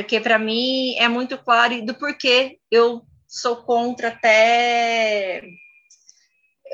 que 0.08 0.20
para 0.20 0.40
mim 0.40 0.96
é 0.98 1.08
muito 1.08 1.38
claro 1.38 1.86
do 1.86 1.94
porquê 1.94 2.60
eu 2.70 3.02
sou 3.28 3.58
contra 3.58 4.10
até 4.10 5.42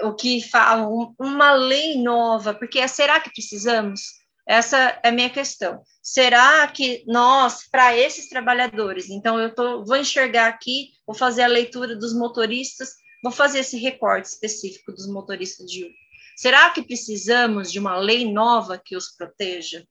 o 0.04 0.14
que 0.14 0.42
fala 0.42 0.88
uma 1.20 1.52
lei 1.54 2.02
nova, 2.02 2.54
porque 2.54 2.86
será 2.88 3.20
que 3.20 3.32
precisamos? 3.32 4.02
Essa 4.48 5.00
é 5.04 5.10
a 5.10 5.12
minha 5.12 5.30
questão. 5.30 5.82
Será 6.02 6.66
que 6.68 7.04
nós, 7.06 7.68
para 7.70 7.98
esses 7.98 8.30
trabalhadores, 8.30 9.10
então 9.10 9.40
eu 9.40 9.54
tô, 9.54 9.84
vou 9.84 9.98
enxergar 9.98 10.48
aqui, 10.48 10.92
vou 11.06 11.14
fazer 11.14 11.42
a 11.42 11.48
leitura 11.48 11.98
dos 11.98 12.14
motoristas, 12.14 12.92
vou 13.22 13.32
fazer 13.32 13.60
esse 13.60 13.78
recorte 13.78 14.30
específico 14.30 14.94
dos 14.94 15.06
motoristas 15.08 15.70
de 15.70 15.84
Uber. 15.84 15.96
Será 16.38 16.70
que 16.70 16.84
precisamos 16.84 17.72
de 17.72 17.80
uma 17.80 17.98
lei 17.98 18.32
nova 18.32 18.82
que 18.84 18.96
os 18.96 19.10
proteja? 19.10 19.84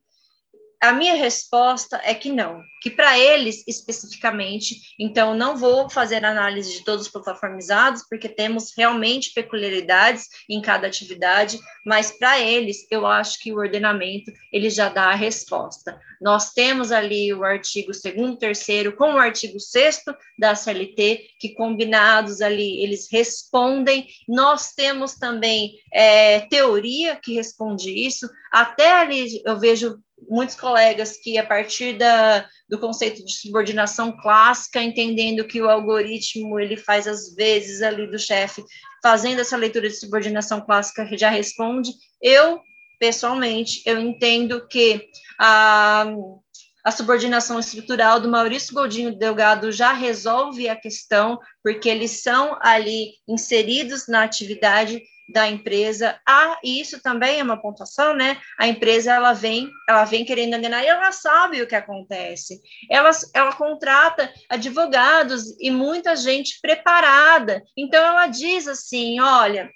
A 0.81 0.93
minha 0.93 1.14
resposta 1.14 2.01
é 2.05 2.14
que 2.14 2.31
não, 2.31 2.62
que 2.83 2.91
para 2.91 3.18
eles 3.18 3.64
especificamente, 3.66 4.77
então 5.01 5.35
não 5.35 5.57
vou 5.57 5.89
fazer 5.89 6.22
análise 6.22 6.70
de 6.70 6.85
todos 6.85 7.07
os 7.07 7.12
plataformizados, 7.12 8.03
porque 8.09 8.29
temos 8.29 8.72
realmente 8.77 9.33
peculiaridades 9.33 10.27
em 10.49 10.61
cada 10.61 10.87
atividade, 10.87 11.59
mas 11.85 12.16
para 12.18 12.41
eles 12.41 12.87
eu 12.91 13.07
acho 13.07 13.39
que 13.41 13.53
o 13.53 13.57
ordenamento 13.57 14.31
ele 14.53 14.68
já 14.68 14.91
dá 14.91 15.05
a 15.05 15.14
resposta. 15.14 15.99
Nós 16.20 16.53
temos 16.53 16.93
ali 16.93 17.33
o 17.33 17.43
artigo 17.43 17.91
2 17.93 18.39
terceiro 18.39 18.95
com 18.97 19.14
o 19.14 19.18
artigo 19.18 19.59
6 19.59 20.03
da 20.39 20.55
CLT, 20.55 21.27
que 21.41 21.55
combinados 21.55 22.41
ali 22.41 22.83
eles 22.83 23.09
respondem. 23.11 24.07
Nós 24.29 24.72
temos 24.72 25.14
também 25.14 25.72
é, 25.93 26.41
teoria 26.41 27.16
que 27.16 27.35
responde 27.35 27.91
isso, 27.91 28.29
até 28.53 28.93
ali 28.93 29.43
eu 29.45 29.59
vejo 29.59 29.99
muitos 30.29 30.57
colegas 30.57 31.16
que, 31.16 31.39
a 31.39 31.47
partir 31.47 31.97
da, 31.97 32.49
do 32.68 32.79
conceito 32.79 33.24
de 33.24 33.33
subordinação 33.33 34.16
clássica, 34.16 34.83
entendendo 34.83 35.47
que 35.47 35.61
o 35.61 35.68
algoritmo 35.68 36.59
ele 36.59 36.77
faz 36.77 37.07
às 37.07 37.35
vezes 37.35 37.83
ali 37.83 38.07
do 38.11 38.18
chefe, 38.18 38.64
fazendo 39.03 39.41
essa 39.41 39.57
leitura 39.57 39.89
de 39.89 39.99
subordinação 39.99 40.61
clássica, 40.61 41.09
já 41.16 41.31
responde. 41.31 41.91
Eu, 42.20 42.61
pessoalmente, 42.99 43.83
eu 43.87 43.99
entendo 43.99 44.66
que 44.68 45.09
a, 45.39 46.07
a 46.85 46.91
subordinação 46.91 47.59
estrutural 47.59 48.20
do 48.20 48.29
Maurício 48.29 48.74
Goldinho 48.74 49.16
Delgado 49.16 49.70
já 49.70 49.93
resolve 49.93 50.68
a 50.68 50.77
questão, 50.77 51.39
porque 51.62 51.89
eles 51.89 52.22
são 52.22 52.59
ali 52.61 53.14
inseridos 53.29 54.09
na 54.09 54.22
atividade 54.24 55.03
da 55.29 55.49
empresa. 55.49 56.20
Ah, 56.27 56.59
e 56.62 56.81
isso 56.81 57.01
também 57.03 57.41
é 57.41 57.43
uma 57.43 57.61
pontuação, 57.61 58.14
né? 58.14 58.41
A 58.59 58.68
empresa 58.68 59.12
ela 59.12 59.33
vem, 59.33 59.70
ela 59.89 60.05
vem 60.05 60.24
querendo 60.24 60.57
enganar 60.57 60.85
e 60.85 60.87
ela 60.87 61.12
sabe 61.12 61.62
o 61.62 61.66
que 61.66 61.74
acontece. 61.74 62.61
Ela, 62.91 63.11
ela 63.35 63.53
contrata 63.53 64.33
advogados 64.49 65.59
e 65.61 65.70
muita 65.70 66.14
gente 66.14 66.61
preparada. 66.61 67.62
Então 67.77 68.03
ela 68.03 68.27
diz 68.27 68.68
assim, 68.68 69.20
olha, 69.20 69.70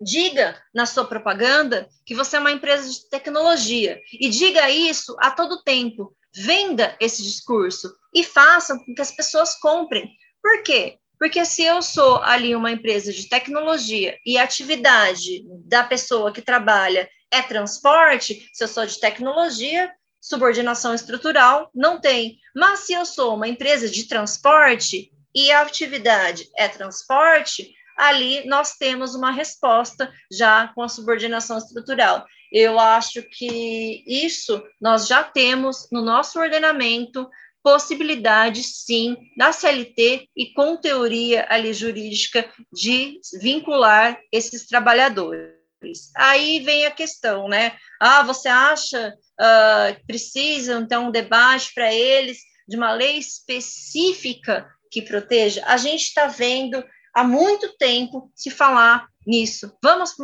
diga 0.00 0.60
na 0.74 0.86
sua 0.86 1.04
propaganda 1.04 1.88
que 2.06 2.14
você 2.14 2.36
é 2.36 2.40
uma 2.40 2.52
empresa 2.52 2.90
de 2.90 3.08
tecnologia 3.08 4.00
e 4.12 4.28
diga 4.28 4.70
isso 4.70 5.14
a 5.20 5.30
todo 5.30 5.62
tempo. 5.62 6.16
Venda 6.34 6.96
esse 7.00 7.22
discurso 7.22 7.92
e 8.14 8.24
faça 8.24 8.76
com 8.78 8.94
que 8.94 9.02
as 9.02 9.10
pessoas 9.10 9.54
comprem. 9.58 10.08
Por 10.42 10.62
quê? 10.62 10.98
Porque 11.20 11.44
se 11.44 11.62
eu 11.62 11.82
sou 11.82 12.22
ali 12.22 12.56
uma 12.56 12.72
empresa 12.72 13.12
de 13.12 13.28
tecnologia 13.28 14.18
e 14.24 14.38
a 14.38 14.42
atividade 14.42 15.44
da 15.66 15.84
pessoa 15.84 16.32
que 16.32 16.40
trabalha 16.40 17.06
é 17.30 17.42
transporte, 17.42 18.48
se 18.54 18.64
eu 18.64 18.66
sou 18.66 18.86
de 18.86 18.98
tecnologia, 18.98 19.92
subordinação 20.18 20.94
estrutural 20.94 21.70
não 21.74 22.00
tem. 22.00 22.38
Mas 22.56 22.80
se 22.80 22.94
eu 22.94 23.04
sou 23.04 23.34
uma 23.34 23.46
empresa 23.46 23.86
de 23.86 24.08
transporte 24.08 25.12
e 25.34 25.52
a 25.52 25.60
atividade 25.60 26.48
é 26.56 26.66
transporte, 26.68 27.70
ali 27.98 28.46
nós 28.46 28.78
temos 28.78 29.14
uma 29.14 29.30
resposta 29.30 30.10
já 30.32 30.68
com 30.68 30.80
a 30.80 30.88
subordinação 30.88 31.58
estrutural. 31.58 32.24
Eu 32.50 32.78
acho 32.78 33.22
que 33.24 34.02
isso 34.06 34.62
nós 34.80 35.06
já 35.06 35.22
temos 35.22 35.86
no 35.92 36.00
nosso 36.00 36.40
ordenamento 36.40 37.28
possibilidade, 37.62 38.62
sim, 38.62 39.16
da 39.36 39.52
CLT 39.52 40.28
e 40.36 40.52
com 40.52 40.76
teoria 40.76 41.46
ali 41.48 41.72
jurídica 41.72 42.48
de 42.72 43.20
vincular 43.40 44.18
esses 44.32 44.66
trabalhadores. 44.66 45.60
Aí 46.16 46.60
vem 46.60 46.84
a 46.84 46.90
questão, 46.90 47.48
né? 47.48 47.72
Ah, 48.00 48.22
você 48.22 48.48
acha 48.48 49.14
uh, 49.40 49.94
que 49.96 50.06
precisa, 50.06 50.74
então, 50.74 51.08
um 51.08 51.10
debate 51.10 51.72
para 51.74 51.92
eles 51.92 52.38
de 52.68 52.76
uma 52.76 52.92
lei 52.92 53.16
específica 53.16 54.68
que 54.90 55.02
proteja? 55.02 55.62
A 55.66 55.76
gente 55.76 56.02
está 56.02 56.26
vendo 56.26 56.84
há 57.14 57.24
muito 57.24 57.76
tempo 57.76 58.30
se 58.34 58.50
falar 58.50 59.08
nisso. 59.26 59.72
Vamos 59.82 60.14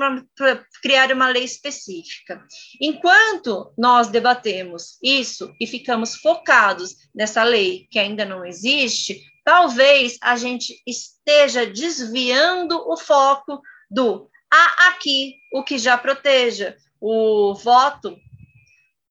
criar 0.83 1.13
uma 1.13 1.29
lei 1.29 1.45
específica. 1.45 2.45
Enquanto 2.81 3.73
nós 3.77 4.09
debatemos 4.09 4.99
isso 5.03 5.53
e 5.61 5.67
ficamos 5.67 6.17
focados 6.17 6.97
nessa 7.15 7.43
lei 7.43 7.87
que 7.91 7.99
ainda 7.99 8.25
não 8.25 8.45
existe, 8.45 9.21
talvez 9.45 10.19
a 10.21 10.37
gente 10.37 10.83
esteja 10.87 11.67
desviando 11.67 12.77
o 12.89 12.97
foco 12.97 13.61
do 13.91 14.29
há 14.51 14.89
aqui 14.89 15.37
o 15.53 15.63
que 15.63 15.79
já 15.79 15.97
proteja. 15.97 16.77
O 17.01 17.55
voto 17.55 18.17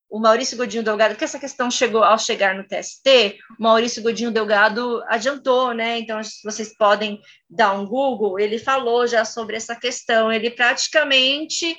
o 0.10 0.20
Maurício 0.20 0.58
Godinho 0.58 0.84
Delgado, 0.84 1.16
que 1.16 1.24
essa 1.24 1.40
questão 1.40 1.70
chegou 1.70 2.04
ao 2.04 2.18
chegar 2.18 2.56
no 2.56 2.64
TST, 2.64 3.38
o 3.60 3.64
Maurício 3.64 4.04
Godinho 4.04 4.32
Delgado 4.32 5.04
adiantou, 5.08 5.74
né? 5.74 6.00
Então, 6.00 6.20
vocês 6.44 6.76
podem 6.78 7.20
dar 7.50 7.74
um 7.74 7.86
Google, 7.86 8.40
ele 8.40 8.60
falou 8.60 9.08
já 9.08 9.26
sobre 9.26 9.56
essa 9.56 9.76
questão, 9.76 10.32
ele 10.32 10.52
praticamente 10.52 11.76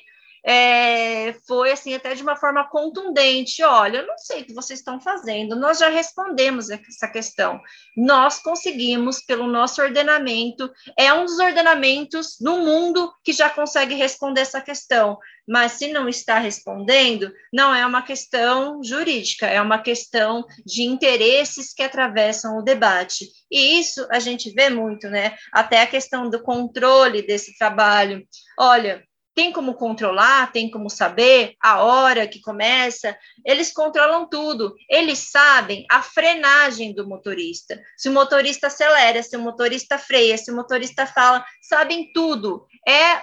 é, 0.46 1.34
foi 1.44 1.72
assim 1.72 1.92
até 1.94 2.14
de 2.14 2.22
uma 2.22 2.36
forma 2.36 2.68
contundente. 2.68 3.64
Olha, 3.64 3.98
eu 3.98 4.06
não 4.06 4.16
sei 4.16 4.42
o 4.42 4.44
que 4.44 4.54
vocês 4.54 4.78
estão 4.78 5.00
fazendo. 5.00 5.56
Nós 5.56 5.78
já 5.78 5.88
respondemos 5.88 6.70
essa 6.70 7.08
questão. 7.08 7.60
Nós 7.96 8.38
conseguimos 8.38 9.20
pelo 9.20 9.48
nosso 9.48 9.82
ordenamento. 9.82 10.70
É 10.96 11.12
um 11.12 11.24
dos 11.24 11.40
ordenamentos 11.40 12.36
no 12.40 12.58
mundo 12.58 13.12
que 13.24 13.32
já 13.32 13.50
consegue 13.50 13.96
responder 13.96 14.42
essa 14.42 14.60
questão. 14.60 15.18
Mas 15.48 15.72
se 15.72 15.92
não 15.92 16.08
está 16.08 16.38
respondendo, 16.38 17.32
não 17.52 17.74
é 17.74 17.86
uma 17.86 18.02
questão 18.02 18.82
jurídica, 18.82 19.46
é 19.46 19.60
uma 19.60 19.80
questão 19.80 20.44
de 20.64 20.82
interesses 20.82 21.72
que 21.72 21.82
atravessam 21.82 22.58
o 22.58 22.62
debate. 22.62 23.26
E 23.50 23.78
isso 23.78 24.06
a 24.10 24.18
gente 24.18 24.50
vê 24.50 24.70
muito, 24.70 25.08
né? 25.08 25.36
Até 25.52 25.82
a 25.82 25.86
questão 25.86 26.28
do 26.28 26.42
controle 26.42 27.22
desse 27.22 27.56
trabalho. 27.56 28.26
Olha, 28.58 29.05
tem 29.36 29.52
como 29.52 29.74
controlar, 29.74 30.50
tem 30.50 30.70
como 30.70 30.88
saber 30.88 31.56
a 31.62 31.82
hora 31.82 32.26
que 32.26 32.40
começa, 32.40 33.14
eles 33.44 33.70
controlam 33.70 34.26
tudo. 34.26 34.74
Eles 34.88 35.30
sabem 35.30 35.84
a 35.90 36.02
frenagem 36.02 36.94
do 36.94 37.06
motorista. 37.06 37.78
Se 37.98 38.08
o 38.08 38.12
motorista 38.12 38.68
acelera, 38.68 39.22
se 39.22 39.36
o 39.36 39.40
motorista 39.40 39.98
freia, 39.98 40.38
se 40.38 40.50
o 40.50 40.56
motorista 40.56 41.06
fala, 41.06 41.44
sabem 41.60 42.10
tudo. 42.14 42.66
É, 42.88 43.22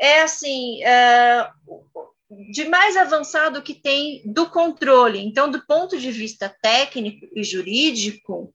é 0.00 0.22
assim, 0.22 0.80
é, 0.84 1.50
de 2.52 2.66
mais 2.66 2.96
avançado 2.96 3.62
que 3.62 3.74
tem 3.74 4.22
do 4.24 4.48
controle. 4.48 5.18
Então, 5.18 5.50
do 5.50 5.66
ponto 5.66 5.98
de 5.98 6.12
vista 6.12 6.56
técnico 6.62 7.26
e 7.34 7.42
jurídico, 7.42 8.54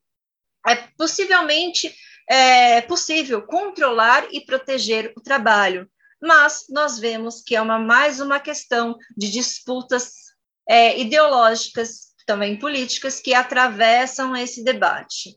é 0.65 0.76
possivelmente 0.97 1.93
é 2.30 2.81
possível 2.81 3.41
controlar 3.41 4.27
e 4.31 4.41
proteger 4.41 5.14
o 5.18 5.22
trabalho 5.22 5.89
mas 6.22 6.65
nós 6.69 6.99
vemos 6.99 7.41
que 7.41 7.56
é 7.56 7.61
uma, 7.61 7.80
mais 7.80 8.19
uma 8.19 8.39
questão 8.39 8.98
de 9.15 9.31
disputas 9.31 10.11
é, 10.68 10.99
ideológicas, 10.99 12.07
também 12.26 12.57
políticas, 12.57 13.19
que 13.19 13.34
atravessam 13.34 14.35
esse 14.35 14.64
debate. 14.64 15.35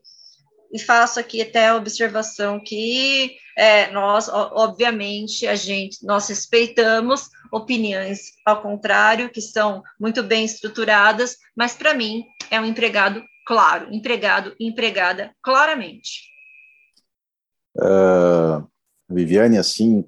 E 0.73 0.79
faço 0.79 1.19
aqui 1.19 1.41
até 1.41 1.67
a 1.67 1.75
observação 1.75 2.61
que 2.63 3.35
é, 3.57 3.91
nós, 3.91 4.29
obviamente, 4.29 5.45
a 5.45 5.55
gente, 5.55 6.05
nós 6.05 6.27
respeitamos 6.29 7.29
opiniões 7.51 8.31
ao 8.45 8.61
contrário, 8.61 9.29
que 9.29 9.41
são 9.41 9.83
muito 9.99 10.23
bem 10.23 10.45
estruturadas, 10.45 11.37
mas 11.55 11.73
para 11.73 11.93
mim 11.93 12.23
é 12.49 12.59
um 12.59 12.65
empregado 12.65 13.21
claro, 13.45 13.93
empregado 13.93 14.55
empregada 14.59 15.35
claramente. 15.43 16.31
Uh, 17.75 18.65
Viviane, 19.09 19.57
assim, 19.57 20.05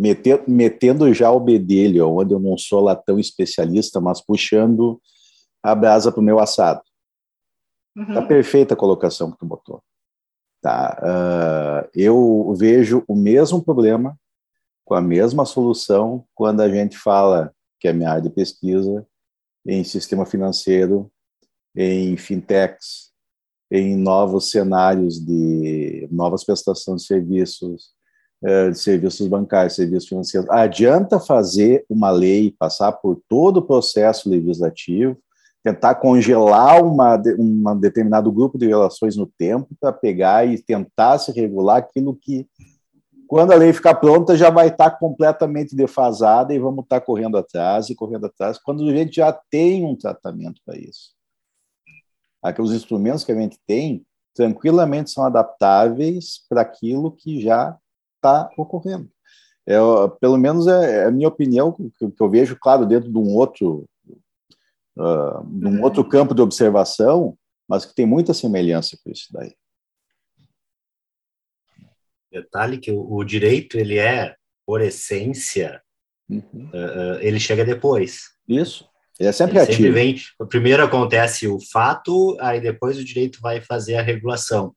uh, 0.00 0.50
metendo 0.50 1.12
já 1.12 1.30
o 1.30 1.40
bedelho, 1.40 2.08
onde 2.08 2.32
eu 2.32 2.38
não 2.38 2.56
sou 2.56 2.80
lá 2.80 2.96
tão 2.96 3.18
especialista, 3.18 4.00
mas 4.00 4.20
puxando 4.20 5.00
a 5.62 5.74
brasa 5.74 6.10
para 6.10 6.20
o 6.20 6.24
meu 6.24 6.38
assado. 6.38 6.82
Uhum. 7.96 8.14
Tá 8.14 8.22
perfeita 8.22 8.74
a 8.74 8.76
colocação 8.76 9.30
que 9.30 9.38
tu 9.38 9.46
botou. 9.46 9.82
Tá, 10.62 10.98
uh, 11.02 11.90
eu 11.94 12.54
vejo 12.56 13.02
o 13.08 13.14
mesmo 13.14 13.62
problema 13.62 14.18
com 14.84 14.94
a 14.94 15.00
mesma 15.00 15.44
solução 15.46 16.24
quando 16.34 16.60
a 16.60 16.68
gente 16.68 16.98
fala 16.98 17.54
que 17.78 17.88
é 17.88 17.92
minha 17.92 18.10
área 18.10 18.22
de 18.22 18.30
pesquisa 18.30 19.06
em 19.66 19.82
sistema 19.84 20.26
financeiro, 20.26 21.10
em 21.74 22.16
fintechs, 22.16 23.10
em 23.70 23.96
novos 23.96 24.50
cenários 24.50 25.18
de 25.24 26.08
novas 26.10 26.44
prestações 26.44 27.02
de 27.02 27.06
serviços, 27.06 27.90
de 28.42 28.74
serviços 28.74 29.26
bancários, 29.26 29.74
serviços 29.74 30.08
financeiros. 30.08 30.48
Adianta 30.50 31.20
fazer 31.20 31.84
uma 31.88 32.10
lei, 32.10 32.54
passar 32.58 32.92
por 32.92 33.20
todo 33.28 33.58
o 33.58 33.62
processo 33.62 34.30
legislativo, 34.30 35.18
tentar 35.62 35.96
congelar 35.96 36.82
uma, 36.82 37.20
um 37.38 37.78
determinado 37.78 38.32
grupo 38.32 38.56
de 38.56 38.66
relações 38.66 39.14
no 39.14 39.26
tempo 39.26 39.68
para 39.78 39.92
pegar 39.92 40.46
e 40.46 40.60
tentar 40.62 41.18
se 41.18 41.30
regular 41.32 41.76
aquilo 41.76 42.16
que, 42.16 42.48
quando 43.26 43.52
a 43.52 43.56
lei 43.56 43.74
ficar 43.74 43.96
pronta, 43.96 44.34
já 44.34 44.48
vai 44.48 44.68
estar 44.68 44.92
completamente 44.92 45.76
defasada 45.76 46.54
e 46.54 46.58
vamos 46.58 46.84
estar 46.84 47.02
correndo 47.02 47.36
atrás 47.36 47.90
e 47.90 47.94
correndo 47.94 48.24
atrás, 48.24 48.58
quando 48.58 48.88
a 48.88 48.94
gente 48.94 49.16
já 49.16 49.38
tem 49.50 49.84
um 49.84 49.94
tratamento 49.94 50.62
para 50.64 50.78
isso. 50.78 51.12
Aqueles 52.42 52.70
instrumentos 52.70 53.22
que 53.22 53.32
a 53.32 53.38
gente 53.38 53.58
tem, 53.66 54.02
tranquilamente 54.34 55.10
são 55.10 55.24
adaptáveis 55.26 56.42
para 56.48 56.62
aquilo 56.62 57.12
que 57.12 57.38
já 57.42 57.76
está 58.20 58.50
ocorrendo. 58.56 59.10
É, 59.66 59.78
pelo 60.20 60.36
menos 60.36 60.66
é, 60.66 61.02
é, 61.02 61.04
a 61.04 61.10
minha 61.10 61.28
opinião, 61.28 61.72
que, 61.72 62.10
que, 62.10 62.20
eu 62.20 62.28
vejo, 62.28 62.56
claro, 62.58 62.86
dentro 62.86 63.10
de 63.10 63.18
um 63.18 63.34
outro, 63.36 63.88
uh, 64.96 65.44
de 65.46 65.66
um 65.66 65.76
uhum. 65.76 65.82
outro 65.82 66.04
campo 66.04 66.34
de 66.34 66.42
observação, 66.42 67.36
mas 67.68 67.84
que 67.84 67.94
tem 67.94 68.06
muita 68.06 68.34
semelhança 68.34 68.98
com 69.02 69.10
isso 69.10 69.28
daí. 69.32 69.54
Detalhe 72.32 72.78
que 72.78 72.90
o, 72.90 73.12
o 73.12 73.24
direito, 73.24 73.76
ele 73.76 73.98
é, 73.98 74.34
por 74.66 74.80
essência, 74.80 75.82
uhum. 76.28 76.70
uh, 76.72 77.20
ele 77.20 77.38
chega 77.38 77.64
depois. 77.64 78.30
Isso. 78.48 78.88
Ele 79.18 79.28
é 79.28 79.32
sempre 79.32 79.56
ele 79.56 79.64
ativo. 79.64 79.82
Sempre 79.82 79.90
vem, 79.90 80.16
primeiro 80.48 80.82
acontece 80.82 81.46
o 81.46 81.58
fato, 81.60 82.36
aí 82.40 82.60
depois 82.60 82.98
o 82.98 83.04
direito 83.04 83.38
vai 83.40 83.60
fazer 83.60 83.96
a 83.96 84.02
regulação. 84.02 84.74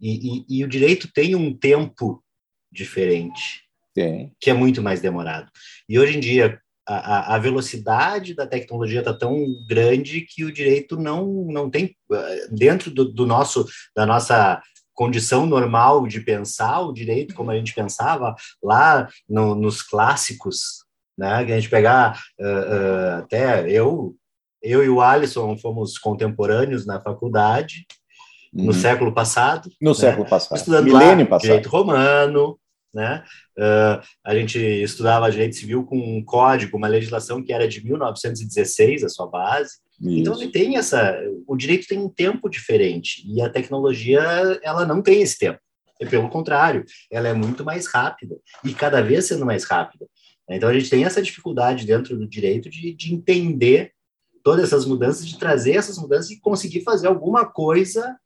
E, 0.00 0.44
e, 0.48 0.60
e 0.60 0.64
o 0.64 0.68
direito 0.68 1.10
tem 1.12 1.34
um 1.34 1.54
tempo 1.54 2.22
diferente, 2.70 3.62
Tem. 3.94 4.32
que 4.40 4.50
é 4.50 4.54
muito 4.54 4.82
mais 4.82 5.00
demorado. 5.00 5.50
E 5.88 5.98
hoje 5.98 6.16
em 6.16 6.20
dia, 6.20 6.60
a, 6.86 7.36
a 7.36 7.38
velocidade 7.38 8.34
da 8.34 8.46
tecnologia 8.46 9.00
está 9.00 9.14
tão 9.14 9.44
grande 9.68 10.22
que 10.22 10.44
o 10.44 10.52
direito 10.52 10.96
não, 10.96 11.26
não 11.44 11.70
tem, 11.70 11.96
eh, 12.12 12.48
dentro 12.50 12.90
do, 12.90 13.04
do 13.04 13.26
nosso, 13.26 13.66
da 13.94 14.04
nossa 14.04 14.60
condição 14.92 15.46
normal 15.46 16.06
de 16.06 16.20
pensar 16.20 16.80
o 16.80 16.92
direito 16.92 17.34
como 17.34 17.50
a 17.50 17.56
gente 17.56 17.74
pensava 17.74 18.34
lá 18.62 19.08
no, 19.28 19.54
nos 19.54 19.82
clássicos, 19.82 20.84
né? 21.16 21.44
Que 21.44 21.52
a 21.52 21.54
gente 21.56 21.70
pegar 21.70 22.20
uh, 22.38 22.44
uh, 22.44 23.18
até 23.20 23.70
eu, 23.70 24.14
eu 24.62 24.84
e 24.84 24.88
o 24.88 25.00
Alisson 25.00 25.56
fomos 25.56 25.96
contemporâneos 25.96 26.84
na 26.84 27.00
faculdade 27.00 27.86
no 28.52 28.66
uhum. 28.66 28.72
século 28.72 29.12
passado. 29.12 29.70
No 29.80 29.90
né? 29.90 29.96
século 29.96 30.28
passado. 30.28 30.58
Estudando 30.58 30.84
Milênio 30.84 31.24
lá, 31.24 31.30
passado. 31.30 31.42
direito 31.42 31.68
romano, 31.68 32.58
né? 32.92 33.22
Uh, 33.56 34.02
a 34.24 34.34
gente 34.34 34.58
estudava 34.58 35.30
direito 35.30 35.56
civil 35.56 35.84
com 35.84 35.96
um 35.96 36.24
código, 36.24 36.76
uma 36.76 36.88
legislação 36.88 37.42
que 37.42 37.52
era 37.52 37.68
de 37.68 37.84
1916, 37.84 39.04
a 39.04 39.08
sua 39.08 39.26
base. 39.26 39.78
Isso. 40.00 40.10
Então 40.10 40.40
ele 40.40 40.50
tem 40.50 40.76
essa, 40.76 41.16
o 41.46 41.56
direito 41.56 41.86
tem 41.86 41.98
um 41.98 42.08
tempo 42.08 42.48
diferente 42.48 43.22
e 43.26 43.40
a 43.40 43.50
tecnologia 43.50 44.20
ela 44.62 44.84
não 44.84 45.02
tem 45.02 45.22
esse 45.22 45.38
tempo. 45.38 45.58
É 46.00 46.06
pelo 46.06 46.30
contrário, 46.30 46.84
ela 47.12 47.28
é 47.28 47.34
muito 47.34 47.62
mais 47.62 47.86
rápida 47.86 48.34
e 48.64 48.72
cada 48.72 49.02
vez 49.02 49.26
sendo 49.26 49.44
mais 49.44 49.64
rápida. 49.64 50.06
Então 50.48 50.68
a 50.68 50.72
gente 50.72 50.90
tem 50.90 51.04
essa 51.04 51.22
dificuldade 51.22 51.86
dentro 51.86 52.16
do 52.16 52.26
direito 52.26 52.68
de, 52.70 52.92
de 52.94 53.14
entender 53.14 53.92
todas 54.42 54.64
essas 54.64 54.86
mudanças, 54.86 55.26
de 55.26 55.38
trazer 55.38 55.76
essas 55.76 55.98
mudanças 55.98 56.30
e 56.30 56.40
conseguir 56.40 56.80
fazer 56.80 57.06
alguma 57.06 57.44
coisa 57.44 58.16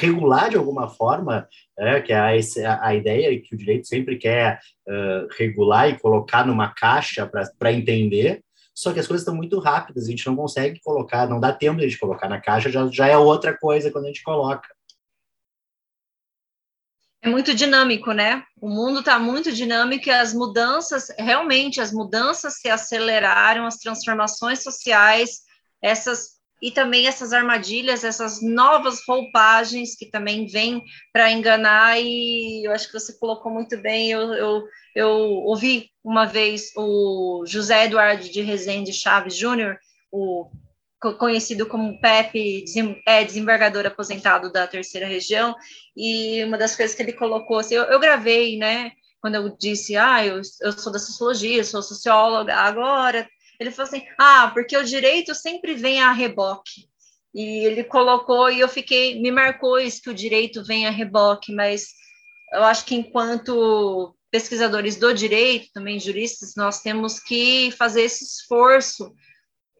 regular 0.00 0.48
de 0.48 0.56
alguma 0.56 0.88
forma, 0.88 1.46
é, 1.78 2.00
que 2.00 2.12
é 2.12 2.18
a, 2.18 2.86
a 2.86 2.94
ideia 2.94 3.40
que 3.40 3.54
o 3.54 3.58
direito 3.58 3.86
sempre 3.86 4.16
quer 4.16 4.58
uh, 4.88 5.28
regular 5.38 5.90
e 5.90 5.98
colocar 5.98 6.46
numa 6.46 6.72
caixa 6.72 7.30
para 7.58 7.72
entender, 7.72 8.42
só 8.74 8.92
que 8.92 9.00
as 9.00 9.06
coisas 9.06 9.22
estão 9.22 9.34
muito 9.34 9.58
rápidas, 9.58 10.04
a 10.04 10.10
gente 10.10 10.26
não 10.26 10.36
consegue 10.36 10.80
colocar, 10.80 11.28
não 11.28 11.40
dá 11.40 11.52
tempo 11.52 11.78
de 11.78 11.84
a 11.84 11.88
gente 11.88 11.98
colocar 11.98 12.28
na 12.28 12.40
caixa, 12.40 12.70
já, 12.70 12.88
já 12.88 13.08
é 13.08 13.16
outra 13.18 13.56
coisa 13.56 13.90
quando 13.90 14.04
a 14.04 14.08
gente 14.08 14.22
coloca. 14.22 14.68
É 17.20 17.28
muito 17.28 17.52
dinâmico, 17.52 18.12
né? 18.12 18.44
O 18.60 18.68
mundo 18.68 19.00
está 19.00 19.18
muito 19.18 19.52
dinâmico 19.52 20.08
e 20.08 20.12
as 20.12 20.32
mudanças, 20.32 21.08
realmente, 21.18 21.80
as 21.80 21.92
mudanças 21.92 22.60
se 22.60 22.70
aceleraram, 22.70 23.66
as 23.66 23.78
transformações 23.78 24.62
sociais, 24.62 25.40
essas 25.82 26.37
e 26.60 26.70
também 26.70 27.06
essas 27.06 27.32
armadilhas, 27.32 28.04
essas 28.04 28.42
novas 28.42 29.00
roupagens 29.06 29.96
que 29.96 30.06
também 30.06 30.46
vêm 30.46 30.82
para 31.12 31.30
enganar, 31.30 32.00
e 32.00 32.66
eu 32.66 32.72
acho 32.72 32.88
que 32.88 32.98
você 32.98 33.16
colocou 33.18 33.52
muito 33.52 33.76
bem. 33.76 34.10
Eu, 34.10 34.32
eu, 34.34 34.64
eu 34.94 35.08
ouvi 35.44 35.90
uma 36.02 36.24
vez 36.24 36.72
o 36.76 37.44
José 37.46 37.84
Eduardo 37.84 38.28
de 38.28 38.40
Rezende 38.40 38.92
Chaves 38.92 39.36
Júnior, 39.36 39.78
o 40.10 40.50
conhecido 41.16 41.64
como 41.66 42.00
Pepe, 42.00 42.64
é, 43.06 43.22
desembargador 43.22 43.86
aposentado 43.86 44.50
da 44.50 44.66
terceira 44.66 45.06
região, 45.06 45.54
e 45.96 46.42
uma 46.44 46.58
das 46.58 46.74
coisas 46.74 46.96
que 46.96 47.02
ele 47.02 47.12
colocou, 47.12 47.58
assim, 47.58 47.74
eu, 47.74 47.84
eu 47.84 48.00
gravei, 48.00 48.58
né, 48.58 48.90
quando 49.20 49.36
eu 49.36 49.56
disse, 49.56 49.96
ah, 49.96 50.26
eu, 50.26 50.40
eu 50.60 50.72
sou 50.72 50.92
da 50.92 50.98
sociologia, 50.98 51.62
sou 51.62 51.82
socióloga, 51.82 52.54
agora, 52.54 53.28
ele 53.58 53.70
falou 53.70 53.88
assim, 53.88 54.06
ah, 54.18 54.50
porque 54.52 54.76
o 54.76 54.84
direito 54.84 55.34
sempre 55.34 55.74
vem 55.74 56.00
a 56.00 56.12
reboque, 56.12 56.88
e 57.34 57.64
ele 57.66 57.84
colocou, 57.84 58.50
e 58.50 58.60
eu 58.60 58.68
fiquei, 58.68 59.20
me 59.20 59.30
marcou 59.30 59.78
isso, 59.78 60.02
que 60.02 60.10
o 60.10 60.14
direito 60.14 60.64
vem 60.64 60.86
a 60.86 60.90
reboque, 60.90 61.52
mas 61.52 61.88
eu 62.52 62.64
acho 62.64 62.84
que 62.84 62.94
enquanto 62.94 64.14
pesquisadores 64.30 64.96
do 64.96 65.12
direito, 65.12 65.68
também 65.72 65.98
juristas, 65.98 66.54
nós 66.56 66.80
temos 66.80 67.18
que 67.18 67.70
fazer 67.72 68.02
esse 68.02 68.24
esforço. 68.24 69.14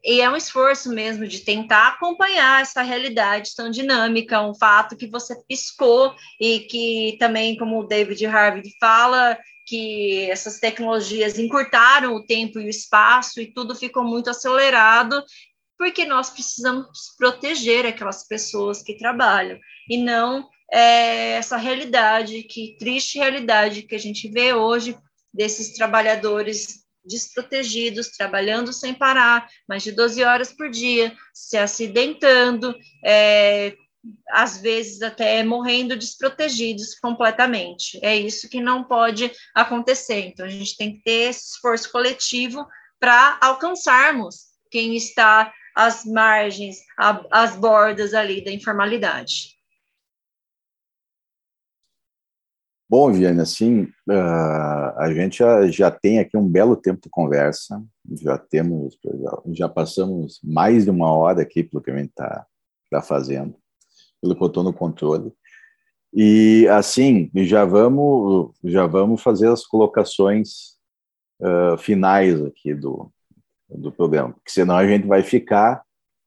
E 0.03 0.21
é 0.21 0.29
um 0.29 0.35
esforço 0.35 0.89
mesmo 0.89 1.27
de 1.27 1.39
tentar 1.39 1.89
acompanhar 1.89 2.61
essa 2.61 2.81
realidade 2.81 3.53
tão 3.55 3.69
dinâmica, 3.69 4.41
um 4.41 4.55
fato 4.55 4.95
que 4.95 5.07
você 5.07 5.35
piscou 5.47 6.15
e 6.39 6.61
que 6.61 7.17
também, 7.19 7.57
como 7.57 7.79
o 7.79 7.87
David 7.87 8.25
Harvey 8.25 8.71
fala, 8.79 9.37
que 9.69 10.27
essas 10.31 10.59
tecnologias 10.59 11.37
encurtaram 11.37 12.15
o 12.15 12.25
tempo 12.25 12.59
e 12.59 12.65
o 12.65 12.69
espaço 12.69 13.39
e 13.39 13.53
tudo 13.53 13.75
ficou 13.75 14.03
muito 14.03 14.27
acelerado, 14.27 15.23
porque 15.77 16.05
nós 16.05 16.31
precisamos 16.31 16.87
proteger 17.15 17.85
aquelas 17.85 18.27
pessoas 18.27 18.81
que 18.81 18.97
trabalham 18.97 19.59
e 19.87 19.95
não 19.95 20.49
é, 20.73 21.33
essa 21.33 21.55
realidade, 21.55 22.43
que 22.43 22.75
triste 22.79 23.19
realidade 23.19 23.83
que 23.83 23.93
a 23.93 23.99
gente 23.99 24.27
vê 24.27 24.53
hoje 24.53 24.97
desses 25.31 25.73
trabalhadores 25.73 26.79
desprotegidos, 27.05 28.09
trabalhando 28.09 28.73
sem 28.73 28.93
parar, 28.93 29.47
mais 29.67 29.83
de 29.83 29.91
12 29.91 30.23
horas 30.23 30.51
por 30.51 30.69
dia, 30.69 31.15
se 31.31 31.57
acidentando, 31.57 32.75
é, 33.05 33.75
às 34.29 34.57
vezes 34.61 35.01
até 35.01 35.43
morrendo 35.43 35.97
desprotegidos 35.97 36.95
completamente. 36.99 37.99
É 38.03 38.15
isso 38.15 38.49
que 38.49 38.61
não 38.61 38.83
pode 38.83 39.31
acontecer. 39.53 40.27
Então, 40.27 40.45
a 40.45 40.49
gente 40.49 40.77
tem 40.77 40.95
que 40.95 41.03
ter 41.03 41.29
esse 41.29 41.53
esforço 41.53 41.91
coletivo 41.91 42.65
para 42.99 43.37
alcançarmos 43.41 44.49
quem 44.71 44.95
está 44.95 45.51
às 45.75 46.05
margens, 46.05 46.77
às 47.31 47.55
bordas 47.55 48.13
ali 48.13 48.43
da 48.43 48.51
informalidade. 48.51 49.59
Bom, 52.89 53.11
Viane, 53.11 53.39
assim, 53.39 53.83
uh, 54.09 54.97
a 54.97 55.13
gente 55.13 55.37
já, 55.37 55.67
já 55.67 55.91
tem 55.91 56.17
aqui 56.17 56.35
um 56.35 56.47
belo 56.47 56.75
tempo 56.75 56.99
de 56.99 57.09
conversa, 57.09 57.83
já 58.19 58.35
temos, 58.35 58.97
já 59.51 59.69
passamos 59.69 60.39
mais 60.43 60.85
de 60.85 60.89
uma 60.89 61.13
hora 61.13 61.43
aqui 61.43 61.63
pelo 61.63 61.83
que 61.83 61.91
a 61.91 61.97
gente 61.97 62.09
está 62.09 62.47
tá 62.89 62.99
fazendo, 62.99 63.55
pelo 64.21 64.35
que 64.35 64.43
eu 64.43 64.47
estou 64.47 64.63
no 64.63 64.73
controle. 64.73 65.31
E, 66.13 66.67
assim, 66.69 67.29
já 67.35 67.65
vamos, 67.65 68.51
já 68.63 68.85
vamos 68.85 69.21
fazer 69.21 69.47
as 69.47 69.65
colocações 69.65 70.77
uh, 71.39 71.77
finais 71.77 72.41
aqui 72.43 72.73
do, 72.73 73.11
do 73.69 73.91
programa, 73.91 74.33
porque 74.33 74.51
senão 74.51 74.75
a 74.75 74.87
gente 74.87 75.05
vai 75.05 75.21
ficar 75.21 75.83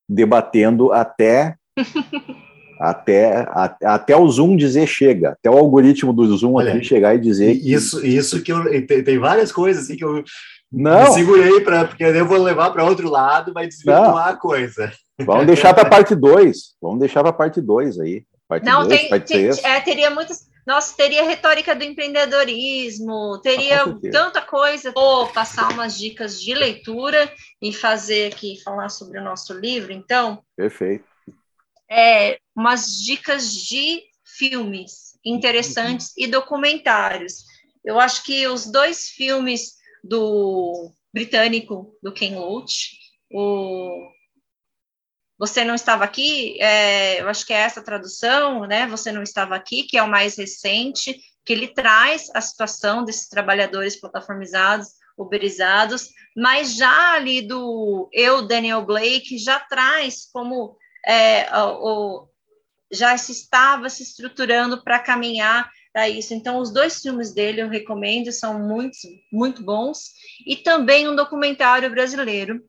debatendo 0.08 0.92
até 0.92 1.56
até, 2.82 3.46
até 3.84 4.16
o 4.16 4.28
Zoom 4.28 4.56
dizer 4.56 4.86
chega, 4.88 5.30
até 5.30 5.48
o 5.48 5.56
algoritmo 5.56 6.12
do 6.12 6.36
Zoom 6.36 6.54
Olha, 6.54 6.82
chegar 6.82 7.14
e 7.14 7.20
dizer. 7.20 7.52
Isso, 7.52 8.00
que... 8.00 8.08
isso 8.08 8.42
que 8.42 8.52
eu. 8.52 8.64
Tem, 8.86 9.04
tem 9.04 9.18
várias 9.18 9.52
coisas 9.52 9.84
assim 9.84 9.96
que 9.96 10.04
eu 10.04 10.24
não. 10.70 11.04
me 11.04 11.10
segurei 11.12 11.60
para. 11.60 11.84
Porque 11.84 12.02
eu 12.02 12.26
vou 12.26 12.42
levar 12.42 12.70
para 12.70 12.84
outro 12.84 13.08
lado, 13.08 13.52
vai 13.52 13.68
desvirtuar 13.68 14.08
não. 14.08 14.18
a 14.18 14.36
coisa. 14.36 14.92
Vamos 15.24 15.46
deixar 15.46 15.74
para 15.74 15.86
a 15.86 15.90
parte 15.90 16.14
2. 16.14 16.56
Vamos 16.80 17.00
deixar 17.00 17.20
para 17.20 17.30
a 17.30 17.34
parte 17.34 17.60
2 17.60 18.00
aí. 18.00 18.24
Parte 18.48 18.64
não, 18.64 18.86
dois, 18.86 19.00
tem, 19.00 19.08
parte 19.08 19.32
tem, 19.32 19.70
é, 19.70 19.80
teria 19.80 20.10
muitas. 20.10 20.50
Nossa, 20.66 20.96
teria 20.96 21.24
retórica 21.24 21.74
do 21.74 21.82
empreendedorismo, 21.82 23.40
teria 23.42 23.82
ah, 23.82 23.98
tanta 24.12 24.40
coisa. 24.42 24.92
Vou 24.92 25.26
passar 25.28 25.72
umas 25.72 25.98
dicas 25.98 26.40
de 26.40 26.54
leitura 26.54 27.32
e 27.60 27.72
fazer 27.72 28.32
aqui, 28.32 28.62
falar 28.62 28.88
sobre 28.88 29.18
o 29.18 29.24
nosso 29.24 29.54
livro, 29.54 29.92
então. 29.92 30.40
Perfeito 30.56 31.12
é, 31.92 32.38
umas 32.56 32.96
dicas 32.96 33.52
de 33.52 34.02
filmes 34.24 35.18
interessantes 35.22 36.14
e 36.16 36.26
documentários. 36.26 37.44
Eu 37.84 38.00
acho 38.00 38.24
que 38.24 38.46
os 38.46 38.64
dois 38.64 39.10
filmes 39.10 39.74
do 40.02 40.90
britânico, 41.12 41.94
do 42.02 42.10
Ken 42.10 42.34
Loach, 42.34 42.96
o 43.30 44.10
Você 45.42 45.64
Não 45.64 45.74
Estava 45.74 46.04
Aqui, 46.04 46.56
é, 46.62 47.20
eu 47.20 47.28
acho 47.28 47.44
que 47.44 47.52
é 47.52 47.56
essa 47.56 47.82
tradução, 47.82 48.64
né? 48.64 48.86
Você 48.86 49.10
Não 49.10 49.24
Estava 49.24 49.56
Aqui, 49.56 49.82
que 49.82 49.98
é 49.98 50.02
o 50.04 50.08
mais 50.08 50.36
recente, 50.36 51.20
que 51.44 51.52
ele 51.52 51.66
traz 51.66 52.30
a 52.32 52.40
situação 52.40 53.04
desses 53.04 53.28
trabalhadores 53.28 54.00
plataformizados, 54.00 54.90
uberizados, 55.18 56.10
mas 56.36 56.76
já 56.76 57.14
ali 57.14 57.42
do 57.42 58.08
Eu, 58.12 58.46
Daniel 58.46 58.86
Blake, 58.86 59.36
já 59.36 59.58
traz 59.58 60.30
como 60.32 60.76
é, 61.04 61.48
o, 61.56 62.28
já 62.92 63.18
se 63.18 63.32
estava 63.32 63.90
se 63.90 64.04
estruturando 64.04 64.84
para 64.84 65.00
caminhar 65.00 65.68
para 65.92 66.08
isso. 66.08 66.32
Então, 66.34 66.58
os 66.58 66.72
dois 66.72 67.00
filmes 67.00 67.34
dele 67.34 67.62
eu 67.62 67.68
recomendo, 67.68 68.30
são 68.30 68.60
muito, 68.60 68.96
muito 69.32 69.64
bons. 69.64 70.12
E 70.46 70.56
também 70.56 71.08
um 71.08 71.16
documentário 71.16 71.90
brasileiro 71.90 72.62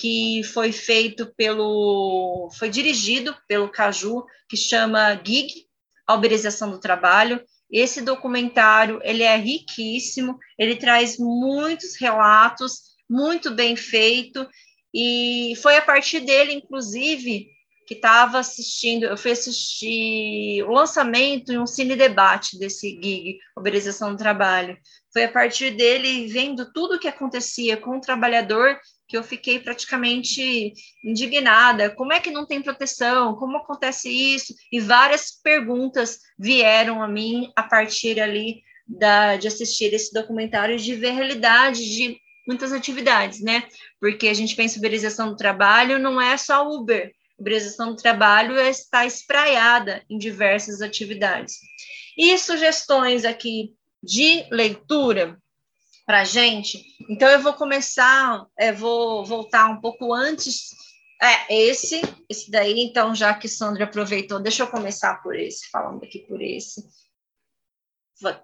que 0.00 0.42
foi 0.44 0.70
feito 0.70 1.26
pelo, 1.36 2.48
foi 2.56 2.70
dirigido 2.70 3.36
pelo 3.48 3.68
Caju, 3.68 4.24
que 4.48 4.56
chama 4.56 5.20
Gig, 5.24 5.66
a 6.06 6.14
uberização 6.14 6.70
do 6.70 6.78
trabalho. 6.78 7.42
Esse 7.70 8.00
documentário, 8.00 9.00
ele 9.02 9.24
é 9.24 9.36
riquíssimo, 9.36 10.38
ele 10.56 10.76
traz 10.76 11.18
muitos 11.18 11.96
relatos, 11.96 12.80
muito 13.10 13.50
bem 13.50 13.74
feito, 13.74 14.48
e 14.94 15.54
foi 15.60 15.76
a 15.76 15.82
partir 15.82 16.20
dele, 16.20 16.52
inclusive, 16.52 17.48
que 17.86 17.94
estava 17.94 18.38
assistindo, 18.38 19.04
eu 19.04 19.16
fui 19.16 19.32
assistir 19.32 20.62
o 20.62 20.72
lançamento 20.72 21.52
e 21.52 21.58
um 21.58 21.66
cine 21.66 21.96
debate 21.96 22.58
desse 22.58 22.90
gig, 22.90 23.38
Uberização 23.56 24.12
do 24.12 24.18
Trabalho. 24.18 24.76
Foi 25.12 25.24
a 25.24 25.32
partir 25.32 25.70
dele, 25.70 26.26
vendo 26.28 26.70
tudo 26.72 26.94
o 26.94 26.98
que 26.98 27.08
acontecia 27.08 27.76
com 27.76 27.96
o 27.96 28.00
trabalhador, 28.00 28.78
que 29.08 29.16
eu 29.16 29.24
fiquei 29.24 29.58
praticamente 29.58 30.74
indignada. 31.02 31.88
Como 31.88 32.12
é 32.12 32.20
que 32.20 32.30
não 32.30 32.46
tem 32.46 32.60
proteção? 32.60 33.34
Como 33.36 33.56
acontece 33.56 34.10
isso? 34.10 34.54
E 34.70 34.78
várias 34.78 35.30
perguntas 35.42 36.18
vieram 36.38 37.02
a 37.02 37.08
mim 37.08 37.50
a 37.56 37.62
partir 37.62 38.20
ali 38.20 38.62
da, 38.86 39.36
de 39.36 39.48
assistir 39.48 39.94
esse 39.94 40.12
documentário 40.12 40.78
de 40.78 40.94
ver 40.94 41.08
a 41.08 41.14
realidade 41.14 41.82
de 41.84 42.18
muitas 42.46 42.72
atividades, 42.72 43.40
né? 43.40 43.64
Porque 43.98 44.28
a 44.28 44.34
gente 44.34 44.54
pensa 44.54 44.78
uberização 44.78 45.30
do 45.30 45.36
trabalho, 45.36 45.98
não 45.98 46.20
é 46.20 46.36
só 46.36 46.68
Uber, 46.68 47.10
uberização 47.38 47.90
do 47.90 47.96
trabalho 47.96 48.58
está 48.60 49.06
espraiada 49.06 50.02
em 50.08 50.18
diversas 50.18 50.82
atividades. 50.82 51.56
E 52.16 52.36
sugestões 52.36 53.24
aqui 53.24 53.74
de 54.02 54.46
leitura 54.50 55.38
para 56.08 56.20
a 56.20 56.24
gente. 56.24 56.82
Então, 57.06 57.28
eu 57.28 57.38
vou 57.38 57.52
começar, 57.52 58.46
eu 58.58 58.74
vou 58.74 59.26
voltar 59.26 59.68
um 59.68 59.78
pouco 59.78 60.14
antes. 60.14 60.70
É, 61.20 61.54
esse, 61.54 62.00
esse 62.30 62.50
daí, 62.50 62.80
então, 62.80 63.14
já 63.14 63.34
que 63.34 63.46
Sandra 63.46 63.84
aproveitou, 63.84 64.40
deixa 64.40 64.62
eu 64.62 64.68
começar 64.68 65.22
por 65.22 65.36
esse, 65.36 65.68
falando 65.68 66.02
aqui 66.02 66.20
por 66.20 66.40
esse. 66.40 66.82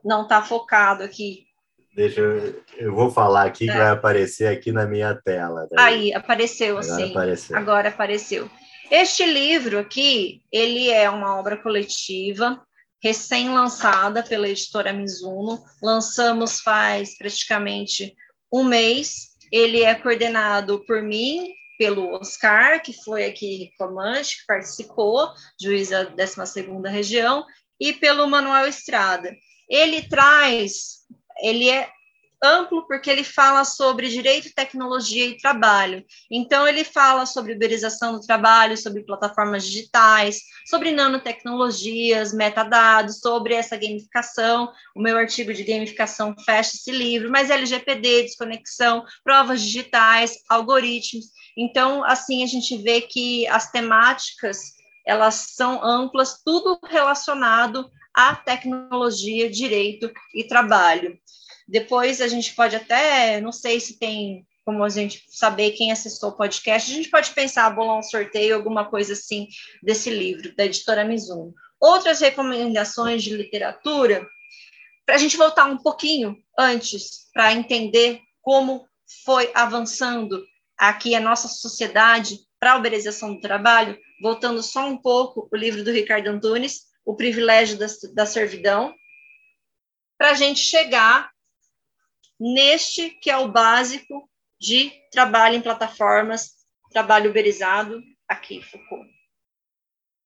Não 0.04 0.24
está 0.24 0.42
focado 0.42 1.02
aqui. 1.02 1.46
Deixa 1.96 2.20
eu, 2.20 2.62
eu 2.76 2.94
vou 2.94 3.10
falar 3.10 3.46
aqui 3.46 3.66
é. 3.66 3.72
que 3.72 3.78
vai 3.78 3.88
aparecer 3.88 4.46
aqui 4.46 4.70
na 4.70 4.84
minha 4.84 5.14
tela. 5.14 5.66
Daí. 5.72 5.94
Aí, 5.94 6.14
apareceu 6.14 6.76
Agora 6.76 6.92
assim. 6.92 7.10
Apareceu. 7.12 7.56
Agora 7.56 7.88
apareceu. 7.88 8.50
Este 8.90 9.24
livro 9.24 9.78
aqui, 9.78 10.42
ele 10.52 10.90
é 10.90 11.08
uma 11.08 11.38
obra 11.40 11.56
coletiva, 11.56 12.62
recém-lançada 13.04 14.22
pela 14.22 14.48
editora 14.48 14.90
Mizuno. 14.90 15.62
Lançamos 15.82 16.60
faz 16.60 17.18
praticamente 17.18 18.16
um 18.50 18.64
mês. 18.64 19.34
Ele 19.52 19.82
é 19.82 19.94
coordenado 19.94 20.82
por 20.86 21.02
mim, 21.02 21.52
pelo 21.78 22.14
Oscar, 22.14 22.82
que 22.82 22.94
foi 22.94 23.26
aqui 23.26 23.70
comandante, 23.76 24.38
que 24.38 24.46
participou, 24.46 25.28
juiz 25.60 25.90
da 25.90 26.06
12ª 26.06 26.88
região, 26.88 27.44
e 27.78 27.92
pelo 27.92 28.26
Manuel 28.26 28.66
Estrada. 28.66 29.36
Ele 29.68 30.08
traz, 30.08 31.00
ele 31.42 31.68
é 31.68 31.90
amplo 32.44 32.86
porque 32.86 33.10
ele 33.10 33.24
fala 33.24 33.64
sobre 33.64 34.08
direito, 34.08 34.54
tecnologia 34.54 35.26
e 35.26 35.36
trabalho. 35.36 36.04
Então, 36.30 36.68
ele 36.68 36.84
fala 36.84 37.26
sobre 37.26 37.54
uberização 37.54 38.12
do 38.12 38.20
trabalho, 38.20 38.76
sobre 38.76 39.04
plataformas 39.04 39.64
digitais, 39.64 40.40
sobre 40.66 40.92
nanotecnologias, 40.92 42.32
metadados, 42.32 43.20
sobre 43.20 43.54
essa 43.54 43.76
gamificação. 43.76 44.70
O 44.94 45.00
meu 45.00 45.16
artigo 45.16 45.52
de 45.52 45.64
gamificação 45.64 46.34
fecha 46.44 46.76
esse 46.76 46.90
livro, 46.90 47.30
mas 47.30 47.50
LGPD, 47.50 48.22
desconexão, 48.22 49.04
provas 49.24 49.60
digitais, 49.60 50.38
algoritmos. 50.48 51.26
Então, 51.56 52.04
assim, 52.04 52.42
a 52.42 52.46
gente 52.46 52.76
vê 52.76 53.00
que 53.00 53.46
as 53.48 53.70
temáticas 53.70 54.74
elas 55.06 55.34
são 55.54 55.84
amplas, 55.84 56.40
tudo 56.42 56.78
relacionado 56.82 57.90
à 58.14 58.34
tecnologia, 58.34 59.50
direito 59.50 60.10
e 60.34 60.44
trabalho. 60.44 61.18
Depois 61.66 62.20
a 62.20 62.28
gente 62.28 62.54
pode 62.54 62.76
até, 62.76 63.40
não 63.40 63.52
sei 63.52 63.80
se 63.80 63.98
tem 63.98 64.46
como 64.64 64.82
a 64.82 64.88
gente 64.88 65.22
saber 65.28 65.72
quem 65.72 65.92
acessou 65.92 66.30
o 66.30 66.36
podcast, 66.36 66.90
a 66.90 66.94
gente 66.94 67.10
pode 67.10 67.30
pensar, 67.32 67.68
bolar 67.70 67.98
um 67.98 68.02
sorteio, 68.02 68.54
alguma 68.54 68.86
coisa 68.86 69.12
assim, 69.12 69.46
desse 69.82 70.08
livro, 70.08 70.54
da 70.56 70.64
editora 70.64 71.04
Mizuno. 71.04 71.54
Outras 71.78 72.20
recomendações 72.20 73.22
de 73.22 73.36
literatura, 73.36 74.26
para 75.04 75.16
a 75.16 75.18
gente 75.18 75.36
voltar 75.36 75.66
um 75.66 75.76
pouquinho 75.76 76.34
antes, 76.58 77.30
para 77.32 77.52
entender 77.52 78.20
como 78.40 78.88
foi 79.24 79.50
avançando 79.54 80.42
aqui 80.78 81.14
a 81.14 81.20
nossa 81.20 81.46
sociedade 81.46 82.38
para 82.58 82.72
a 82.72 82.76
uberização 82.76 83.34
do 83.34 83.40
trabalho, 83.40 83.98
voltando 84.22 84.62
só 84.62 84.86
um 84.86 84.96
pouco, 84.96 85.46
o 85.52 85.56
livro 85.56 85.84
do 85.84 85.92
Ricardo 85.92 86.28
Antunes, 86.28 86.84
O 87.04 87.14
Privilégio 87.14 87.76
da, 87.76 87.86
da 88.14 88.24
Servidão, 88.24 88.94
para 90.16 90.30
a 90.30 90.34
gente 90.34 90.60
chegar 90.60 91.33
neste 92.38 93.10
que 93.10 93.30
é 93.30 93.36
o 93.36 93.48
básico 93.48 94.28
de 94.60 94.92
trabalho 95.10 95.56
em 95.56 95.60
plataformas, 95.60 96.52
trabalho 96.90 97.30
uberizado, 97.30 98.02
aqui, 98.28 98.62
Foucault. 98.62 99.08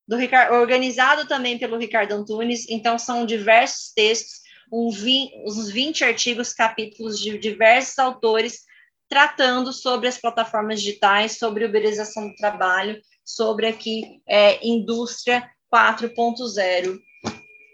Do 0.06 0.16
organizado 0.54 1.26
também 1.26 1.58
pelo 1.58 1.76
Ricardo 1.76 2.12
Antunes, 2.12 2.66
então 2.68 2.98
são 2.98 3.26
diversos 3.26 3.92
textos, 3.92 4.40
um 4.72 4.90
20, 4.90 5.34
uns 5.44 5.70
20 5.70 6.04
artigos, 6.04 6.52
capítulos 6.52 7.20
de 7.20 7.38
diversos 7.38 7.98
autores 7.98 8.62
tratando 9.08 9.72
sobre 9.72 10.06
as 10.06 10.18
plataformas 10.18 10.80
digitais, 10.80 11.38
sobre 11.38 11.64
uberização 11.64 12.28
do 12.28 12.36
trabalho, 12.36 13.00
sobre 13.24 13.66
aqui 13.66 14.20
é, 14.28 14.64
indústria 14.66 15.50
4.0. 15.72 16.98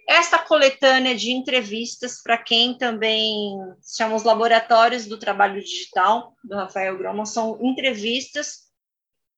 Essa 0.06 0.38
coletânea 0.38 1.14
de 1.14 1.30
entrevistas, 1.30 2.22
para 2.22 2.36
quem 2.36 2.76
também 2.76 3.56
chama 3.96 4.16
os 4.16 4.22
Laboratórios 4.22 5.06
do 5.06 5.18
Trabalho 5.18 5.62
Digital, 5.62 6.34
do 6.44 6.54
Rafael 6.54 6.96
Groma, 6.98 7.24
são 7.24 7.58
entrevistas. 7.62 8.64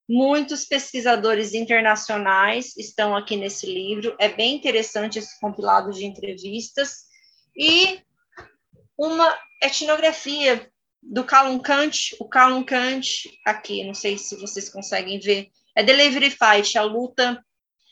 Muitos 0.08 0.64
pesquisadores 0.64 1.54
internacionais 1.54 2.76
estão 2.76 3.16
aqui 3.16 3.36
nesse 3.36 3.66
livro. 3.66 4.16
É 4.18 4.28
bem 4.28 4.56
interessante 4.56 5.18
esse 5.18 5.38
compilado 5.40 5.92
de 5.92 6.04
entrevistas. 6.04 7.04
E 7.56 8.00
uma 8.98 9.36
etnografia 9.62 10.68
do 11.02 11.24
Callum 11.24 11.58
Kant. 11.58 12.16
O 12.18 12.28
Callum 12.28 12.64
Kant, 12.64 13.30
aqui, 13.44 13.84
não 13.84 13.94
sei 13.94 14.18
se 14.18 14.36
vocês 14.36 14.68
conseguem 14.68 15.20
ver, 15.20 15.48
é 15.76 15.82
Delivery 15.82 16.30
Fight, 16.30 16.76
a 16.76 16.82
luta 16.82 17.42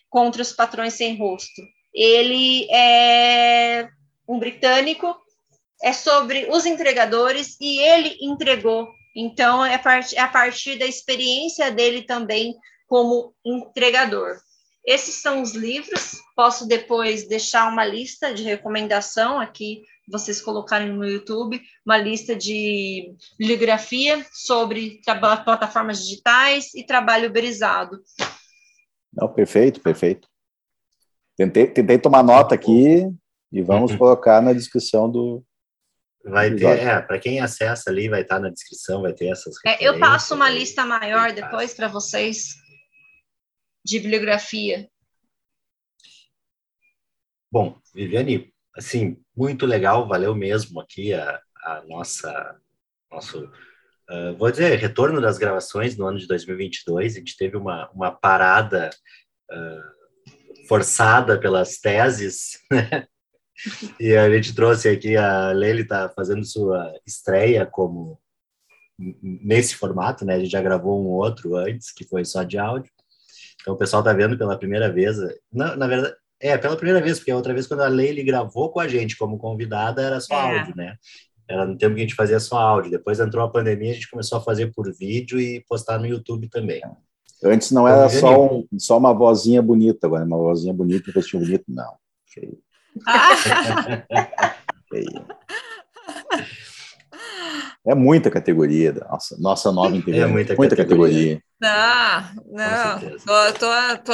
contra 0.09 0.43
os 0.43 0.53
patrões 0.53 0.95
sem 0.95 1.17
rosto. 1.17 1.63
Ele 1.95 2.67
é 2.73 3.89
um 4.29 4.39
britânico, 4.39 5.17
é 5.83 5.93
sobre 5.93 6.49
os 6.51 6.67
entregadores 6.67 7.57
e 7.61 7.79
ele 7.79 8.17
entregou. 8.21 8.89
Então, 9.15 9.65
é, 9.65 9.79
part, 9.79 10.17
é 10.17 10.21
a 10.21 10.29
partir 10.29 10.77
da 10.79 10.87
experiência 10.87 11.71
dele 11.71 12.03
também 12.03 12.55
como 12.89 13.33
entregador. 13.45 14.39
Esses 14.85 15.17
são 15.17 15.41
os 15.41 15.55
livros. 15.55 16.17
Posso 16.37 16.67
depois 16.67 17.29
deixar 17.29 17.71
uma 17.71 17.85
lista 17.85 18.35
de 18.35 18.43
recomendação 18.43 19.39
aqui, 19.39 19.83
vocês 20.07 20.43
colocarem 20.43 20.93
no 20.93 21.07
YouTube, 21.07 21.61
uma 21.87 21.97
lista 21.97 22.37
de 22.37 23.15
bibliografia 23.39 24.25
sobre 24.33 25.01
plataformas 25.45 26.05
digitais 26.05 26.75
e 26.75 26.85
trabalho 26.85 27.31
uberizado. 27.31 28.03
Não, 29.13 29.33
perfeito, 29.33 29.81
perfeito. 29.81 30.29
Tentei, 31.37 31.67
tentei 31.67 31.99
tomar 31.99 32.23
nota 32.23 32.55
aqui 32.55 33.09
e 33.53 33.63
vamos 33.63 33.95
colocar 33.97 34.41
na 34.41 34.53
descrição 34.53 35.11
do. 35.11 35.45
Vai 36.25 36.55
ter, 36.55 36.79
é, 36.79 37.03
para 37.03 37.19
quem 37.19 37.41
acessa 37.41 37.91
ali, 37.91 38.09
vai 38.09 38.23
estar 38.23 38.41
na 38.41 38.49
descrição, 38.49 39.03
vai 39.03 39.13
ter 39.13 39.27
essas. 39.27 39.55
É, 39.67 39.85
eu 39.85 39.99
passo 39.99 40.35
uma 40.35 40.49
lista 40.49 40.87
maior 40.87 41.33
depois 41.33 41.75
para 41.75 41.87
vocês 41.87 42.55
de 43.85 43.99
bibliografia. 43.99 44.89
Bom, 47.53 47.79
Viviane, 47.95 48.53
assim, 48.77 49.17
muito 49.37 49.67
legal, 49.67 50.09
valeu 50.09 50.35
mesmo 50.35 50.81
aqui 50.81 51.13
a, 51.13 51.41
a 51.65 51.83
nossa, 51.87 52.59
nosso, 53.11 53.45
uh, 53.45 54.37
vou 54.37 54.51
dizer, 54.51 54.79
retorno 54.79 55.21
das 55.21 55.39
gravações 55.39 55.97
no 55.97 56.07
ano 56.07 56.19
de 56.19 56.27
2022. 56.27 57.15
A 57.15 57.19
gente 57.19 57.37
teve 57.37 57.57
uma, 57.57 57.89
uma 57.91 58.11
parada 58.11 58.91
uh, 59.53 59.94
forçada 60.69 61.39
pelas 61.39 61.79
teses, 61.79 62.59
né? 62.71 63.07
E 64.01 64.17
a 64.17 64.29
gente 64.31 64.55
trouxe 64.55 64.89
aqui 64.89 65.17
a 65.17 65.53
Leila 65.53 65.81
está 65.81 66.09
fazendo 66.09 66.45
sua 66.45 66.93
estreia 67.07 67.65
como 67.65 68.19
nesse 69.23 69.77
formato, 69.77 70.25
né? 70.25 70.35
A 70.35 70.39
gente 70.39 70.51
já 70.51 70.63
gravou 70.63 71.03
um 71.03 71.09
outro 71.09 71.57
antes 71.57 71.93
que 71.93 72.05
foi 72.05 72.25
só 72.25 72.43
de 72.43 72.59
áudio. 72.59 72.91
Então 73.61 73.75
o 73.75 73.77
pessoal 73.77 74.01
está 74.01 74.13
vendo 74.13 74.37
pela 74.37 74.59
primeira 74.59 74.93
vez. 74.93 75.17
Na, 75.53 75.77
na, 75.77 75.87
verdade, 75.87 76.15
é 76.41 76.59
pela 76.59 76.77
primeira 76.77 77.01
vez, 77.01 77.19
porque 77.19 77.31
a 77.31 77.37
outra 77.37 77.55
vez 77.55 77.67
quando 77.67 77.83
a 77.83 77.89
Leila 77.89 78.23
gravou 78.25 78.71
com 78.71 78.81
a 78.81 78.89
gente 78.89 79.17
como 79.17 79.39
convidada 79.39 80.03
era 80.03 80.21
só 80.21 80.35
é. 80.35 80.59
áudio, 80.59 80.77
né? 80.77 80.97
Era 81.49 81.67
no 81.67 81.77
tempo 81.77 81.95
que 81.95 82.01
a 82.01 82.05
gente 82.05 82.15
fazia 82.15 82.41
só 82.41 82.59
áudio. 82.59 82.91
Depois 82.91 83.21
entrou 83.21 83.45
a 83.45 83.51
pandemia, 83.51 83.93
a 83.93 83.95
gente 83.95 84.11
começou 84.11 84.39
a 84.39 84.43
fazer 84.43 84.73
por 84.73 84.93
vídeo 84.95 85.41
e 85.41 85.65
postar 85.69 85.99
no 85.99 86.07
YouTube 86.07 86.49
também. 86.49 86.83
Antes 87.45 87.71
não 87.71 87.87
era 87.87 88.09
só, 88.09 88.43
um, 88.43 88.67
só 88.79 88.97
uma 88.97 89.13
vozinha 89.13 89.61
bonita, 89.61 90.07
agora 90.07 90.25
uma 90.25 90.39
vozinha 90.39 90.73
bonita, 90.73 91.11
um 91.11 91.15
rostinho 91.15 91.45
bonito, 91.45 91.65
não. 91.69 91.95
Feio. 92.27 92.59
Feio. 94.89 95.27
É 97.87 97.95
muita 97.95 98.31
categoria, 98.31 98.93
nossa, 98.95 99.37
nossa 99.39 99.71
nova 99.71 99.95
integrante. 99.95 100.25
É 100.25 100.27
muita, 100.27 100.55
muita 100.57 100.75
categoria. 100.75 101.39
categoria. 101.39 101.43
Não, 101.61 102.35
não, 102.47 103.01
tô, 103.19 103.53
tô, 103.59 104.03
tô 104.05 104.13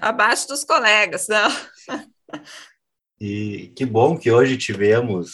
abaixo 0.00 0.48
dos 0.48 0.64
colegas, 0.64 1.26
não. 1.28 1.48
E 3.20 3.72
que 3.76 3.84
bom 3.84 4.16
que 4.16 4.30
hoje 4.30 4.56
tivemos 4.56 5.32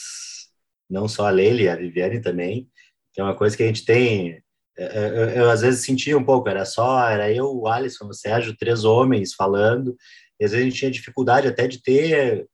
não 0.89 1.07
só 1.07 1.27
a 1.27 1.31
Leile, 1.31 1.69
a 1.69 1.77
Viviane 1.77 2.21
também, 2.21 2.67
que 3.13 3.21
é 3.21 3.25
uma 3.25 3.37
coisa 3.37 3.55
que 3.55 3.63
a 3.63 3.67
gente 3.67 3.85
tem 3.85 4.43
eu, 4.77 4.87
é, 4.87 4.97
é, 4.97 5.09
eu, 5.09 5.29
eu, 5.31 5.51
às 5.51 5.61
vezes 5.61 5.85
sentia 5.85 6.17
um 6.19 6.25
pouco, 6.25 6.49
era 6.49 6.65
só, 6.65 7.09
era 7.09 7.33
eu, 7.33 7.47
o 7.47 7.69
Alisson, 7.69 8.07
o 8.07 8.15
Sérgio, 8.15 8.57
três 8.57 8.85
homens 8.85 9.35
falando, 9.35 9.97
e 10.39 10.45
às 10.45 10.51
vezes 10.51 10.67
a 10.67 10.69
gente 10.69 10.79
tinha 10.79 10.91
dificuldade 10.91 11.47
até 11.47 11.67
de 11.67 11.83
ter 11.83 12.47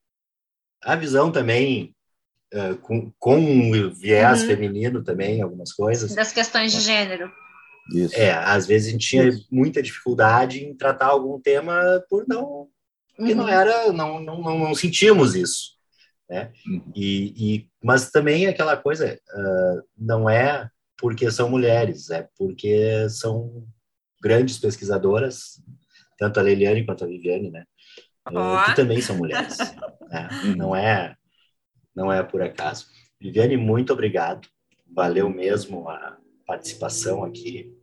a 0.83 0.97
visão 0.97 1.31
também 1.31 1.95
uh, 2.55 2.77
com, 2.79 3.13
com 3.19 3.37
um 3.37 3.91
viés 3.91 4.43
uhum. 4.43 4.47
feminino 4.47 5.03
também, 5.03 5.41
algumas 5.41 5.73
coisas. 5.73 6.15
Das 6.15 6.33
questões 6.33 6.73
de 6.73 6.81
gênero. 6.81 7.31
Isso. 7.95 8.15
É, 8.15 8.33
às 8.33 8.67
vezes 8.67 8.89
a 8.89 8.91
gente 8.93 9.09
tinha 9.09 9.29
Isso. 9.29 9.47
muita 9.51 9.83
dificuldade 9.83 10.65
em 10.65 10.77
tratar 10.77 11.07
algum 11.07 11.41
tema 11.41 12.03
por 12.09 12.25
não, 12.29 12.69
que 13.17 13.35
não 13.35 13.45
uhum. 13.45 13.51
era, 13.51 13.93
não, 13.93 14.21
não, 14.21 14.41
não, 14.41 14.59
não 14.59 14.75
sentimos 14.75 15.35
isso, 15.35 15.73
né? 16.29 16.53
Uhum. 16.67 16.93
E, 16.95 17.35
e, 17.37 17.69
mas 17.83 18.11
também 18.11 18.47
aquela 18.47 18.77
coisa, 18.77 19.19
uh, 19.35 19.83
não 19.99 20.29
é 20.29 20.71
porque 21.01 21.31
são 21.31 21.49
mulheres, 21.49 22.11
é 22.11 22.29
porque 22.37 23.09
são 23.09 23.67
grandes 24.21 24.59
pesquisadoras, 24.59 25.63
tanto 26.19 26.39
a 26.39 26.43
Leiliane 26.43 26.85
quanto 26.85 27.05
a 27.05 27.07
Viviane, 27.07 27.51
né? 27.51 27.65
Oh. 28.27 28.63
Que 28.67 28.77
também 28.77 29.01
são 29.01 29.17
mulheres. 29.17 29.57
né? 30.09 30.29
Não 30.57 30.77
é, 30.77 31.17
não 31.95 32.13
é 32.13 32.23
por 32.23 32.41
acaso. 32.43 32.87
Viviane, 33.21 33.57
muito 33.57 33.93
obrigado. 33.93 34.47
Valeu 34.95 35.29
mesmo 35.29 35.89
a 35.89 36.17
participação 36.47 37.25
aqui. 37.25 37.75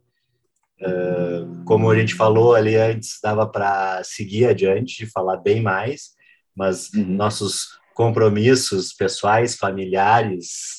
Uh, 0.82 1.64
como 1.66 1.90
a 1.90 1.96
gente 1.98 2.14
falou 2.14 2.54
ali 2.56 2.76
antes, 2.76 3.20
dava 3.22 3.48
para 3.48 4.02
seguir 4.04 4.46
adiante 4.46 5.04
e 5.04 5.10
falar 5.10 5.38
bem 5.38 5.62
mais, 5.62 6.12
mas 6.56 6.92
uhum. 6.94 7.06
nossos 7.06 7.78
compromissos 7.94 8.94
pessoais, 8.94 9.56
familiares, 9.56 10.77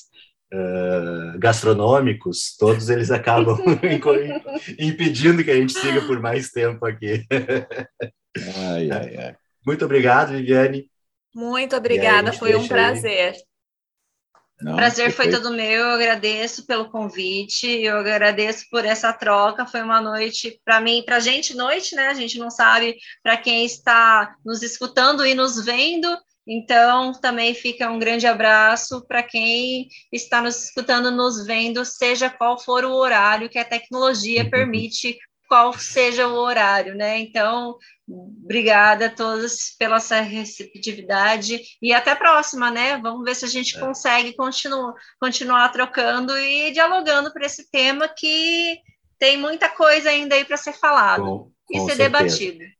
uh, 0.53 1.39
gastronômicos, 1.39 2.57
todos 2.57 2.89
eles 2.89 3.11
acabam 3.11 3.59
impedindo 4.79 5.45
que 5.45 5.51
a 5.51 5.57
gente 5.57 5.73
siga 5.73 6.03
por 6.03 6.21
mais 6.21 6.51
tempo 6.51 6.85
aqui. 6.87 7.25
ai, 8.57 8.91
ai, 8.91 9.17
ai. 9.17 9.37
Muito 9.67 9.85
obrigado, 9.85 10.33
Viviane. 10.33 10.91
Muito 11.35 11.77
obrigada, 11.77 12.33
foi 12.33 12.55
um 12.55 12.67
prazer. 12.67 13.35
Não, 14.61 14.75
prazer 14.75 15.13
foi 15.13 15.31
todo 15.31 15.53
meu, 15.53 15.85
eu 15.85 15.91
agradeço 15.91 16.67
pelo 16.67 16.91
convite, 16.91 17.67
eu 17.67 17.97
agradeço 17.99 18.65
por 18.69 18.85
essa 18.85 19.13
troca, 19.13 19.65
foi 19.65 19.83
uma 19.83 20.01
noite, 20.01 20.61
para 20.65 20.81
mim, 20.81 21.05
para 21.07 21.17
a 21.17 21.21
gente, 21.21 21.55
noite, 21.55 21.95
né? 21.95 22.09
A 22.09 22.15
gente 22.15 22.39
não 22.39 22.51
sabe 22.51 22.97
para 23.23 23.37
quem 23.37 23.65
está 23.65 24.35
nos 24.45 24.61
escutando 24.63 25.25
e 25.25 25.33
nos 25.33 25.65
vendo, 25.65 26.09
então 26.49 27.13
também 27.13 27.55
fica 27.55 27.91
um 27.91 27.99
grande 27.99 28.27
abraço 28.27 29.07
para 29.07 29.23
quem 29.23 29.87
está 30.11 30.41
nos 30.41 30.65
escutando, 30.65 31.11
nos 31.11 31.45
vendo, 31.45 31.85
seja 31.85 32.31
qual 32.31 32.59
for 32.59 32.85
o 32.85 32.95
horário 32.95 33.51
que 33.51 33.59
a 33.59 33.65
tecnologia 33.65 34.45
uhum. 34.45 34.51
permite 34.51 35.19
qual 35.47 35.73
seja 35.73 36.29
o 36.29 36.35
horário, 36.35 36.95
né? 36.95 37.19
Então, 37.19 37.77
obrigada 38.07 39.07
a 39.07 39.11
todos 39.11 39.75
pela 39.79 39.97
essa 39.97 40.21
receptividade 40.21 41.61
e 41.83 41.93
até 41.93 42.13
a 42.13 42.17
próxima, 42.17 42.71
né? 42.71 42.99
Vamos 42.99 43.25
ver 43.25 43.35
se 43.35 43.45
a 43.45 43.49
gente 43.49 43.77
é. 43.77 43.81
consegue 43.81 44.35
continuar, 44.35 44.95
continuar 45.21 45.69
trocando 45.71 46.37
e 46.39 46.71
dialogando 46.71 47.33
para 47.33 47.47
esse 47.47 47.71
tema 47.71 48.09
que 48.09 48.79
tem 49.19 49.37
muita 49.37 49.69
coisa 49.69 50.11
ainda 50.11 50.35
aí 50.35 50.45
para 50.45 50.57
ser 50.57 50.75
falado 50.75 51.23
com, 51.23 51.53
e 51.71 51.81
ser 51.81 51.97
certeza. 51.97 52.03
debatido. 52.03 52.78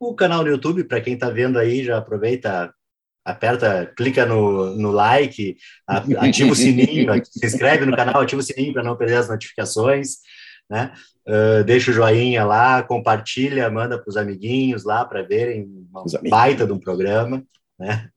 O 0.00 0.14
canal 0.14 0.42
no 0.42 0.50
YouTube, 0.50 0.84
para 0.84 1.00
quem 1.00 1.14
está 1.14 1.30
vendo 1.30 1.58
aí, 1.58 1.84
já 1.84 1.98
aproveita, 1.98 2.74
aperta, 3.24 3.86
clica 3.96 4.26
no, 4.26 4.74
no 4.76 4.90
like, 4.90 5.56
ativa 5.86 6.50
o 6.50 6.56
sininho, 6.56 7.12
se 7.24 7.46
inscreve 7.46 7.86
no 7.86 7.96
canal, 7.96 8.20
ativa 8.20 8.40
o 8.40 8.44
sininho 8.44 8.72
para 8.72 8.82
não 8.82 8.96
perder 8.96 9.14
as 9.16 9.28
notificações 9.28 10.16
né? 10.70 10.92
Uh, 11.26 11.64
deixa 11.64 11.90
o 11.90 11.94
joinha 11.94 12.44
lá, 12.44 12.82
compartilha, 12.82 13.68
manda 13.68 13.98
para 13.98 14.08
os 14.08 14.16
amiguinhos 14.16 14.84
lá 14.84 15.04
para 15.04 15.22
verem 15.22 15.68
uma 15.90 16.04
baita 16.30 16.64
de 16.64 16.72
um 16.72 16.78
programa, 16.78 17.42
né? 17.78 18.08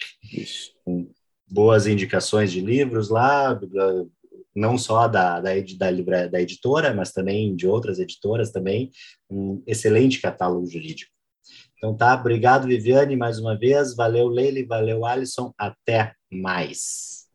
Com 0.84 1.12
boas 1.48 1.86
indicações 1.86 2.52
de 2.52 2.62
livros 2.62 3.10
lá, 3.10 3.60
não 4.56 4.78
só 4.78 5.08
da, 5.08 5.40
da, 5.40 5.52
da, 5.78 6.28
da 6.28 6.42
editora, 6.42 6.94
mas 6.94 7.12
também 7.12 7.56
de 7.56 7.68
outras 7.68 8.00
editoras 8.00 8.52
também, 8.52 8.92
um 9.30 9.62
excelente 9.66 10.22
catálogo 10.22 10.68
jurídico. 10.68 11.12
Então 11.78 11.96
tá, 11.96 12.14
obrigado 12.14 12.68
Viviane 12.68 13.16
mais 13.16 13.40
uma 13.40 13.58
vez, 13.58 13.96
valeu 13.96 14.28
Leile, 14.28 14.64
valeu 14.66 15.06
Alisson, 15.06 15.54
até 15.58 16.14
mais. 16.32 17.28